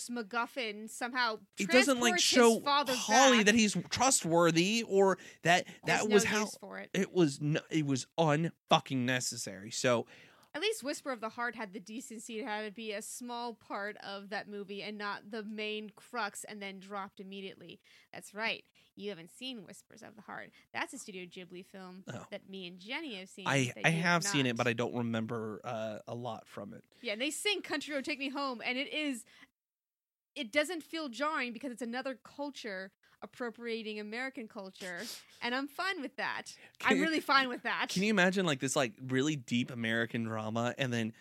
MacGuffin 0.09 0.89
somehow 0.89 1.39
it 1.59 1.69
doesn't 1.69 2.01
like 2.01 2.19
show 2.19 2.61
Holly 2.65 3.39
back. 3.39 3.47
that 3.47 3.55
he's 3.55 3.77
trustworthy 3.91 4.85
or 4.89 5.19
that 5.43 5.67
There's 5.85 6.01
that 6.01 6.09
no 6.09 6.15
was 6.15 6.25
how 6.25 6.41
use 6.41 6.57
for 6.61 6.79
it. 6.79 6.91
it 6.95 7.13
was 7.13 7.41
no, 7.41 7.61
it 7.71 7.87
was 7.87 8.07
unfucking 8.19 8.99
necessary. 8.99 9.71
So 9.71 10.07
At 10.57 10.63
least 10.63 10.83
Whisper 10.83 11.13
of 11.13 11.21
the 11.21 11.29
Heart 11.29 11.55
had 11.55 11.75
the 11.75 11.81
decency 11.81 12.39
to 12.39 12.47
have 12.47 12.65
it 12.65 12.75
be 12.75 12.93
a 12.93 13.03
small 13.03 13.53
part 13.53 13.99
of 13.99 14.31
that 14.31 14.49
movie 14.49 14.83
and 14.83 14.97
not 14.97 15.31
the 15.31 15.43
main 15.43 15.91
crux 15.95 16.45
and 16.45 16.63
then 16.63 16.81
dropped 16.81 17.21
immediately. 17.21 17.79
That's 18.11 18.33
right. 18.35 18.65
You 18.95 19.11
haven't 19.11 19.31
seen 19.31 19.67
Whispers 19.67 20.03
of 20.03 20.17
the 20.17 20.23
Heart. 20.23 20.53
That's 20.73 20.95
a 20.95 20.99
Studio 20.99 21.27
Ghibli 21.27 21.67
film 21.67 22.05
Oh. 22.11 22.25
that 22.31 22.49
me 22.49 22.67
and 22.69 22.79
Jenny 22.79 23.17
have 23.17 23.29
seen. 23.29 23.47
I 23.47 23.71
I 23.85 23.91
have 23.91 24.25
seen 24.25 24.47
it, 24.47 24.57
but 24.57 24.67
I 24.67 24.73
don't 24.73 24.95
remember 24.95 25.61
uh, 25.63 25.99
a 26.09 26.15
lot 26.15 26.49
from 26.49 26.73
it. 26.73 26.83
Yeah, 27.03 27.13
and 27.13 27.21
they 27.21 27.31
sing 27.31 27.61
Country 27.61 27.93
Road 27.93 28.07
Take 28.07 28.19
Me 28.19 28.31
Home, 28.31 28.63
and 28.65 28.79
it 28.79 28.91
is. 28.91 29.27
It 30.35 30.53
doesn't 30.53 30.83
feel 30.83 31.11
jarring 31.11 31.53
because 31.53 31.71
it's 31.71 31.83
another 31.83 32.19
culture 32.25 32.93
appropriating 33.23 34.01
American 34.01 34.49
culture, 34.49 35.01
and 35.43 35.55
I'm 35.55 35.69
fine 35.69 36.01
with 36.01 36.17
that. 36.17 36.45
I'm 36.85 37.01
really 37.01 37.21
fine 37.21 37.49
with 37.49 37.63
that. 37.65 37.89
Can 37.89 38.03
you 38.03 38.11
imagine 38.11 38.47
like 38.47 38.61
this 38.61 38.77
like 38.77 38.93
really 39.09 39.37
deep 39.37 39.71
American 39.71 40.25
drama 40.25 40.75
and 40.79 40.93
then 40.93 41.13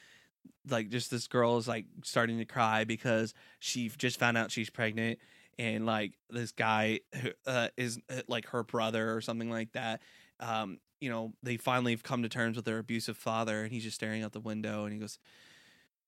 like 0.69 0.89
just 0.89 1.11
this 1.11 1.27
girl 1.27 1.57
is 1.57 1.67
like 1.67 1.85
starting 2.03 2.37
to 2.39 2.45
cry 2.45 2.83
because 2.83 3.33
she 3.59 3.89
just 3.89 4.19
found 4.19 4.37
out 4.37 4.51
she's 4.51 4.69
pregnant 4.69 5.19
and 5.57 5.85
like 5.85 6.13
this 6.29 6.51
guy 6.51 6.99
who, 7.21 7.29
uh, 7.47 7.69
is 7.77 7.99
uh, 8.09 8.21
like 8.27 8.47
her 8.47 8.63
brother 8.63 9.13
or 9.13 9.21
something 9.21 9.49
like 9.49 9.71
that. 9.73 10.01
Um, 10.39 10.79
you 10.99 11.09
know, 11.09 11.33
they 11.43 11.57
finally 11.57 11.91
have 11.91 12.03
come 12.03 12.23
to 12.23 12.29
terms 12.29 12.55
with 12.55 12.65
their 12.65 12.79
abusive 12.79 13.17
father 13.17 13.63
and 13.63 13.71
he's 13.71 13.83
just 13.83 13.95
staring 13.95 14.23
out 14.23 14.33
the 14.33 14.39
window 14.39 14.85
and 14.85 14.93
he 14.93 14.99
goes 14.99 15.19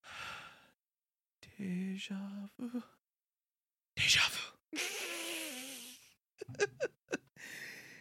Deja 1.58 2.14
vu. 2.58 2.82
Deja 3.96 4.20
vu. 4.30 4.78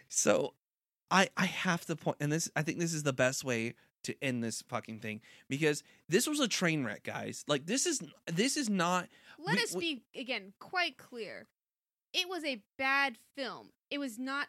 so 0.09 0.53
I 1.11 1.29
I 1.37 1.45
have 1.45 1.85
to 1.85 1.95
point 1.95 2.17
and 2.19 2.31
this 2.31 2.49
I 2.55 2.61
think 2.63 2.79
this 2.79 2.93
is 2.93 3.03
the 3.03 3.13
best 3.13 3.43
way 3.43 3.75
to 4.03 4.15
end 4.21 4.43
this 4.43 4.61
fucking 4.69 4.99
thing 4.99 5.21
because 5.49 5.83
this 6.07 6.27
was 6.27 6.39
a 6.39 6.47
train 6.47 6.83
wreck, 6.85 7.03
guys. 7.03 7.43
Like 7.47 7.65
this 7.65 7.85
is 7.85 8.01
this 8.31 8.55
is 8.57 8.69
not 8.69 9.07
Let 9.39 9.57
we- 9.57 9.63
us 9.63 9.75
we- 9.75 9.95
be 10.13 10.19
again 10.21 10.53
quite 10.59 10.97
clear. 10.97 11.47
It 12.13 12.29
was 12.29 12.43
a 12.45 12.61
bad 12.77 13.17
film. 13.35 13.71
It 13.89 13.97
was 13.99 14.17
not 14.17 14.47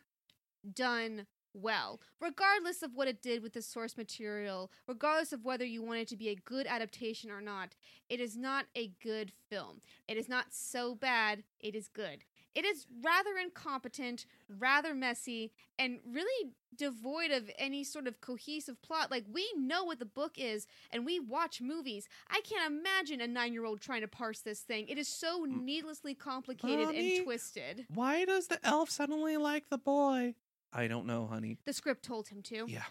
done 0.74 1.27
well, 1.55 2.01
regardless 2.20 2.82
of 2.82 2.94
what 2.94 3.09
it 3.09 3.20
did 3.20 3.43
with 3.43 3.52
the 3.52 3.62
source 3.62 3.97
material, 3.97 4.70
regardless 4.86 5.32
of 5.32 5.44
whether 5.44 5.65
you 5.65 5.82
want 5.82 5.98
it 5.98 6.09
to 6.09 6.16
be 6.16 6.28
a 6.28 6.36
good 6.36 6.66
adaptation 6.69 7.31
or 7.31 7.40
not. 7.40 7.74
It 8.09 8.20
is 8.20 8.36
not 8.36 8.66
a 8.77 8.93
good 9.02 9.32
film. 9.51 9.81
It 10.06 10.16
is 10.16 10.28
not 10.28 10.47
so 10.52 10.94
bad, 10.94 11.43
it 11.59 11.74
is 11.74 11.89
good. 11.89 12.23
It 12.59 12.65
is 12.65 12.89
rather 13.05 13.37
incompetent, 13.41 14.27
rather 14.49 14.93
messy, 14.93 15.53
and 15.79 16.01
really 16.13 16.51
devoid 16.77 17.31
of 17.31 17.49
any 17.57 17.85
sort 17.85 18.09
of 18.09 18.21
cohesive 18.21 18.83
plot. 18.83 19.13
Like, 19.13 19.27
we 19.33 19.49
know 19.57 19.85
what 19.85 20.01
the 20.01 20.05
book 20.05 20.33
is, 20.37 20.67
and 20.91 21.07
we 21.07 21.21
watch 21.21 21.61
movies. 21.61 22.09
I 22.29 22.41
can't 22.41 22.67
imagine 22.67 23.21
a 23.21 23.29
nine 23.29 23.53
year 23.53 23.65
old 23.65 23.81
trying 23.81 24.01
to 24.01 24.09
parse 24.09 24.41
this 24.41 24.63
thing. 24.63 24.89
It 24.89 24.99
is 24.99 25.07
so 25.07 25.47
needlessly 25.49 26.15
complicated 26.15 26.87
Mommy? 26.87 27.19
and 27.19 27.25
twisted. 27.25 27.87
Why 27.95 28.25
does 28.25 28.49
the 28.49 28.59
elf 28.67 28.91
suddenly 28.91 29.37
like 29.37 29.71
the 29.71 29.79
boy? 29.79 30.35
I 30.73 30.89
don't 30.89 31.07
know, 31.07 31.29
honey. 31.29 31.59
The 31.65 31.73
script 31.73 32.03
told 32.05 32.27
him 32.27 32.43
to. 32.43 32.65
Yeah. 32.67 32.83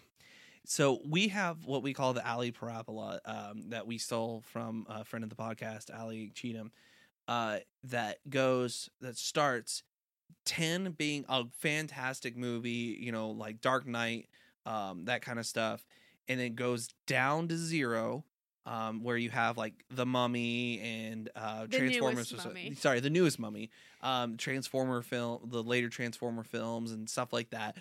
So 0.64 1.00
we 1.06 1.28
have 1.28 1.66
what 1.66 1.82
we 1.82 1.92
call 1.92 2.14
the 2.14 2.26
Ali 2.26 2.52
Parabola 2.52 3.20
um, 3.26 3.68
that 3.68 3.86
we 3.86 3.98
stole 3.98 4.42
from 4.46 4.86
a 4.88 5.04
friend 5.04 5.24
of 5.24 5.28
the 5.28 5.36
podcast, 5.36 5.94
Ali 5.94 6.32
Cheatham, 6.34 6.72
uh, 7.28 7.58
that 7.84 8.18
goes 8.28 8.90
that 9.00 9.16
starts 9.16 9.82
ten 10.44 10.92
being 10.92 11.24
a 11.28 11.44
fantastic 11.58 12.36
movie, 12.36 12.98
you 13.00 13.12
know, 13.12 13.30
like 13.30 13.60
Dark 13.60 13.86
Knight, 13.86 14.28
um, 14.66 15.04
that 15.04 15.22
kind 15.22 15.38
of 15.38 15.46
stuff, 15.46 15.84
and 16.26 16.40
it 16.40 16.56
goes 16.56 16.88
down 17.06 17.48
to 17.48 17.56
zero. 17.56 18.24
Um, 18.66 19.02
where 19.02 19.16
you 19.16 19.30
have 19.30 19.56
like 19.56 19.72
the 19.88 20.04
Mummy 20.04 20.78
and 20.80 21.30
uh, 21.34 21.62
The 21.62 21.78
Transformers. 21.78 22.44
Mummy. 22.44 22.74
Sorry, 22.74 23.00
the 23.00 23.08
newest 23.08 23.38
Mummy, 23.38 23.70
um, 24.02 24.36
Transformer 24.36 25.00
film, 25.00 25.48
the 25.50 25.62
later 25.62 25.88
Transformer 25.88 26.44
films 26.44 26.92
and 26.92 27.08
stuff 27.08 27.32
like 27.32 27.48
that 27.48 27.78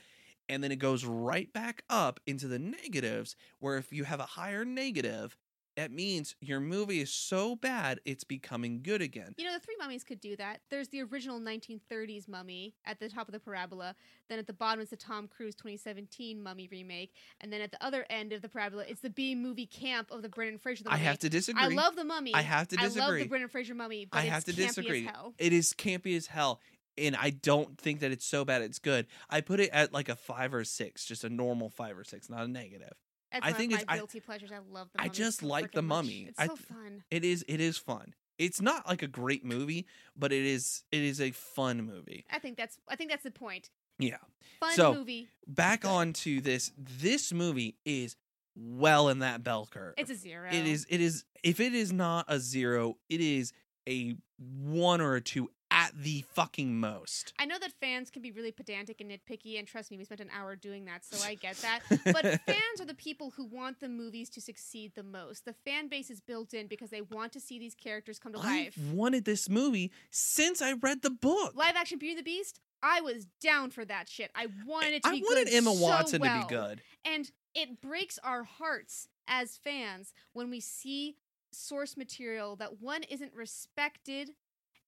and 0.49 0.63
then 0.63 0.71
it 0.71 0.77
goes 0.77 1.05
right 1.05 1.51
back 1.53 1.83
up 1.89 2.19
into 2.25 2.47
the 2.47 2.59
negatives 2.59 3.35
where 3.59 3.77
if 3.77 3.91
you 3.91 4.03
have 4.03 4.19
a 4.19 4.25
higher 4.25 4.63
negative 4.65 5.35
that 5.77 5.91
means 5.91 6.35
your 6.41 6.59
movie 6.59 6.99
is 6.99 7.13
so 7.13 7.55
bad 7.55 8.01
it's 8.03 8.23
becoming 8.23 8.81
good 8.81 9.01
again 9.01 9.33
You 9.37 9.45
know, 9.45 9.53
the 9.53 9.59
three 9.59 9.75
mummies 9.79 10.03
could 10.03 10.19
do 10.19 10.35
that. 10.35 10.59
There's 10.69 10.89
the 10.89 11.03
original 11.03 11.39
1930s 11.39 12.27
mummy 12.27 12.73
at 12.83 12.99
the 12.99 13.07
top 13.07 13.27
of 13.27 13.31
the 13.31 13.39
parabola. 13.39 13.95
Then 14.27 14.39
at 14.39 14.47
the 14.47 14.53
bottom 14.53 14.81
is 14.81 14.89
the 14.89 14.97
Tom 14.97 15.27
Cruise 15.27 15.55
2017 15.55 16.41
mummy 16.41 16.67
remake. 16.71 17.13
And 17.39 17.53
then 17.53 17.61
at 17.61 17.71
the 17.71 17.83
other 17.85 18.05
end 18.09 18.33
of 18.33 18.41
the 18.41 18.49
parabola, 18.49 18.85
it's 18.87 19.01
the 19.01 19.09
B 19.09 19.35
movie 19.35 19.67
camp 19.67 20.11
of 20.11 20.23
the 20.23 20.29
Brendan 20.29 20.57
Fraser. 20.57 20.83
i 20.87 20.97
have 20.97 21.19
to 21.19 21.29
disagree 21.29 21.63
I 21.63 21.67
love 21.67 21.95
the 21.95 22.03
mummy. 22.03 22.33
I 22.33 22.41
have 22.41 22.67
to 22.69 22.75
disagree. 22.75 23.01
I 23.01 23.05
love 23.07 23.19
the 23.19 23.25
Brendan 23.27 23.49
Fraser 23.49 23.75
mummy, 23.75 24.05
but 24.05 24.17
I 24.17 24.23
it's 24.23 24.31
have 24.31 24.43
to 24.45 24.53
campy 24.53 24.67
disagree. 24.67 25.05
As 25.05 25.13
hell. 25.13 25.33
it 25.37 25.53
is 25.53 25.73
campy 25.73 26.17
as 26.17 26.27
hell 26.27 26.59
and 26.97 27.15
i 27.15 27.29
don't 27.29 27.77
think 27.79 27.99
that 27.99 28.11
it's 28.11 28.25
so 28.25 28.43
bad 28.43 28.63
it's 28.63 28.79
good 28.79 29.05
i 29.29 29.39
put 29.39 29.59
it 29.59 29.69
at 29.71 29.93
like 29.93 30.09
a 30.09 30.15
five 30.15 30.51
or 30.51 30.63
six 30.63 31.05
just 31.05 31.23
a 31.23 31.29
normal 31.29 31.69
five 31.69 31.95
or 31.95 32.03
six 32.03 32.27
not 32.27 32.43
a 32.43 32.47
negative 32.47 32.93
That's 33.31 33.45
I 33.45 33.51
think 33.53 33.73
it's- 33.73 33.85
my 33.87 33.93
I- 33.93 33.97
guilty 33.97 34.19
pleasures. 34.19 34.51
I 34.51 34.59
love 34.71 34.89
the 34.93 35.01
I 35.01 35.07
just 35.09 35.39
so 35.41 35.47
like 35.47 35.71
The 35.71 35.81
frickin' 35.81 35.85
much. 35.85 36.05
Mummy. 36.05 36.25
It's 36.29 36.39
I 36.39 36.47
so 36.47 36.55
fun. 36.55 37.03
it 37.11 37.23
is 37.25 37.43
it 37.47 37.59
is 37.61 37.77
fun 37.77 38.13
it's 38.37 38.61
not 38.61 38.87
like 38.87 39.01
a 39.01 39.07
great 39.07 39.43
movie 39.43 39.87
but 40.15 40.31
it 40.31 40.45
is 40.45 40.83
it 40.91 41.01
is 41.01 41.19
a 41.19 41.31
fun 41.31 41.81
movie 41.81 42.23
I 42.29 42.37
think 42.39 42.55
that's 42.55 42.77
I 42.87 42.95
think 42.95 43.09
that's 43.09 43.23
the 43.23 43.31
point. 43.31 43.69
yeah 43.99 44.17
Fun 44.59 44.73
So- 44.75 44.93
movie. 44.93 45.27
back 45.47 45.85
on 45.85 46.13
to 46.13 46.39
this 46.41 46.71
this 46.77 47.33
movie 47.33 47.77
is 47.85 48.15
well 48.55 49.09
in 49.09 49.19
that 49.19 49.43
bell 49.43 49.67
curve 49.69 49.93
It's 49.97 50.09
a 50.11 50.15
zero. 50.15 50.49
it 50.51 50.65
is 50.67 50.85
it 50.89 51.01
is 51.01 51.25
if 51.43 51.59
it 51.59 51.73
is 51.73 51.91
not 51.91 52.25
a 52.27 52.39
zero 52.39 52.97
it 53.09 53.21
is 53.21 53.53
a 53.89 54.15
one 54.37 55.01
or 55.01 55.15
a 55.15 55.21
two 55.21 55.49
at 55.69 55.91
the 55.95 56.23
fucking 56.33 56.79
most 56.79 57.33
I 57.39 57.45
know 57.45 57.59
that 57.59 57.73
fans 57.79 58.09
can 58.09 58.21
be 58.21 58.31
really 58.31 58.51
pedantic 58.51 59.01
and 59.01 59.11
nitpicky, 59.11 59.59
and 59.59 59.67
trust 59.67 59.91
me, 59.91 59.97
we 59.97 60.05
spent 60.05 60.21
an 60.21 60.29
hour 60.35 60.55
doing 60.55 60.85
that, 60.85 61.03
so 61.05 61.25
I 61.25 61.35
get 61.35 61.57
that. 61.57 61.81
But 62.05 62.23
fans 62.41 62.79
are 62.79 62.85
the 62.85 62.93
people 62.93 63.31
who 63.35 63.45
want 63.45 63.79
the 63.79 63.89
movies 63.89 64.29
to 64.31 64.41
succeed 64.41 64.93
the 64.95 65.03
most. 65.03 65.45
The 65.45 65.53
fan 65.53 65.87
base 65.87 66.09
is 66.09 66.21
built 66.21 66.53
in 66.53 66.67
because 66.67 66.89
they 66.89 67.01
want 67.01 67.33
to 67.33 67.39
see 67.39 67.59
these 67.59 67.75
characters 67.75 68.19
come 68.19 68.33
to 68.33 68.39
life. 68.39 68.77
I've 68.77 68.93
wanted 68.93 69.25
this 69.25 69.49
movie 69.49 69.91
since 70.09 70.61
I 70.61 70.73
read 70.73 71.01
the 71.01 71.09
book. 71.09 71.53
Live 71.55 71.75
action 71.75 71.97
Beauty 71.99 72.13
and 72.13 72.19
the 72.19 72.23
Beast, 72.23 72.59
I 72.81 73.01
was 73.01 73.25
down 73.41 73.71
for 73.71 73.85
that 73.85 74.07
shit. 74.07 74.31
I 74.35 74.47
wanted 74.65 74.93
it 74.93 75.03
to 75.03 75.09
I 75.09 75.13
be 75.13 75.21
wanted 75.21 75.45
good 75.47 75.53
Emma 75.55 75.73
so 75.73 75.81
Watson 75.81 76.21
well. 76.21 76.41
to 76.41 76.47
be 76.47 76.53
good. 76.53 76.81
And 77.05 77.31
it 77.53 77.81
breaks 77.81 78.19
our 78.23 78.43
hearts 78.43 79.07
as 79.27 79.57
fans 79.57 80.13
when 80.33 80.49
we 80.49 80.59
see 80.59 81.17
source 81.51 81.97
material 81.97 82.55
that 82.57 82.81
one 82.81 83.03
isn't 83.03 83.33
respected, 83.33 84.31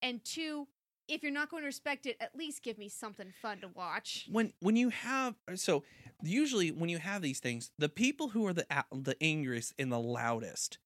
and 0.02 0.24
two, 0.24 0.66
if 1.08 1.22
you're 1.22 1.32
not 1.32 1.50
going 1.50 1.62
to 1.62 1.66
respect 1.66 2.06
it, 2.06 2.16
at 2.20 2.36
least 2.36 2.62
give 2.62 2.78
me 2.78 2.88
something 2.88 3.32
fun 3.42 3.58
to 3.60 3.68
watch. 3.68 4.26
When 4.30 4.52
when 4.60 4.76
you 4.76 4.90
have 4.90 5.34
so 5.54 5.84
usually 6.22 6.70
when 6.70 6.88
you 6.88 6.98
have 6.98 7.22
these 7.22 7.40
things, 7.40 7.70
the 7.78 7.88
people 7.88 8.28
who 8.28 8.46
are 8.46 8.52
the 8.52 8.66
the 8.92 9.16
angriest 9.20 9.74
and 9.78 9.90
the 9.90 9.98
loudest 9.98 10.78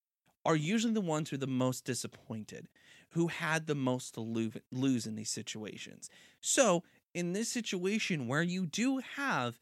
are 0.47 0.57
usually 0.57 0.93
the 0.93 1.01
ones 1.01 1.31
who 1.31 1.36
are 1.36 1.39
the 1.39 1.47
most 1.47 1.85
disappointed, 1.85 2.69
who 3.11 3.28
had 3.28 3.66
the 3.66 3.74
most 3.74 4.15
to 4.15 4.20
lose, 4.20 4.57
lose 4.70 5.07
in 5.07 5.15
these 5.15 5.31
situations. 5.31 6.11
So 6.41 6.82
in 7.15 7.32
this 7.32 7.49
situation 7.49 8.28
where 8.28 8.43
you 8.43 8.66
do 8.66 9.01
have 9.16 9.59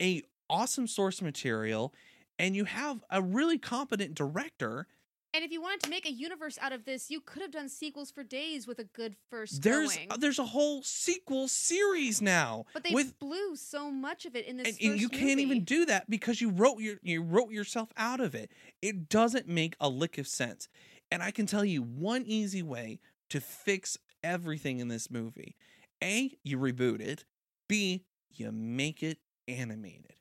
a 0.00 0.22
awesome 0.50 0.86
source 0.86 1.22
material 1.22 1.94
and 2.38 2.54
you 2.54 2.64
have 2.64 3.04
a 3.10 3.22
really 3.22 3.58
competent 3.58 4.14
director 4.14 4.86
And 5.34 5.44
if 5.44 5.52
you 5.52 5.60
wanted 5.60 5.82
to 5.82 5.90
make 5.90 6.06
a 6.06 6.12
universe 6.12 6.58
out 6.60 6.72
of 6.72 6.84
this, 6.84 7.10
you 7.10 7.20
could 7.20 7.42
have 7.42 7.50
done 7.50 7.68
sequels 7.68 8.10
for 8.10 8.22
days 8.22 8.66
with 8.66 8.78
a 8.78 8.84
good 8.84 9.14
first 9.30 9.62
there's 9.62 9.94
going. 9.94 10.10
Uh, 10.10 10.16
there's 10.16 10.38
a 10.38 10.44
whole 10.44 10.82
sequel 10.82 11.48
series 11.48 12.22
now 12.22 12.64
but 12.72 12.82
they 12.82 12.94
with 12.94 13.18
blew 13.18 13.54
so 13.54 13.90
much 13.90 14.24
of 14.24 14.34
it 14.34 14.46
in 14.46 14.56
this 14.56 14.78
and, 14.80 14.92
and 14.92 15.00
you 15.00 15.08
can't 15.08 15.40
even 15.40 15.64
do 15.64 15.84
that 15.86 16.08
because 16.08 16.40
you 16.40 16.50
wrote 16.50 16.80
your 16.80 16.96
you 17.02 17.22
wrote 17.22 17.50
yourself 17.50 17.90
out 17.96 18.20
of 18.20 18.34
it. 18.34 18.50
It 18.80 19.08
doesn't 19.08 19.46
make 19.46 19.76
a 19.80 19.88
lick 19.88 20.18
of 20.18 20.26
sense. 20.26 20.68
And 21.10 21.22
i 21.22 21.30
can 21.30 21.46
tell 21.46 21.64
you 21.64 21.82
one 21.82 22.24
easy 22.26 22.62
way 22.62 23.00
to 23.30 23.40
fix 23.40 23.98
everything 24.22 24.80
in 24.80 24.88
this 24.88 25.10
movie. 25.10 25.56
A 26.02 26.36
you 26.42 26.58
reboot 26.58 27.00
it. 27.00 27.24
B 27.68 28.04
you 28.30 28.50
make 28.52 29.02
it 29.02 29.18
animated 29.46 30.14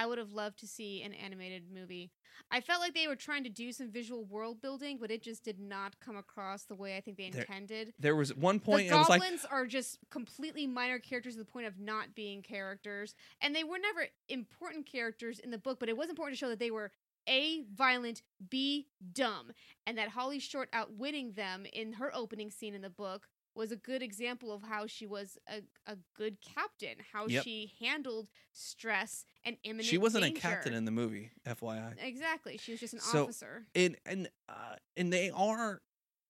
I 0.00 0.06
would 0.06 0.16
have 0.16 0.32
loved 0.32 0.58
to 0.60 0.66
see 0.66 1.02
an 1.02 1.12
animated 1.12 1.64
movie. 1.70 2.10
I 2.50 2.62
felt 2.62 2.80
like 2.80 2.94
they 2.94 3.06
were 3.06 3.16
trying 3.16 3.44
to 3.44 3.50
do 3.50 3.70
some 3.70 3.90
visual 3.90 4.24
world 4.24 4.62
building, 4.62 4.96
but 4.98 5.10
it 5.10 5.22
just 5.22 5.44
did 5.44 5.60
not 5.60 6.00
come 6.00 6.16
across 6.16 6.62
the 6.62 6.74
way 6.74 6.96
I 6.96 7.02
think 7.02 7.18
they 7.18 7.26
intended. 7.26 7.92
there 7.98 8.16
was 8.16 8.34
one 8.34 8.60
point 8.60 8.88
the 8.88 8.96
was 8.96 9.10
like 9.10 9.20
goblins 9.20 9.44
are 9.44 9.66
just 9.66 9.98
completely 10.08 10.66
minor 10.66 10.98
characters 10.98 11.34
to 11.34 11.38
the 11.40 11.44
point 11.44 11.66
of 11.66 11.78
not 11.78 12.14
being 12.14 12.40
characters, 12.40 13.14
and 13.42 13.54
they 13.54 13.62
were 13.62 13.78
never 13.78 14.06
important 14.30 14.86
characters 14.86 15.38
in 15.38 15.50
the 15.50 15.58
book. 15.58 15.78
But 15.78 15.90
it 15.90 15.98
was 15.98 16.08
important 16.08 16.38
to 16.38 16.38
show 16.38 16.48
that 16.48 16.58
they 16.58 16.70
were 16.70 16.92
a 17.28 17.64
violent, 17.74 18.22
b 18.48 18.86
dumb, 19.12 19.52
and 19.86 19.98
that 19.98 20.08
Holly 20.08 20.38
Short 20.38 20.70
outwitting 20.72 21.32
them 21.32 21.66
in 21.70 21.92
her 21.92 22.10
opening 22.16 22.50
scene 22.50 22.74
in 22.74 22.80
the 22.80 22.88
book 22.88 23.28
was 23.54 23.72
a 23.72 23.76
good 23.76 24.02
example 24.02 24.52
of 24.52 24.62
how 24.62 24.86
she 24.86 25.06
was 25.06 25.38
a, 25.48 25.62
a 25.90 25.96
good 26.16 26.38
captain, 26.40 26.96
how 27.12 27.26
Yep. 27.26 27.44
she 27.44 27.72
handled 27.80 28.28
stress 28.52 29.24
and 29.44 29.56
imminent. 29.64 29.86
she 29.88 29.98
wasn't 29.98 30.24
danger. 30.24 30.38
a 30.38 30.40
captain 30.40 30.74
in 30.74 30.84
the 30.84 30.90
movie 30.90 31.30
fyi 31.46 31.94
Exactly, 32.02 32.56
she 32.58 32.72
was 32.72 32.80
just 32.80 32.94
an 32.94 33.00
So, 33.00 33.24
officer. 33.24 33.66
and 33.74 33.96
and 34.06 34.28
uh, 34.48 34.76
and 34.96 35.12
they 35.12 35.30
are 35.30 35.82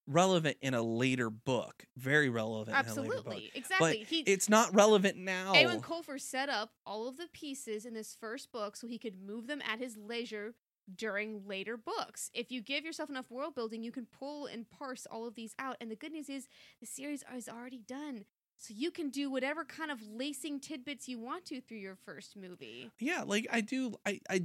relevant 0.07 0.57
in 0.61 0.75
a 0.75 0.83
later 0.83 1.31
book 1.31 1.85
very 1.97 2.29
relevant 2.29 2.77
in 2.77 2.85
a 2.85 2.95
later 3.01 3.15
book 3.17 3.27
Absolutely, 3.27 3.51
exactly. 3.55 4.07
he 4.09 4.21
it's 4.21 4.49
not 4.49 4.75
relevant 4.75 5.17
now 5.17 5.53
Eoin 5.55 5.81
Colfer 5.83 6.19
set 6.21 6.49
up 6.49 6.73
all 6.85 7.07
of 7.07 7.17
the 7.17 7.29
pieces 7.33 7.85
in 7.87 7.95
this 7.95 8.17
first 8.19 8.51
book 8.51 8.75
so 8.77 8.89
he 8.89 8.99
could 8.99 9.21
move 9.21 9.47
them 9.47 9.63
at 9.65 9.79
his 9.79 9.97
leisure 9.97 10.55
during 10.97 11.47
later 11.47 11.77
books. 11.77 12.31
If 12.35 12.51
you 12.51 12.63
give 12.63 12.85
yourself 12.85 13.11
enough 13.11 13.31
world 13.31 13.55
building, 13.55 13.83
you 13.83 13.93
can 13.93 14.07
pull 14.07 14.47
and 14.47 14.69
parse 14.71 15.07
all 15.11 15.27
of 15.27 15.35
these 15.35 15.55
out. 15.59 15.77
And 15.81 15.91
the 15.91 15.97
good 15.97 16.13
news 16.13 16.29
is 16.29 16.49
the 16.81 16.87
series 16.87 17.25
is 17.37 17.49
already 17.49 17.83
done. 17.87 18.25
So 18.63 18.75
you 18.77 18.91
can 18.91 19.09
do 19.09 19.31
whatever 19.31 19.65
kind 19.65 19.91
of 19.91 19.99
lacing 20.07 20.61
tidbits 20.61 21.09
you 21.09 21.19
want 21.19 21.47
to 21.47 21.63
through 21.63 21.79
your 21.79 21.97
first 21.97 22.37
movie. 22.37 22.91
Yeah, 22.99 23.23
like 23.27 23.47
I 23.51 23.63
do. 23.63 23.95
I 24.05 24.21
I 24.29 24.43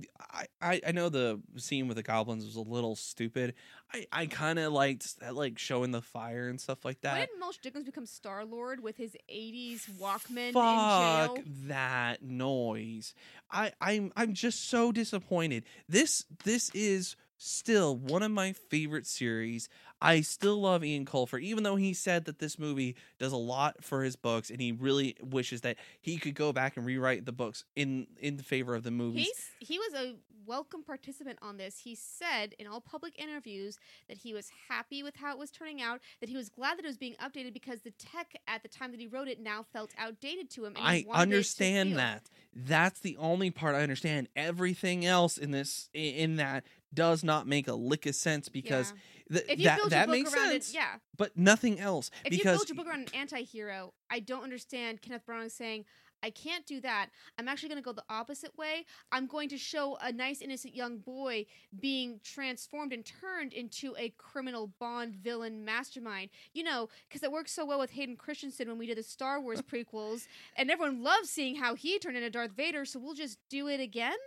I 0.62 0.82
I 0.88 0.92
know 0.94 1.10
the 1.10 1.42
scene 1.58 1.90
with 1.90 1.98
the 1.98 2.04
goblins 2.04 2.46
was 2.46 2.56
a 2.56 2.62
little 2.62 2.96
stupid. 2.96 3.56
I 3.94 4.08
I 4.14 4.26
kind 4.28 4.58
of 4.58 4.72
liked 4.72 5.20
that, 5.20 5.36
like 5.36 5.60
showing 5.60 5.92
the 5.92 6.02
fire 6.02 6.48
and 6.48 6.62
stuff 6.62 6.86
like 6.86 7.02
that. 7.02 7.16
Why 7.16 7.20
did 7.26 7.30
Mulch 7.40 7.60
Diggums 7.62 7.86
become 7.86 8.06
Star 8.06 8.46
Lord 8.46 8.82
with 8.82 8.96
his 8.96 9.18
80s 9.30 9.90
Walkman 10.00 10.54
Fuck 10.54 11.38
in 11.38 11.44
jail? 11.44 11.54
that 11.68 12.24
noise. 12.24 13.14
I 13.52 13.74
I'm 13.82 14.14
I'm 14.16 14.34
just 14.34 14.70
so 14.70 14.94
disappointed. 14.94 15.66
This 15.90 16.24
this 16.46 16.70
is 16.74 17.18
still 17.38 17.98
one 17.98 18.24
of 18.24 18.32
my 18.32 18.54
favorite 18.54 19.06
series. 19.06 19.68
I 20.06 20.22
still 20.22 20.62
love 20.62 20.82
Eoin 20.82 21.06
Colfer, 21.06 21.42
even 21.42 21.64
though 21.64 21.76
he 21.76 21.94
said 21.94 22.26
that 22.26 22.40
this 22.40 22.60
movie 22.60 22.96
does 23.20 23.32
a 23.32 23.38
lot 23.38 23.84
for 23.84 24.04
his 24.04 24.16
books, 24.16 24.50
and 24.50 24.62
he 24.62 24.72
really 24.72 25.16
wishes 25.22 25.62
that 25.62 25.78
he 26.00 26.18
could 26.18 26.36
go 26.36 26.54
back 26.54 26.78
and 26.78 26.86
rewrite 26.86 27.26
the 27.26 27.32
books 27.32 27.66
in 27.76 28.08
in 28.20 28.38
favor 28.38 28.76
of 28.76 28.84
the 28.84 28.92
movies. 28.92 29.26
He's 29.60 29.70
he 29.70 29.80
was 29.80 29.94
a 29.94 30.16
welcome 30.46 30.84
participant 30.84 31.40
on 31.42 31.58
this. 31.58 31.80
He 31.80 31.96
said 31.96 32.54
in 32.60 32.68
all 32.68 32.82
public 32.82 33.20
interviews 33.20 33.78
that 34.08 34.18
he 34.18 34.34
was 34.34 34.52
happy 34.70 35.04
with 35.04 35.16
how 35.16 35.32
it 35.32 35.40
was 35.40 35.52
turning 35.52 35.82
out, 35.82 36.02
that 36.20 36.30
he 36.30 36.36
was 36.36 36.50
glad 36.50 36.78
that 36.78 36.86
it 36.86 36.88
was 36.88 36.98
being 36.98 37.16
updated 37.16 37.54
because 37.54 37.82
the 37.82 37.92
tech 37.92 38.34
at 38.48 38.62
the 38.64 38.70
time 38.70 38.92
that 38.92 39.00
he 39.00 39.08
wrote 39.08 39.28
it 39.28 39.40
now 39.40 39.64
felt 39.74 39.92
outdated 39.98 40.50
to 40.52 40.66
him. 40.66 40.74
And 40.76 40.86
I 40.86 41.06
wanted 41.08 41.08
it 41.08 41.14
to 41.14 41.20
understand 41.20 41.98
that. 41.98 42.30
That's 42.54 43.00
the 43.00 43.18
only 43.18 43.52
part 43.52 43.76
I 43.76 43.82
understand. 43.82 44.30
Everything 44.36 45.06
else 45.06 45.38
in 45.38 45.52
this 45.52 45.90
in 45.94 46.36
that 46.38 46.64
does 46.96 47.24
not 47.24 47.48
make 47.48 47.68
a 47.68 47.74
lick 47.74 48.06
of 48.06 48.16
sense 48.16 48.50
because 48.50 48.94
Yeah. 49.30 49.40
th- 49.46 49.60
that 49.64 49.90
that 49.90 50.10
makes 50.10 50.32
sense. 50.32 50.70
it, 50.70 50.76
yeah. 50.76 50.96
But 51.18 51.38
nothing 51.38 51.80
else 51.80 52.10
If 52.24 52.34
you 52.38 52.44
build 52.44 52.70
your 52.70 52.76
book 52.76 52.88
around 52.88 53.10
an 53.10 53.16
anti-hero, 53.16 53.94
I 54.10 54.20
don't 54.20 54.44
understand 54.44 55.02
Kenneth 55.02 55.26
Branagh 55.28 55.52
saying, 55.52 55.86
"I 56.24 56.30
can't 56.32 56.66
do 56.66 56.80
that. 56.82 57.10
I'm 57.38 57.48
actually 57.48 57.70
going 57.70 57.82
to 57.82 57.86
go 57.86 57.92
the 57.92 58.04
opposite 58.10 58.58
way. 58.58 58.86
I'm 59.12 59.28
going 59.28 59.50
to 59.50 59.58
show 59.58 59.98
a 60.02 60.12
nice 60.12 60.42
innocent 60.42 60.74
young 60.76 60.98
boy 61.00 61.46
being 61.80 62.20
transformed 62.24 62.94
and 62.94 63.06
turned 63.06 63.54
into 63.54 63.96
a 63.98 64.10
criminal 64.18 64.68
Bond 64.80 65.16
villain 65.16 65.66
mastermind." 65.66 66.30
You 66.54 66.64
know, 66.64 66.90
because 67.08 67.22
it 67.24 67.32
worked 67.32 67.50
so 67.50 67.66
well 67.66 67.80
with 67.80 67.92
Hayden 67.92 68.16
Christensen 68.18 68.68
when 68.68 68.78
we 68.78 68.86
did 68.88 68.98
the 68.98 69.04
Star 69.04 69.40
Wars 69.42 69.62
prequels, 69.72 70.28
and 70.56 70.70
everyone 70.72 71.04
loves 71.04 71.30
seeing 71.30 71.56
how 71.56 71.76
he 71.76 72.00
turned 72.00 72.18
into 72.18 72.30
Darth 72.30 72.52
Vader. 72.52 72.86
So 72.86 73.00
we'll 73.00 73.14
just 73.16 73.38
do 73.50 73.68
it 73.68 73.80
again. 73.80 74.18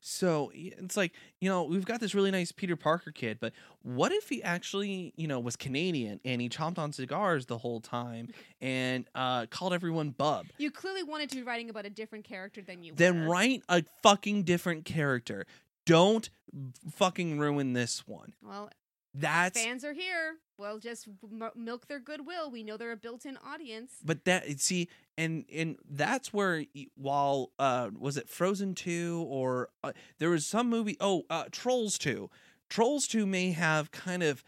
So 0.00 0.50
it's 0.54 0.96
like, 0.96 1.12
you 1.40 1.48
know, 1.50 1.64
we've 1.64 1.84
got 1.84 2.00
this 2.00 2.14
really 2.14 2.30
nice 2.30 2.52
Peter 2.52 2.74
Parker 2.74 3.10
kid, 3.10 3.38
but 3.40 3.52
what 3.82 4.12
if 4.12 4.28
he 4.28 4.42
actually, 4.42 5.12
you 5.16 5.28
know, 5.28 5.38
was 5.38 5.56
Canadian 5.56 6.20
and 6.24 6.40
he 6.40 6.48
chomped 6.48 6.78
on 6.78 6.92
cigars 6.92 7.46
the 7.46 7.58
whole 7.58 7.80
time 7.80 8.28
and 8.60 9.06
uh, 9.14 9.46
called 9.46 9.74
everyone 9.74 10.10
bub? 10.10 10.46
You 10.58 10.70
clearly 10.70 11.02
wanted 11.02 11.28
to 11.30 11.36
be 11.36 11.42
writing 11.42 11.68
about 11.68 11.84
a 11.84 11.90
different 11.90 12.24
character 12.24 12.62
than 12.62 12.82
you 12.82 12.94
Then 12.96 13.26
were. 13.26 13.30
write 13.30 13.62
a 13.68 13.84
fucking 14.02 14.44
different 14.44 14.84
character. 14.86 15.46
Don't 15.84 16.30
fucking 16.92 17.38
ruin 17.38 17.74
this 17.74 18.06
one. 18.06 18.32
Well, 18.42 18.70
That's 19.14 19.60
fans 19.60 19.84
are 19.84 19.92
here. 19.92 20.36
Well, 20.58 20.78
just 20.78 21.08
m- 21.08 21.50
milk 21.56 21.86
their 21.88 21.98
goodwill. 22.00 22.50
We 22.50 22.62
know 22.62 22.76
they're 22.76 22.92
a 22.92 22.96
built-in 22.96 23.38
audience. 23.38 23.92
but 24.04 24.24
that 24.26 24.60
see 24.60 24.88
and 25.18 25.44
and 25.52 25.76
that's 25.88 26.32
where 26.32 26.64
while 26.96 27.50
uh 27.58 27.90
was 27.98 28.16
it 28.16 28.28
Frozen 28.28 28.74
2 28.74 29.26
or 29.28 29.68
uh, 29.82 29.92
there 30.18 30.30
was 30.30 30.46
some 30.46 30.68
movie 30.68 30.96
oh 31.00 31.24
uh 31.30 31.44
Trolls 31.50 31.98
2. 31.98 32.30
Trolls 32.68 33.06
2 33.08 33.26
may 33.26 33.52
have 33.52 33.90
kind 33.90 34.22
of 34.22 34.44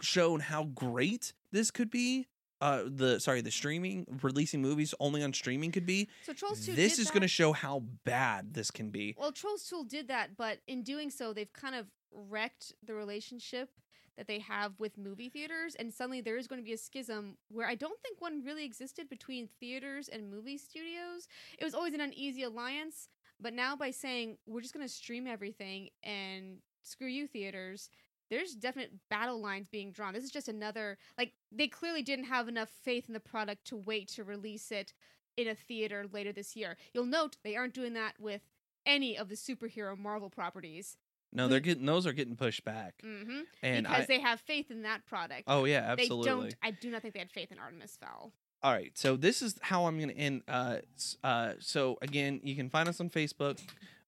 shown 0.00 0.40
how 0.40 0.64
great 0.64 1.32
this 1.50 1.70
could 1.70 1.90
be. 1.90 2.28
Uh 2.60 2.82
the 2.86 3.18
sorry, 3.18 3.40
the 3.40 3.50
streaming 3.50 4.06
releasing 4.22 4.62
movies 4.62 4.94
only 5.00 5.22
on 5.24 5.32
streaming 5.32 5.72
could 5.72 5.86
be. 5.86 6.08
So 6.24 6.32
Trolls 6.34 6.64
2 6.66 6.74
This 6.74 6.98
is 6.98 7.10
going 7.10 7.22
to 7.22 7.28
show 7.28 7.52
how 7.52 7.82
bad 8.04 8.54
this 8.54 8.70
can 8.70 8.90
be. 8.90 9.16
Well, 9.18 9.32
Trolls 9.32 9.64
2 9.68 9.86
did 9.88 10.08
that, 10.08 10.36
but 10.36 10.58
in 10.68 10.82
doing 10.82 11.10
so, 11.10 11.32
they've 11.32 11.52
kind 11.52 11.74
of 11.74 11.86
wrecked 12.12 12.72
the 12.84 12.94
relationship 12.94 13.70
that 14.18 14.26
they 14.26 14.40
have 14.40 14.72
with 14.78 14.98
movie 14.98 15.28
theaters, 15.28 15.76
and 15.78 15.94
suddenly 15.94 16.20
there 16.20 16.36
is 16.36 16.48
going 16.48 16.60
to 16.60 16.64
be 16.66 16.74
a 16.74 16.78
schism 16.78 17.38
where 17.50 17.66
I 17.66 17.76
don't 17.76 18.00
think 18.02 18.20
one 18.20 18.44
really 18.44 18.64
existed 18.64 19.08
between 19.08 19.48
theaters 19.60 20.08
and 20.08 20.30
movie 20.30 20.58
studios. 20.58 21.28
It 21.56 21.64
was 21.64 21.74
always 21.74 21.94
an 21.94 22.00
uneasy 22.00 22.42
alliance, 22.42 23.08
but 23.40 23.54
now 23.54 23.76
by 23.76 23.92
saying 23.92 24.36
we're 24.46 24.60
just 24.60 24.74
going 24.74 24.86
to 24.86 24.92
stream 24.92 25.26
everything 25.26 25.90
and 26.02 26.58
screw 26.82 27.06
you 27.06 27.28
theaters, 27.28 27.90
there's 28.28 28.54
definite 28.54 28.92
battle 29.08 29.40
lines 29.40 29.68
being 29.68 29.92
drawn. 29.92 30.12
This 30.12 30.24
is 30.24 30.30
just 30.30 30.48
another 30.48 30.98
like 31.16 31.32
they 31.50 31.68
clearly 31.68 32.02
didn't 32.02 32.26
have 32.26 32.48
enough 32.48 32.68
faith 32.68 33.04
in 33.08 33.14
the 33.14 33.20
product 33.20 33.66
to 33.68 33.76
wait 33.76 34.08
to 34.08 34.24
release 34.24 34.70
it 34.70 34.92
in 35.36 35.48
a 35.48 35.54
theater 35.54 36.06
later 36.12 36.32
this 36.32 36.56
year. 36.56 36.76
You'll 36.92 37.06
note 37.06 37.36
they 37.42 37.56
aren't 37.56 37.74
doing 37.74 37.94
that 37.94 38.14
with 38.18 38.42
any 38.84 39.16
of 39.16 39.28
the 39.28 39.36
superhero 39.36 39.96
Marvel 39.96 40.28
properties. 40.28 40.96
No, 41.32 41.46
they're 41.48 41.60
getting 41.60 41.84
those 41.86 42.06
are 42.06 42.12
getting 42.12 42.36
pushed 42.36 42.64
back. 42.64 42.94
hmm 43.02 43.40
And 43.62 43.86
because 43.86 44.02
I 44.04 44.06
they 44.06 44.20
have 44.20 44.40
faith 44.40 44.70
in 44.70 44.82
that 44.82 45.04
product. 45.06 45.44
Oh 45.46 45.64
yeah, 45.64 45.94
they 45.94 46.02
absolutely. 46.02 46.26
don't. 46.30 46.54
I 46.62 46.70
do 46.70 46.90
not 46.90 47.02
think 47.02 47.14
they 47.14 47.20
had 47.20 47.30
faith 47.30 47.52
in 47.52 47.58
Artemis 47.58 47.96
Fowl. 48.00 48.32
All 48.62 48.72
right, 48.72 48.90
so 48.98 49.14
this 49.16 49.40
is 49.40 49.56
how 49.60 49.86
I'm 49.86 49.96
going 49.98 50.08
to 50.08 50.16
end. 50.16 50.42
Uh, 50.48 50.78
uh, 51.22 51.52
so 51.60 51.96
again, 52.02 52.40
you 52.42 52.56
can 52.56 52.68
find 52.70 52.88
us 52.88 53.00
on 53.00 53.08
Facebook. 53.08 53.60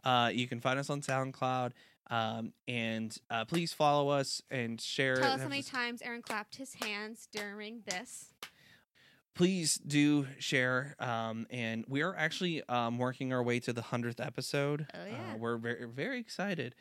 Uh, 0.03 0.31
you 0.35 0.49
can 0.49 0.61
find 0.61 0.79
us 0.81 0.91
on 0.91 1.03
SoundCloud. 1.03 1.71
Um, 2.11 2.53
and 2.67 3.17
uh, 3.31 3.45
please 3.45 3.73
follow 3.73 4.09
us 4.09 4.43
and 4.51 4.81
share. 4.81 5.15
Tell 5.17 5.35
us 5.35 5.41
how 5.43 5.49
many 5.49 5.63
times 5.63 6.03
Aaron 6.03 6.23
clapped 6.23 6.57
his 6.57 6.75
hands 6.75 7.29
during 7.31 7.83
this. 7.87 8.35
Please 9.37 9.77
do 9.87 10.27
share. 10.41 10.97
Um, 10.99 11.47
and 11.51 11.85
we 11.89 12.03
are 12.03 12.15
actually 12.17 12.63
um, 12.69 12.99
working 12.99 13.33
our 13.33 13.43
way 13.45 13.61
to 13.61 13.73
the 13.73 13.83
hundredth 13.83 14.19
episode. 14.21 14.87
Oh, 14.93 15.01
Uh, 15.01 15.07
yeah. 15.07 15.37
we're 15.37 15.57
very 15.57 15.87
very 15.87 16.19
excited. 16.19 16.75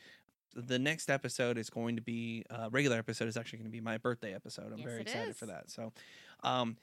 The 0.55 0.80
next 0.80 1.09
episode 1.09 1.57
is 1.57 1.69
going 1.69 1.95
to 1.95 2.01
be 2.01 2.45
uh, 2.49 2.69
regular 2.71 2.97
episode 2.97 3.27
is 3.27 3.38
actually 3.38 3.59
going 3.59 3.71
to 3.71 3.71
be 3.71 3.81
my 3.81 3.97
birthday 3.97 4.34
episode. 4.34 4.71
I'm 4.71 4.80
Yes, 4.80 4.88
very 4.88 5.01
excited 5.01 5.30
is. 5.30 5.38
for 5.38 5.45
that. 5.47 5.69
So, 5.69 5.93
um, 6.43 6.77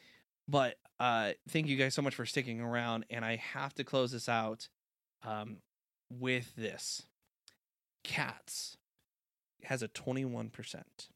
but 0.48 0.78
uh, 1.00 1.32
thank 1.48 1.66
you 1.66 1.76
guys 1.76 1.92
so 1.94 2.02
much 2.02 2.14
for 2.14 2.24
sticking 2.26 2.60
around. 2.60 3.04
And 3.10 3.24
I 3.24 3.36
have 3.36 3.74
to 3.74 3.84
close 3.84 4.12
this 4.12 4.28
out 4.28 4.68
um, 5.24 5.58
with 6.08 6.54
this: 6.56 7.02
Cats 8.04 8.76
has 9.64 9.82
a 9.82 9.88
21 9.88 10.50
percent. 10.50 11.08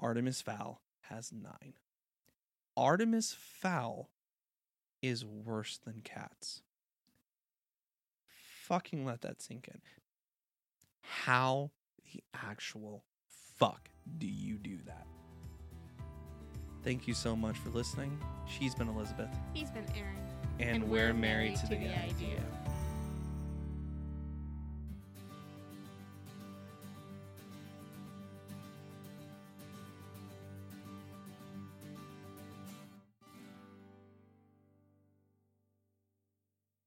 Artemis 0.00 0.42
Fowl 0.42 0.82
has 1.02 1.32
nine. 1.32 1.74
Artemis 2.76 3.34
Fowl 3.38 4.10
is 5.00 5.24
worse 5.24 5.78
than 5.78 6.00
cats. 6.02 6.62
Fucking 8.64 9.06
let 9.06 9.20
that 9.22 9.40
sink 9.40 9.68
in. 9.72 9.80
How 11.08 11.70
the 12.12 12.22
actual 12.34 13.04
fuck 13.58 13.88
do 14.18 14.26
you 14.26 14.56
do 14.56 14.78
that? 14.86 15.06
Thank 16.82 17.08
you 17.08 17.14
so 17.14 17.34
much 17.34 17.56
for 17.58 17.70
listening. 17.70 18.16
She's 18.46 18.74
been 18.74 18.88
Elizabeth, 18.88 19.30
He's 19.52 19.70
been 19.70 19.86
Aaron. 19.96 20.16
and, 20.60 20.84
we're, 20.88 21.12
married, 21.12 21.56
to 21.56 21.66
the, 21.66 21.76
idea. 21.76 22.40